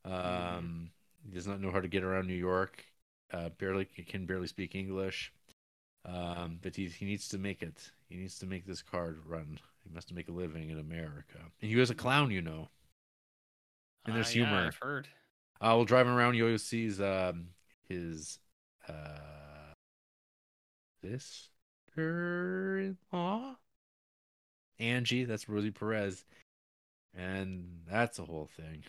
Um, 0.05 0.11
Mm-hmm. 0.25 0.65
he 1.25 1.31
does 1.31 1.47
not 1.47 1.61
know 1.61 1.71
how 1.71 1.81
to 1.81 1.89
get 1.89 2.03
around 2.03 2.27
New 2.27 2.35
York. 2.35 2.85
Uh, 3.31 3.49
barely 3.49 3.85
can 3.85 4.25
barely 4.27 4.47
speak 4.47 4.75
English. 4.75 5.33
Um, 6.05 6.59
but 6.61 6.75
he 6.75 6.87
he 6.87 7.05
needs 7.05 7.29
to 7.29 7.39
make 7.39 7.63
it. 7.63 7.91
He 8.09 8.17
needs 8.17 8.39
to 8.39 8.47
make 8.47 8.65
this 8.65 8.83
car 8.83 9.15
run. 9.25 9.59
He 9.89 9.95
must 9.95 10.13
make 10.13 10.29
a 10.29 10.31
living 10.31 10.69
in 10.69 10.77
America. 10.77 11.39
And 11.61 11.69
he 11.69 11.75
was 11.75 11.89
a 11.89 11.95
clown, 11.95 12.29
you 12.29 12.43
know. 12.43 12.69
And 14.05 14.15
there's 14.15 14.27
Uh, 14.27 14.39
yeah, 14.39 14.45
humor. 14.45 14.67
I've 14.67 14.77
heard. 14.77 15.07
Uh, 15.59 15.73
while 15.73 15.83
driving 15.83 16.13
around, 16.13 16.35
Yo-Yo 16.35 16.57
sees 16.57 17.01
um, 17.01 17.47
his 17.87 18.37
uh, 18.87 19.73
sister-in-law, 21.03 23.55
Angie. 24.79 25.25
That's 25.25 25.49
Rosie 25.49 25.71
Perez, 25.71 26.23
and 27.13 27.81
that's 27.89 28.19
a 28.19 28.25
whole 28.25 28.47
thing. 28.55 28.83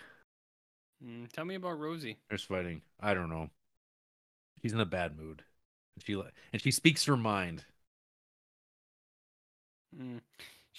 Mm, 1.05 1.33
tell 1.33 1.47
me 1.47 1.55
about 1.55 1.81
Rosie. 1.81 2.19
There's 2.29 2.45
fighting. 2.45 2.83
I 3.01 3.15
don't 3.15 3.31
know. 3.31 3.49
She's 4.61 4.75
in 4.75 4.81
a 4.81 4.87
bad 4.87 5.19
mood. 5.19 5.43
And 5.97 6.05
She 6.05 6.23
and 6.53 6.63
she 6.63 6.71
speaks 6.71 7.07
her 7.07 7.17
mind. 7.17 7.65
Mm. 9.99 10.21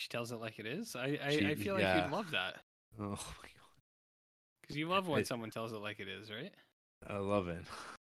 She 0.01 0.07
tells 0.09 0.31
it 0.31 0.37
like 0.37 0.57
it 0.57 0.65
is. 0.65 0.95
I 0.95 1.19
I, 1.23 1.29
She- 1.37 1.45
I 1.45 1.53
feel 1.55 1.75
like 1.75 1.83
yeah. 1.83 2.03
you'd 2.05 2.11
love 2.11 2.31
that 2.31 2.55
Oh 2.99 3.09
my 3.09 3.15
god. 3.15 3.71
because 4.61 4.75
you 4.75 4.87
love 4.87 5.07
when 5.07 5.19
It- 5.21 5.27
someone 5.27 5.51
tells 5.51 5.73
it 5.73 5.77
like 5.77 5.99
it 5.99 6.07
is, 6.07 6.31
right? 6.31 6.51
I 7.07 7.17
love 7.17 7.47
it. 7.47 7.63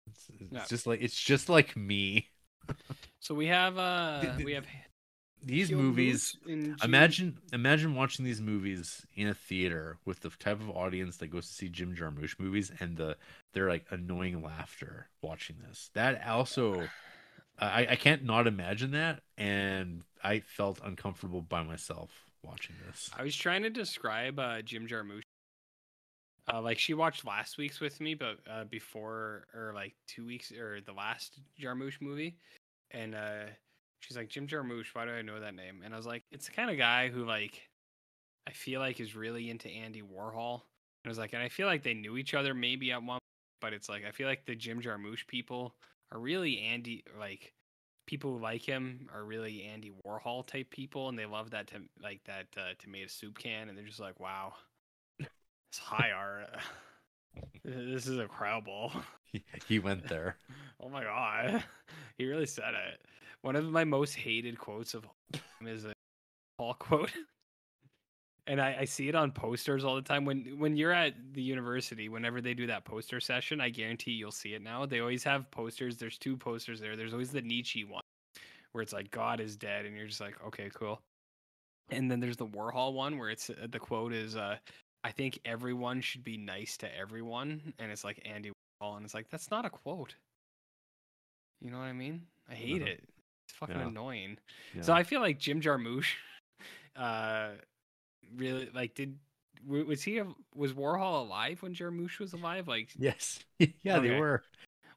It's, 0.06 0.30
it's 0.40 0.52
Yeah. 0.52 0.64
just 0.68 0.86
like 0.86 1.00
it's 1.02 1.18
just 1.20 1.48
like 1.48 1.76
me. 1.76 2.28
So 3.20 3.34
we 3.34 3.46
have 3.48 3.76
uh 3.78 4.32
we 4.44 4.52
have 4.52 4.66
These 5.42 5.70
movies. 5.72 6.36
Moose 6.46 6.52
in 6.54 6.64
June. 6.64 6.76
Imagine 6.84 7.38
imagine 7.52 7.94
watching 7.94 8.24
these 8.24 8.40
movies 8.40 9.04
in 9.14 9.28
a 9.28 9.34
theater 9.34 9.98
with 10.06 10.20
the 10.20 10.30
type 10.30 10.60
of 10.60 10.70
audience 10.70 11.18
that 11.18 11.28
goes 11.28 11.46
to 11.48 11.52
see 11.54 11.68
Jim 11.70 11.94
Jarmusch 11.96 12.38
movies 12.38 12.70
and 12.80 12.96
the 12.96 13.16
their 13.54 13.68
like 13.68 13.84
annoying 13.90 14.42
laughter 14.42 15.08
watching 15.22 15.56
this. 15.66 15.90
That 15.94 16.26
also 16.26 16.88
I, 17.58 17.86
I 17.90 17.96
can't 17.96 18.24
not 18.24 18.46
imagine 18.46 18.92
that 18.92 19.22
and 19.38 20.02
I 20.22 20.40
felt 20.40 20.80
uncomfortable 20.84 21.42
by 21.42 21.62
myself 21.62 22.10
watching 22.42 22.76
this. 22.86 23.10
I 23.16 23.22
was 23.22 23.36
trying 23.36 23.62
to 23.62 23.70
describe 23.70 24.38
uh, 24.38 24.62
Jim 24.62 24.86
Jarmusch. 24.86 25.22
Uh, 26.52 26.60
like 26.60 26.78
she 26.78 26.92
watched 26.92 27.26
last 27.26 27.56
week's 27.56 27.80
with 27.80 28.00
me, 28.00 28.14
but 28.14 28.38
uh, 28.50 28.64
before 28.64 29.46
or 29.54 29.72
like 29.74 29.94
two 30.06 30.26
weeks 30.26 30.52
or 30.52 30.80
the 30.84 30.92
last 30.92 31.38
Jarmusch 31.60 32.00
movie, 32.02 32.36
and 32.90 33.14
uh, 33.14 33.44
she's 34.00 34.16
like 34.16 34.28
Jim 34.28 34.46
Jarmusch. 34.46 34.88
Why 34.92 35.06
do 35.06 35.12
I 35.12 35.22
know 35.22 35.40
that 35.40 35.54
name? 35.54 35.80
And 35.84 35.94
I 35.94 35.96
was 35.96 36.06
like, 36.06 36.22
it's 36.30 36.46
the 36.46 36.52
kind 36.52 36.70
of 36.70 36.76
guy 36.76 37.08
who 37.08 37.24
like 37.24 37.62
I 38.46 38.52
feel 38.52 38.80
like 38.80 39.00
is 39.00 39.16
really 39.16 39.48
into 39.48 39.68
Andy 39.68 40.02
Warhol. 40.02 40.54
And 40.54 41.06
I 41.06 41.08
was 41.08 41.18
like, 41.18 41.32
and 41.32 41.42
I 41.42 41.48
feel 41.48 41.66
like 41.66 41.82
they 41.82 41.94
knew 41.94 42.18
each 42.18 42.34
other 42.34 42.52
maybe 42.52 42.92
at 42.92 43.02
one, 43.02 43.20
but 43.62 43.72
it's 43.72 43.88
like 43.88 44.04
I 44.04 44.10
feel 44.10 44.28
like 44.28 44.44
the 44.44 44.54
Jim 44.54 44.82
Jarmusch 44.82 45.26
people 45.26 45.74
are 46.14 46.20
really 46.20 46.60
Andy 46.60 47.04
like 47.18 47.52
people 48.06 48.32
who 48.32 48.38
like 48.42 48.62
him 48.62 49.08
are 49.12 49.24
really 49.24 49.64
Andy 49.64 49.92
Warhol 50.06 50.46
type 50.46 50.70
people, 50.70 51.08
and 51.08 51.18
they 51.18 51.26
love 51.26 51.50
that 51.50 51.66
to, 51.68 51.80
like 52.02 52.20
that 52.24 52.46
uh, 52.56 52.74
tomato 52.78 53.08
soup 53.08 53.38
can, 53.38 53.68
and 53.68 53.76
they're 53.76 53.84
just 53.84 54.00
like, 54.00 54.20
wow, 54.20 54.54
it's 55.18 55.78
high 55.78 56.10
art. 56.16 56.48
this 57.64 58.06
is 58.06 58.20
ball. 58.64 58.92
He, 59.24 59.44
he 59.66 59.78
went 59.78 60.08
there. 60.08 60.36
Oh 60.82 60.88
my 60.90 61.04
god, 61.04 61.64
he 62.18 62.26
really 62.26 62.44
said 62.44 62.74
it. 62.74 63.00
One 63.40 63.56
of 63.56 63.64
my 63.64 63.84
most 63.84 64.14
hated 64.16 64.58
quotes 64.58 64.92
of 64.92 65.06
him 65.32 65.66
is 65.66 65.86
a 65.86 65.92
Paul 66.58 66.74
quote. 66.74 67.10
And 68.46 68.60
I, 68.60 68.76
I 68.80 68.84
see 68.84 69.08
it 69.08 69.14
on 69.14 69.32
posters 69.32 69.84
all 69.84 69.94
the 69.94 70.02
time. 70.02 70.26
When 70.26 70.58
when 70.58 70.76
you're 70.76 70.92
at 70.92 71.14
the 71.32 71.40
university, 71.42 72.08
whenever 72.10 72.42
they 72.42 72.52
do 72.52 72.66
that 72.66 72.84
poster 72.84 73.18
session, 73.18 73.60
I 73.60 73.70
guarantee 73.70 74.12
you'll 74.12 74.32
see 74.32 74.52
it 74.54 74.60
now. 74.62 74.84
They 74.84 75.00
always 75.00 75.24
have 75.24 75.50
posters. 75.50 75.96
There's 75.96 76.18
two 76.18 76.36
posters 76.36 76.78
there. 76.78 76.94
There's 76.94 77.12
always 77.14 77.30
the 77.32 77.40
Nietzsche 77.40 77.84
one, 77.84 78.02
where 78.72 78.82
it's 78.82 78.92
like 78.92 79.10
God 79.10 79.40
is 79.40 79.56
dead, 79.56 79.86
and 79.86 79.96
you're 79.96 80.06
just 80.06 80.20
like, 80.20 80.36
okay, 80.46 80.70
cool. 80.74 81.00
And 81.90 82.10
then 82.10 82.20
there's 82.20 82.36
the 82.36 82.46
Warhol 82.46 82.92
one, 82.92 83.18
where 83.18 83.30
it's 83.30 83.48
uh, 83.48 83.66
the 83.70 83.78
quote 83.78 84.12
is, 84.12 84.36
uh, 84.36 84.58
"I 85.04 85.10
think 85.10 85.38
everyone 85.46 86.02
should 86.02 86.22
be 86.24 86.36
nice 86.36 86.76
to 86.78 86.94
everyone," 86.94 87.72
and 87.78 87.90
it's 87.90 88.04
like 88.04 88.20
Andy 88.26 88.52
Warhol, 88.82 88.96
and 88.96 89.04
it's 89.06 89.14
like 89.14 89.30
that's 89.30 89.50
not 89.50 89.64
a 89.64 89.70
quote. 89.70 90.14
You 91.62 91.70
know 91.70 91.78
what 91.78 91.84
I 91.84 91.92
mean? 91.94 92.26
I 92.48 92.54
hate 92.54 92.82
Uh-huh. 92.82 92.90
it. 92.90 93.08
It's 93.48 93.56
fucking 93.56 93.76
Yeah. 93.76 93.88
annoying. 93.88 94.38
So 94.82 94.92
I 94.92 95.02
feel 95.02 95.20
like 95.20 95.38
Jim 95.38 95.60
Jarmusch, 95.62 96.08
uh, 96.96 97.52
really 98.36 98.70
like 98.74 98.94
did 98.94 99.18
was 99.66 100.02
he 100.02 100.18
a, 100.18 100.26
was 100.54 100.72
Warhol 100.74 101.22
alive 101.26 101.62
when 101.62 101.74
Jarmusch 101.74 102.18
was 102.18 102.32
alive? 102.34 102.68
Like, 102.68 102.90
Yes. 102.98 103.40
yeah, 103.82 103.98
they 103.98 104.10
were. 104.18 104.42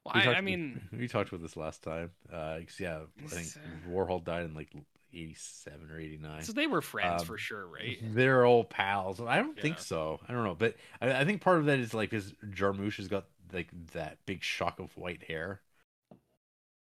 well, 0.04 0.14
We 0.14 0.20
I, 0.20 0.24
talked 0.24 0.38
I 0.38 0.40
mean, 0.42 0.80
we 0.92 1.08
talked 1.08 1.28
about 1.30 1.42
this 1.42 1.56
last 1.56 1.82
time. 1.82 2.10
Uh, 2.32 2.58
'cause, 2.60 2.78
yeah, 2.80 3.00
I 3.24 3.34
think 3.34 3.48
uh, 3.56 3.90
Warhol 3.90 4.22
died 4.24 4.44
in 4.44 4.54
like 4.54 4.68
'87 5.14 5.90
or 5.90 5.98
'89. 5.98 6.42
so 6.44 6.52
they 6.52 6.66
were 6.66 6.82
friends 6.82 7.22
Um, 7.22 7.26
for 7.26 7.38
sure, 7.38 7.66
right? 7.66 7.98
They're 8.14 8.44
old 8.44 8.70
pals. 8.70 9.20
I 9.20 9.38
don't 9.38 9.58
think 9.58 9.78
so. 9.78 10.20
I 10.28 10.32
don't 10.32 10.44
know, 10.44 10.54
but 10.54 10.76
I, 11.00 11.20
I 11.20 11.24
think 11.24 11.40
part 11.40 11.58
of 11.58 11.66
that 11.66 11.78
is 11.78 11.94
like 11.94 12.10
his 12.10 12.32
Jarmusch 12.50 12.96
has 12.96 13.08
got 13.08 13.24
like 13.52 13.68
that 13.92 14.18
big 14.26 14.42
shock 14.42 14.78
of 14.80 14.96
white 14.96 15.22
hair. 15.22 15.60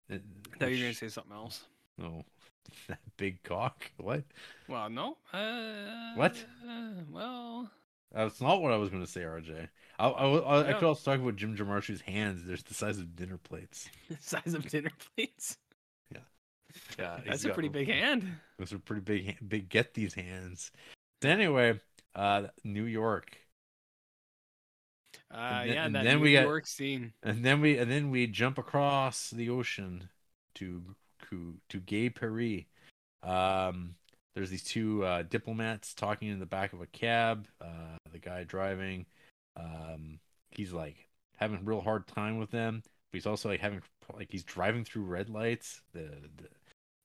I 0.09 0.19
thought 0.59 0.72
you 0.72 0.77
were 0.77 0.84
gonna 0.84 0.93
say 0.93 1.09
something 1.09 1.34
else. 1.34 1.65
No, 1.97 2.26
that 2.87 2.99
big 3.17 3.43
cock. 3.43 3.91
What? 3.97 4.23
Well, 4.67 4.89
no. 4.89 5.17
Uh, 5.33 6.13
What? 6.15 6.35
Uh, 6.67 7.01
well, 7.11 7.69
That's 8.13 8.41
not 8.41 8.61
what 8.61 8.71
I 8.71 8.77
was 8.77 8.89
going 8.89 9.03
to 9.05 9.11
say, 9.11 9.21
RJ. 9.21 9.67
I, 9.97 10.07
I, 10.07 10.25
I, 10.37 10.69
I 10.69 10.73
could 10.73 10.83
also 10.83 11.09
talk 11.11 11.21
about 11.21 11.35
Jim 11.37 11.55
Jarmusch's 11.55 12.01
hands. 12.01 12.43
They're 12.45 12.57
the 12.57 12.73
size 12.73 12.97
of 12.99 13.15
dinner 13.15 13.37
plates. 13.37 13.89
the 14.09 14.17
size 14.19 14.53
of 14.53 14.67
dinner 14.69 14.91
plates. 15.15 15.57
Yeah, 16.99 17.17
he's 17.23 17.25
That's 17.27 17.45
a 17.45 17.49
pretty 17.51 17.69
big 17.69 17.87
hand. 17.89 18.27
Those 18.59 18.73
are 18.73 18.79
pretty 18.79 19.01
big. 19.01 19.37
Big. 19.47 19.69
Get 19.69 19.93
these 19.93 20.13
hands. 20.13 20.71
So 21.23 21.29
anyway, 21.29 21.79
uh, 22.13 22.47
New 22.65 22.83
York, 22.83 23.37
Uh, 25.31 25.59
then- 25.63 25.67
yeah, 25.73 25.85
and 25.85 25.95
that 25.95 26.03
then 26.03 26.17
New 26.17 26.23
we 26.23 26.33
got- 26.33 26.67
scene. 26.67 27.13
and 27.23 27.43
then 27.45 27.61
we 27.61 27.77
and 27.77 27.89
then 27.89 28.11
we 28.11 28.27
jump 28.27 28.57
across 28.57 29.29
the 29.29 29.49
ocean 29.49 30.09
to 30.55 30.95
to, 31.30 31.56
to 31.69 31.80
Gay 31.80 32.10
Paris. 32.10 32.64
Um, 33.23 33.95
there's 34.35 34.49
these 34.49 34.64
two 34.64 35.03
uh, 35.06 35.23
diplomats 35.23 35.93
talking 35.93 36.30
in 36.30 36.39
the 36.39 36.45
back 36.45 36.73
of 36.73 36.81
a 36.81 36.88
cab. 36.88 37.47
Uh, 37.61 37.97
the 38.11 38.19
guy 38.19 38.43
driving, 38.43 39.06
um, 39.57 40.19
he's 40.52 40.73
like 40.73 41.07
having 41.38 41.57
a 41.57 41.64
real 41.64 41.81
hard 41.81 42.06
time 42.07 42.38
with 42.38 42.52
them, 42.52 42.84
but 42.84 43.18
he's 43.18 43.26
also 43.26 43.49
like 43.49 43.61
having 43.61 43.81
like 44.14 44.30
he's 44.30 44.43
driving 44.43 44.84
through 44.84 45.03
red 45.03 45.30
lights. 45.30 45.81
The, 45.93 46.10
the 46.38 46.49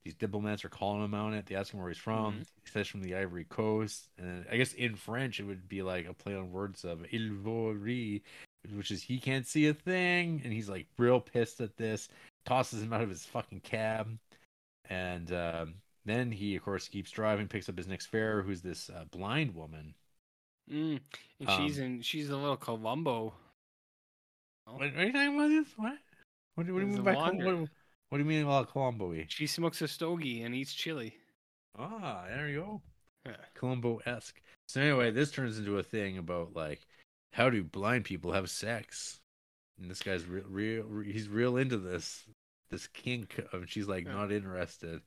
these 0.04 0.14
diplomats 0.14 0.64
are 0.64 0.70
calling 0.70 1.04
him 1.04 1.14
on 1.14 1.34
it. 1.34 1.46
They 1.46 1.54
ask 1.54 1.72
him 1.72 1.80
where 1.80 1.88
he's 1.88 1.98
from. 1.98 2.34
Mhm. 2.34 2.46
He 2.64 2.70
says 2.70 2.88
from 2.88 3.02
the 3.02 3.14
Ivory 3.14 3.44
Coast, 3.44 4.08
and 4.18 4.46
I 4.50 4.56
guess 4.56 4.72
in 4.72 4.96
French 4.96 5.40
it 5.40 5.44
would 5.44 5.68
be 5.68 5.82
like 5.82 6.06
a 6.06 6.14
play 6.14 6.34
on 6.34 6.50
words 6.50 6.84
of 6.84 7.04
"il 7.12 7.34
vaut 7.34 7.76
rire," 7.78 8.20
which 8.74 8.90
is 8.90 9.02
he 9.02 9.18
can't 9.18 9.46
see 9.46 9.68
a 9.68 9.74
thing, 9.74 10.40
and 10.42 10.52
he's 10.52 10.68
like 10.68 10.86
real 10.98 11.20
pissed 11.20 11.60
at 11.60 11.76
this. 11.76 12.08
Tosses 12.50 12.82
him 12.82 12.92
out 12.92 13.00
of 13.00 13.08
his 13.08 13.24
fucking 13.26 13.60
cab, 13.60 14.18
and 14.88 15.32
um, 15.32 15.74
then 16.04 16.32
he 16.32 16.56
of 16.56 16.64
course 16.64 16.88
keeps 16.88 17.12
driving, 17.12 17.46
picks 17.46 17.68
up 17.68 17.78
his 17.78 17.86
next 17.86 18.06
fare, 18.06 18.42
who's 18.42 18.60
this 18.60 18.90
uh, 18.90 19.04
blind 19.12 19.54
woman. 19.54 19.94
Mm. 20.68 20.98
And 21.38 21.50
she's 21.50 21.78
Um, 21.78 21.84
in. 21.84 22.02
She's 22.02 22.28
a 22.30 22.36
little 22.36 22.56
Columbo. 22.56 23.34
What, 24.64 24.80
what 24.80 24.96
are 24.96 25.04
you 25.06 25.12
talking 25.12 25.34
about? 25.36 25.48
This 25.48 25.68
what? 25.76 25.98
What, 26.56 26.66
do- 26.66 26.74
what 26.74 26.80
do 26.80 26.86
you 26.86 26.92
mean 26.92 27.02
by 27.02 27.14
Col- 27.14 27.36
what, 27.36 27.68
what 28.08 28.18
do 28.18 28.18
you 28.18 28.24
mean 28.24 28.42
about 28.42 28.72
Columbo-y? 28.72 29.26
She 29.28 29.46
smokes 29.46 29.80
a 29.82 29.86
stogie 29.86 30.42
and 30.42 30.52
eats 30.52 30.74
chili. 30.74 31.14
Ah, 31.78 32.24
there 32.28 32.48
you 32.48 32.60
go. 32.60 32.82
Yeah. 33.26 33.36
Columbo 33.54 34.00
esque. 34.06 34.42
So 34.66 34.80
anyway, 34.80 35.12
this 35.12 35.30
turns 35.30 35.56
into 35.58 35.78
a 35.78 35.84
thing 35.84 36.18
about 36.18 36.56
like 36.56 36.80
how 37.32 37.48
do 37.48 37.62
blind 37.62 38.04
people 38.04 38.32
have 38.32 38.50
sex? 38.50 39.20
And 39.80 39.88
this 39.90 40.02
guy's 40.02 40.26
real, 40.26 40.44
real 40.48 41.02
he's 41.04 41.28
real 41.28 41.56
into 41.56 41.78
this 41.78 42.24
this 42.70 42.86
kink. 42.88 43.40
Of, 43.52 43.68
she's 43.68 43.86
like 43.88 44.04
Yeah. 44.06 44.12
not 44.12 44.32
interested. 44.32 45.00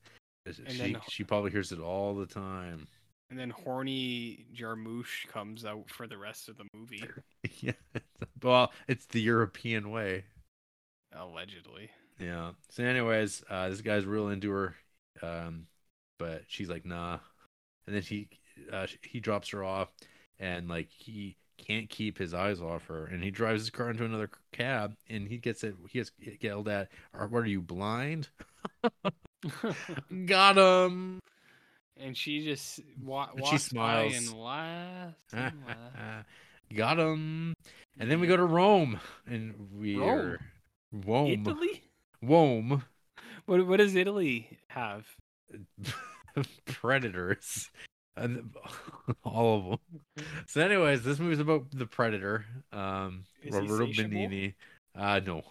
She 0.67 0.77
then- 0.77 1.01
she 1.09 1.23
probably 1.23 1.51
hears 1.51 1.71
it 1.71 1.79
all 1.79 2.13
the 2.15 2.25
time. 2.25 2.87
And 3.29 3.39
then 3.39 3.49
horny 3.49 4.45
Jarmusch 4.53 5.25
comes 5.27 5.65
out 5.65 5.89
for 5.89 6.05
the 6.05 6.17
rest 6.17 6.49
of 6.49 6.57
the 6.57 6.65
movie, 6.73 7.03
yeah. 7.61 7.71
Well, 8.43 8.71
it's 8.87 9.05
the 9.07 9.21
European 9.21 9.89
way. 9.89 10.25
allegedly. 11.13 11.89
Yeah. 12.19 12.51
So, 12.69 12.83
anyways, 12.83 13.43
uh, 13.49 13.69
this 13.69 13.81
guy's 13.81 14.05
real 14.05 14.29
into 14.29 14.51
her, 14.51 14.75
um, 15.23 15.65
but 16.19 16.43
she's 16.47 16.69
like, 16.69 16.85
nah, 16.85 17.19
and 17.87 17.95
then 17.95 18.03
he 18.03 18.27
uh, 18.71 18.85
he 19.01 19.19
drops 19.19 19.49
her 19.49 19.63
off, 19.63 19.89
and 20.39 20.67
like 20.67 20.89
he 20.89 21.35
can't 21.57 21.89
keep 21.89 22.17
his 22.17 22.33
eyes 22.33 22.61
off 22.61 22.85
her, 22.87 23.05
and 23.05 23.23
he 23.23 23.31
drives 23.31 23.61
his 23.61 23.69
car 23.69 23.89
into 23.89 24.05
another 24.05 24.29
cab, 24.51 24.95
and 25.09 25.27
he 25.27 25.37
gets 25.37 25.63
it. 25.63 25.75
He 25.89 25.99
gets 25.99 26.11
yelled 26.41 26.67
at. 26.67 26.89
"Are- 27.13 27.27
What 27.27 27.43
are 27.43 27.47
you 27.47 27.61
blind? 27.61 28.29
Got 30.25 30.57
him. 30.57 31.19
and 31.99 32.15
she 32.17 32.43
just 32.43 32.79
wa- 33.01 33.29
And 33.35 33.45
she 33.45 33.51
walks 33.51 33.51
by 33.51 33.57
smiles. 33.57 34.15
and 34.15 34.33
laughs. 34.39 35.15
and 35.33 35.53
laughs. 35.67 36.27
Got 36.73 36.99
him. 36.99 37.53
And 37.99 38.09
then 38.09 38.19
we 38.19 38.27
go 38.27 38.37
to 38.37 38.45
Rome, 38.45 38.99
and 39.27 39.53
we 39.77 39.95
Rome? 39.97 40.37
Italy? 41.45 41.83
Rome. 42.21 42.83
What 43.45 43.67
what 43.67 43.77
does 43.77 43.95
Italy 43.95 44.57
have? 44.69 45.05
predators 46.65 47.69
all 49.23 49.57
of 49.57 49.65
them 49.65 50.25
so 50.47 50.61
anyways 50.61 51.03
this 51.03 51.19
movie's 51.19 51.39
about 51.39 51.65
the 51.71 51.85
predator 51.85 52.45
um 52.71 53.23
Is 53.43 53.53
roberto 53.55 53.85
satiable? 53.87 53.95
benigni 54.11 54.53
uh 54.95 55.19
no 55.25 55.43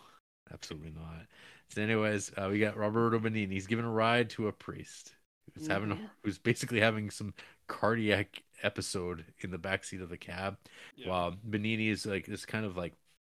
absolutely 0.53 0.91
not 0.91 1.27
so 1.71 1.83
anyways 1.83 2.31
uh, 2.37 2.49
we 2.51 2.59
got 2.61 2.77
roberto 2.77 3.19
benigni 3.19 3.53
he's 3.53 3.67
giving 3.67 3.85
a 3.85 3.91
ride 3.91 4.31
to 4.31 4.49
a 4.49 4.53
priest 4.53 5.15
who's 5.55 5.67
having 5.67 5.91
a, 5.93 5.95
Mhm. 5.97 6.11
who's 6.23 6.39
basically 6.39 6.81
having 6.81 7.11
some 7.11 7.35
cardiac 7.67 8.43
episode 8.63 9.25
in 9.41 9.51
the 9.51 9.59
backseat 9.59 10.03
of 10.03 10.09
the 10.09 10.17
cab 10.17 10.57
Yeah. 10.97 11.09
while 11.09 11.33
benigni 11.49 11.89
is 11.91 12.07
like 12.07 12.27
this 12.27 12.47
kind 12.47 12.65
of 12.65 12.77
like 12.77 12.95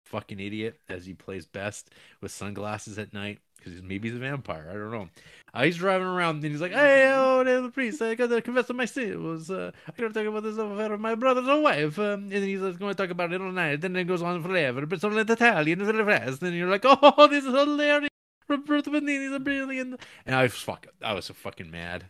fucking 0.06 0.40
idiot 0.40 0.80
as 0.90 1.06
he 1.06 1.14
plays 1.14 1.46
best 1.46 1.92
with 2.22 2.32
sunglasses 2.32 3.00
at 3.00 3.14
night 3.14 3.40
because 3.58 3.74
he's 3.74 3.82
maybe 3.82 4.10
he's 4.10 4.18
a 4.18 4.20
vampire 4.20 4.68
i 4.70 4.74
don't 4.74 4.92
know 4.92 5.08
uh, 5.54 5.64
he's 5.64 5.78
driving 5.78 6.08
around 6.08 6.44
and 6.44 6.52
he's 6.52 6.62
like, 6.62 6.72
"Hey, 6.72 7.12
oh, 7.16 7.44
there's 7.44 7.62
the 7.64 7.70
priest. 7.70 8.02
I 8.02 8.16
got 8.16 8.28
to 8.30 8.42
confess 8.42 8.68
to 8.68 8.74
my 8.74 8.86
sin. 8.86 9.12
It 9.12 9.20
was 9.20 9.52
uh, 9.52 9.72
I 9.88 9.92
got 10.02 10.08
to 10.08 10.14
talk 10.14 10.26
about 10.28 10.44
this 10.44 10.58
affair 10.58 10.94
of 10.94 11.00
my 11.00 11.16
brother's 11.16 11.46
wife." 11.48 12.00
Um, 12.00 12.24
and 12.24 12.32
then 12.32 12.44
he's 12.44 12.62
like, 12.62 12.80
going 12.80 12.94
to 12.94 12.98
talk 13.02 13.12
about 13.12 13.32
it 13.34 13.42
all 13.42 13.52
night. 13.52 13.82
Then 13.82 13.96
it 13.96 14.06
goes 14.06 14.22
on 14.22 14.42
forever, 14.42 14.86
but 14.86 14.96
it's 14.96 15.04
only 15.04 15.22
Italian, 15.22 15.86
very 15.86 16.04
fast. 16.06 16.42
And 16.42 16.56
you're 16.56 16.70
like, 16.70 16.84
"Oh, 16.86 17.28
this 17.30 17.44
is 17.46 17.54
hilarious." 17.54 18.10
Roberto 18.50 18.92
Benigni's 18.92 19.32
a 19.34 19.40
brilliant. 19.40 20.00
And 20.26 20.36
I 20.36 20.44
was 20.44 20.54
fuck. 20.54 20.88
I 21.02 21.14
was 21.14 21.26
so 21.26 21.34
fucking 21.34 21.72
mad. 21.72 22.06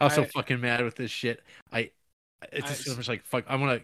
I 0.00 0.04
was 0.04 0.14
so 0.14 0.24
fucking 0.24 0.60
mad 0.60 0.82
with 0.84 0.96
this 0.96 1.10
shit. 1.10 1.42
I. 1.72 1.90
It's 2.52 2.66
I- 2.66 2.68
just 2.68 2.84
so 2.84 2.96
much 2.96 3.08
like 3.08 3.24
fuck. 3.24 3.44
I'm 3.48 3.60
gonna. 3.60 3.80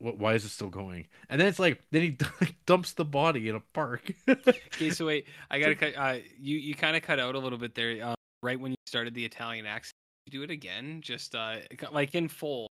wh- 0.00 0.18
Why 0.20 0.34
is 0.34 0.44
it 0.44 0.50
still 0.50 0.68
going? 0.68 1.06
And 1.28 1.40
then 1.40 1.48
it's 1.48 1.58
like 1.58 1.82
then 1.90 2.02
he 2.02 2.16
dumps 2.66 2.92
the 2.92 3.04
body 3.04 3.48
in 3.48 3.56
a 3.56 3.60
park. 3.72 4.12
Okay, 4.28 4.90
so 4.90 5.06
wait, 5.06 5.26
I 5.50 5.58
gotta 5.58 5.74
cut. 5.76 5.94
Uh, 5.96 6.18
you 6.40 6.58
you 6.58 6.74
kind 6.74 6.96
of 6.96 7.02
cut 7.02 7.18
out 7.18 7.34
a 7.34 7.38
little 7.38 7.58
bit 7.58 7.74
there. 7.74 8.04
Um, 8.04 8.14
right 8.42 8.58
when 8.58 8.72
you 8.72 8.76
started 8.86 9.14
the 9.14 9.24
Italian 9.24 9.66
accent, 9.66 9.92
you 10.26 10.32
do 10.32 10.42
it 10.42 10.50
again, 10.50 11.00
just 11.02 11.34
uh, 11.34 11.56
like 11.92 12.14
in 12.14 12.28
full, 12.28 12.68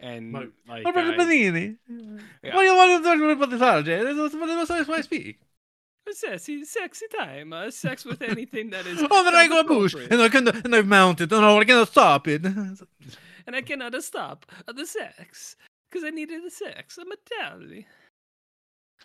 and 0.00 0.32
My- 0.32 0.48
like. 0.68 0.84
Yeah. 1.88 2.54
What 2.54 2.62
do 2.62 2.68
you 2.68 2.76
want 2.76 3.02
to 3.04 3.08
talk 3.08 3.36
about 3.36 3.50
this 3.50 3.60
holiday? 3.60 4.04
This 4.04 4.16
is 4.16 4.34
what 4.34 4.46
this 4.46 4.70
is 4.70 4.88
why 4.88 4.96
I 4.96 5.00
speak. 5.00 5.40
sexy, 6.10 6.64
sexy 6.64 7.06
time, 7.18 7.52
uh, 7.52 7.70
sex 7.70 8.04
with 8.04 8.22
anything 8.22 8.70
that 8.70 8.86
is. 8.86 9.02
Oh, 9.10 9.24
then 9.24 9.34
I 9.34 9.48
go 9.48 9.62
bush 9.64 9.94
and 9.94 10.22
I 10.22 10.28
can 10.28 10.48
and 10.48 10.74
I've 10.74 10.86
mounted 10.86 11.32
and 11.32 11.44
I 11.44 11.64
cannot 11.64 11.88
stop 11.88 12.26
it. 12.28 12.44
and 12.44 13.56
I 13.56 13.60
cannot 13.62 14.02
stop 14.02 14.46
the 14.66 14.86
sex 14.86 15.56
because 15.90 16.04
I 16.04 16.10
needed 16.10 16.44
the 16.44 16.50
sex. 16.50 16.98
I'm. 16.98 17.10
I 17.12 17.84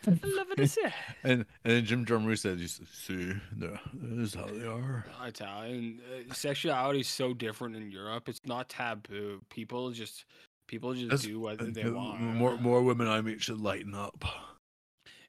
love 0.07 0.47
the 0.57 0.67
sex. 0.67 0.93
And 1.23 1.45
and 1.63 1.73
then 1.73 1.85
Jim 1.85 2.05
Jarmusch 2.05 2.39
said, 2.39 2.59
"You 2.59 2.67
see, 2.67 3.33
there, 3.55 3.79
this 3.93 4.29
is 4.29 4.33
how 4.35 4.47
they 4.47 4.65
are." 4.65 5.05
Italian 5.25 5.99
uh, 6.29 6.33
sexuality 6.33 6.99
is 7.01 7.07
so 7.07 7.33
different 7.33 7.75
in 7.75 7.89
Europe. 7.91 8.27
It's 8.29 8.41
not 8.45 8.69
taboo. 8.69 9.41
People 9.49 9.91
just 9.91 10.25
people 10.67 10.93
just 10.93 11.09
That's- 11.09 11.23
do 11.25 11.39
what 11.39 11.73
they 11.73 11.83
Uh, 11.83 11.91
want. 11.91 12.19
More 12.21 12.57
more 12.57 12.81
women 12.81 13.07
I 13.07 13.21
meet 13.21 13.41
should 13.41 13.59
lighten 13.61 13.95
up. 13.95 14.23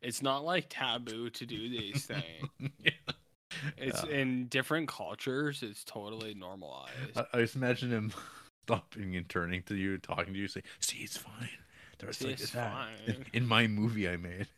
It's 0.02 0.20
not 0.22 0.44
like 0.44 0.66
taboo 0.68 1.30
to 1.30 1.46
do 1.46 1.68
these 1.68 2.04
things. 2.12 2.48
yeah. 2.82 2.90
It's 3.78 4.02
Yeah. 4.04 4.10
in 4.16 4.46
different 4.48 4.88
cultures. 4.88 5.62
It's 5.62 5.84
totally 5.84 6.34
normalized. 6.34 7.16
I, 7.16 7.24
I 7.32 7.40
just 7.42 7.54
imagine 7.56 7.90
him 7.90 8.12
stopping 8.66 9.14
and 9.16 9.28
turning 9.28 9.62
to 9.64 9.76
you, 9.76 9.96
talking 9.98 10.34
to 10.34 10.38
you, 10.40 10.48
saying, 10.48 10.64
"See, 10.80 10.98
it's 10.98 11.16
fine. 11.16 11.48
There's 12.05 12.18
See, 12.18 12.24
like 12.24 12.39
it's 12.39 12.51
that 12.52 12.81
in, 13.06 13.16
fine." 13.16 13.26
in 13.32 13.47
my 13.47 13.66
movie 13.66 14.09
I 14.09 14.16
made." 14.16 14.48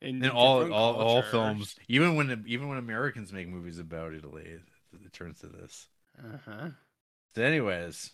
In 0.00 0.22
And 0.22 0.32
all 0.32 0.62
all, 0.72 0.94
all 0.94 1.22
films, 1.22 1.76
even 1.88 2.14
when 2.16 2.44
even 2.46 2.68
when 2.68 2.78
Americans 2.78 3.32
make 3.32 3.48
movies 3.48 3.78
about 3.78 4.14
Italy, 4.14 4.44
it, 4.44 4.62
it 5.04 5.12
turns 5.12 5.40
to 5.40 5.46
this. 5.48 5.88
Uh-huh. 6.18 6.70
So, 7.34 7.42
anyways, 7.42 8.12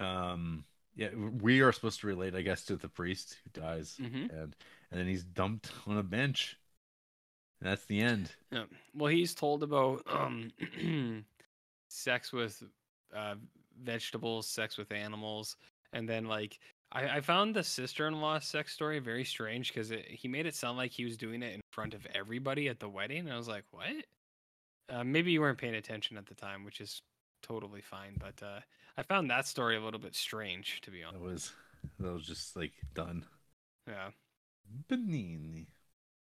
um, 0.00 0.64
yeah, 0.96 1.08
we 1.14 1.60
are 1.60 1.72
supposed 1.72 2.00
to 2.00 2.06
relate, 2.06 2.34
I 2.34 2.42
guess, 2.42 2.64
to 2.66 2.76
the 2.76 2.88
priest 2.88 3.36
who 3.44 3.60
dies, 3.60 4.00
Mhm. 4.00 4.28
and 4.28 4.54
and 4.90 5.00
then 5.00 5.06
he's 5.06 5.24
dumped 5.24 5.70
on 5.86 5.98
a 5.98 6.02
bench, 6.02 6.56
and 7.60 7.68
that's 7.70 7.84
the 7.86 8.00
end. 8.00 8.30
Yeah. 8.50 8.64
Well, 8.94 9.10
he's 9.10 9.34
told 9.34 9.62
about 9.62 10.02
um 10.06 10.52
sex 11.88 12.32
with 12.32 12.62
uh 13.14 13.34
vegetables, 13.82 14.48
sex 14.48 14.76
with 14.78 14.92
animals, 14.92 15.56
and 15.94 16.06
then 16.06 16.26
like 16.26 16.58
I, 16.92 17.16
I 17.16 17.20
found 17.20 17.54
the 17.54 17.64
sister-in-law 17.64 18.40
sex 18.40 18.72
story 18.72 18.98
very 18.98 19.24
strange 19.24 19.72
because 19.72 19.90
he 20.08 20.28
made 20.28 20.46
it 20.46 20.54
sound 20.54 20.76
like 20.76 20.90
he 20.92 21.04
was 21.04 21.16
doing 21.16 21.42
it 21.42 21.54
in 21.54 21.60
front 21.72 21.94
of 21.94 22.06
everybody 22.14 22.68
at 22.68 22.78
the 22.78 22.88
wedding. 22.88 23.20
And 23.20 23.32
I 23.32 23.36
was 23.36 23.48
like, 23.48 23.64
what? 23.70 23.88
Uh, 24.88 25.02
maybe 25.02 25.32
you 25.32 25.40
weren't 25.40 25.58
paying 25.58 25.74
attention 25.74 26.16
at 26.18 26.26
the 26.26 26.34
time, 26.34 26.64
which 26.64 26.80
is 26.80 27.00
totally 27.42 27.80
fine. 27.80 28.16
But 28.20 28.44
uh, 28.44 28.60
I 28.96 29.02
found 29.02 29.30
that 29.30 29.46
story 29.46 29.76
a 29.76 29.80
little 29.80 29.98
bit 30.00 30.14
strange, 30.14 30.80
to 30.82 30.90
be 30.90 31.00
That 31.00 31.08
honest. 31.08 31.22
was 31.24 31.52
that 31.98 32.12
was 32.12 32.26
just 32.26 32.54
like 32.54 32.72
done. 32.94 33.24
Yeah. 33.88 34.10
Benigni. 34.90 35.66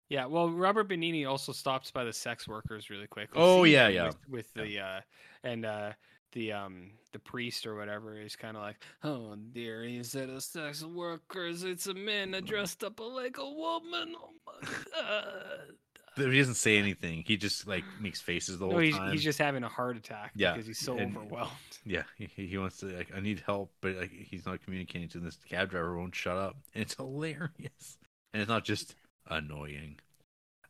Yeah, 0.10 0.26
well, 0.26 0.50
Robert 0.50 0.90
Benigni 0.90 1.26
also 1.26 1.54
stops 1.54 1.90
by 1.90 2.04
the 2.04 2.12
sex 2.12 2.48
workers 2.48 2.90
really 2.90 3.08
quick. 3.08 3.30
Oh, 3.34 3.64
yeah, 3.64 3.88
yeah. 3.88 4.08
With, 4.08 4.18
with 4.30 4.54
the 4.56 4.80
uh, 4.80 5.02
and 5.44 5.66
uh, 5.66 5.92
the 6.34 6.54
um, 6.54 6.92
the 7.14 7.20
priest 7.20 7.66
or 7.68 7.76
whatever 7.76 8.18
is 8.20 8.36
kind 8.36 8.56
of 8.58 8.64
like, 8.64 8.78
oh 9.04 9.36
dear, 9.54 9.84
instead 9.84 10.30
of 10.30 10.42
sex 10.44 10.84
workers, 10.84 11.64
it's 11.64 11.88
a 11.88 11.94
man 11.94 12.32
that 12.32 12.46
dressed 12.46 12.84
up 12.84 13.00
like 13.00 13.38
a 13.38 13.50
woman. 13.50 14.16
Oh 14.18 14.30
my 14.46 14.68
god. 14.96 15.76
But 16.18 16.30
he 16.32 16.38
doesn't 16.40 16.56
say 16.56 16.78
anything. 16.78 17.24
He 17.26 17.38
just 17.38 17.68
like 17.68 17.86
makes 18.02 18.20
faces 18.20 18.60
the 18.60 18.66
whole 18.66 18.74
No, 18.74 18.80
he's, 18.80 18.98
time. 18.98 19.12
he's 19.14 19.24
just 19.24 19.40
having 19.40 19.64
a 19.64 19.70
heart 19.70 19.96
attack 19.96 20.32
Yeah, 20.36 20.52
because 20.52 20.68
he's 20.68 20.80
so 20.80 20.98
and- 20.98 21.16
overwhelmed. 21.16 21.52
Yeah, 21.86 22.04
he, 22.16 22.26
he 22.36 22.58
wants 22.60 22.78
to 22.82 22.88
like 22.88 23.12
I 23.16 23.22
need 23.22 23.42
help, 23.46 23.72
but 23.82 23.96
like 23.96 24.12
he's 24.12 24.46
not 24.46 24.62
communicating 24.64 25.08
to 25.10 25.20
this 25.20 25.38
cab 25.50 25.70
driver 25.72 25.98
won't 25.98 26.14
shut 26.14 26.38
up. 26.38 26.56
And 26.76 26.82
it's 26.84 26.94
hilarious. 26.96 27.98
And 28.34 28.42
it's 28.42 28.50
not 28.50 28.64
just 28.66 28.96
annoying. 29.30 30.00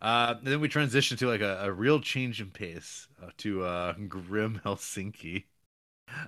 Uh 0.02 0.36
then 0.42 0.62
we 0.62 0.68
transition 0.70 1.18
to 1.18 1.28
like 1.28 1.42
a, 1.42 1.60
a 1.64 1.72
real 1.72 2.00
change 2.00 2.40
in 2.40 2.50
pace 2.52 3.08
uh, 3.22 3.30
to 3.40 3.64
uh 3.66 3.94
grim 4.08 4.62
Helsinki. 4.64 5.44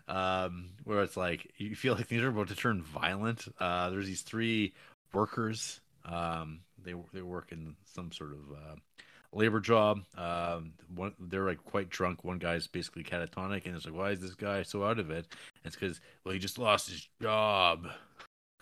Um 0.07 0.69
where 0.83 1.03
it's 1.03 1.17
like 1.17 1.51
you 1.57 1.75
feel 1.75 1.95
like 1.95 2.07
things 2.07 2.21
are 2.21 2.29
about 2.29 2.47
to 2.49 2.55
turn 2.55 2.81
violent. 2.81 3.47
Uh 3.59 3.89
there's 3.89 4.07
these 4.07 4.21
three 4.21 4.73
workers. 5.13 5.81
Um 6.05 6.61
they 6.83 6.93
they 7.13 7.21
work 7.21 7.51
in 7.51 7.75
some 7.93 8.11
sort 8.11 8.31
of 8.31 8.39
uh 8.51 8.75
labor 9.35 9.59
job. 9.59 10.03
Um, 10.17 10.73
one 10.93 11.13
they're 11.19 11.45
like 11.45 11.63
quite 11.63 11.89
drunk. 11.89 12.23
One 12.23 12.37
guy's 12.39 12.67
basically 12.67 13.03
catatonic, 13.03 13.65
and 13.65 13.75
it's 13.75 13.85
like, 13.85 13.95
why 13.95 14.11
is 14.11 14.19
this 14.19 14.35
guy 14.35 14.63
so 14.63 14.83
out 14.83 14.99
of 14.99 15.11
it? 15.11 15.25
And 15.27 15.65
it's 15.65 15.75
because 15.75 15.99
well, 16.23 16.33
he 16.33 16.39
just 16.39 16.57
lost 16.57 16.89
his 16.89 17.07
job. 17.21 17.87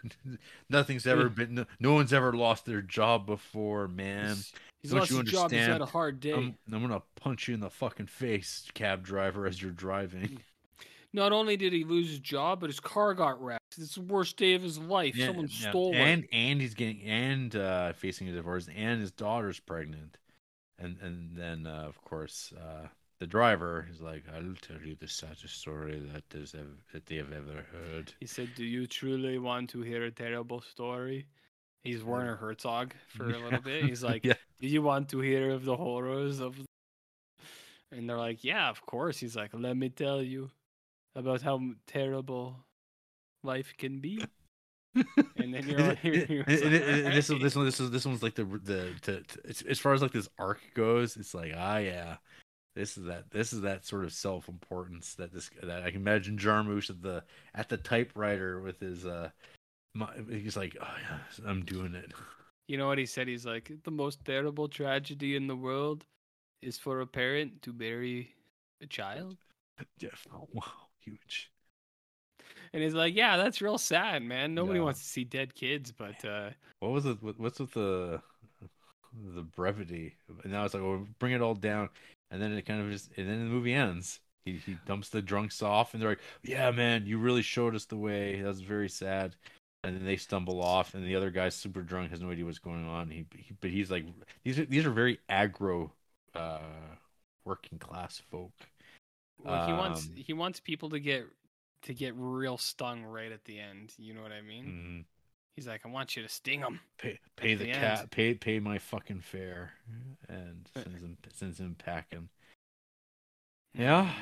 Nothing's 0.69 1.05
ever 1.05 1.29
been. 1.29 1.55
No, 1.55 1.65
no 1.79 1.93
one's 1.93 2.13
ever 2.13 2.33
lost 2.33 2.65
their 2.65 2.81
job 2.81 3.25
before, 3.25 3.88
man. 3.88 4.38
He's, 4.81 4.91
Don't 4.91 4.99
lost 4.99 5.11
you 5.11 5.19
his 5.19 5.31
job. 5.31 5.51
He's 5.51 5.65
had 5.65 5.81
a 5.81 5.85
hard 5.85 6.19
day. 6.19 6.33
I'm, 6.33 6.55
I'm 6.71 6.81
gonna 6.81 7.03
punch 7.15 7.47
you 7.47 7.53
in 7.53 7.59
the 7.59 7.69
fucking 7.69 8.07
face, 8.07 8.67
cab 8.73 9.03
driver, 9.03 9.45
as 9.45 9.61
you're 9.61 9.71
driving. 9.71 10.39
Not 11.13 11.31
only 11.33 11.57
did 11.57 11.73
he 11.73 11.83
lose 11.83 12.09
his 12.09 12.19
job, 12.19 12.61
but 12.61 12.69
his 12.69 12.79
car 12.79 13.13
got 13.13 13.41
wrecked. 13.43 13.77
It's 13.77 13.95
the 13.95 14.01
worst 14.01 14.38
day 14.38 14.53
of 14.53 14.61
his 14.63 14.77
life. 14.77 15.15
Yeah, 15.15 15.27
Someone 15.27 15.49
yeah. 15.51 15.69
stole 15.69 15.93
and 15.95 16.23
it. 16.23 16.29
and 16.31 16.61
he's 16.61 16.73
getting 16.73 17.01
and 17.03 17.55
uh 17.55 17.93
facing 17.93 18.27
a 18.29 18.31
divorce 18.33 18.67
and 18.75 18.99
his 19.01 19.11
daughter's 19.11 19.59
pregnant 19.59 20.17
and 20.79 20.97
and 21.01 21.35
then 21.35 21.67
uh, 21.67 21.85
of 21.88 22.01
course 22.01 22.53
uh 22.57 22.88
the 23.19 23.27
driver 23.27 23.88
is 23.91 24.01
like 24.01 24.23
i'll 24.33 24.55
tell 24.61 24.81
you 24.83 24.95
the 24.99 25.07
saddest 25.07 25.59
story 25.59 25.99
that 26.13 26.23
there's 26.31 26.55
ever, 26.55 26.75
that 26.93 27.05
they 27.05 27.15
have 27.17 27.31
ever 27.31 27.65
heard 27.71 28.13
He 28.19 28.25
said, 28.25 28.49
"Do 28.55 28.65
you 28.65 28.88
truly 28.88 29.38
want 29.38 29.69
to 29.71 29.81
hear 29.81 30.03
a 30.05 30.11
terrible 30.11 30.61
story?" 30.61 31.27
He's 31.83 32.03
Werner 32.03 32.35
Herzog 32.35 32.93
for 33.09 33.25
a 33.29 33.38
little 33.38 33.59
bit. 33.61 33.85
He's 33.85 34.03
like, 34.11 34.23
yeah 34.25 34.33
"Do 34.59 34.67
you 34.67 34.81
want 34.81 35.09
to 35.09 35.19
hear 35.19 35.51
of 35.51 35.65
the 35.65 35.75
horrors 35.77 36.39
of?" 36.39 36.59
And 37.91 38.09
they're 38.09 38.17
like, 38.17 38.43
"Yeah, 38.43 38.69
of 38.69 38.85
course." 38.85 39.17
He's 39.19 39.35
like, 39.35 39.51
"Let 39.53 39.75
me 39.77 39.89
tell 39.89 40.21
you 40.21 40.49
about 41.15 41.41
how 41.41 41.59
terrible 41.88 42.55
life 43.43 43.73
can 43.77 43.99
be." 43.99 44.23
and 45.38 45.53
then 45.53 45.67
you're 45.67 45.79
And- 45.79 45.97
you're- 46.03 46.25
you're 46.29 46.43
and- 46.47 46.49
and- 46.49 46.73
like, 46.73 46.81
and- 46.83 47.05
and 47.07 47.13
this 47.15 47.29
one- 47.29 47.41
this 47.41 47.55
one 47.55 47.65
this 47.65 47.79
is 47.79 47.91
this 47.91 48.05
one's 48.05 48.21
like 48.23 48.35
the 48.35 48.43
the, 48.43 48.93
the, 49.03 49.23
the 49.43 49.49
as- 49.49 49.61
as 49.63 49.79
far 49.79 49.93
as 49.93 50.01
like 50.01 50.11
this 50.11 50.27
arc 50.38 50.59
goes 50.73 51.15
it's 51.15 51.33
like 51.33 51.53
ah 51.55 51.77
yeah 51.77 52.17
This 52.75 52.97
is 52.97 53.03
that. 53.05 53.31
This 53.31 53.51
is 53.51 53.61
that 53.61 53.85
sort 53.85 54.05
of 54.05 54.13
self 54.13 54.47
importance 54.47 55.15
that 55.15 55.33
this 55.33 55.49
that 55.61 55.83
I 55.83 55.91
can 55.91 55.99
imagine 56.01 56.38
Jarmusch 56.38 56.89
at 56.89 57.01
the 57.01 57.23
at 57.53 57.67
the 57.67 57.77
typewriter 57.77 58.61
with 58.61 58.79
his 58.79 59.05
uh, 59.05 59.29
my, 59.93 60.07
he's 60.29 60.55
like, 60.55 60.77
oh 60.79 60.95
yeah, 61.03 61.19
I'm 61.49 61.65
doing 61.65 61.95
it. 61.95 62.13
You 62.69 62.77
know 62.77 62.88
what 62.88 62.97
he 62.97 63.05
said? 63.05 63.27
He's 63.27 63.45
like, 63.45 63.71
the 63.83 63.91
most 63.91 64.23
terrible 64.23 64.69
tragedy 64.69 65.35
in 65.35 65.47
the 65.47 65.55
world 65.55 66.05
is 66.61 66.77
for 66.77 67.01
a 67.01 67.07
parent 67.07 67.61
to 67.63 67.73
bury 67.73 68.33
a 68.81 68.88
child. 68.88 69.35
Yeah. 69.99 70.15
Wow. 70.53 70.90
Huge. 71.02 71.52
And 72.73 72.82
he's 72.82 72.94
like, 72.94 73.15
yeah, 73.15 73.38
that's 73.38 73.61
real 73.61 73.78
sad, 73.78 74.23
man. 74.23 74.53
Nobody 74.56 74.80
Yeah. 74.80 74.82
wants 74.82 74.99
to 74.99 75.06
see 75.06 75.23
dead 75.23 75.53
kids, 75.56 75.91
but 75.91 76.23
uh, 76.26 76.52
What 76.80 76.91
was 76.91 77.06
it? 77.06 77.18
What's 77.22 77.60
with 77.60 77.73
the 77.73 78.22
the 79.34 79.41
brevity? 79.44 80.15
And 80.44 80.52
now 80.52 80.65
it's 80.65 80.73
like, 80.73 80.84
well, 80.84 81.07
bring 81.19 81.34
it 81.34 81.41
all 81.41 81.56
down, 81.56 81.90
and 82.32 82.41
then 82.41 82.52
it 82.53 82.64
kind 82.65 82.82
of 82.82 82.91
just, 82.91 83.11
and 83.18 83.30
then 83.30 83.40
the 83.40 83.45
movie 83.45 83.73
ends. 83.73 84.19
He 84.45 84.57
he 84.57 84.76
dumps 84.76 85.10
the 85.10 85.22
drunks 85.22 85.61
off, 85.61 85.94
and 85.94 86.02
they're 86.02 86.10
like, 86.10 86.19
"Yeah, 86.44 86.72
man, 86.72 87.06
you 87.06 87.19
really 87.19 87.44
showed 87.44 87.76
us 87.76 87.86
the 87.86 87.98
way. 87.98 88.41
That 88.41 88.48
was 88.48 88.61
very 88.61 88.90
sad." 88.90 89.36
And 89.84 89.95
then 89.95 90.06
they 90.06 90.18
stumble 90.18 90.61
off, 90.61 90.94
and 90.94 91.06
the 91.06 91.15
other 91.15 91.32
guy's 91.32 91.56
super 91.56 91.82
drunk, 91.82 92.11
has 92.11 92.22
no 92.22 92.32
idea 92.32 92.45
what's 92.45 92.60
going 92.60 92.88
on. 92.88 93.10
He, 93.10 93.26
he 93.38 93.53
but 93.61 93.69
he's 93.72 93.91
like, 93.91 94.06
these 94.44 94.60
are 94.60 94.65
these 94.65 94.86
are 94.86 94.91
very 94.91 95.19
aggro, 95.30 95.91
uh, 96.36 96.60
working 97.45 97.80
class 97.80 98.18
folk. 98.32 98.53
Well, 99.43 99.68
he 99.68 99.73
wants 99.73 100.07
Um, 100.07 100.15
he 100.15 100.34
wants 100.34 100.59
people 100.59 100.89
to 100.89 100.99
get 100.99 101.26
to 101.84 101.93
get 101.93 102.13
real 102.15 102.57
stung 102.57 103.03
right 103.03 103.31
at 103.31 103.43
the 103.45 103.59
end. 103.59 103.93
You 103.97 104.13
know 104.13 104.22
what 104.22 104.31
I 104.31 104.41
mean? 104.41 104.65
Mhm. 104.65 105.05
He's 105.55 105.68
like, 105.68 105.85
I 105.85 105.89
want 105.89 106.15
you 106.15 106.23
to 106.23 106.30
sting 106.30 106.61
him. 106.61 106.80
Pay 106.97 107.19
pay 107.35 107.55
the 107.55 107.65
the 107.65 107.72
cat, 107.73 108.09
pay 108.11 108.34
pay 108.34 108.59
my 108.59 108.77
fucking 108.77 109.22
fare, 109.22 109.73
and 110.30 110.69
Uh, 110.76 110.84
sends 110.84 111.01
him 111.01 111.18
sends 111.34 111.59
him 111.59 111.76
packing. 111.76 112.30
Hmm. 113.76 113.81
Yeah. 113.81 114.13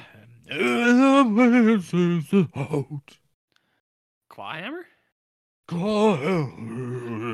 Clawhammer? 4.27 4.85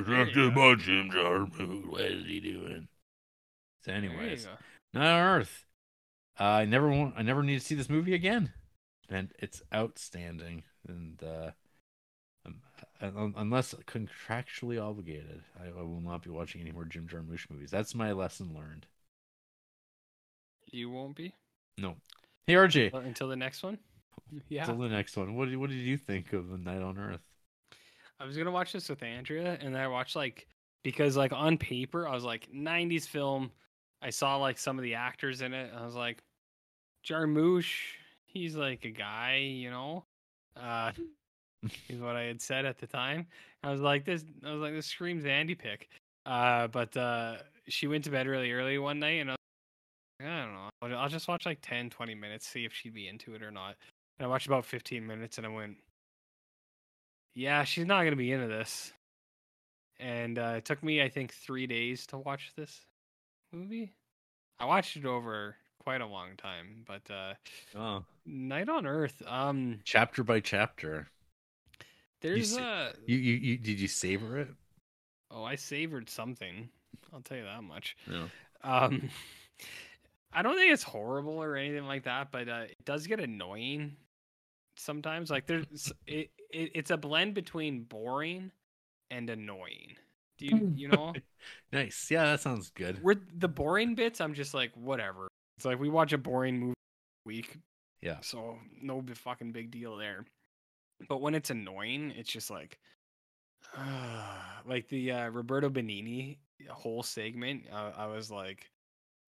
Directed 0.03 0.53
by 0.55 0.75
Jim 0.75 1.09
Jarmusch. 1.09 1.85
What 1.87 2.01
is 2.01 2.25
he 2.25 2.39
doing? 2.41 2.87
So, 3.83 3.93
anyways, 3.93 4.47
on 4.93 5.01
Earth. 5.01 5.65
Uh, 6.39 6.43
I 6.43 6.65
never 6.65 6.89
want. 6.89 7.15
I 7.17 7.21
never 7.21 7.43
need 7.43 7.59
to 7.59 7.65
see 7.65 7.75
this 7.75 7.89
movie 7.89 8.13
again, 8.13 8.51
and 9.09 9.31
it's 9.39 9.61
outstanding. 9.73 10.63
And 10.87 11.21
uh, 11.23 11.51
um, 13.01 13.33
unless 13.37 13.73
contractually 13.87 14.81
obligated, 14.81 15.41
I, 15.59 15.67
I 15.79 15.83
will 15.83 16.01
not 16.01 16.23
be 16.23 16.29
watching 16.29 16.61
any 16.61 16.71
more 16.71 16.85
Jim 16.85 17.07
Jarmusch 17.07 17.49
movies. 17.49 17.71
That's 17.71 17.95
my 17.95 18.11
lesson 18.11 18.53
learned. 18.55 18.85
You 20.71 20.89
won't 20.89 21.15
be 21.15 21.33
No. 21.77 21.95
Hey 22.47 22.53
RJ, 22.55 22.93
Uh, 22.93 22.97
until 22.99 23.27
the 23.27 23.35
next 23.35 23.63
one. 23.63 23.77
Yeah, 24.49 24.65
till 24.65 24.77
the 24.77 24.89
next 24.89 25.15
one. 25.15 25.35
What 25.35 25.49
did, 25.49 25.57
what 25.57 25.69
did 25.69 25.77
you 25.77 25.97
think 25.97 26.33
of 26.33 26.49
The 26.49 26.57
Night 26.57 26.81
on 26.81 26.97
Earth? 26.97 27.21
I 28.19 28.25
was 28.25 28.37
gonna 28.37 28.51
watch 28.51 28.73
this 28.73 28.89
with 28.89 29.03
Andrea, 29.03 29.57
and 29.61 29.77
I 29.77 29.87
watched 29.87 30.15
like 30.15 30.47
because 30.83 31.15
like 31.15 31.31
on 31.31 31.57
paper 31.57 32.07
I 32.07 32.13
was 32.13 32.23
like 32.23 32.49
'90s 32.51 33.07
film. 33.07 33.51
I 34.01 34.09
saw 34.09 34.37
like 34.37 34.57
some 34.57 34.77
of 34.77 34.83
the 34.83 34.95
actors 34.95 35.41
in 35.41 35.53
it. 35.53 35.71
And 35.71 35.79
I 35.79 35.85
was 35.85 35.95
like, 35.95 36.21
Jarmusch, 37.05 37.73
he's 38.25 38.55
like 38.55 38.85
a 38.85 38.89
guy, 38.89 39.37
you 39.37 39.69
know. 39.69 40.03
Uh, 40.59 40.91
is 41.89 41.99
what 41.99 42.15
I 42.15 42.23
had 42.23 42.41
said 42.41 42.65
at 42.65 42.77
the 42.77 42.87
time. 42.87 43.27
I 43.63 43.71
was 43.71 43.81
like, 43.81 44.05
this. 44.05 44.23
I 44.45 44.51
was 44.51 44.61
like, 44.61 44.73
this 44.73 44.87
screams 44.87 45.25
Andy 45.25 45.55
pick. 45.55 45.89
Uh, 46.25 46.67
but 46.67 46.95
uh, 46.97 47.35
she 47.67 47.87
went 47.87 48.03
to 48.05 48.09
bed 48.09 48.27
really 48.27 48.51
early 48.51 48.77
one 48.77 48.99
night, 48.99 49.21
and 49.21 49.31
I, 49.31 49.33
was 49.33 49.37
like, 50.19 50.29
I 50.29 50.43
don't 50.43 50.53
know. 50.53 50.69
I'll, 50.81 51.03
I'll 51.03 51.09
just 51.09 51.27
watch 51.27 51.45
like 51.45 51.59
10, 51.61 51.89
20 51.89 52.15
minutes, 52.15 52.47
see 52.47 52.65
if 52.65 52.73
she'd 52.73 52.93
be 52.93 53.07
into 53.07 53.35
it 53.35 53.43
or 53.43 53.51
not. 53.51 53.75
And 54.17 54.25
I 54.25 54.29
watched 54.29 54.47
about 54.47 54.65
15 54.65 55.05
minutes, 55.05 55.37
and 55.37 55.45
I 55.45 55.49
went, 55.49 55.77
yeah, 57.35 57.63
she's 57.63 57.85
not 57.85 58.03
gonna 58.03 58.15
be 58.15 58.31
into 58.31 58.47
this. 58.47 58.93
And 59.99 60.39
uh, 60.39 60.55
it 60.57 60.65
took 60.65 60.83
me, 60.83 61.01
I 61.01 61.09
think, 61.09 61.33
three 61.33 61.67
days 61.67 62.07
to 62.07 62.17
watch 62.17 62.51
this 62.57 62.81
movie. 63.53 63.93
I 64.59 64.65
watched 64.65 64.97
it 64.97 65.05
over 65.05 65.55
quite 65.85 66.01
a 66.01 66.05
long 66.07 66.35
time, 66.37 66.83
but 66.87 67.09
uh, 67.11 67.33
Oh, 67.75 68.03
Night 68.25 68.69
on 68.69 68.85
Earth. 68.87 69.21
Um, 69.27 69.79
chapter 69.83 70.23
by 70.23 70.39
chapter. 70.39 71.07
there's 72.21 72.55
see- 72.55 72.61
uh 72.61 72.89
You, 73.05 73.17
you, 73.17 73.33
you 73.33 73.57
did 73.57 73.79
you 73.79 73.87
savor 73.87 74.39
it? 74.39 74.47
oh, 75.31 75.43
I 75.43 75.55
savored 75.55 76.09
something. 76.09 76.69
I'll 77.13 77.21
tell 77.21 77.37
you 77.37 77.43
that 77.43 77.63
much. 77.63 77.95
No. 78.07 78.29
Um, 78.63 79.09
I 80.33 80.41
don't 80.41 80.55
think 80.57 80.73
it's 80.73 80.83
horrible 80.83 81.41
or 81.41 81.55
anything 81.55 81.85
like 81.85 82.03
that, 82.03 82.31
but 82.31 82.49
uh, 82.49 82.63
it 82.69 82.83
does 82.83 83.07
get 83.07 83.19
annoying 83.19 83.95
sometimes. 84.75 85.29
Like 85.29 85.45
there's 85.45 85.91
it, 86.07 86.29
it, 86.51 86.71
it's 86.73 86.91
a 86.91 86.97
blend 86.97 87.35
between 87.35 87.83
boring 87.83 88.51
and 89.11 89.29
annoying. 89.29 89.95
Do 90.37 90.47
you 90.47 90.73
you 90.75 90.87
know? 90.87 91.13
Nice. 91.71 92.09
Yeah, 92.09 92.23
that 92.25 92.41
sounds 92.41 92.71
good. 92.71 93.03
Where 93.03 93.15
the 93.37 93.47
boring 93.47 93.93
bits, 93.93 94.19
I'm 94.19 94.33
just 94.33 94.53
like 94.55 94.71
whatever. 94.75 95.27
It's 95.57 95.65
like 95.65 95.79
we 95.79 95.89
watch 95.89 96.13
a 96.13 96.17
boring 96.17 96.59
movie 96.59 96.73
week, 97.25 97.57
Yeah. 98.01 98.19
so 98.21 98.57
no 98.81 99.03
fucking 99.13 99.51
big 99.51 99.71
deal 99.71 99.95
there. 99.97 100.25
But 101.09 101.21
when 101.21 101.35
it's 101.35 101.49
annoying, 101.49 102.11
it's 102.15 102.31
just 102.31 102.49
like, 102.49 102.77
like 104.65 104.87
the 104.89 105.11
uh, 105.11 105.29
Roberto 105.29 105.69
Benigni 105.69 106.37
whole 106.69 107.03
segment. 107.03 107.63
Uh, 107.71 107.91
I 107.95 108.07
was 108.07 108.31
like, 108.31 108.69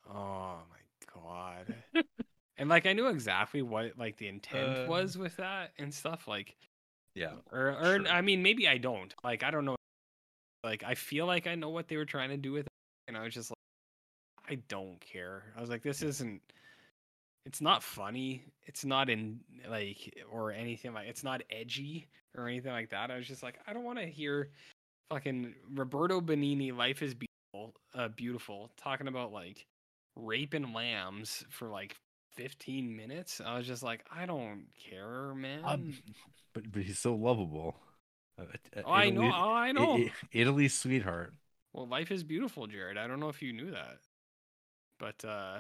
oh 0.10 0.58
my 0.70 1.22
god. 1.22 1.76
and 2.58 2.70
like 2.70 2.86
I 2.86 2.94
knew 2.94 3.08
exactly 3.08 3.62
what 3.62 3.98
like 3.98 4.18
the 4.18 4.28
intent 4.28 4.80
Uh. 4.80 4.86
was 4.90 5.18
with 5.18 5.36
that 5.38 5.72
and 5.78 5.94
stuff. 5.94 6.28
Like, 6.28 6.56
Yeah. 7.16 7.34
or 7.52 7.70
or 7.72 7.98
Sure. 8.00 8.08
I 8.08 8.22
mean, 8.22 8.42
maybe 8.44 8.68
I 8.68 8.78
don't. 8.78 9.14
Like 9.24 9.44
I 9.44 9.52
don't 9.52 9.66
know. 9.66 9.76
Like 10.64 10.84
I 10.84 10.96
feel 10.96 11.26
like 11.26 11.48
I 11.48 11.56
know 11.56 11.70
what 11.70 11.88
they 11.88 11.98
were 11.98 12.06
trying 12.06 12.30
to 12.30 12.38
do 12.38 12.52
with 12.52 12.66
it, 12.66 12.72
and 13.08 13.18
I 13.18 13.24
was 13.24 13.34
just 13.34 13.52
like, 13.52 13.57
I 14.50 14.56
don't 14.68 15.00
care. 15.02 15.44
I 15.56 15.62
was 15.62 15.70
like, 15.70 15.84
this 15.84 16.02
isn't. 16.02 16.42
It's 17.46 17.62
not 17.62 17.82
funny. 17.82 18.44
It's 18.66 18.84
not 18.84 19.10
in 19.10 19.40
like 19.70 20.24
or 20.32 20.52
anything 20.52 20.94
like. 20.94 21.08
It's 21.08 21.24
not 21.24 21.44
edgy 21.50 22.08
or 22.38 22.48
anything 22.48 22.72
like 22.72 22.90
that. 22.90 23.12
I 23.12 23.18
was 23.18 23.28
just 23.28 23.44
like, 23.44 23.60
I 23.68 23.74
don't 23.74 23.84
want 23.84 24.00
to 24.00 24.06
hear 24.06 24.50
fucking 25.10 25.54
Roberto 25.74 26.22
Benigni. 26.22 26.76
Life 26.76 27.02
is 27.02 27.14
beautiful. 27.14 27.76
Uh, 27.94 28.10
beautiful. 28.10 28.70
Talking 28.78 29.08
about 29.08 29.32
like 29.32 29.66
raping 30.16 30.74
lambs 30.74 31.46
for 31.50 31.70
like 31.70 31.96
15 32.36 32.96
minutes. 32.96 33.42
I 33.44 33.58
was 33.58 33.68
just 33.68 33.84
like, 33.84 34.06
I 34.16 34.26
don't 34.26 34.66
care, 34.90 35.34
man. 35.34 35.62
Um, 35.64 35.94
but 36.54 36.72
but 36.72 36.84
he's 36.84 37.00
so 37.00 37.16
lovable. 37.16 37.76
Uh, 38.40 38.44
uh, 38.76 38.82
oh, 38.86 38.92
I 38.92 39.10
know. 39.10 39.32
Oh, 39.34 39.52
I 39.52 39.72
know. 39.72 40.04
Italy's 40.32 40.74
sweetheart. 40.74 41.34
Well, 41.74 41.88
life 41.88 42.12
is 42.12 42.24
beautiful, 42.24 42.68
Jared. 42.68 42.98
I 42.98 43.08
don't 43.08 43.20
know 43.20 43.30
if 43.30 43.42
you 43.42 43.54
knew 43.54 43.72
that. 43.72 43.98
But 45.00 45.24
uh 45.26 45.60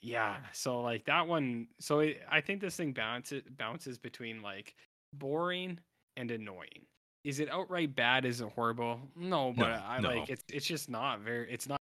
yeah, 0.00 0.36
so 0.52 0.80
like 0.80 1.04
that 1.04 1.28
one 1.28 1.68
so 1.80 2.00
it, 2.00 2.20
I 2.28 2.40
think 2.40 2.60
this 2.60 2.76
thing 2.76 2.92
bounces 2.92 3.42
bounces 3.56 3.98
between 3.98 4.42
like 4.42 4.74
boring 5.12 5.78
and 6.16 6.30
annoying. 6.30 6.86
Is 7.24 7.38
it 7.38 7.48
outright 7.50 7.94
bad? 7.94 8.24
Is 8.24 8.40
it 8.40 8.48
horrible? 8.54 9.00
No, 9.16 9.52
but 9.56 9.68
No, 9.68 9.82
I 9.86 10.00
no. 10.00 10.08
like 10.08 10.28
it's 10.28 10.42
it's 10.52 10.66
just 10.66 10.90
not 10.90 11.20
very 11.20 11.50
it's 11.52 11.68
not 11.68 11.78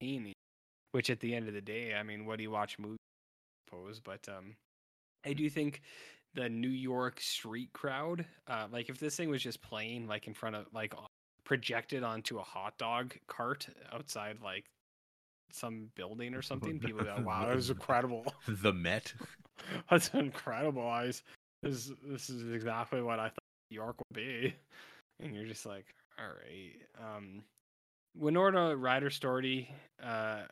entertaining. 0.00 0.32
Which 0.92 1.10
at 1.10 1.20
the 1.20 1.34
end 1.34 1.46
of 1.46 1.54
the 1.54 1.60
day, 1.60 1.94
I 1.94 2.02
mean, 2.02 2.24
what 2.24 2.38
do 2.38 2.42
you 2.42 2.50
watch 2.50 2.78
movies? 2.78 2.96
I 2.96 3.70
suppose, 3.70 4.00
but 4.00 4.26
um 4.28 4.54
I 5.26 5.34
do 5.34 5.50
think 5.50 5.82
the 6.34 6.48
New 6.48 6.68
York 6.68 7.20
street 7.20 7.72
crowd, 7.74 8.24
uh, 8.46 8.66
like 8.72 8.88
if 8.88 8.98
this 8.98 9.16
thing 9.16 9.28
was 9.28 9.42
just 9.42 9.60
playing 9.60 10.06
like 10.06 10.26
in 10.26 10.34
front 10.34 10.56
of 10.56 10.66
like 10.72 10.94
projected 11.44 12.02
onto 12.02 12.38
a 12.38 12.42
hot 12.42 12.78
dog 12.78 13.14
cart 13.26 13.66
outside 13.92 14.38
like 14.42 14.64
some 15.50 15.90
building 15.94 16.34
or 16.34 16.42
something, 16.42 16.78
people 16.80 17.04
go, 17.04 17.16
"Wow, 17.24 17.46
that 17.46 17.56
was 17.56 17.70
incredible! 17.70 18.34
The 18.48 18.72
Met. 18.72 19.12
That's 19.90 20.08
incredible!" 20.10 20.86
I 20.86 21.06
was, 21.06 21.22
this 21.62 21.90
this 22.04 22.30
is 22.30 22.52
exactly 22.52 23.02
what 23.02 23.18
I 23.18 23.28
thought 23.28 23.38
New 23.70 23.76
York 23.76 23.96
would 23.98 24.16
be, 24.16 24.54
and 25.20 25.34
you're 25.34 25.46
just 25.46 25.66
like, 25.66 25.86
"All 26.18 26.26
right." 26.26 26.76
Um, 27.16 27.42
Winona 28.16 28.76
Ryder 28.76 29.10
story. 29.10 29.70
Uh, 30.02 30.42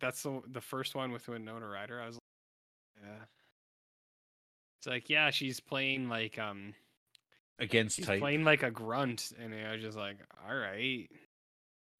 that's 0.00 0.22
the 0.22 0.40
the 0.48 0.60
first 0.60 0.94
one 0.94 1.12
with 1.12 1.28
Winona 1.28 1.66
Ryder. 1.66 2.00
I 2.00 2.06
was, 2.06 2.16
like, 2.16 3.04
yeah. 3.06 3.24
It's 4.80 4.86
like, 4.86 5.08
yeah, 5.08 5.30
she's 5.30 5.60
playing 5.60 6.08
like 6.08 6.38
um 6.38 6.74
Against 7.60 7.98
He's 7.98 8.06
type. 8.06 8.20
playing 8.20 8.42
like 8.42 8.64
a 8.64 8.70
grunt, 8.70 9.32
and 9.40 9.54
I 9.54 9.72
was 9.72 9.80
just 9.80 9.96
like, 9.96 10.16
all 10.48 10.56
right, 10.56 11.08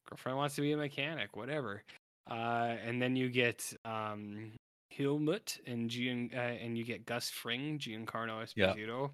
girlfriend 0.08 0.36
wants 0.36 0.56
to 0.56 0.62
be 0.62 0.72
a 0.72 0.76
mechanic, 0.76 1.36
whatever. 1.36 1.82
Uh, 2.30 2.76
and 2.86 3.00
then 3.02 3.16
you 3.16 3.28
get 3.28 3.72
um, 3.84 4.52
Helmut 4.96 5.58
and 5.66 5.90
Gian, 5.90 6.30
uh, 6.34 6.38
and 6.38 6.76
you 6.78 6.84
get 6.84 7.04
Gus 7.06 7.30
Fring, 7.30 7.78
Giancarlo 7.78 8.46
Yeah. 8.54 8.72
Esposito, 8.74 9.10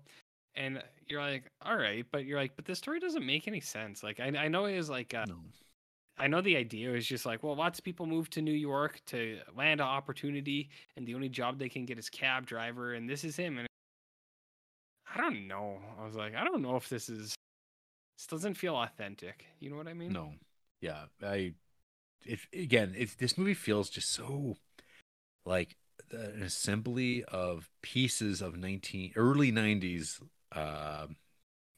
and 0.55 0.83
you're 1.09 1.21
like, 1.21 1.45
all 1.63 1.77
right, 1.77 2.07
but 2.13 2.25
you're 2.25 2.39
like, 2.39 2.55
but 2.57 2.65
this 2.65 2.79
story 2.79 3.01
doesn't 3.01 3.25
make 3.27 3.49
any 3.49 3.61
sense. 3.61 4.03
Like, 4.03 4.21
I 4.21 4.27
I 4.37 4.49
know 4.49 4.67
it 4.67 4.77
is 4.77 4.89
like, 4.89 5.15
uh, 5.15 5.25
No. 5.29 5.39
I 6.19 6.27
know 6.27 6.43
the 6.43 6.57
idea 6.57 6.93
is 6.95 7.07
just 7.07 7.25
like, 7.25 7.43
well, 7.43 7.57
lots 7.57 7.79
of 7.79 7.85
people 7.85 8.05
move 8.05 8.29
to 8.31 8.43
New 8.43 8.53
York 8.53 9.01
to 9.07 9.39
land 9.57 9.81
an 9.81 9.87
opportunity, 9.87 10.69
and 10.97 11.07
the 11.07 11.15
only 11.15 11.31
job 11.31 11.59
they 11.59 11.71
can 11.71 11.87
get 11.87 11.99
is 11.99 12.11
cab 12.11 12.45
driver, 12.47 12.93
and 12.93 13.09
this 13.09 13.25
is 13.25 13.37
him. 13.37 13.59
And 13.59 13.67
I 15.13 15.17
don't 15.19 15.49
know. 15.49 15.79
I 15.99 16.05
was 16.05 16.15
like, 16.15 16.35
I 16.35 16.45
don't 16.45 16.63
know 16.63 16.77
if 16.77 16.89
this 16.89 17.09
is. 17.09 17.35
This 18.19 18.27
doesn't 18.27 18.55
feel 18.55 18.77
authentic. 18.77 19.47
You 19.61 19.71
know 19.71 19.77
what 19.77 19.89
I 19.89 19.95
mean? 19.95 20.13
No, 20.13 20.35
yeah, 20.83 21.07
I. 21.23 21.55
It 22.25 22.41
again, 22.53 22.95
it 22.97 23.17
this 23.19 23.39
movie 23.39 23.55
feels 23.55 23.91
just 23.91 24.11
so 24.11 24.57
like 25.45 25.77
an 26.13 26.43
assembly 26.43 27.25
of 27.25 27.69
pieces 27.83 28.43
of 28.43 28.57
nineteen 28.57 29.13
early 29.17 29.51
nineties 29.51 30.21
uh, 30.53 31.07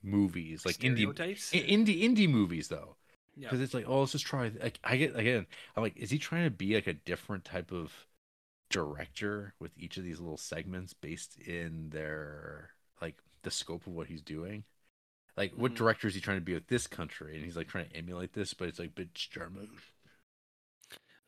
movies, 0.03 0.65
like 0.67 0.77
indie 0.79 1.07
indie 1.53 2.03
indie 2.03 2.29
movies 2.29 2.69
though. 2.69 2.97
Yeah. 3.35 3.49
because 3.49 3.61
it's 3.63 3.73
like 3.73 3.87
oh 3.89 4.01
let's 4.01 4.13
just 4.13 4.27
try 4.27 4.53
like 4.63 4.79
i 4.85 4.99
get 4.99 5.17
again 5.17 5.47
i'm 5.75 5.83
like 5.83 5.97
is 5.97 6.11
he 6.11 6.19
trying 6.19 6.45
to 6.45 6.51
be 6.51 6.75
like 6.75 6.87
a 6.87 6.93
different 6.93 7.47
type 7.47 7.73
of 7.73 7.91
director 8.69 9.55
with 9.59 9.71
each 9.79 9.97
of 9.97 10.05
these 10.05 10.21
little 10.21 10.37
segments 10.37 10.93
based 10.93 11.39
in 11.39 11.89
their 11.89 12.73
like 13.01 13.17
the 13.43 13.51
scope 13.51 13.87
of 13.87 13.95
what 13.95 14.07
he's 14.09 14.21
doing 14.21 14.65
like 15.37 15.53
what 15.57 15.73
Mhm. 15.73 15.77
director 15.77 16.09
is 16.09 16.15
he 16.15 16.21
trying 16.21 16.37
to 16.37 16.45
be 16.45 16.53
with 16.53 16.67
this 16.69 16.87
country 16.87 17.37
and 17.37 17.45
he's 17.45 17.57
like 17.57 17.69
trying 17.69 17.89
to 17.89 17.97
emulate 17.97 18.35
this 18.35 18.53
but 18.53 18.69
it's 18.69 18.79
like 18.79 18.95
bitch 18.95 19.31
german 19.31 19.71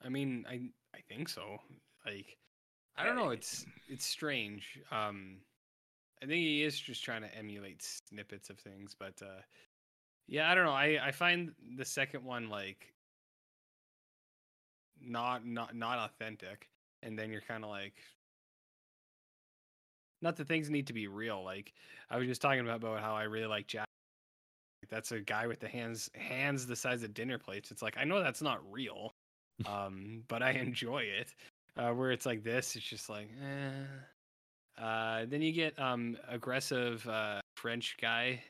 I 0.05 0.09
mean, 0.09 0.45
I 0.49 0.71
I 0.95 1.01
think 1.09 1.29
so. 1.29 1.59
Like, 2.07 2.37
I 2.97 3.05
don't 3.05 3.17
know. 3.17 3.31
It's 3.31 3.65
it's 3.89 4.05
strange. 4.07 4.79
Um, 4.91 5.39
I 6.23 6.27
think 6.27 6.41
he 6.41 6.63
is 6.65 6.79
just 6.79 7.05
trying 7.05 7.23
to 7.23 7.35
emulate 7.37 7.83
snippets 7.83 8.51
of 8.51 8.59
things, 8.59 8.95
but 8.99 9.15
uh, 9.23 9.43
yeah, 10.27 10.51
I 10.51 10.55
don't 10.55 10.65
know. 10.65 10.73
I 10.73 10.99
I 11.03 11.13
find 11.13 11.53
the 11.77 11.85
second 11.85 12.25
one 12.25 12.49
like 12.49 12.93
not 15.01 15.47
not 15.47 15.75
not 15.75 15.99
authentic, 15.99 16.69
and 17.03 17.19
then 17.19 17.31
you're 17.31 17.41
kind 17.43 17.65
of 17.65 17.71
like. 17.71 17.95
Not 20.23 20.37
that 20.37 20.49
things 20.49 20.71
need 20.71 20.87
to 20.87 20.95
be 20.95 21.07
real. 21.07 21.45
Like 21.45 21.75
I 22.11 22.17
was 22.17 22.27
just 22.27 22.41
talking 22.41 22.61
about, 22.61 22.77
about 22.77 23.01
how 23.01 23.15
I 23.15 23.25
really 23.25 23.47
like 23.47 23.67
Jack. 23.67 23.87
That's 24.91 25.13
a 25.13 25.21
guy 25.21 25.47
with 25.47 25.61
the 25.61 25.69
hands 25.69 26.11
hands 26.15 26.67
the 26.67 26.77
size 26.77 27.03
of 27.03 27.13
dinner 27.15 27.39
plates. 27.39 27.71
It's 27.71 27.83
like 27.83 27.97
I 27.99 28.05
know 28.05 28.23
that's 28.23 28.43
not 28.43 28.61
real, 28.71 29.15
um, 29.67 30.25
but 30.29 30.43
I 30.43 30.51
enjoy 30.53 31.01
it. 31.05 31.35
Uh, 31.77 31.91
where 31.93 32.13
it's 32.13 32.27
like 32.27 32.45
this, 32.45 32.77
it's 32.77 32.85
just 32.85 33.09
like, 33.09 33.29
eh. 33.43 33.85
Uh, 34.83 35.25
then 35.29 35.41
you 35.43 35.53
get 35.53 35.79
um 35.79 36.17
aggressive 36.29 37.07
uh 37.09 37.41
French 37.57 37.97
guy, 38.01 38.43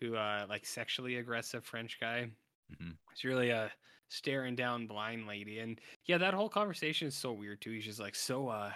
who 0.00 0.16
uh 0.16 0.46
like 0.48 0.66
sexually 0.66 1.16
aggressive 1.16 1.64
French 1.64 1.98
guy. 2.00 2.28
Mhm. 2.72 2.96
It's 3.12 3.24
really 3.24 3.50
a 3.50 3.72
staring 4.08 4.54
down 4.54 4.86
blind 4.86 5.26
lady, 5.26 5.60
and 5.60 5.80
yeah, 6.06 6.18
that 6.18 6.34
whole 6.34 6.48
conversation 6.50 7.08
is 7.08 7.14
so 7.16 7.32
weird 7.32 7.60
too. 7.62 7.72
He's 7.72 7.84
just 7.86 8.00
like, 8.00 8.14
so 8.14 8.48
uh, 8.48 8.72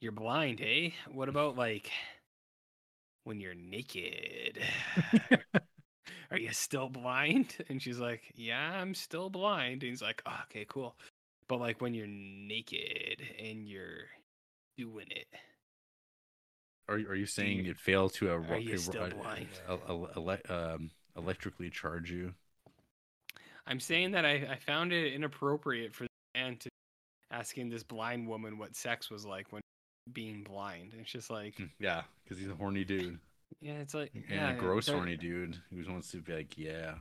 you're 0.00 0.12
blind, 0.12 0.60
eh? 0.60 0.90
What 1.10 1.28
about 1.28 1.56
like 1.56 1.90
when 3.24 3.40
you're 3.40 3.54
naked? 3.54 4.58
Are 6.30 6.38
you 6.38 6.52
still 6.52 6.88
blind? 6.88 7.56
And 7.68 7.80
she's 7.82 7.98
like, 7.98 8.22
Yeah, 8.34 8.72
I'm 8.80 8.94
still 8.94 9.30
blind. 9.30 9.82
And 9.82 9.90
he's 9.90 10.02
like, 10.02 10.22
oh, 10.26 10.38
Okay, 10.44 10.66
cool. 10.68 10.96
But 11.48 11.60
like 11.60 11.80
when 11.80 11.94
you're 11.94 12.06
naked 12.06 13.22
and 13.42 13.66
you're 13.66 14.06
doing 14.76 15.06
it, 15.10 15.26
are, 16.88 16.94
are 16.96 17.14
you 17.14 17.26
saying 17.26 17.64
you- 17.64 17.70
it 17.70 17.78
failed 17.78 18.14
to 18.14 18.30
a, 18.30 18.40
are 18.40 18.58
you 18.58 18.74
a- 18.74 18.78
still 18.78 19.04
a- 19.04 19.10
blind? 19.10 19.48
a- 19.68 19.74
a- 20.52 20.74
um, 20.74 20.90
electrically 21.16 21.68
charge 21.70 22.10
you 22.10 22.32
I'm 23.66 23.80
saying 23.80 24.12
that 24.12 24.24
I, 24.24 24.48
I 24.52 24.56
found 24.56 24.92
it 24.94 25.12
inappropriate 25.12 25.92
for 25.94 26.04
the 26.04 26.08
man 26.34 26.56
to 26.56 26.70
asking 27.30 27.68
this 27.68 27.82
blind 27.82 28.26
woman 28.26 28.56
what 28.56 28.74
sex 28.74 29.10
was 29.10 29.26
like 29.26 29.52
when 29.52 29.60
being 30.14 30.42
blind. 30.42 30.94
It's 30.98 31.10
just 31.12 31.28
like, 31.30 31.56
Hmm, 31.56 31.64
yeah 31.78 32.02
because 32.24 32.38
he's 32.38 32.48
a 32.50 32.54
horny 32.54 32.84
dude 32.84 33.18
yeah, 33.60 33.74
it's 33.74 33.94
like, 33.94 34.10
and 34.14 34.24
yeah, 34.30 34.50
a 34.50 34.56
gross 34.56 34.86
they're- 34.86 34.94
horny 34.96 35.16
dude 35.16 35.56
who 35.70 35.90
wants 35.92 36.10
to 36.12 36.18
be 36.18 36.32
like 36.34 36.56
yeah 36.58 36.94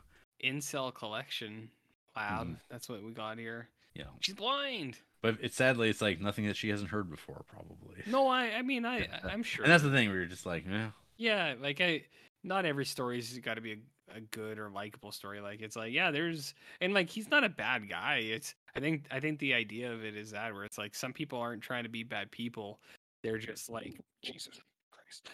incel 0.44 0.94
collection 0.94 1.70
lab. 2.16 2.48
Mhm. 2.48 2.60
That's 2.70 2.88
what 2.90 3.04
we 3.04 3.12
got 3.12 3.38
here. 3.38 3.70
yeah 3.94 4.06
She's 4.22 4.36
blind. 4.36 4.98
But 5.22 5.38
it's 5.42 5.56
sadly, 5.56 5.90
it's 5.90 6.02
like 6.02 6.22
nothing 6.22 6.46
that 6.48 6.56
she 6.56 6.70
hasn't 6.70 6.90
heard 6.92 7.10
before, 7.10 7.44
probably. 7.48 8.04
No, 8.06 8.28
I 8.28 8.52
I 8.58 8.62
mean 8.62 8.86
I 8.86 9.08
I'm 9.24 9.44
sure. 9.44 9.64
And 9.66 9.72
that's 9.72 9.84
the 9.84 9.92
thing 9.92 10.10
where 10.10 10.18
you're 10.20 10.26
just 10.28 10.46
like, 10.46 10.66
yeah, 10.70 10.92
Yeah, 11.18 11.56
like 11.60 11.82
I 11.82 12.04
not 12.44 12.66
every 12.66 12.86
story's 12.86 13.38
got 13.40 13.56
to 13.56 13.62
be 13.62 13.74
a, 13.74 14.18
a 14.18 14.22
good 14.22 14.58
or 14.60 14.70
likable 14.70 15.12
story. 15.12 15.42
Like 15.42 15.62
it's 15.62 15.76
like 15.76 15.92
yeah, 15.92 16.12
there's 16.12 16.54
and 16.82 16.94
like 16.94 17.10
he's 17.10 17.30
not 17.32 17.44
a 17.44 17.50
bad 17.50 17.90
guy. 17.90 18.18
It's 18.18 18.54
I 18.76 18.80
think 18.80 19.06
I 19.12 19.20
think 19.20 19.40
the 19.40 19.54
idea 19.56 19.92
of 19.92 20.06
it 20.06 20.16
is 20.16 20.32
that 20.32 20.54
where 20.54 20.64
it's 20.66 20.78
like 20.78 20.94
some 20.94 21.14
people 21.14 21.40
aren't 21.40 21.64
trying 21.64 21.84
to 21.84 21.90
be 21.90 22.04
bad 22.04 22.30
people. 22.32 22.80
They're 23.24 23.40
just 23.40 23.70
like 23.72 24.00
Jesus 24.24 24.60
Christ. 24.92 25.30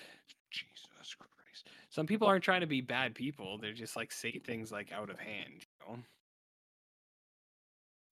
Some 1.93 2.07
people 2.07 2.27
aren't 2.27 2.43
trying 2.43 2.61
to 2.61 2.67
be 2.67 2.81
bad 2.81 3.13
people. 3.13 3.59
They're 3.59 3.71
just 3.71 3.95
like 3.95 4.11
say 4.11 4.41
things 4.43 4.71
like 4.71 4.91
out 4.91 5.11
of 5.11 5.19
hand, 5.19 5.53
you 5.59 5.87
know. 5.87 5.99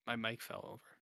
My 0.05 0.15
mic 0.15 0.39
fell 0.39 0.63
over. 0.73 0.97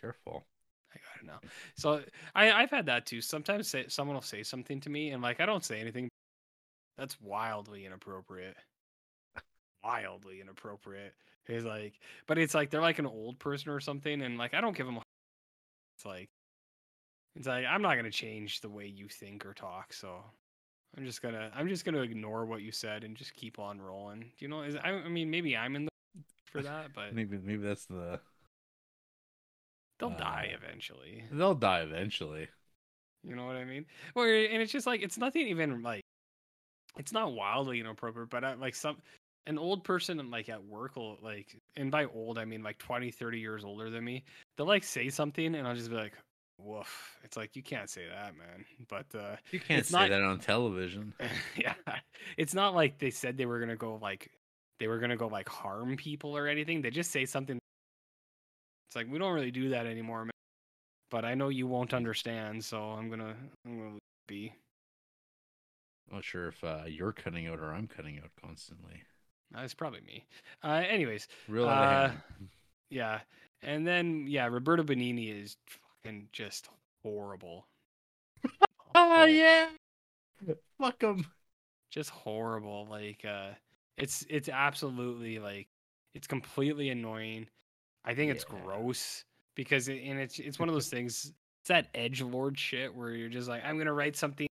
careful. 0.00 0.46
I 0.94 0.98
gotta 0.98 1.26
know. 1.26 1.48
So 1.76 2.00
I 2.36 2.52
I've 2.52 2.70
had 2.70 2.86
that 2.86 3.06
too. 3.06 3.20
Sometimes 3.20 3.66
say, 3.66 3.86
someone 3.88 4.14
will 4.14 4.22
say 4.22 4.44
something 4.44 4.80
to 4.82 4.88
me, 4.90 5.10
and 5.10 5.20
like 5.20 5.40
I 5.40 5.46
don't 5.46 5.64
say 5.64 5.80
anything. 5.80 6.08
That's 6.96 7.20
wildly 7.20 7.86
inappropriate. 7.86 8.56
Wildly 9.82 10.40
inappropriate. 10.40 11.14
It's 11.46 11.64
like, 11.64 11.94
but 12.28 12.38
it's 12.38 12.54
like 12.54 12.70
they're 12.70 12.80
like 12.80 12.98
an 13.00 13.06
old 13.06 13.38
person 13.40 13.70
or 13.70 13.80
something, 13.80 14.22
and 14.22 14.38
like 14.38 14.54
I 14.54 14.60
don't 14.60 14.76
give 14.76 14.86
them. 14.86 14.98
A... 14.98 15.02
It's 15.96 16.06
like, 16.06 16.28
it's 17.34 17.48
like 17.48 17.66
I'm 17.66 17.82
not 17.82 17.96
gonna 17.96 18.10
change 18.10 18.60
the 18.60 18.68
way 18.68 18.86
you 18.86 19.08
think 19.08 19.44
or 19.44 19.54
talk, 19.54 19.92
so 19.92 20.22
I'm 20.98 21.04
just 21.04 21.22
gonna 21.22 21.48
I'm 21.54 21.68
just 21.68 21.84
gonna 21.84 22.00
ignore 22.00 22.44
what 22.44 22.62
you 22.62 22.72
said 22.72 23.04
and 23.04 23.16
just 23.16 23.32
keep 23.34 23.60
on 23.60 23.80
rolling. 23.80 24.20
Do 24.20 24.26
you 24.38 24.48
know? 24.48 24.62
Is 24.62 24.74
I, 24.74 24.90
I 24.90 25.08
mean 25.08 25.30
maybe 25.30 25.56
I'm 25.56 25.76
in 25.76 25.84
the 25.84 25.90
for 26.44 26.60
that, 26.62 26.92
but 26.92 27.14
Maybe 27.14 27.38
maybe 27.38 27.62
that's 27.62 27.86
the 27.86 28.18
they'll 30.00 30.10
die 30.10 30.50
uh, 30.52 30.56
eventually. 30.60 31.22
they'll 31.30 31.54
die 31.54 31.80
eventually. 31.80 32.48
You 33.24 33.36
know 33.36 33.46
what 33.46 33.54
I 33.54 33.64
mean? 33.64 33.86
Well, 34.16 34.24
and 34.24 34.60
it's 34.60 34.72
just 34.72 34.88
like 34.88 35.02
it's 35.02 35.18
nothing 35.18 35.46
even 35.46 35.82
like 35.82 36.02
it's 36.98 37.12
not 37.12 37.32
wildly 37.32 37.78
inappropriate, 37.78 38.30
but 38.30 38.42
I, 38.42 38.54
like 38.54 38.74
some 38.74 38.96
an 39.46 39.56
old 39.56 39.84
person 39.84 40.30
like 40.32 40.48
at 40.48 40.64
work 40.64 40.96
will 40.96 41.16
like, 41.22 41.56
and 41.76 41.92
by 41.92 42.06
old 42.06 42.38
I 42.38 42.44
mean 42.44 42.64
like 42.64 42.78
20, 42.78 43.12
30 43.12 43.38
years 43.38 43.64
older 43.64 43.88
than 43.88 44.04
me. 44.04 44.24
They'll 44.56 44.66
like 44.66 44.82
say 44.82 45.10
something, 45.10 45.54
and 45.54 45.66
I'll 45.66 45.76
just 45.76 45.90
be 45.90 45.96
like, 45.96 46.14
"Woof!" 46.58 47.16
It's 47.24 47.36
like 47.36 47.56
you 47.56 47.62
can't 47.62 47.88
say 47.90 48.06
that, 48.08 48.36
man. 48.36 48.64
But 48.88 49.06
uh 49.18 49.36
You 49.50 49.60
can't 49.60 49.84
say 49.86 49.98
not- 49.98 50.10
that 50.10 50.22
on 50.22 50.38
television. 50.40 51.14
yeah, 51.56 51.74
it's 52.36 52.54
not 52.54 52.74
like 52.74 52.98
they 52.98 53.10
said 53.10 53.36
they 53.36 53.46
were 53.46 53.60
gonna 53.60 53.76
go 53.76 53.98
like 54.00 54.30
they 54.80 54.86
were 54.88 54.98
gonna 54.98 55.16
go 55.16 55.26
like 55.28 55.48
harm 55.48 55.96
people 55.96 56.36
or 56.36 56.46
anything. 56.46 56.82
They 56.82 56.90
just 56.90 57.10
say 57.10 57.24
something. 57.24 57.58
It's 58.88 58.96
like 58.96 59.06
we 59.10 59.18
don't 59.18 59.34
really 59.34 59.50
do 59.50 59.70
that 59.70 59.86
anymore, 59.86 60.24
man. 60.24 60.30
But 61.10 61.24
I 61.24 61.34
know 61.34 61.48
you 61.48 61.66
won't 61.66 61.94
understand, 61.94 62.64
so 62.64 62.82
I'm 62.90 63.08
gonna 63.10 63.34
I'm 63.66 63.78
gonna 63.78 63.98
be. 64.26 64.52
I'm 66.10 66.16
not 66.16 66.24
sure 66.24 66.48
if 66.48 66.62
uh, 66.64 66.84
you're 66.86 67.12
cutting 67.12 67.46
out 67.48 67.58
or 67.58 67.72
I'm 67.72 67.86
cutting 67.86 68.18
out 68.18 68.30
constantly. 68.42 69.02
That's 69.50 69.74
probably 69.74 70.00
me. 70.02 70.24
Uh, 70.62 70.82
anyways, 70.88 71.28
Real 71.48 71.68
Uh, 71.68 72.12
yeah, 72.90 73.20
and 73.62 73.86
then 73.86 74.26
yeah, 74.26 74.46
Roberto 74.46 74.82
Benigni 74.82 75.42
is 75.42 75.56
fucking 76.08 76.28
just 76.32 76.68
horrible. 77.02 77.66
Oh 78.94 79.14
Hor- 79.16 79.28
yeah, 79.28 79.68
fuck 80.80 80.98
them. 81.00 81.26
just 81.90 82.10
horrible. 82.10 82.86
Like 82.90 83.24
uh 83.24 83.50
it's 83.96 84.24
it's 84.28 84.48
absolutely 84.48 85.38
like 85.38 85.68
it's 86.14 86.26
completely 86.26 86.90
annoying. 86.90 87.46
I 88.04 88.14
think 88.14 88.30
it's 88.32 88.44
Yeah. 88.50 88.58
gross 88.64 89.24
because 89.54 89.88
it, 89.88 90.02
and 90.04 90.18
it's 90.18 90.38
it's 90.38 90.58
one 90.58 90.68
of 90.68 90.74
those 90.74 90.88
things. 90.90 91.32
It's 91.62 91.68
that 91.68 91.88
edge 91.94 92.22
lord 92.22 92.58
shit 92.58 92.94
where 92.94 93.10
you're 93.10 93.28
just 93.28 93.48
like, 93.48 93.64
I'm 93.64 93.78
gonna 93.78 93.92
write 93.92 94.16
something 94.16 94.46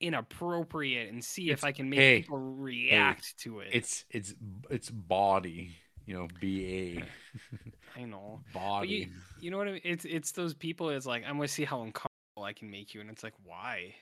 inappropriate 0.00 1.12
and 1.12 1.22
see 1.24 1.50
if 1.50 1.62
I 1.62 1.70
can 1.70 1.88
make 1.88 1.98
hey, 2.00 2.20
people 2.22 2.38
react 2.38 3.38
to 3.40 3.60
it. 3.60 3.68
It's 3.72 4.04
it's 4.10 4.34
it's 4.70 4.90
body. 4.90 5.76
You 6.04 6.14
know, 6.14 6.28
B 6.40 6.98
A 6.98 7.04
I 7.96 8.04
know. 8.04 8.40
Body. 8.52 8.88
you, 8.88 9.08
you 9.40 9.50
know 9.50 9.58
what 9.58 9.68
I 9.68 9.72
mean? 9.72 9.80
It's 9.84 10.04
it's 10.04 10.32
those 10.32 10.54
people. 10.54 10.90
It's 10.90 11.06
like 11.06 11.24
I'm 11.26 11.36
gonna 11.36 11.48
see 11.48 11.64
how 11.64 11.82
uncomfortable 11.82 12.44
I 12.44 12.52
can 12.52 12.70
make 12.70 12.94
you, 12.94 13.00
and 13.00 13.10
it's 13.10 13.22
like 13.22 13.34
why? 13.44 13.94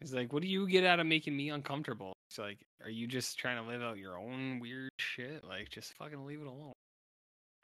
It's 0.00 0.12
like, 0.12 0.32
what 0.32 0.42
do 0.42 0.48
you 0.48 0.68
get 0.68 0.84
out 0.84 1.00
of 1.00 1.06
making 1.06 1.36
me 1.36 1.48
uncomfortable? 1.48 2.12
It's 2.28 2.38
like, 2.38 2.58
are 2.84 2.90
you 2.90 3.06
just 3.06 3.38
trying 3.38 3.62
to 3.62 3.68
live 3.70 3.82
out 3.82 3.96
your 3.96 4.18
own 4.18 4.60
weird 4.60 4.90
shit? 4.98 5.42
Like, 5.42 5.70
just 5.70 5.94
fucking 5.94 6.26
leave 6.26 6.40
it 6.40 6.46
alone. 6.46 6.72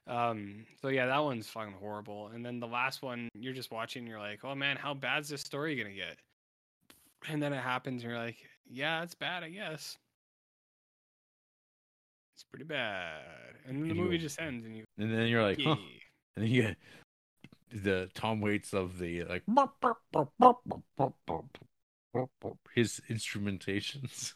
Um. 0.07 0.66
So 0.81 0.89
yeah, 0.89 1.07
that 1.07 1.23
one's 1.23 1.49
fucking 1.49 1.74
horrible. 1.78 2.28
And 2.28 2.44
then 2.44 2.59
the 2.59 2.66
last 2.66 3.03
one, 3.03 3.28
you're 3.35 3.53
just 3.53 3.70
watching. 3.70 4.07
You're 4.07 4.19
like, 4.19 4.40
oh 4.44 4.55
man, 4.55 4.77
how 4.77 4.94
bad's 4.94 5.28
this 5.28 5.43
story 5.43 5.77
gonna 5.77 5.94
get? 5.94 6.16
And 7.28 7.40
then 7.40 7.53
it 7.53 7.62
happens. 7.62 8.03
And 8.03 8.11
you're 8.11 8.20
like, 8.20 8.39
yeah, 8.69 9.03
it's 9.03 9.15
bad, 9.15 9.44
I 9.44 9.51
guess. 9.51 9.97
It's 12.35 12.44
pretty 12.44 12.65
bad. 12.65 13.52
And 13.66 13.76
then 13.76 13.82
the 13.84 13.89
And 13.90 13.97
you 13.97 14.02
movie 14.05 14.18
go- 14.18 14.22
just 14.22 14.40
ends, 14.40 14.64
and 14.66 14.76
you 14.76 14.84
And 14.98 15.12
then 15.12 15.26
you're 15.28 15.43
like, 15.43 15.59
yeah. 15.59 15.74
huh. 15.74 15.80
And 16.36 16.44
then 16.47 16.51
you 16.52 16.62
get 16.62 16.76
the 17.72 18.10
Tom 18.14 18.40
Waits 18.40 18.72
of 18.74 18.98
the 18.98 19.24
like 19.24 19.43
his 22.74 23.01
instrumentations. 23.09 24.34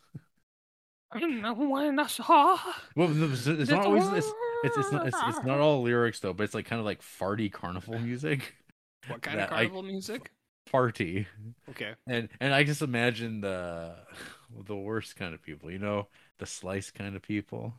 when 1.12 1.98
I 2.01 2.07
saw 2.07 2.59
Well, 2.94 3.09
no, 3.09 3.32
it's, 3.32 3.47
it's 3.47 3.70
not 3.70 3.82
the 3.82 3.89
always 3.89 4.07
it's, 4.09 4.32
it's 4.65 4.77
it's 4.77 4.93
not 4.93 5.07
it's, 5.07 5.16
it's 5.28 5.44
not 5.44 5.61
all 5.61 5.82
lyrics 5.82 6.20
though, 6.20 6.32
but 6.32 6.44
it's 6.44 6.55
like 6.55 6.66
kind 6.66 6.81
of 6.81 6.86
like 6.86 7.01
farty 7.03 7.51
carnival 7.53 7.98
music. 7.98 8.55
what 9.09 9.23
kind 9.23 9.39
that 9.39 9.48
of 9.48 9.53
I- 9.53 9.57
carnival 9.66 9.82
music? 9.82 10.31
Farty. 10.73 11.27
Okay. 11.70 11.94
And 12.09 12.28
and 12.40 12.53
I 12.53 12.65
just 12.65 12.82
imagine 12.82 13.40
the 13.40 13.94
the 14.66 14.74
worst 14.77 15.15
kind 15.16 15.32
of 15.35 15.40
people, 15.43 15.70
you 15.70 15.78
know, 15.78 16.09
the 16.39 16.47
slice 16.47 16.90
kind 16.90 17.15
of 17.15 17.23
people. 17.23 17.74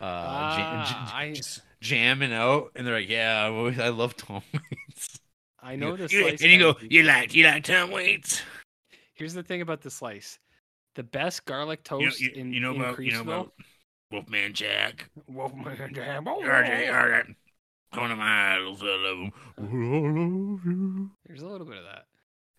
Uh, 0.00 0.56
jam, 0.56 0.84
Ah, 0.86 1.16
I- 1.16 1.40
jamming 1.80 2.32
out, 2.32 2.72
and 2.74 2.86
they're 2.86 2.94
like, 3.00 3.08
"Yeah, 3.08 3.44
I 3.80 3.88
love 3.88 4.16
Tom 4.16 4.42
Waits." 4.52 5.20
I 5.62 5.76
know 5.76 5.96
the 5.96 6.08
slice. 6.08 6.42
and 6.42 6.50
you 6.52 6.58
go, 6.58 6.76
"You 6.82 7.02
like 7.04 7.34
you 7.34 7.44
like 7.44 7.64
Tom 7.64 7.90
Waits?" 7.90 8.42
Here's 9.14 9.34
the 9.34 9.42
thing 9.42 9.60
about 9.60 9.82
the 9.82 9.90
slice. 9.90 10.38
The 10.94 11.02
best 11.02 11.44
garlic 11.44 11.80
You 11.90 11.98
know, 11.98 12.04
toast 12.06 12.20
you, 12.20 12.30
in, 12.34 12.52
you 12.52 12.60
know 12.60 12.72
in 12.74 12.80
about 12.80 12.98
you 12.98 13.12
know 13.12 13.20
about 13.20 13.52
Wolfman 14.10 14.54
Jack. 14.54 15.10
Wolfman 15.28 15.76
Jack. 15.94 16.24
RJ, 16.24 16.88
RJ. 16.88 17.34
One 17.98 18.10
of 18.12 18.18
my 18.18 18.54
idols, 18.56 18.80
I 18.82 18.86
love 18.96 19.18
him. 19.18 20.60
You. 20.64 21.10
There's 21.26 21.42
a 21.42 21.46
little 21.48 21.66
bit 21.66 21.78
of 21.78 21.84
that. 21.84 22.04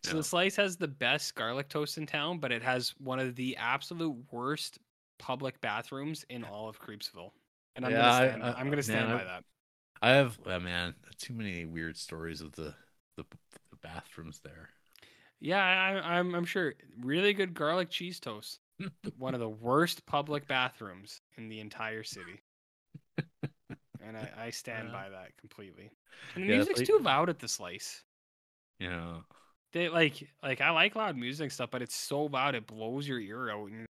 So 0.04 0.18
the 0.18 0.24
slice 0.24 0.56
has 0.58 0.78
the 0.78 0.88
best 0.88 1.36
garlic 1.36 1.70
toast 1.70 1.98
in 1.98 2.06
town, 2.06 2.40
but 2.40 2.52
it 2.52 2.62
has 2.64 2.94
one 3.00 3.20
of 3.20 3.36
the 3.36 3.56
absolute 3.58 4.16
worst 4.32 4.80
public 5.22 5.62
bathrooms 5.62 6.26
in 6.30 6.44
all 6.44 6.68
of 6.68 6.80
Creepsville. 6.82 7.32
And 7.76 7.86
I'm 7.86 7.92
Yeah, 7.92 8.02
gonna 8.02 8.30
stand, 8.30 8.44
I- 8.44 8.54
I'm 8.60 8.70
gonna 8.70 8.84
stand 8.84 9.08
man, 9.10 9.18
by 9.20 9.24
that. 9.24 9.44
I 10.02 10.10
have, 10.12 10.38
oh, 10.46 10.60
man, 10.60 10.96
too 11.18 11.34
many 11.34 11.64
weird 11.66 11.96
stories 11.96 12.42
of 12.42 12.52
the 12.54 12.74
the, 13.18 13.24
the 13.70 13.78
bathrooms 13.84 14.40
there. 14.44 14.70
Yeah, 15.40 15.64
I, 15.64 16.18
I'm 16.18 16.34
I'm 16.36 16.46
sure 16.46 16.74
really 17.00 17.34
good 17.34 17.54
garlic 17.54 17.90
cheese 17.90 18.20
toast. 18.20 18.60
one 19.18 19.34
of 19.36 19.40
the 19.40 19.50
worst 19.50 20.06
public 20.08 20.48
bathrooms 20.48 21.22
in 21.38 21.50
the 21.50 21.60
entire 21.60 22.04
city. 22.04 22.42
and 24.02 24.18
I, 24.18 24.30
I 24.46 24.50
stand 24.50 24.88
Yeah. 24.88 24.94
by 24.94 25.10
that 25.10 25.38
completely. 25.38 25.92
And 26.36 26.44
the 26.44 26.48
Yeah, 26.48 26.56
music's 26.56 26.80
like- 26.80 26.88
too 26.88 27.00
loud 27.00 27.30
at 27.30 27.40
the 27.40 27.48
slice. 27.48 28.04
You 28.80 28.90
know, 28.90 29.24
They 29.74 29.90
like 29.90 30.28
like 30.42 30.62
I 30.62 30.72
like 30.72 30.96
loud 30.96 31.16
music 31.16 31.52
stuff, 31.52 31.70
but 31.72 31.82
it's 31.84 31.96
so 31.96 32.24
loud 32.26 32.56
it 32.56 32.66
blows 32.66 33.08
your 33.08 33.20
ear 33.20 33.52
out. 33.52 33.70
And 33.70 33.86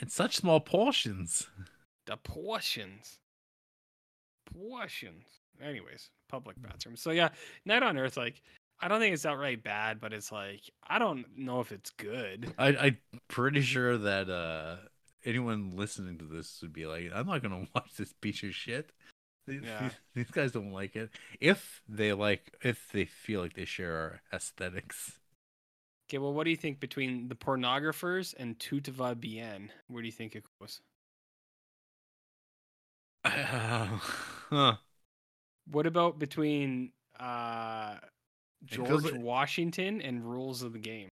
and 0.00 0.10
such 0.10 0.36
small 0.36 0.60
portions. 0.60 1.46
the 2.06 2.16
portions, 2.16 3.18
portions. 4.52 5.24
Anyways, 5.62 6.10
public 6.28 6.60
bathrooms. 6.60 7.00
So 7.00 7.10
yeah, 7.10 7.28
Night 7.64 7.82
on 7.82 7.96
Earth. 7.98 8.16
Like 8.16 8.42
I 8.80 8.88
don't 8.88 9.00
think 9.00 9.14
it's 9.14 9.26
outright 9.26 9.62
bad, 9.62 10.00
but 10.00 10.12
it's 10.12 10.32
like 10.32 10.62
I 10.86 10.98
don't 10.98 11.26
know 11.36 11.60
if 11.60 11.72
it's 11.72 11.90
good. 11.90 12.52
I, 12.58 12.68
I'm 12.76 12.98
pretty 13.28 13.60
sure 13.62 13.96
that 13.98 14.28
uh, 14.28 14.76
anyone 15.24 15.76
listening 15.76 16.18
to 16.18 16.24
this 16.24 16.58
would 16.62 16.72
be 16.72 16.86
like, 16.86 17.10
"I'm 17.14 17.26
not 17.26 17.42
gonna 17.42 17.66
watch 17.74 17.94
this 17.96 18.12
piece 18.20 18.42
of 18.42 18.54
shit." 18.54 18.90
These, 19.46 19.62
Yeah. 19.64 19.90
these 20.14 20.30
guys 20.30 20.52
don't 20.52 20.72
like 20.72 20.94
it. 20.96 21.10
If 21.40 21.82
they 21.88 22.12
like, 22.12 22.54
if 22.62 22.88
they 22.92 23.04
feel 23.04 23.40
like 23.40 23.54
they 23.54 23.64
share 23.64 23.92
our 23.96 24.20
aesthetics, 24.32 25.18
Okay, 26.12 26.18
well, 26.18 26.34
what 26.34 26.44
do 26.44 26.50
you 26.50 26.58
think 26.58 26.78
between 26.78 27.28
the 27.28 27.34
pornographers 27.34 28.34
and 28.38 28.58
Tout 28.58 28.86
va 28.88 29.14
bien? 29.14 29.70
Where 29.88 30.02
do 30.02 30.06
you 30.06 30.12
think 30.12 30.36
it 30.36 30.44
goes? 30.60 30.82
huh. 33.24 34.76
What 35.70 35.86
about 35.86 36.18
between 36.18 36.92
uh, 37.18 37.94
George 38.66 39.04
like- 39.04 39.22
Washington 39.22 40.02
and 40.02 40.22
Rules 40.22 40.62
of 40.62 40.74
the 40.74 40.78
Game? 40.78 41.08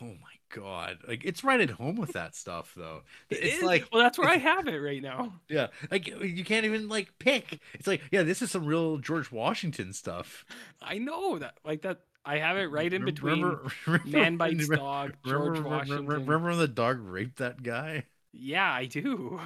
Oh 0.00 0.06
my 0.06 0.36
god! 0.50 0.98
Like 1.08 1.24
it's 1.24 1.42
right 1.42 1.60
at 1.60 1.70
home 1.70 1.96
with 1.96 2.12
that 2.12 2.36
stuff, 2.36 2.74
though. 2.76 3.02
It 3.30 3.38
It's 3.42 3.56
is? 3.56 3.62
like 3.64 3.88
well, 3.90 4.02
that's 4.02 4.18
where 4.18 4.28
I 4.28 4.36
have 4.36 4.68
it 4.68 4.76
right 4.76 5.02
now. 5.02 5.32
Yeah, 5.48 5.68
like 5.90 6.06
you 6.06 6.44
can't 6.44 6.66
even 6.66 6.88
like 6.88 7.18
pick. 7.18 7.58
It's 7.72 7.86
like, 7.86 8.02
yeah, 8.12 8.22
this 8.22 8.42
is 8.42 8.50
some 8.50 8.66
real 8.66 8.98
George 8.98 9.32
Washington 9.32 9.92
stuff. 9.92 10.44
I 10.82 10.98
know 10.98 11.38
that, 11.38 11.54
like 11.64 11.82
that. 11.82 12.00
I 12.28 12.38
have 12.38 12.56
it 12.58 12.66
right 12.66 12.92
in 12.92 13.04
between 13.04 13.42
remember- 13.42 13.70
remember 13.86 14.08
Man 14.08 14.36
Bites 14.36 14.68
remember- 14.68 14.76
Dog, 14.76 15.12
George 15.24 15.60
Washington. 15.60 16.06
remember 16.06 16.50
when 16.50 16.58
the 16.58 16.68
dog 16.68 17.00
raped 17.00 17.38
that 17.38 17.62
guy? 17.62 18.04
Yeah, 18.32 18.70
I 18.70 18.84
do. 18.84 19.40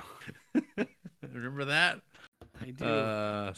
remember 1.23 1.67
that? 1.67 2.01
I 2.61 2.71
do. 2.71 2.85
Uh, 2.85 3.55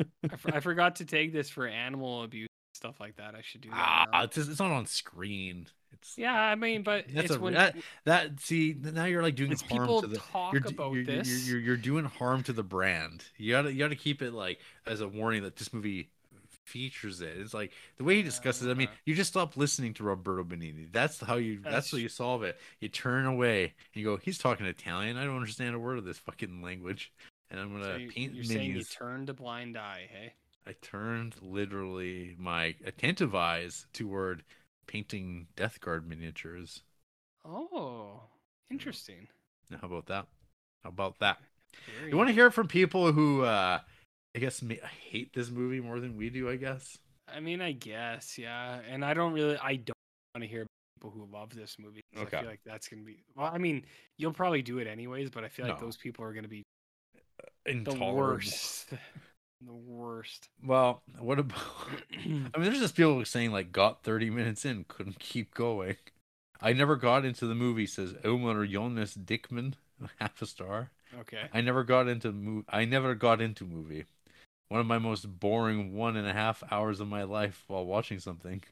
I, 0.00 0.04
f- 0.32 0.46
I 0.52 0.60
forgot 0.60 0.96
to 0.96 1.04
take 1.06 1.32
this 1.32 1.48
for 1.48 1.66
animal 1.66 2.22
abuse 2.22 2.48
stuff 2.74 3.00
like 3.00 3.16
that. 3.16 3.34
I 3.34 3.40
should 3.42 3.62
do 3.62 3.70
that. 3.70 4.06
ah, 4.12 4.22
it's, 4.24 4.36
it's 4.36 4.60
not 4.60 4.70
on 4.70 4.84
screen. 4.86 5.66
It's 5.92 6.18
Yeah, 6.18 6.34
I 6.38 6.54
mean, 6.54 6.82
but 6.82 7.06
that's 7.08 7.26
it's 7.30 7.36
a 7.36 7.40
when 7.40 7.54
that, 7.54 7.74
that. 8.04 8.38
See, 8.40 8.76
now 8.78 9.06
you're 9.06 9.22
like 9.22 9.34
doing 9.34 9.52
harm 9.52 9.80
people 9.80 10.02
to 10.02 10.06
the. 10.08 10.18
talk 10.18 10.52
you're, 10.52 10.62
about 10.66 10.92
you're, 10.92 11.02
you're- 11.02 11.16
this- 11.16 11.48
You're, 11.48 11.58
you're 11.60 11.76
doing 11.78 12.04
harm 12.04 12.42
to 12.44 12.52
the 12.52 12.62
brand. 12.62 13.24
You 13.38 13.52
gotta 13.52 13.72
you 13.72 13.78
gotta 13.78 13.96
keep 13.96 14.20
it 14.20 14.34
like 14.34 14.60
as 14.86 15.00
a 15.00 15.08
warning 15.08 15.42
that 15.44 15.56
this 15.56 15.72
movie 15.72 16.10
features 16.66 17.20
it. 17.20 17.34
It's 17.38 17.54
like 17.54 17.72
the 17.96 18.04
way 18.04 18.16
he 18.16 18.22
discusses. 18.22 18.66
it, 18.66 18.70
I 18.70 18.74
mean, 18.74 18.88
you 19.04 19.14
just 19.14 19.30
stop 19.30 19.56
listening 19.56 19.94
to 19.94 20.04
Roberto 20.04 20.44
Benigni. 20.44 20.90
That's 20.92 21.20
how 21.20 21.36
you. 21.36 21.60
That's, 21.62 21.90
how 21.90 21.98
you 21.98 22.08
solve 22.08 22.42
it. 22.42 22.58
You 22.80 22.88
turn 22.88 23.26
away 23.26 23.64
and 23.64 24.02
you 24.02 24.04
go. 24.04 24.16
He's 24.16 24.38
talking 24.38 24.66
Italian. 24.66 25.16
I 25.16 25.24
don't 25.24 25.36
understand 25.36 25.74
a 25.74 25.78
word 25.78 25.98
of 25.98 26.04
this 26.04 26.18
fucking 26.18 26.62
language. 26.62 27.12
And 27.50 27.60
I'm 27.60 27.72
gonna 27.72 27.98
you, 27.98 28.10
paint 28.10 28.34
you're 28.34 28.44
saying 28.44 28.72
you 28.72 28.82
turned 28.82 29.30
a 29.30 29.34
blind 29.34 29.78
eye, 29.78 30.08
hey? 30.10 30.32
I 30.66 30.74
turned 30.82 31.36
literally 31.40 32.34
my 32.38 32.74
attentive 32.84 33.36
eyes 33.36 33.86
toward 33.92 34.42
painting 34.88 35.46
Death 35.54 35.80
Guard 35.80 36.08
miniatures. 36.08 36.82
Oh, 37.44 38.22
interesting. 38.68 39.28
Now, 39.70 39.78
how 39.80 39.86
about 39.86 40.06
that? 40.06 40.26
How 40.82 40.90
about 40.90 41.18
that? 41.20 41.38
Very 41.98 42.10
You 42.10 42.16
want 42.16 42.28
to 42.28 42.34
hear 42.34 42.50
from 42.50 42.66
people 42.66 43.12
who, 43.12 43.42
uh, 43.42 43.78
I 44.36 44.38
guess, 44.38 44.60
may, 44.62 44.78
hate 45.10 45.32
this 45.34 45.50
movie 45.50 45.80
more 45.80 45.98
than 45.98 46.16
we 46.16 46.28
do. 46.30 46.48
I 46.50 46.56
guess. 46.56 46.98
I 47.28 47.40
mean, 47.40 47.60
I 47.60 47.72
guess, 47.72 48.38
yeah. 48.38 48.78
And 48.88 49.04
I 49.04 49.14
don't 49.14 49.32
really, 49.32 49.56
I 49.56 49.76
don't 49.76 49.96
want 50.34 50.42
to 50.44 50.46
hear 50.46 50.66
people 51.00 51.10
who 51.10 51.26
love 51.32 51.54
this 51.54 51.76
movie. 51.78 52.02
'cause 52.14 52.22
I 52.22 52.26
Okay. 52.26 52.40
feel 52.40 52.48
like 52.50 52.60
that's 52.64 52.88
gonna 52.88 53.02
be. 53.02 53.24
Well, 53.34 53.50
I 53.52 53.58
mean, 53.58 53.84
you'll 54.18 54.32
probably 54.34 54.62
do 54.62 54.78
it 54.78 54.86
anyways, 54.86 55.30
but 55.30 55.42
I 55.42 55.48
feel 55.48 55.66
like 55.66 55.80
No. 55.80 55.86
those 55.86 55.96
people 55.96 56.24
are 56.24 56.32
gonna 56.32 56.48
be 56.48 56.62
uh, 57.40 57.48
the 57.64 57.70
Intolerable. 57.72 58.14
worst. 58.16 58.88
the 59.62 59.72
worst. 59.74 60.48
Well, 60.62 61.02
what 61.18 61.38
about? 61.38 61.60
I 62.12 62.26
mean, 62.26 62.50
there's 62.54 62.78
just 62.78 62.94
people 62.94 63.24
saying 63.24 63.52
like, 63.52 63.72
got 63.72 64.02
30 64.04 64.30
minutes 64.30 64.64
in, 64.64 64.84
couldn't 64.86 65.18
keep 65.18 65.54
going. 65.54 65.96
I 66.60 66.72
never 66.74 66.96
got 66.96 67.24
into 67.24 67.46
the 67.46 67.54
movie. 67.54 67.86
Says 67.86 68.14
Omar 68.24 68.66
Jonas 68.66 69.14
Dickman, 69.16 69.74
half 70.20 70.40
a 70.42 70.46
star. 70.46 70.90
Okay. 71.20 71.48
I 71.52 71.60
never 71.60 71.84
got 71.84 72.06
into 72.08 72.32
mo- 72.32 72.64
I 72.68 72.84
never 72.84 73.14
got 73.14 73.40
into 73.40 73.64
movie. 73.64 74.04
One 74.68 74.80
of 74.80 74.86
my 74.86 74.98
most 74.98 75.38
boring 75.38 75.94
one 75.94 76.16
and 76.16 76.26
a 76.26 76.32
half 76.32 76.62
hours 76.70 77.00
of 77.00 77.08
my 77.08 77.22
life 77.22 77.64
while 77.68 77.86
watching 77.86 78.18
something. 78.18 78.62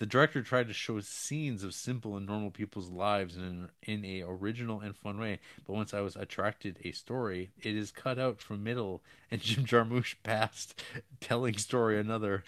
The 0.00 0.06
director 0.06 0.42
tried 0.42 0.68
to 0.68 0.72
show 0.72 0.98
scenes 1.00 1.62
of 1.62 1.74
simple 1.74 2.16
and 2.16 2.24
normal 2.24 2.50
people's 2.50 2.88
lives 2.88 3.36
in 3.36 3.42
an, 3.42 3.68
in 3.82 4.02
a 4.02 4.22
original 4.22 4.80
and 4.80 4.96
fun 4.96 5.18
way, 5.18 5.40
but 5.66 5.74
once 5.74 5.92
I 5.92 6.00
was 6.00 6.16
attracted 6.16 6.78
a 6.82 6.92
story, 6.92 7.50
it 7.60 7.76
is 7.76 7.92
cut 7.92 8.18
out 8.18 8.40
from 8.40 8.64
middle 8.64 9.02
and 9.30 9.40
Jim 9.42 9.66
Jarmusch 9.66 10.14
past 10.22 10.82
telling 11.20 11.58
story 11.58 12.00
another. 12.00 12.44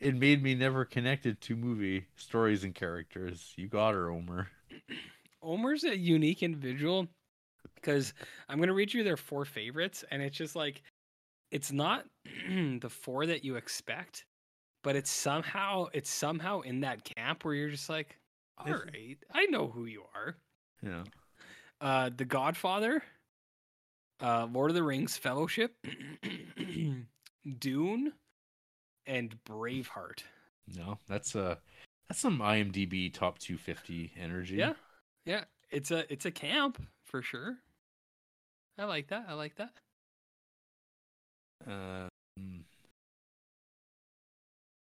It 0.00 0.14
made 0.14 0.42
me 0.42 0.54
never 0.54 0.86
connected 0.86 1.42
to 1.42 1.56
movie 1.56 2.06
stories 2.16 2.64
and 2.64 2.74
characters. 2.74 3.52
You 3.56 3.68
got 3.68 3.92
her, 3.92 4.08
Omer. 4.08 4.48
Omer's 5.42 5.84
a 5.84 5.94
unique 5.94 6.42
individual 6.42 7.08
because 7.74 8.14
I'm 8.48 8.60
gonna 8.60 8.72
read 8.72 8.94
you 8.94 9.04
their 9.04 9.18
four 9.18 9.44
favorites, 9.44 10.04
and 10.10 10.22
it's 10.22 10.38
just 10.38 10.56
like 10.56 10.82
it's 11.54 11.70
not 11.70 12.04
the 12.48 12.90
four 12.90 13.26
that 13.26 13.44
you 13.44 13.54
expect, 13.54 14.26
but 14.82 14.96
it's 14.96 15.10
somehow 15.10 15.86
it's 15.94 16.10
somehow 16.10 16.60
in 16.62 16.80
that 16.80 17.04
camp 17.04 17.44
where 17.44 17.54
you're 17.54 17.70
just 17.70 17.88
like, 17.88 18.18
all 18.58 18.72
right, 18.72 19.16
I 19.32 19.46
know 19.46 19.68
who 19.68 19.86
you 19.86 20.02
are. 20.14 20.36
Yeah. 20.82 21.04
Uh, 21.80 22.10
The 22.14 22.24
Godfather, 22.24 23.02
uh, 24.20 24.48
Lord 24.52 24.70
of 24.72 24.74
the 24.74 24.82
Rings 24.82 25.16
Fellowship, 25.16 25.76
Dune, 27.58 28.12
and 29.06 29.38
Braveheart. 29.48 30.24
No, 30.76 30.98
that's 31.08 31.36
uh 31.36 31.56
that's 32.08 32.20
some 32.20 32.40
IMDb 32.40 33.12
top 33.14 33.38
250 33.38 34.12
energy. 34.20 34.56
Yeah, 34.56 34.72
yeah, 35.24 35.44
it's 35.70 35.92
a 35.92 36.12
it's 36.12 36.26
a 36.26 36.32
camp 36.32 36.84
for 37.04 37.22
sure. 37.22 37.58
I 38.76 38.86
like 38.86 39.08
that. 39.08 39.26
I 39.28 39.34
like 39.34 39.54
that. 39.56 39.70
Mm. 41.68 42.64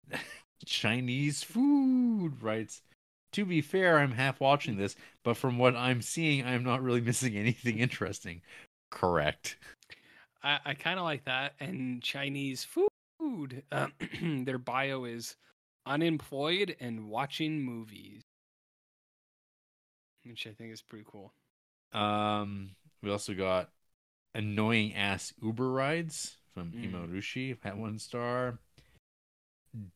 Chinese 0.66 1.44
food 1.44 2.42
writes. 2.42 2.82
To 3.34 3.46
be 3.46 3.62
fair, 3.62 3.98
I'm 3.98 4.12
half 4.12 4.40
watching 4.40 4.78
this, 4.78 4.96
but 5.24 5.38
from 5.38 5.58
what 5.58 5.76
I'm 5.76 6.04
seeing, 6.04 6.46
I'm 6.46 6.64
not 6.64 6.84
really 6.84 7.02
missing 7.10 7.36
anything 7.36 7.80
interesting. 7.80 8.42
Correct. 8.92 9.58
I, 10.44 10.60
I 10.66 10.74
kind 10.76 11.00
of 11.00 11.06
like 11.06 11.26
that. 11.26 11.54
And 11.60 12.02
Chinese 12.04 12.64
food, 12.64 13.64
uh, 13.72 13.88
their 14.22 14.60
bio 14.60 15.06
is 15.06 15.36
unemployed 15.86 16.76
and 16.80 17.10
watching 17.10 17.64
movies, 17.64 18.22
which 20.24 20.46
I 20.46 20.52
think 20.52 20.72
is 20.72 20.82
pretty 20.82 21.06
cool. 21.08 21.34
Um, 21.92 22.76
we 23.02 23.10
also 23.12 23.34
got 23.34 23.70
annoying 24.36 24.94
ass 24.96 25.34
Uber 25.42 25.72
rides 25.72 26.38
from 26.54 26.72
Mm. 26.72 27.10
Rushi 27.12 27.58
at 27.64 27.78
one 27.78 28.00
star. 28.00 28.60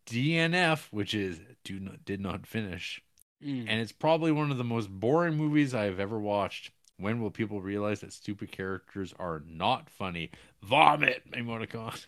DNF, 0.05 0.87
which 0.91 1.13
is 1.13 1.39
do 1.63 1.79
not 1.79 2.03
did 2.05 2.19
not 2.19 2.47
finish, 2.47 3.01
Mm. 3.43 3.67
and 3.69 3.79
it's 3.79 3.91
probably 3.91 4.31
one 4.31 4.49
of 4.49 4.57
the 4.57 4.63
most 4.63 4.89
boring 4.89 5.35
movies 5.37 5.73
I've 5.75 5.99
ever 5.99 6.19
watched. 6.19 6.71
When 6.97 7.21
will 7.21 7.29
people 7.29 7.61
realize 7.61 7.99
that 7.99 8.11
stupid 8.13 8.51
characters 8.51 9.13
are 9.19 9.43
not 9.45 9.87
funny? 9.89 10.31
Vomit, 10.63 11.29
emoticon. 11.31 12.03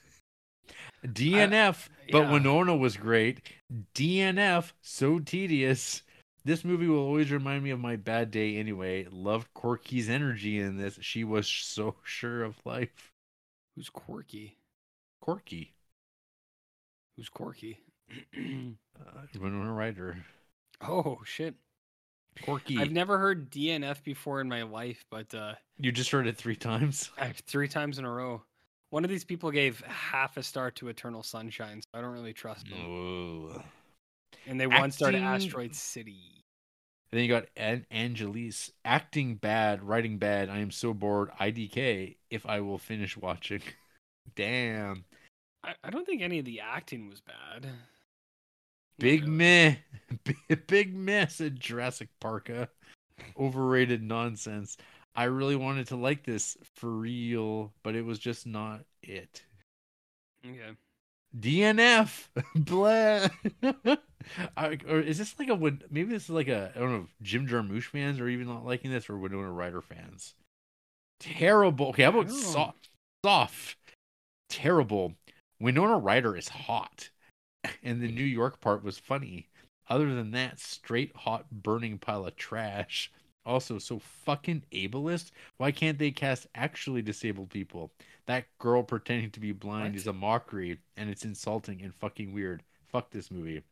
DNF, 1.05 1.89
but 2.11 2.21
yeah. 2.23 2.31
Winona 2.31 2.75
was 2.75 2.97
great. 2.97 3.41
DNF, 3.93 4.73
so 4.81 5.19
tedious. 5.19 6.01
This 6.43 6.65
movie 6.65 6.87
will 6.87 6.99
always 7.05 7.31
remind 7.31 7.63
me 7.63 7.69
of 7.69 7.79
my 7.79 7.95
bad 7.97 8.31
day 8.31 8.57
anyway. 8.57 9.05
Loved 9.11 9.53
Corky's 9.53 10.09
energy 10.09 10.57
in 10.59 10.77
this. 10.77 10.97
She 11.01 11.23
was 11.23 11.47
so 11.47 11.95
sure 12.03 12.43
of 12.43 12.57
life. 12.65 13.11
Who's 13.79 13.89
quirky? 13.89 14.57
Quirky. 15.21 15.73
Who's 17.15 17.29
quirky? 17.29 17.79
uh, 18.37 19.39
Winona 19.39 19.71
Ryder. 19.71 20.17
oh 20.85 21.19
shit! 21.23 21.55
Corky. 22.43 22.77
I've 22.77 22.91
never 22.91 23.17
heard 23.17 23.49
DNF 23.49 24.03
before 24.03 24.41
in 24.41 24.49
my 24.49 24.63
life, 24.63 25.05
but 25.09 25.33
uh, 25.33 25.53
You 25.77 25.93
just 25.93 26.11
heard 26.11 26.27
it 26.27 26.35
three 26.35 26.57
times. 26.57 27.09
I- 27.17 27.31
three 27.47 27.69
times 27.69 27.99
in 27.99 28.03
a 28.03 28.11
row. 28.11 28.43
One 28.89 29.05
of 29.05 29.09
these 29.09 29.23
people 29.23 29.49
gave 29.49 29.79
half 29.87 30.35
a 30.35 30.43
star 30.43 30.71
to 30.71 30.89
Eternal 30.89 31.23
Sunshine, 31.23 31.81
so 31.81 31.87
I 31.97 32.01
don't 32.01 32.11
really 32.11 32.33
trust 32.33 32.67
them. 32.67 33.63
And 34.45 34.59
they 34.59 34.67
one 34.67 34.91
star 34.91 35.11
to 35.11 35.17
Asteroid 35.19 35.73
City. 35.73 36.38
Then 37.11 37.23
you 37.23 37.27
got 37.27 37.45
An- 37.55 37.85
Angelise 37.91 38.71
acting 38.85 39.35
bad, 39.35 39.83
writing 39.83 40.17
bad. 40.17 40.49
I 40.49 40.59
am 40.59 40.71
so 40.71 40.93
bored. 40.93 41.31
IDK. 41.39 42.17
If 42.29 42.45
I 42.45 42.61
will 42.61 42.77
finish 42.77 43.17
watching. 43.17 43.61
Damn. 44.35 45.05
I, 45.63 45.73
I 45.83 45.89
don't 45.89 46.05
think 46.05 46.21
any 46.21 46.39
of 46.39 46.45
the 46.45 46.59
acting 46.61 47.09
was 47.09 47.21
bad. 47.21 47.67
Big 48.99 49.21
really. 49.21 49.31
meh. 49.31 49.75
Big- 50.23 50.67
Big 50.67 50.95
meh, 50.95 51.27
said 51.27 51.59
Jurassic 51.59 52.09
Parka. 52.19 52.69
Overrated 53.37 54.03
nonsense. 54.03 54.77
I 55.15 55.25
really 55.25 55.55
wanted 55.55 55.87
to 55.87 55.95
like 55.95 56.23
this 56.23 56.57
for 56.75 56.89
real, 56.89 57.73
but 57.83 57.95
it 57.95 58.05
was 58.05 58.19
just 58.19 58.45
not 58.45 58.81
it. 59.01 59.43
Okay. 60.45 60.75
DNF. 61.37 62.29
Blah. 62.55 63.27
I, 64.57 64.77
or 64.87 64.99
is 64.99 65.17
this 65.17 65.37
like 65.39 65.49
a 65.49 65.55
Win- 65.55 65.83
maybe 65.89 66.11
this 66.11 66.23
is 66.25 66.29
like 66.29 66.47
a 66.47 66.71
I 66.75 66.79
don't 66.79 66.91
know 66.91 67.05
if 67.05 67.15
Jim 67.21 67.47
Jarmusch 67.47 67.85
fans 67.85 68.19
are 68.19 68.27
even 68.29 68.47
not 68.47 68.65
liking 68.65 68.91
this 68.91 69.09
or 69.09 69.17
Winona 69.17 69.51
Ryder 69.51 69.81
fans. 69.81 70.35
Terrible. 71.19 71.87
Okay, 71.87 72.03
how 72.03 72.09
about 72.09 72.25
I 72.25 72.29
don't 72.29 72.41
know. 72.41 72.47
soft? 72.47 72.89
Soft. 73.25 73.77
Terrible. 74.49 75.15
Winona 75.59 75.97
Ryder 75.97 76.37
is 76.37 76.49
hot, 76.49 77.09
and 77.83 78.01
the 78.01 78.11
New 78.11 78.23
York 78.23 78.61
part 78.61 78.83
was 78.83 78.97
funny. 78.97 79.49
Other 79.89 80.13
than 80.13 80.31
that, 80.31 80.59
straight 80.59 81.15
hot 81.15 81.49
burning 81.51 81.97
pile 81.97 82.25
of 82.25 82.35
trash. 82.35 83.11
Also, 83.49 83.79
so 83.79 83.97
fucking 83.97 84.61
ableist. 84.71 85.31
Why 85.57 85.71
can't 85.71 85.97
they 85.97 86.11
cast 86.11 86.45
actually 86.53 87.01
disabled 87.01 87.49
people? 87.49 87.91
That 88.27 88.45
girl 88.59 88.83
pretending 88.83 89.31
to 89.31 89.39
be 89.39 89.53
blind 89.53 89.93
What? 89.93 89.95
is 89.95 90.05
a 90.05 90.13
mockery, 90.13 90.77
and 90.95 91.09
it's 91.09 91.25
insulting 91.25 91.81
and 91.81 91.93
fucking 91.95 92.31
weird. 92.31 92.61
Fuck 92.91 93.09
this 93.09 93.31
movie. 93.31 93.63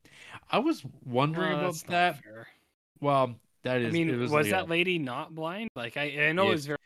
I 0.51 0.57
was 0.57 0.83
wondering 1.05 1.51
Well, 1.57 1.69
about 1.69 1.83
that. 1.89 2.23
fair. 2.23 2.47
Well, 3.01 3.35
that 3.61 3.81
is. 3.81 3.89
I 3.89 3.91
mean, 3.91 4.09
it 4.09 4.15
was, 4.17 4.31
was, 4.31 4.49
that 4.49 4.67
lady 4.67 4.97
not 4.97 5.35
blind? 5.35 5.69
Like, 5.75 5.95
I, 5.95 6.27
I 6.27 6.31
know 6.31 6.45
Yeah. 6.45 6.49
it 6.49 6.53
was 6.53 6.65
very. 6.65 6.77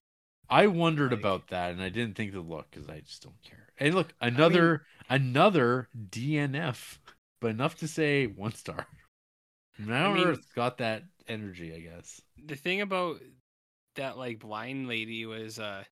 I 0.50 0.68
wondered 0.68 1.12
like- 1.12 1.20
about 1.22 1.48
that, 1.48 1.72
and 1.72 1.82
I 1.82 1.88
didn't 1.88 2.16
think 2.18 2.34
to 2.34 2.42
look 2.42 2.70
because 2.72 2.90
I 2.90 3.00
just 3.00 3.24
don't 3.24 3.42
care. 3.42 3.70
And 3.80 3.96
look, 3.96 4.14
another 4.20 4.84
another 5.10 5.88
DNF, 6.10 6.98
but 7.40 7.52
enough 7.52 7.78
to 7.80 7.88
say 7.88 8.28
one 8.28 8.54
star. 8.54 8.86
Now 9.80 10.14
mean- 10.14 10.28
Earth's 10.28 10.52
got 10.54 10.78
that 10.80 11.04
energy, 11.28 11.74
I 11.74 11.80
guess. 11.80 12.22
The 12.46 12.56
thing 12.56 12.82
about 12.82 13.22
that, 13.96 14.18
like, 14.18 14.40
blind 14.40 14.88
lady 14.88 15.26
was, 15.26 15.60
uh, 15.60 15.84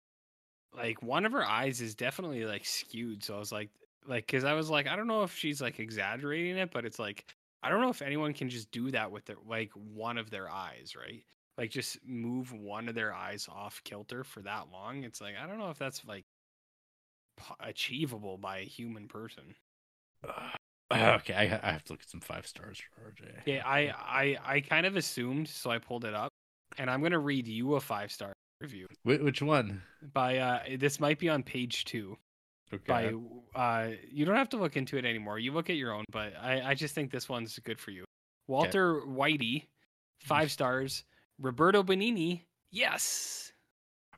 like, 0.77 1.03
one 1.03 1.27
of 1.27 1.33
her 1.33 1.45
eyes 1.45 1.81
is 1.81 1.95
definitely, 1.95 2.45
like, 2.45 2.65
skewed. 2.65 3.25
So 3.25 3.35
I 3.37 3.39
was 3.39 3.53
like, 3.53 3.71
like, 4.07 4.27
cause 4.27 4.45
I 4.45 4.55
was 4.55 4.71
like, 4.71 4.87
I 4.87 4.97
don't 4.97 5.07
know 5.07 5.23
if 5.23 5.35
she's, 5.35 5.61
like, 5.61 5.81
exaggerating 5.81 6.57
it, 6.57 6.71
but 6.71 6.85
it's 6.85 6.99
like, 6.99 7.27
I 7.63 7.71
don't 7.71 7.81
know 7.81 7.91
if 7.91 8.03
anyone 8.03 8.35
can 8.35 8.49
just 8.49 8.71
do 8.71 8.91
that 8.93 9.11
with 9.11 9.25
their, 9.25 9.37
like, 9.47 9.73
one 9.73 10.19
of 10.19 10.31
their 10.31 10.49
eyes, 10.51 10.95
right? 10.97 11.25
Like, 11.57 11.71
just 11.71 11.99
move 12.07 12.53
one 12.53 12.89
of 12.89 12.95
their 12.95 13.13
eyes 13.13 13.49
off 13.51 13.83
kilter 13.85 14.23
for 14.25 14.43
that 14.43 14.69
long. 14.73 15.05
It's 15.05 15.21
like, 15.21 15.35
I 15.43 15.47
don't 15.47 15.59
know 15.59 15.71
if 15.71 15.79
that's, 15.79 16.05
like, 16.05 16.25
achievable 17.61 18.39
by 18.39 18.59
a 18.59 18.65
human 18.65 19.09
person. 19.09 19.55
okay, 20.93 21.35
I, 21.35 21.61
I 21.63 21.73
have 21.73 21.85
to 21.85 21.93
look 21.93 22.03
at 22.03 22.11
some 22.11 22.21
five 22.21 22.47
stars 22.47 22.81
for 22.81 23.11
RJ. 23.11 23.31
Yeah, 23.47 23.63
I, 23.67 23.89
I, 23.91 24.37
I 24.45 24.61
kind 24.61 24.87
of 24.87 24.97
assumed, 24.97 25.49
so 25.49 25.71
I 25.71 25.79
pulled 25.79 26.05
it 26.05 26.15
up, 26.15 26.31
and 26.79 26.91
I'm 26.91 27.03
gonna 27.03 27.19
read 27.19 27.47
you 27.47 27.75
a 27.75 27.81
five 27.81 28.11
star 28.11 28.33
review 28.61 28.87
Wh- 29.03 29.23
which 29.23 29.43
one? 29.43 29.83
by. 30.13 30.39
Uh, 30.39 30.61
this 30.79 30.99
might 31.01 31.19
be 31.19 31.29
on 31.29 31.43
page 31.43 31.85
two. 31.85 32.17
Okay. 32.73 33.13
By, 33.55 33.59
uh, 33.59 33.93
you 34.11 34.27
don't 34.27 34.37
have 34.37 34.51
to 34.51 34.59
look 34.59 34.77
into 34.77 34.99
it 34.99 35.07
anymore. 35.07 35.39
You 35.39 35.53
look 35.53 35.71
at 35.71 35.77
your 35.77 35.93
own, 35.93 36.05
but 36.11 36.35
I, 36.41 36.61
I 36.61 36.75
just 36.75 36.95
think 36.95 37.11
this 37.11 37.29
one's 37.29 37.59
good 37.61 37.79
for 37.81 37.93
you. 37.93 38.05
Walter 38.47 39.01
Whitey, 39.07 39.65
five 40.21 40.51
stars. 40.51 41.05
Roberto 41.41 41.83
Benigni, 41.83 42.43
yes. 42.71 43.53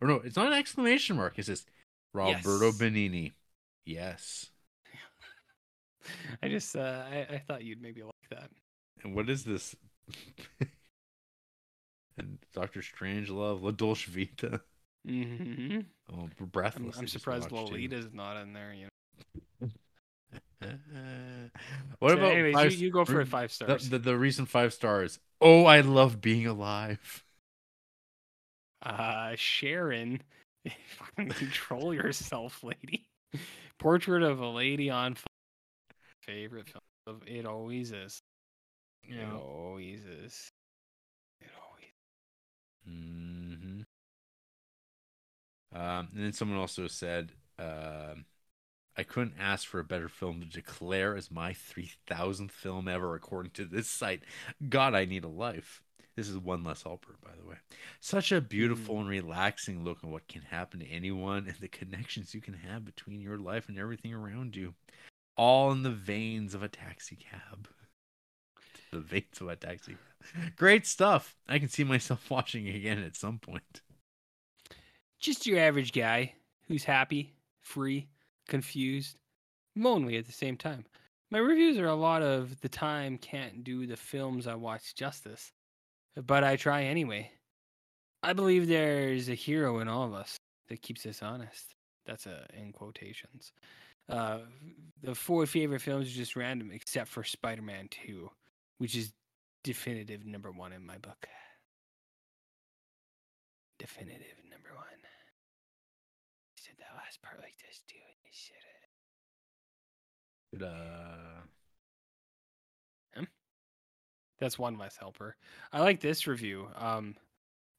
Or 0.01 0.09
no, 0.09 0.15
it's 0.25 0.37
not 0.37 0.47
an 0.47 0.55
exclamation 0.55 1.17
mark. 1.17 1.39
It 1.39 1.47
says 1.47 1.67
Roberto 2.15 2.67
Yes. 2.67 2.79
Benigni. 2.79 3.33
Yes. 3.85 4.50
I 6.43 6.49
just, 6.49 6.77
uh, 6.77 7.05
I, 7.11 7.27
I 7.35 7.43
thought 7.47 7.65
you'd 7.65 7.82
maybe 7.82 8.03
like 8.03 8.12
that. 8.31 8.51
And 9.03 9.15
what 9.15 9.28
is 9.31 9.45
this? 9.45 9.74
and 12.19 12.39
Doctor 12.55 12.81
Strangelove, 12.81 13.62
La 13.62 13.70
Dolce 13.70 14.11
Vita. 14.11 14.61
hmm 15.07 15.81
Oh, 16.12 16.28
I'm, 16.37 16.47
Breathless. 16.47 16.97
I 16.97 17.01
I'm 17.01 17.07
surprised 17.07 17.51
watched, 17.51 17.69
too. 17.69 17.74
Lolita's 17.74 18.12
not 18.12 18.37
in 18.37 18.53
there. 18.53 18.74
You 18.74 18.89
know. 20.61 20.70
what 21.99 22.11
So 22.11 22.16
about 22.19 22.32
anyways, 22.32 22.55
five, 22.55 22.73
you, 22.73 22.87
you 22.87 22.91
go 22.91 23.05
for 23.05 23.16
re- 23.19 23.24
five 23.24 23.51
the, 23.51 23.55
stars. 23.55 23.89
the, 23.91 23.99
the 23.99 24.16
recent 24.16 24.49
five 24.49 24.73
stars? 24.73 25.19
Oh, 25.41 25.65
I 25.65 25.81
love 25.81 26.20
being 26.20 26.47
alive. 26.47 27.24
Uh, 28.82 29.32
Sharon, 29.37 30.23
fucking 30.66 31.28
control 31.31 31.93
yourself, 31.93 32.65
lady. 32.65 33.07
Portrait 33.78 34.23
of 34.23 34.41
a 34.41 34.49
lady 34.49 34.89
on 34.89 35.15
fire. 35.15 35.27
Favorite 36.31 36.69
film 36.69 36.82
of 37.07 37.23
it 37.27 37.44
always 37.47 37.93
is. 37.93 38.23
It 39.05 39.16
Yeah. 39.16 39.32
always 39.36 40.05
is. 40.05 40.52
It 41.40 41.51
always. 41.66 41.93
hmm 42.85 43.82
Um, 45.73 46.09
and 46.15 46.24
then 46.24 46.32
someone 46.32 46.59
also 46.59 46.86
said, 46.86 47.32
um, 47.59 48.24
I 48.97 49.05
couldn't 49.05 49.35
ask 49.39 49.66
for 49.66 49.81
a 49.81 49.85
better 49.85 50.09
film 50.09 50.40
to 50.40 50.47
declare 50.47 51.16
as 51.16 51.31
my 51.31 51.52
3000th 51.52 52.52
film 52.52 52.89
ever, 52.89 53.15
according 53.15 53.52
to 53.52 53.65
this 53.65 53.89
site. 53.89 54.23
God, 54.69 54.94
I 54.94 55.05
need 55.05 55.24
a 55.24 55.28
life. 55.28 55.82
This 56.16 56.28
is 56.28 56.39
one 56.39 56.65
less 56.65 56.82
helper, 56.82 57.16
by 57.24 57.31
the 57.40 57.48
way. 57.48 57.57
Such 58.01 58.32
a 58.32 58.40
beautiful 58.40 58.98
and 59.01 59.09
relaxing 59.09 59.85
look 59.85 59.98
at 60.05 60.11
what 60.11 60.28
can 60.28 60.43
happen 60.43 60.81
to 60.81 60.86
anyone 60.89 61.47
and 61.48 61.57
the 61.61 61.69
connections 61.69 62.35
you 62.35 62.40
can 62.40 62.55
have 62.55 62.85
between 62.85 63.20
your 63.20 63.39
life 63.39 63.69
and 63.69 63.78
everything 63.78 64.12
around 64.12 64.57
you. 64.57 64.74
All 65.36 65.73
in 65.73 65.82
the 65.82 65.90
veins 65.90 66.55
of 66.55 66.62
a 66.62 66.69
taxi 66.69 67.16
cab. 67.16 67.69
The 68.93 68.98
veins 68.98 69.40
of 69.40 69.47
a 69.47 69.55
taxi 69.55 69.93
cab. 69.93 70.57
Great 70.57 70.85
stuff. 70.85 71.36
I 71.48 71.61
can 71.61 71.69
see 71.69 71.85
myself 71.85 72.28
watching 72.31 72.69
again 72.69 72.98
at 72.98 73.15
some 73.15 73.39
point. 73.39 73.82
Just 75.20 75.47
your 75.47 75.61
average 75.61 75.93
guy 75.93 76.35
who's 76.66 76.82
happy, 76.82 77.35
free, 77.61 78.09
confused, 78.48 79.16
lonely 79.77 80.16
at 80.16 80.27
the 80.27 80.32
same 80.32 80.57
time. 80.57 80.85
My 81.31 81.39
reviews 81.39 81.78
are 81.78 81.86
a 81.86 81.94
lot 81.94 82.23
of 82.23 82.61
the 82.61 82.69
time 82.69 83.16
can't 83.16 83.62
do 83.62 83.86
the 83.86 83.97
films 83.97 84.48
I 84.48 84.57
watch 84.57 84.97
justice, 84.97 85.52
but 86.16 86.43
I 86.43 86.57
try 86.57 86.82
anyway. 86.85 87.31
I 88.23 88.32
believe 88.32 88.66
there's 88.66 89.28
a 89.28 89.35
hero 89.35 89.78
in 89.78 89.89
all 89.89 90.05
of 90.05 90.15
us 90.15 90.36
that 90.69 90.82
keeps 90.82 91.07
us 91.07 91.23
honest. 91.23 91.77
That's 92.07 92.27
a 92.27 92.47
in 92.59 92.73
quotations. 92.73 93.52
Uh, 94.11 94.39
the 95.03 95.15
four 95.15 95.47
favorite 95.47 95.81
films 95.81 96.09
are 96.09 96.16
just 96.16 96.37
random, 96.37 96.70
except 96.73 97.09
for 97.09 97.24
Spider-Man 97.24 97.89
Two, 97.91 98.31
which 98.78 98.97
is 98.97 99.12
definitive 99.65 100.27
number 100.27 100.51
one 100.51 100.73
in 100.73 100.85
my 100.85 100.99
book. 100.99 101.27
Definitive 103.78 104.37
number 104.51 104.70
one. 104.74 104.87
did 106.65 106.77
that 106.78 106.97
last 106.97 107.23
part 107.23 107.39
like 107.41 107.55
this, 107.66 107.82
dude. 107.89 107.99
Shit. 108.32 108.57
Did, 110.53 110.62
uh, 110.62 111.41
That's 114.41 114.59
one 114.59 114.78
less 114.78 114.97
helper. 114.97 115.37
I 115.73 115.81
like 115.81 116.01
this 116.01 116.27
review 116.27 116.69
um, 116.77 117.15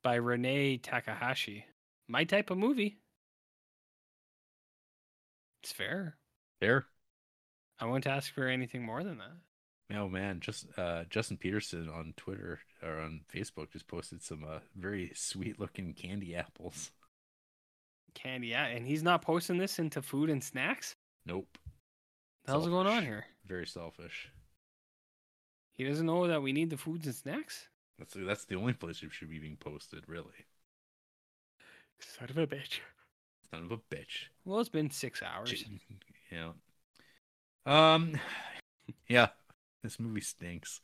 by 0.03 0.15
Renee 0.15 0.77
Takahashi. 0.77 1.65
My 2.07 2.23
type 2.23 2.51
of 2.51 2.57
movie. 2.57 2.97
It's 5.63 5.71
fair. 5.71 6.15
There. 6.61 6.85
I 7.79 7.85
won't 7.85 8.07
ask 8.07 8.33
for 8.33 8.47
anything 8.47 8.83
more 8.83 9.03
than 9.03 9.17
that. 9.17 9.97
Oh 9.97 10.07
man, 10.07 10.39
just 10.39 10.67
uh, 10.77 11.03
Justin 11.09 11.35
Peterson 11.37 11.89
on 11.89 12.13
Twitter 12.15 12.59
or 12.81 12.99
on 13.01 13.21
Facebook 13.33 13.71
just 13.71 13.87
posted 13.87 14.23
some 14.23 14.45
uh, 14.47 14.59
very 14.75 15.11
sweet 15.15 15.59
looking 15.59 15.93
candy 15.93 16.35
apples. 16.35 16.91
Candy, 18.13 18.47
yeah, 18.47 18.67
and 18.67 18.87
he's 18.87 19.03
not 19.03 19.21
posting 19.21 19.57
this 19.57 19.79
into 19.79 20.01
food 20.01 20.29
and 20.29 20.43
snacks. 20.43 20.95
Nope. 21.25 21.57
The 22.45 22.51
hell's 22.51 22.67
going 22.67 22.87
on 22.87 23.03
here? 23.03 23.25
Very 23.45 23.67
selfish. 23.67 24.29
He 25.73 25.83
doesn't 25.83 26.05
know 26.05 26.27
that 26.27 26.41
we 26.41 26.53
need 26.53 26.69
the 26.69 26.77
foods 26.77 27.05
and 27.05 27.15
snacks. 27.15 27.67
That's 27.99 28.15
that's 28.17 28.45
the 28.45 28.55
only 28.55 28.73
place 28.73 29.03
it 29.03 29.11
should 29.11 29.29
be 29.29 29.39
being 29.39 29.57
posted, 29.57 30.03
really. 30.07 30.45
Son 31.99 32.29
of 32.29 32.37
a 32.37 32.47
bitch. 32.47 32.79
Son 33.51 33.63
of 33.63 33.71
a 33.71 33.77
bitch. 33.77 34.27
Well, 34.45 34.59
it's 34.59 34.69
been 34.69 34.89
six 34.89 35.21
hours. 35.21 35.51
J- 35.51 35.79
Yeah. 36.31 36.51
Um. 37.65 38.19
Yeah. 39.07 39.27
This 39.83 39.99
movie 39.99 40.21
stinks. 40.21 40.79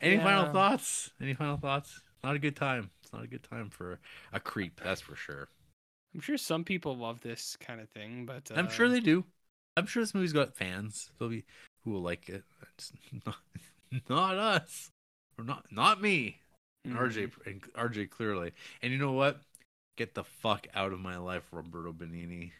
Any 0.00 0.18
final 0.18 0.52
thoughts? 0.52 1.10
Any 1.20 1.34
final 1.34 1.56
thoughts? 1.56 2.00
Not 2.24 2.36
a 2.36 2.38
good 2.38 2.56
time. 2.56 2.90
It's 3.02 3.12
not 3.12 3.22
a 3.22 3.26
good 3.26 3.42
time 3.42 3.70
for 3.70 4.00
a 4.32 4.40
creep. 4.40 4.80
That's 4.82 5.00
for 5.00 5.14
sure. 5.14 5.48
I'm 6.14 6.20
sure 6.20 6.36
some 6.36 6.64
people 6.64 6.96
love 6.96 7.20
this 7.20 7.56
kind 7.60 7.80
of 7.80 7.88
thing, 7.90 8.26
but 8.26 8.50
uh, 8.50 8.54
I'm 8.56 8.68
sure 8.68 8.88
they 8.88 9.00
do. 9.00 9.24
I'm 9.76 9.86
sure 9.86 10.02
this 10.02 10.14
movie's 10.14 10.32
got 10.32 10.56
fans. 10.56 11.10
There'll 11.18 11.30
be 11.30 11.44
who 11.84 11.92
will 11.92 12.02
like 12.02 12.28
it. 12.28 12.42
It's 12.74 12.92
not, 13.26 13.36
not 14.08 14.36
us, 14.36 14.90
or 15.38 15.44
not 15.44 15.66
not 15.70 16.02
me. 16.02 16.40
And 16.84 16.94
mhm. 16.94 17.00
RJ 17.00 17.30
and 17.46 17.72
RJ 17.74 18.10
clearly. 18.10 18.52
And 18.82 18.92
you 18.92 18.98
know 18.98 19.12
what? 19.12 19.40
Get 19.96 20.14
the 20.14 20.24
fuck 20.24 20.66
out 20.74 20.92
of 20.92 20.98
my 21.00 21.18
life, 21.18 21.44
Roberto 21.52 21.92
Benigni. 21.92 22.52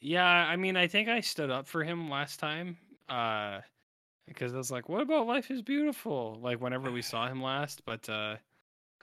Yeah, 0.00 0.24
I 0.24 0.56
mean, 0.56 0.76
I 0.76 0.86
think 0.86 1.08
I 1.08 1.20
stood 1.20 1.50
up 1.50 1.66
for 1.66 1.82
him 1.82 2.10
last 2.10 2.38
time. 2.38 2.76
Uh, 3.08 3.60
because 4.26 4.52
I 4.52 4.56
was 4.56 4.70
like, 4.70 4.88
"What 4.88 5.02
about 5.02 5.26
Life 5.26 5.50
is 5.50 5.62
Beautiful?" 5.62 6.38
Like 6.42 6.60
whenever 6.60 6.90
we 6.90 7.02
saw 7.02 7.28
him 7.28 7.42
last, 7.42 7.84
but 7.84 8.08
uh, 8.08 8.36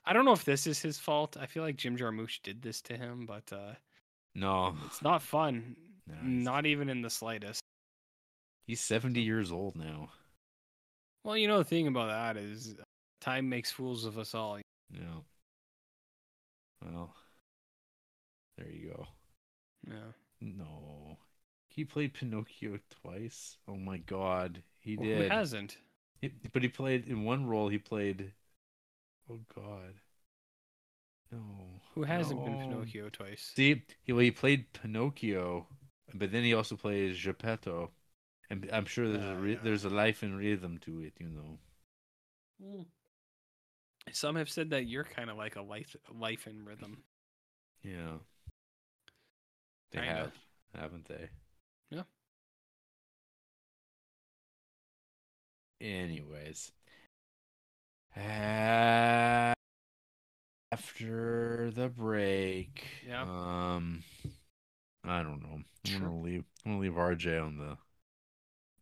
I 0.05 0.13
don't 0.13 0.25
know 0.25 0.33
if 0.33 0.43
this 0.43 0.67
is 0.67 0.81
his 0.81 0.99
fault. 0.99 1.37
I 1.39 1.45
feel 1.45 1.63
like 1.63 1.77
Jim 1.77 1.97
Jarmusch 1.97 2.41
did 2.43 2.61
this 2.61 2.81
to 2.83 2.97
him, 2.97 3.25
but 3.25 3.51
uh, 3.53 3.73
No, 4.35 4.75
it's 4.85 5.01
not 5.01 5.21
fun. 5.21 5.75
No, 6.05 6.15
not 6.21 6.65
even 6.65 6.89
in 6.89 7.01
the 7.01 7.09
slightest. 7.09 7.61
he's 8.67 8.81
70 8.81 9.21
years 9.21 9.53
old 9.53 9.77
now. 9.77 10.09
Well, 11.23 11.37
you 11.37 11.47
know 11.47 11.59
the 11.59 11.63
thing 11.63 11.87
about 11.87 12.07
that 12.07 12.35
is, 12.35 12.75
time 13.21 13.47
makes 13.47 13.71
fools 13.71 14.03
of 14.03 14.17
us 14.17 14.35
all. 14.35 14.59
Yeah. 14.91 15.21
Well, 16.83 17.15
there 18.57 18.67
you 18.69 18.89
go. 18.89 19.07
Yeah. 19.87 20.11
No. 20.43 21.17
He 21.69 21.85
played 21.85 22.13
Pinocchio 22.13 22.77
twice. 22.91 23.57
Oh 23.67 23.77
my 23.77 23.97
god. 23.97 24.61
He 24.79 24.95
Well, 24.95 25.07
did. 25.07 25.23
Who 25.23 25.29
hasn't? 25.29 25.77
He- 26.21 26.29
but 26.51 26.61
he 26.63 26.69
played 26.69 27.07
in 27.07 27.23
one 27.23 27.45
role 27.47 27.69
he 27.69 27.77
played 27.79 28.33
Oh 29.29 29.39
god. 29.53 29.95
No. 31.31 31.81
Who 31.95 32.03
hasn't 32.03 32.43
been 32.45 32.59
Pinocchio 32.59 33.09
twice? 33.09 33.55
See, 33.55 33.83
he, 34.03 34.13
well, 34.13 34.21
he 34.21 34.31
played 34.31 34.71
Pinocchio, 34.73 35.67
but 36.13 36.31
then 36.31 36.43
he 36.43 36.53
also 36.53 36.75
plays 36.75 37.17
Geppetto. 37.17 37.91
And 38.49 38.69
I'm 38.71 38.85
sure 38.85 39.09
there's 39.09 39.29
a 39.29 39.35
Ah, 39.35 39.39
re- 39.39 39.53
yeah. 39.53 39.59
there's 39.63 39.85
a 39.85 39.89
life 39.89 40.23
and 40.23 40.37
rhythm 40.37 40.77
to 40.79 41.01
it, 41.01 41.13
you 41.19 41.29
know. 41.29 41.59
Mm. 42.61 42.85
Some 44.13 44.37
have 44.37 44.49
said 44.49 44.69
that 44.69 44.85
you're 44.87 45.03
kind 45.03 45.29
of 45.29 45.35
like 45.35 45.57
a 45.57 45.61
life, 45.61 45.93
life 46.09 46.47
in 46.47 46.63
rhythm. 46.63 47.03
Yeah. 47.83 48.17
They 49.93 50.01
have, 50.01 50.33
haven't 50.75 51.07
they? 51.07 51.29
Yeah. 51.89 52.03
Anyways. 55.81 56.71
Uh, 58.15 59.53
After 60.71 61.71
the 61.71 61.89
break. 61.89 62.85
Yeah. 63.07 63.21
Um 63.23 64.03
I 65.03 65.21
don't 65.23 65.41
know. 65.41 65.59
I'm 65.59 65.65
Sure. 65.85 65.99
gonna 65.99 66.21
leave 66.21 66.45
I'm 66.65 66.73
gonna 66.73 66.81
leave 66.81 66.97
RJ 66.97 67.39
on 67.39 67.57
the 67.57 67.77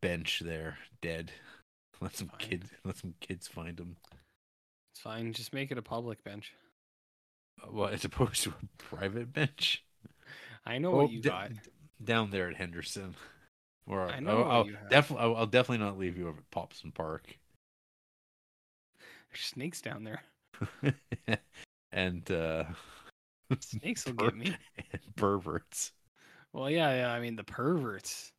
bench 0.01 0.39
there, 0.39 0.77
dead. 1.01 1.31
Let 2.01 2.15
some 2.15 2.29
Fine. 2.29 2.39
kids 2.39 2.71
let 2.83 2.97
some 2.97 3.13
kids 3.19 3.47
find 3.47 3.79
him. 3.79 3.97
It's 4.93 5.01
fine. 5.01 5.33
Just 5.33 5.53
make 5.53 5.71
it 5.71 5.77
a 5.77 5.81
public 5.83 6.23
bench. 6.23 6.53
Well, 7.69 7.89
as 7.89 8.03
opposed 8.05 8.43
to 8.43 8.49
a 8.51 8.67
private 8.77 9.31
bench. 9.33 9.83
I 10.65 10.77
know 10.77 10.91
Oh, 10.91 10.97
what 10.97 11.09
you 11.09 11.21
d- 11.21 11.31
got. 11.31 11.51
down 12.03 12.31
there 12.31 12.49
at 12.49 12.55
Henderson. 12.57 13.15
Or 13.87 14.01
I 14.07 14.19
know 14.19 14.43
I'll, 14.43 14.45
I'll, 14.45 14.69
definitely 14.89 15.25
I'll, 15.25 15.35
I'll 15.37 15.47
definitely 15.47 15.85
not 15.85 15.97
leave 15.99 16.17
you 16.17 16.27
over 16.29 16.39
at 16.39 16.51
Popson 16.51 16.93
Park. 16.93 17.37
There's 19.31 19.43
snakes 19.45 19.81
down 19.81 20.03
there. 20.03 20.21
and 21.91 22.29
uh 22.31 22.63
Snakes 23.59 24.05
will 24.05 24.13
get 24.15 24.35
me. 24.35 24.57
and 24.91 25.15
perverts. 25.15 25.91
Well, 26.53 26.69
yeah, 26.69 26.93
yeah. 26.95 27.11
I 27.11 27.19
mean, 27.19 27.35
the 27.35 27.43
perverts. 27.43 28.31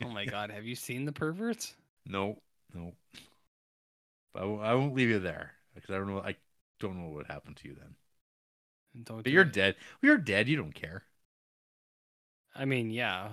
Oh 0.00 0.10
my 0.10 0.26
god, 0.26 0.50
have 0.50 0.66
you 0.66 0.76
seen 0.76 1.04
the 1.04 1.12
perverts? 1.12 1.76
No, 2.06 2.40
no. 2.72 2.94
But 4.34 4.42
I, 4.42 4.44
won't- 4.44 4.60
won't 4.62 4.94
leave 4.94 5.08
you 5.08 5.18
there 5.18 5.54
because 5.74 5.88
I 5.90 5.94
don't 5.98 6.08
know. 6.08 6.20
I 6.20 6.36
don't 6.78 6.96
know 6.98 7.04
what 7.06 7.14
would 7.14 7.26
happen 7.26 7.54
to 7.54 7.68
you 7.68 7.74
then. 7.74 7.96
Don't. 9.02 9.24
But 9.24 9.32
do 9.32 9.32
you're 9.32 9.44
it. 9.44 9.44
dead. 9.44 9.74
Well, 10.00 10.08
you're 10.10 10.18
dead. 10.18 10.48
You 10.48 10.56
don't 10.56 10.72
care. 10.74 11.04
I 12.56 12.64
mean, 12.66 12.90
yeah. 12.90 13.28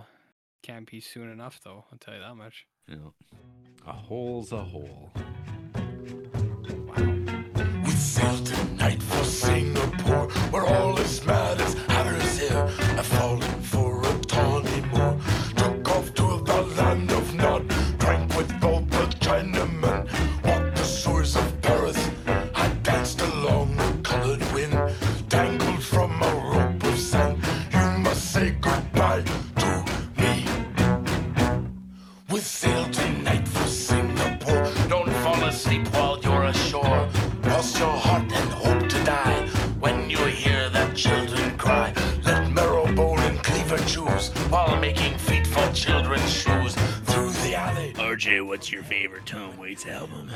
Can't 0.63 0.89
be 0.89 0.99
soon 0.99 1.29
enough, 1.29 1.59
though. 1.63 1.85
I'll 1.91 1.97
tell 1.99 2.15
you 2.15 2.21
that 2.21 2.35
much. 2.35 2.65
You 2.87 2.95
know, 2.95 3.13
a 3.85 3.91
hole's 3.91 4.51
a 4.51 4.63
hole. 4.63 5.11
We 7.85 7.91
sailed 7.91 8.45
tonight 8.45 9.01
for 9.01 9.23
Singapore, 9.23 10.27
where 10.49 10.65
all 10.65 10.97
is 10.99 11.23
mad 11.25 11.61
as 11.61 11.73
hatters 11.73 12.39
here. 12.39 12.65
I've 12.97 13.05
fallen 13.05 13.61
for 13.61 13.90
RJ, 48.21 48.45
what's 48.45 48.71
your 48.71 48.83
favorite 48.83 49.25
Tom 49.25 49.57
Waits 49.57 49.87
album? 49.87 50.29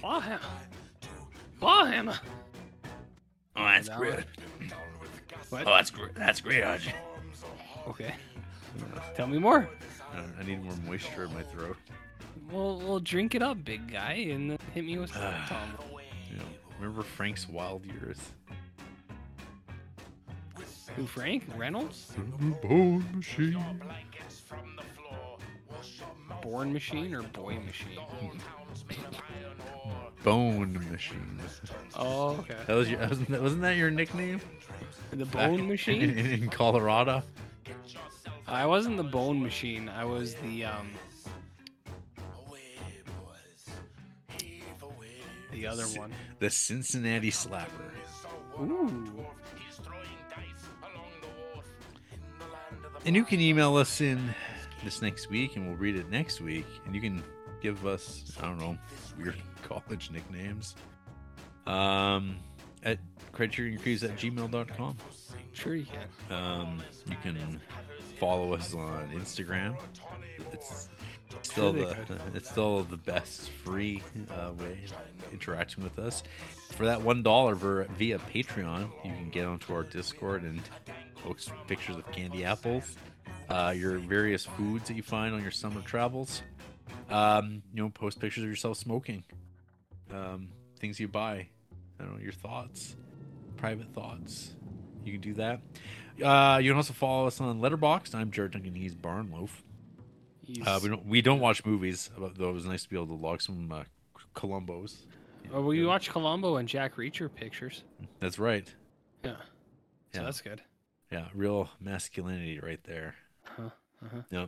Clawhammer. 0.00 0.38
Clawhammer. 1.58 2.16
Oh, 3.56 3.64
that's 3.64 3.88
That 3.88 3.98
great. 3.98 4.14
What? 5.50 5.62
Oh, 5.66 5.70
that's 5.70 5.90
great. 5.90 6.14
That's 6.14 6.40
great, 6.40 6.62
RJ. 6.62 6.92
Okay. 7.88 8.14
Tell 9.16 9.26
me 9.26 9.40
more. 9.40 9.68
I- 10.14 10.40
I 10.40 10.44
need 10.44 10.62
more 10.62 10.76
moisture 10.86 11.24
in 11.24 11.34
my 11.34 11.42
throat. 11.42 11.76
Well, 12.52 12.78
we'll 12.78 13.00
drink 13.00 13.34
it 13.34 13.42
up, 13.42 13.64
big 13.64 13.90
guy, 13.90 14.12
and 14.30 14.56
hit 14.74 14.84
me 14.84 14.96
with 14.96 15.12
some 15.12 15.22
Tom. 15.48 15.72
You 16.30 16.36
know, 16.38 16.44
remember 16.78 17.02
Frank's 17.02 17.48
wild 17.48 17.84
years? 17.84 18.16
Who, 20.94 21.04
Frank 21.04 21.42
Reynolds? 21.56 22.12
Bone 25.78 25.82
machine. 25.82 26.40
Born 26.42 26.72
machine 26.72 27.14
or 27.14 27.22
boy 27.22 27.58
machine? 27.64 27.98
Bone 30.24 30.90
machine. 30.90 31.40
Oh, 31.96 32.30
okay. 32.40 32.56
That 32.66 32.74
was 32.74 32.90
your. 32.90 33.00
Wasn't 33.00 33.28
that, 33.28 33.42
wasn't 33.42 33.62
that 33.62 33.76
your 33.76 33.90
nickname? 33.90 34.40
The 35.10 35.24
Back 35.26 35.50
bone 35.50 35.60
in- 35.60 35.68
machine? 35.68 36.02
in, 36.02 36.18
in 36.18 36.48
Colorado. 36.48 37.22
I 38.46 38.66
wasn't 38.66 38.96
the 38.96 39.04
bone 39.04 39.42
machine. 39.42 39.88
I 39.88 40.04
was 40.04 40.34
the 40.36 40.64
um. 40.64 40.90
The 45.52 45.66
other 45.66 45.84
one. 45.84 46.12
The 46.38 46.50
Cincinnati 46.50 47.30
Slapper. 47.30 47.68
Ooh. 48.60 49.04
and 53.06 53.14
you 53.16 53.24
can 53.24 53.40
email 53.40 53.76
us 53.76 54.00
in 54.00 54.34
this 54.84 55.02
next 55.02 55.30
week, 55.30 55.56
and 55.56 55.66
we'll 55.66 55.76
read 55.76 55.96
it 55.96 56.10
next 56.10 56.40
week. 56.40 56.66
And 56.86 56.94
you 56.94 57.00
can 57.00 57.22
give 57.60 57.86
us, 57.86 58.24
I 58.40 58.46
don't 58.46 58.58
know, 58.58 58.78
weird 59.16 59.36
college 59.62 60.10
nicknames. 60.10 60.74
Um, 61.66 62.36
at 62.82 62.98
criterioncreeps 63.32 64.04
at 64.04 64.16
gmail.com. 64.16 64.96
Sure, 65.52 65.74
you 65.74 65.86
can. 65.86 66.36
Um, 66.36 66.82
you 67.06 67.16
can 67.22 67.60
follow 68.18 68.54
us 68.54 68.74
on 68.74 69.10
Instagram. 69.14 69.76
It's 70.52 70.88
still 71.42 71.72
the 71.72 71.96
it's 72.34 72.50
still 72.50 72.84
the 72.84 72.96
best 72.96 73.50
free 73.50 74.02
uh, 74.30 74.52
way 74.58 74.78
of 74.86 75.32
interacting 75.32 75.84
with 75.84 75.98
us. 75.98 76.22
For 76.72 76.86
that 76.86 77.02
one 77.02 77.22
dollar 77.22 77.54
via 77.54 78.18
Patreon, 78.18 78.90
you 79.04 79.12
can 79.12 79.30
get 79.30 79.46
onto 79.46 79.74
our 79.74 79.82
Discord 79.82 80.42
and 80.42 80.60
post 81.16 81.50
pictures 81.66 81.96
of 81.96 82.10
candy 82.12 82.44
apples, 82.44 82.96
uh, 83.48 83.74
your 83.76 83.98
various 83.98 84.44
foods 84.46 84.88
that 84.88 84.94
you 84.94 85.02
find 85.02 85.34
on 85.34 85.42
your 85.42 85.50
summer 85.50 85.80
travels. 85.82 86.42
Um, 87.10 87.62
you 87.74 87.82
know, 87.82 87.88
post 87.90 88.20
pictures 88.20 88.44
of 88.44 88.50
yourself 88.50 88.76
smoking, 88.76 89.24
um, 90.12 90.48
things 90.78 90.98
you 91.00 91.08
buy. 91.08 91.48
I 91.98 92.04
don't 92.04 92.14
know 92.16 92.20
your 92.22 92.32
thoughts, 92.32 92.96
private 93.56 93.92
thoughts. 93.94 94.54
You 95.04 95.12
can 95.12 95.20
do 95.20 95.34
that. 95.34 95.60
Uh, 96.22 96.58
you 96.58 96.70
can 96.70 96.76
also 96.76 96.92
follow 96.92 97.26
us 97.26 97.40
on 97.40 97.60
Letterboxd. 97.60 98.14
I'm 98.14 98.30
Jared 98.30 98.52
Duncan. 98.52 98.74
He's 98.74 98.94
Barnloaf. 98.94 99.50
Uh, 100.66 100.80
we 100.82 100.88
don't 100.88 101.06
we 101.06 101.22
don't 101.22 101.40
watch 101.40 101.64
movies, 101.64 102.10
though 102.16 102.48
it 102.50 102.52
was 102.54 102.64
nice 102.66 102.82
to 102.84 102.88
be 102.88 102.96
able 102.96 103.06
to 103.08 103.14
log 103.22 103.40
some 103.42 103.70
uh, 103.70 103.82
Columbos. 104.34 104.96
Oh, 105.52 105.62
well, 105.62 105.74
you 105.74 105.86
watch 105.86 106.10
Columbo 106.10 106.56
and 106.56 106.68
Jack 106.68 106.96
Reacher 106.96 107.32
pictures. 107.34 107.84
That's 108.20 108.38
right. 108.38 108.66
Yeah. 109.24 109.32
So 110.12 110.20
Yeah. 110.20 110.22
that's 110.24 110.40
good. 110.42 110.60
Yeah, 111.10 111.26
real 111.34 111.70
masculinity 111.80 112.60
right 112.60 112.80
there. 112.84 113.14
Uh-huh. 113.46 113.70
Uh-huh. 114.04 114.22
Yeah. 114.30 114.46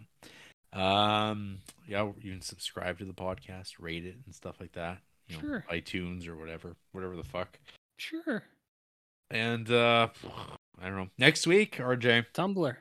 Um. 0.72 1.58
Yeah, 1.88 2.10
you 2.20 2.32
can 2.32 2.42
subscribe 2.42 2.98
to 2.98 3.04
the 3.04 3.12
podcast, 3.12 3.72
rate 3.80 4.04
it, 4.04 4.16
and 4.26 4.34
stuff 4.34 4.60
like 4.60 4.72
that. 4.72 4.98
You 5.28 5.36
know, 5.36 5.40
Sure. 5.40 5.64
iTunes 5.70 6.28
or 6.28 6.36
whatever, 6.36 6.76
whatever 6.92 7.16
the 7.16 7.24
fuck. 7.24 7.58
Sure. 7.96 8.44
And 9.30 9.70
uh 9.70 10.08
I 10.80 10.86
don't 10.86 10.96
know. 10.96 11.08
Next 11.18 11.46
week, 11.46 11.76
RJ, 11.78 12.26
Tumblr. 12.34 12.76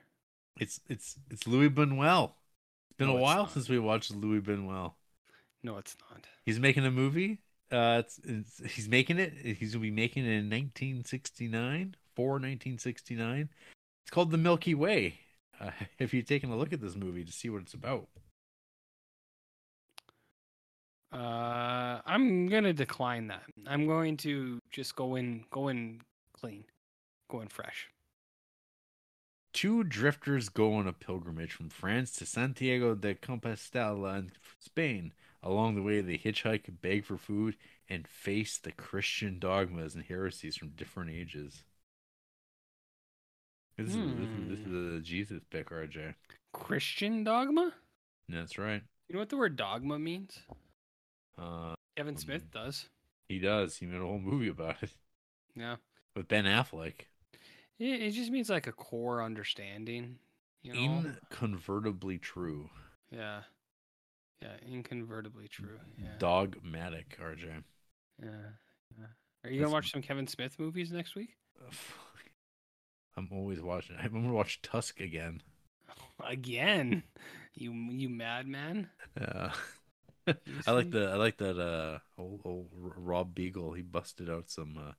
it's 0.60 0.80
it's 0.90 1.16
it's 1.30 1.48
Louis 1.48 1.70
Buñuel. 1.70 2.32
It's 2.90 2.98
been 2.98 3.08
No, 3.08 3.18
a 3.18 3.20
while 3.22 3.48
since 3.48 3.70
we 3.70 3.78
watched 3.80 4.14
Louis 4.14 4.42
Buñuel. 4.42 4.94
No, 5.64 5.78
it's 5.78 5.96
not. 6.10 6.26
He's 6.46 6.60
making 6.60 6.86
a 6.86 6.92
movie. 6.92 7.40
Uh, 7.72 8.02
it's, 8.04 8.20
it's 8.24 8.74
he's 8.76 8.88
making 8.90 9.20
it. 9.20 9.34
He's 9.58 9.74
gonna 9.74 9.82
be 9.84 9.92
making 9.92 10.26
it 10.26 10.30
in 10.30 10.50
1969 10.50 11.96
for 12.20 12.32
1969. 12.32 13.48
It's 14.04 14.12
called 14.12 14.30
The 14.30 14.38
Milky 14.38 14.76
Way. 14.76 15.20
Uh, 15.58 15.72
have 16.00 16.14
you 16.14 16.22
taken 16.22 16.52
a 16.52 16.58
look 16.58 16.74
at 16.74 16.82
this 16.82 16.98
movie 16.98 17.24
to 17.24 17.32
see 17.32 17.50
what 17.50 17.62
it's 17.62 17.74
about? 17.74 18.10
Uh, 21.14 22.02
I'm 22.06 22.50
gonna 22.50 22.74
decline 22.74 23.28
that. 23.28 23.44
I'm 23.66 23.88
going 23.88 24.18
to 24.18 24.60
just 24.70 24.98
go 24.98 25.16
in, 25.16 25.46
go 25.50 25.70
in 25.70 26.02
clean, 26.34 26.66
go 27.30 27.40
in 27.40 27.48
fresh. 27.48 27.88
Two 29.54 29.86
drifters 29.86 30.50
go 30.50 30.74
on 30.74 30.88
a 30.88 30.94
pilgrimage 30.94 31.54
from 31.54 31.70
France 31.70 32.12
to 32.18 32.26
Santiago 32.26 32.96
de 32.96 33.16
Compostela 33.16 34.20
in 34.20 34.32
Spain. 34.60 35.14
Along 35.42 35.76
the 35.76 35.82
way, 35.82 36.02
they 36.02 36.18
hitchhike, 36.18 36.82
beg 36.82 37.06
for 37.06 37.16
food, 37.16 37.56
and 37.88 38.06
face 38.10 38.58
the 38.58 38.74
Christian 38.74 39.40
dogmas 39.40 39.96
and 39.96 40.04
heresies 40.04 40.58
from 40.58 40.72
different 40.72 41.12
ages. 41.12 41.64
This, 43.86 43.96
is, 43.96 43.96
this, 43.96 44.30
is, 44.30 44.50
this 44.50 44.60
is 44.68 44.98
a 44.98 45.02
Jesus 45.02 45.42
pick, 45.50 45.70
RJ. 45.70 46.14
Christian 46.54 47.24
dogma? 47.24 47.74
That's 48.28 48.58
right. 48.58 48.82
You 49.08 49.14
know 49.14 49.20
what 49.20 49.30
the 49.30 49.38
word 49.38 49.56
dogma 49.56 49.98
means? 50.00 50.40
Uh, 51.38 51.74
Kevin 51.96 52.18
Smith 52.18 52.52
does. 52.52 52.90
he 53.28 53.40
does. 53.40 53.78
He 53.78 53.86
made 53.86 54.02
a 54.02 54.06
whole 54.06 54.20
movie 54.20 54.50
about 54.50 54.76
it 54.84 54.92
Yeah. 55.56 55.78
with 56.16 56.28
Ben 56.28 56.46
Affleck. 56.46 57.02
It, 57.80 58.02
it 58.02 58.12
just 58.12 58.32
means 58.32 58.50
like 58.50 58.68
a 58.68 58.72
core 58.74 59.24
understanding. 59.24 60.18
You 60.62 60.74
know? 60.74 61.04
Inconvertibly 61.32 62.18
true. 62.18 62.70
yeah. 63.12 63.42
Yeah, 64.42 64.56
inconvertibly 64.72 65.50
true. 65.50 65.80
Yeah. 65.98 66.08
Dogmatic, 66.18 67.18
RJ. 67.22 67.64
Yeah. 68.22 68.30
yeah. 68.98 69.06
Are 69.44 69.50
you 69.50 69.60
gonna 69.60 69.72
watch 69.74 69.92
some 69.92 70.02
Kevin 70.02 70.28
Smith 70.28 70.58
movies 70.60 70.92
next 70.94 71.16
week? 71.16 71.36
I'm 73.20 73.28
always 73.34 73.60
watching. 73.60 73.98
I'm 74.02 74.14
gonna 74.14 74.32
watch 74.32 74.62
Tusk 74.62 75.02
again. 75.02 75.42
Again, 76.26 77.04
you 77.54 77.74
you 77.74 78.08
madman. 78.08 78.90
Yeah. 79.20 79.52
I 80.68 80.72
like 80.72 80.90
the 80.92 81.10
I 81.10 81.16
like 81.16 81.36
that 81.38 81.60
uh 81.60 82.00
old, 82.18 82.40
old 82.46 82.70
Rob 82.74 83.36
Beagle. 83.36 83.74
He 83.74 83.82
busted 83.82 84.30
out 84.30 84.50
some 84.50 84.78
uh 84.78 84.94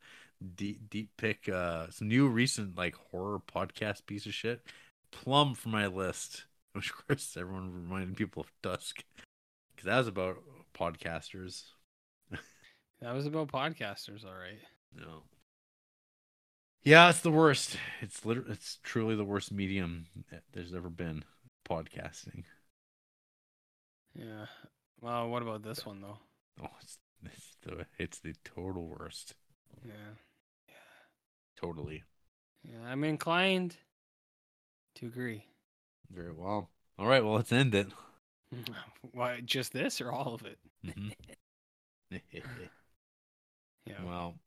deep 0.55 0.91
deep 0.91 1.09
pick 1.17 1.49
uh 1.49 1.87
some 1.89 2.09
new 2.09 2.29
recent 2.29 2.77
like 2.77 2.95
horror 3.11 3.39
podcast 3.39 4.05
piece 4.05 4.27
of 4.27 4.35
shit. 4.35 4.61
Plum 5.11 5.55
for 5.55 5.71
my 5.71 5.87
list. 5.87 6.45
Which 6.75 6.91
of 6.91 7.07
course 7.07 7.39
everyone 7.39 7.73
reminded 7.73 8.19
people 8.19 8.43
of 8.43 8.53
Tusk. 8.63 9.03
Because 9.75 9.87
that 9.87 9.97
was 9.97 10.09
about 10.09 10.43
podcasters. 10.75 11.63
That 13.03 13.15
was 13.15 13.25
about 13.25 13.49
podcasters, 13.49 14.27
all 14.27 14.35
right. 14.35 14.61
No. 14.95 15.23
Yeah, 16.83 17.11
it's 17.11 17.21
the 17.21 17.31
worst. 17.31 17.77
It's 18.01 18.25
literally 18.25 18.53
it's 18.53 18.79
truly 18.83 19.15
the 19.15 19.25
worst 19.25 19.53
medium 19.53 20.07
that 20.31 20.43
there's 20.53 20.75
ever 20.75 20.89
been. 20.89 21.25
Podcasting. 21.69 22.45
Yeah. 24.15 24.47
Well, 25.01 25.29
what 25.29 25.43
about 25.43 25.63
this 25.63 25.85
one 25.87 26.01
though? 26.01 26.19
Oh, 26.63 26.69
it's 26.83 26.99
it's 27.25 27.57
the 27.63 27.87
it's 27.99 28.19
the 28.19 28.35
total 28.45 28.87
worst. 28.87 29.35
Yeah. 29.87 29.93
Yeah. 30.69 30.75
Totally. 31.57 32.03
Yeah, 32.65 32.87
I'm 32.87 33.03
inclined 33.05 33.77
to 34.97 35.07
agree. 35.07 35.47
Very 36.11 36.33
well. 36.33 36.69
All 36.99 37.07
right, 37.07 37.25
well, 37.25 37.35
let's 37.35 37.53
end 37.53 37.75
it. 37.75 37.87
Why 39.13 39.41
just 39.41 39.73
this 39.73 40.01
or 40.03 40.13
all 40.13 40.35
of 40.35 40.45
it? 40.45 40.59
Mhm. 40.85 41.13
Yeah. 43.87 44.05
well, 44.05 44.39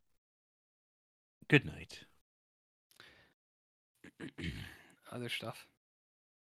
good 1.48 1.66
night. 1.66 2.00
Other 5.12 5.30
stuff. 5.30 5.66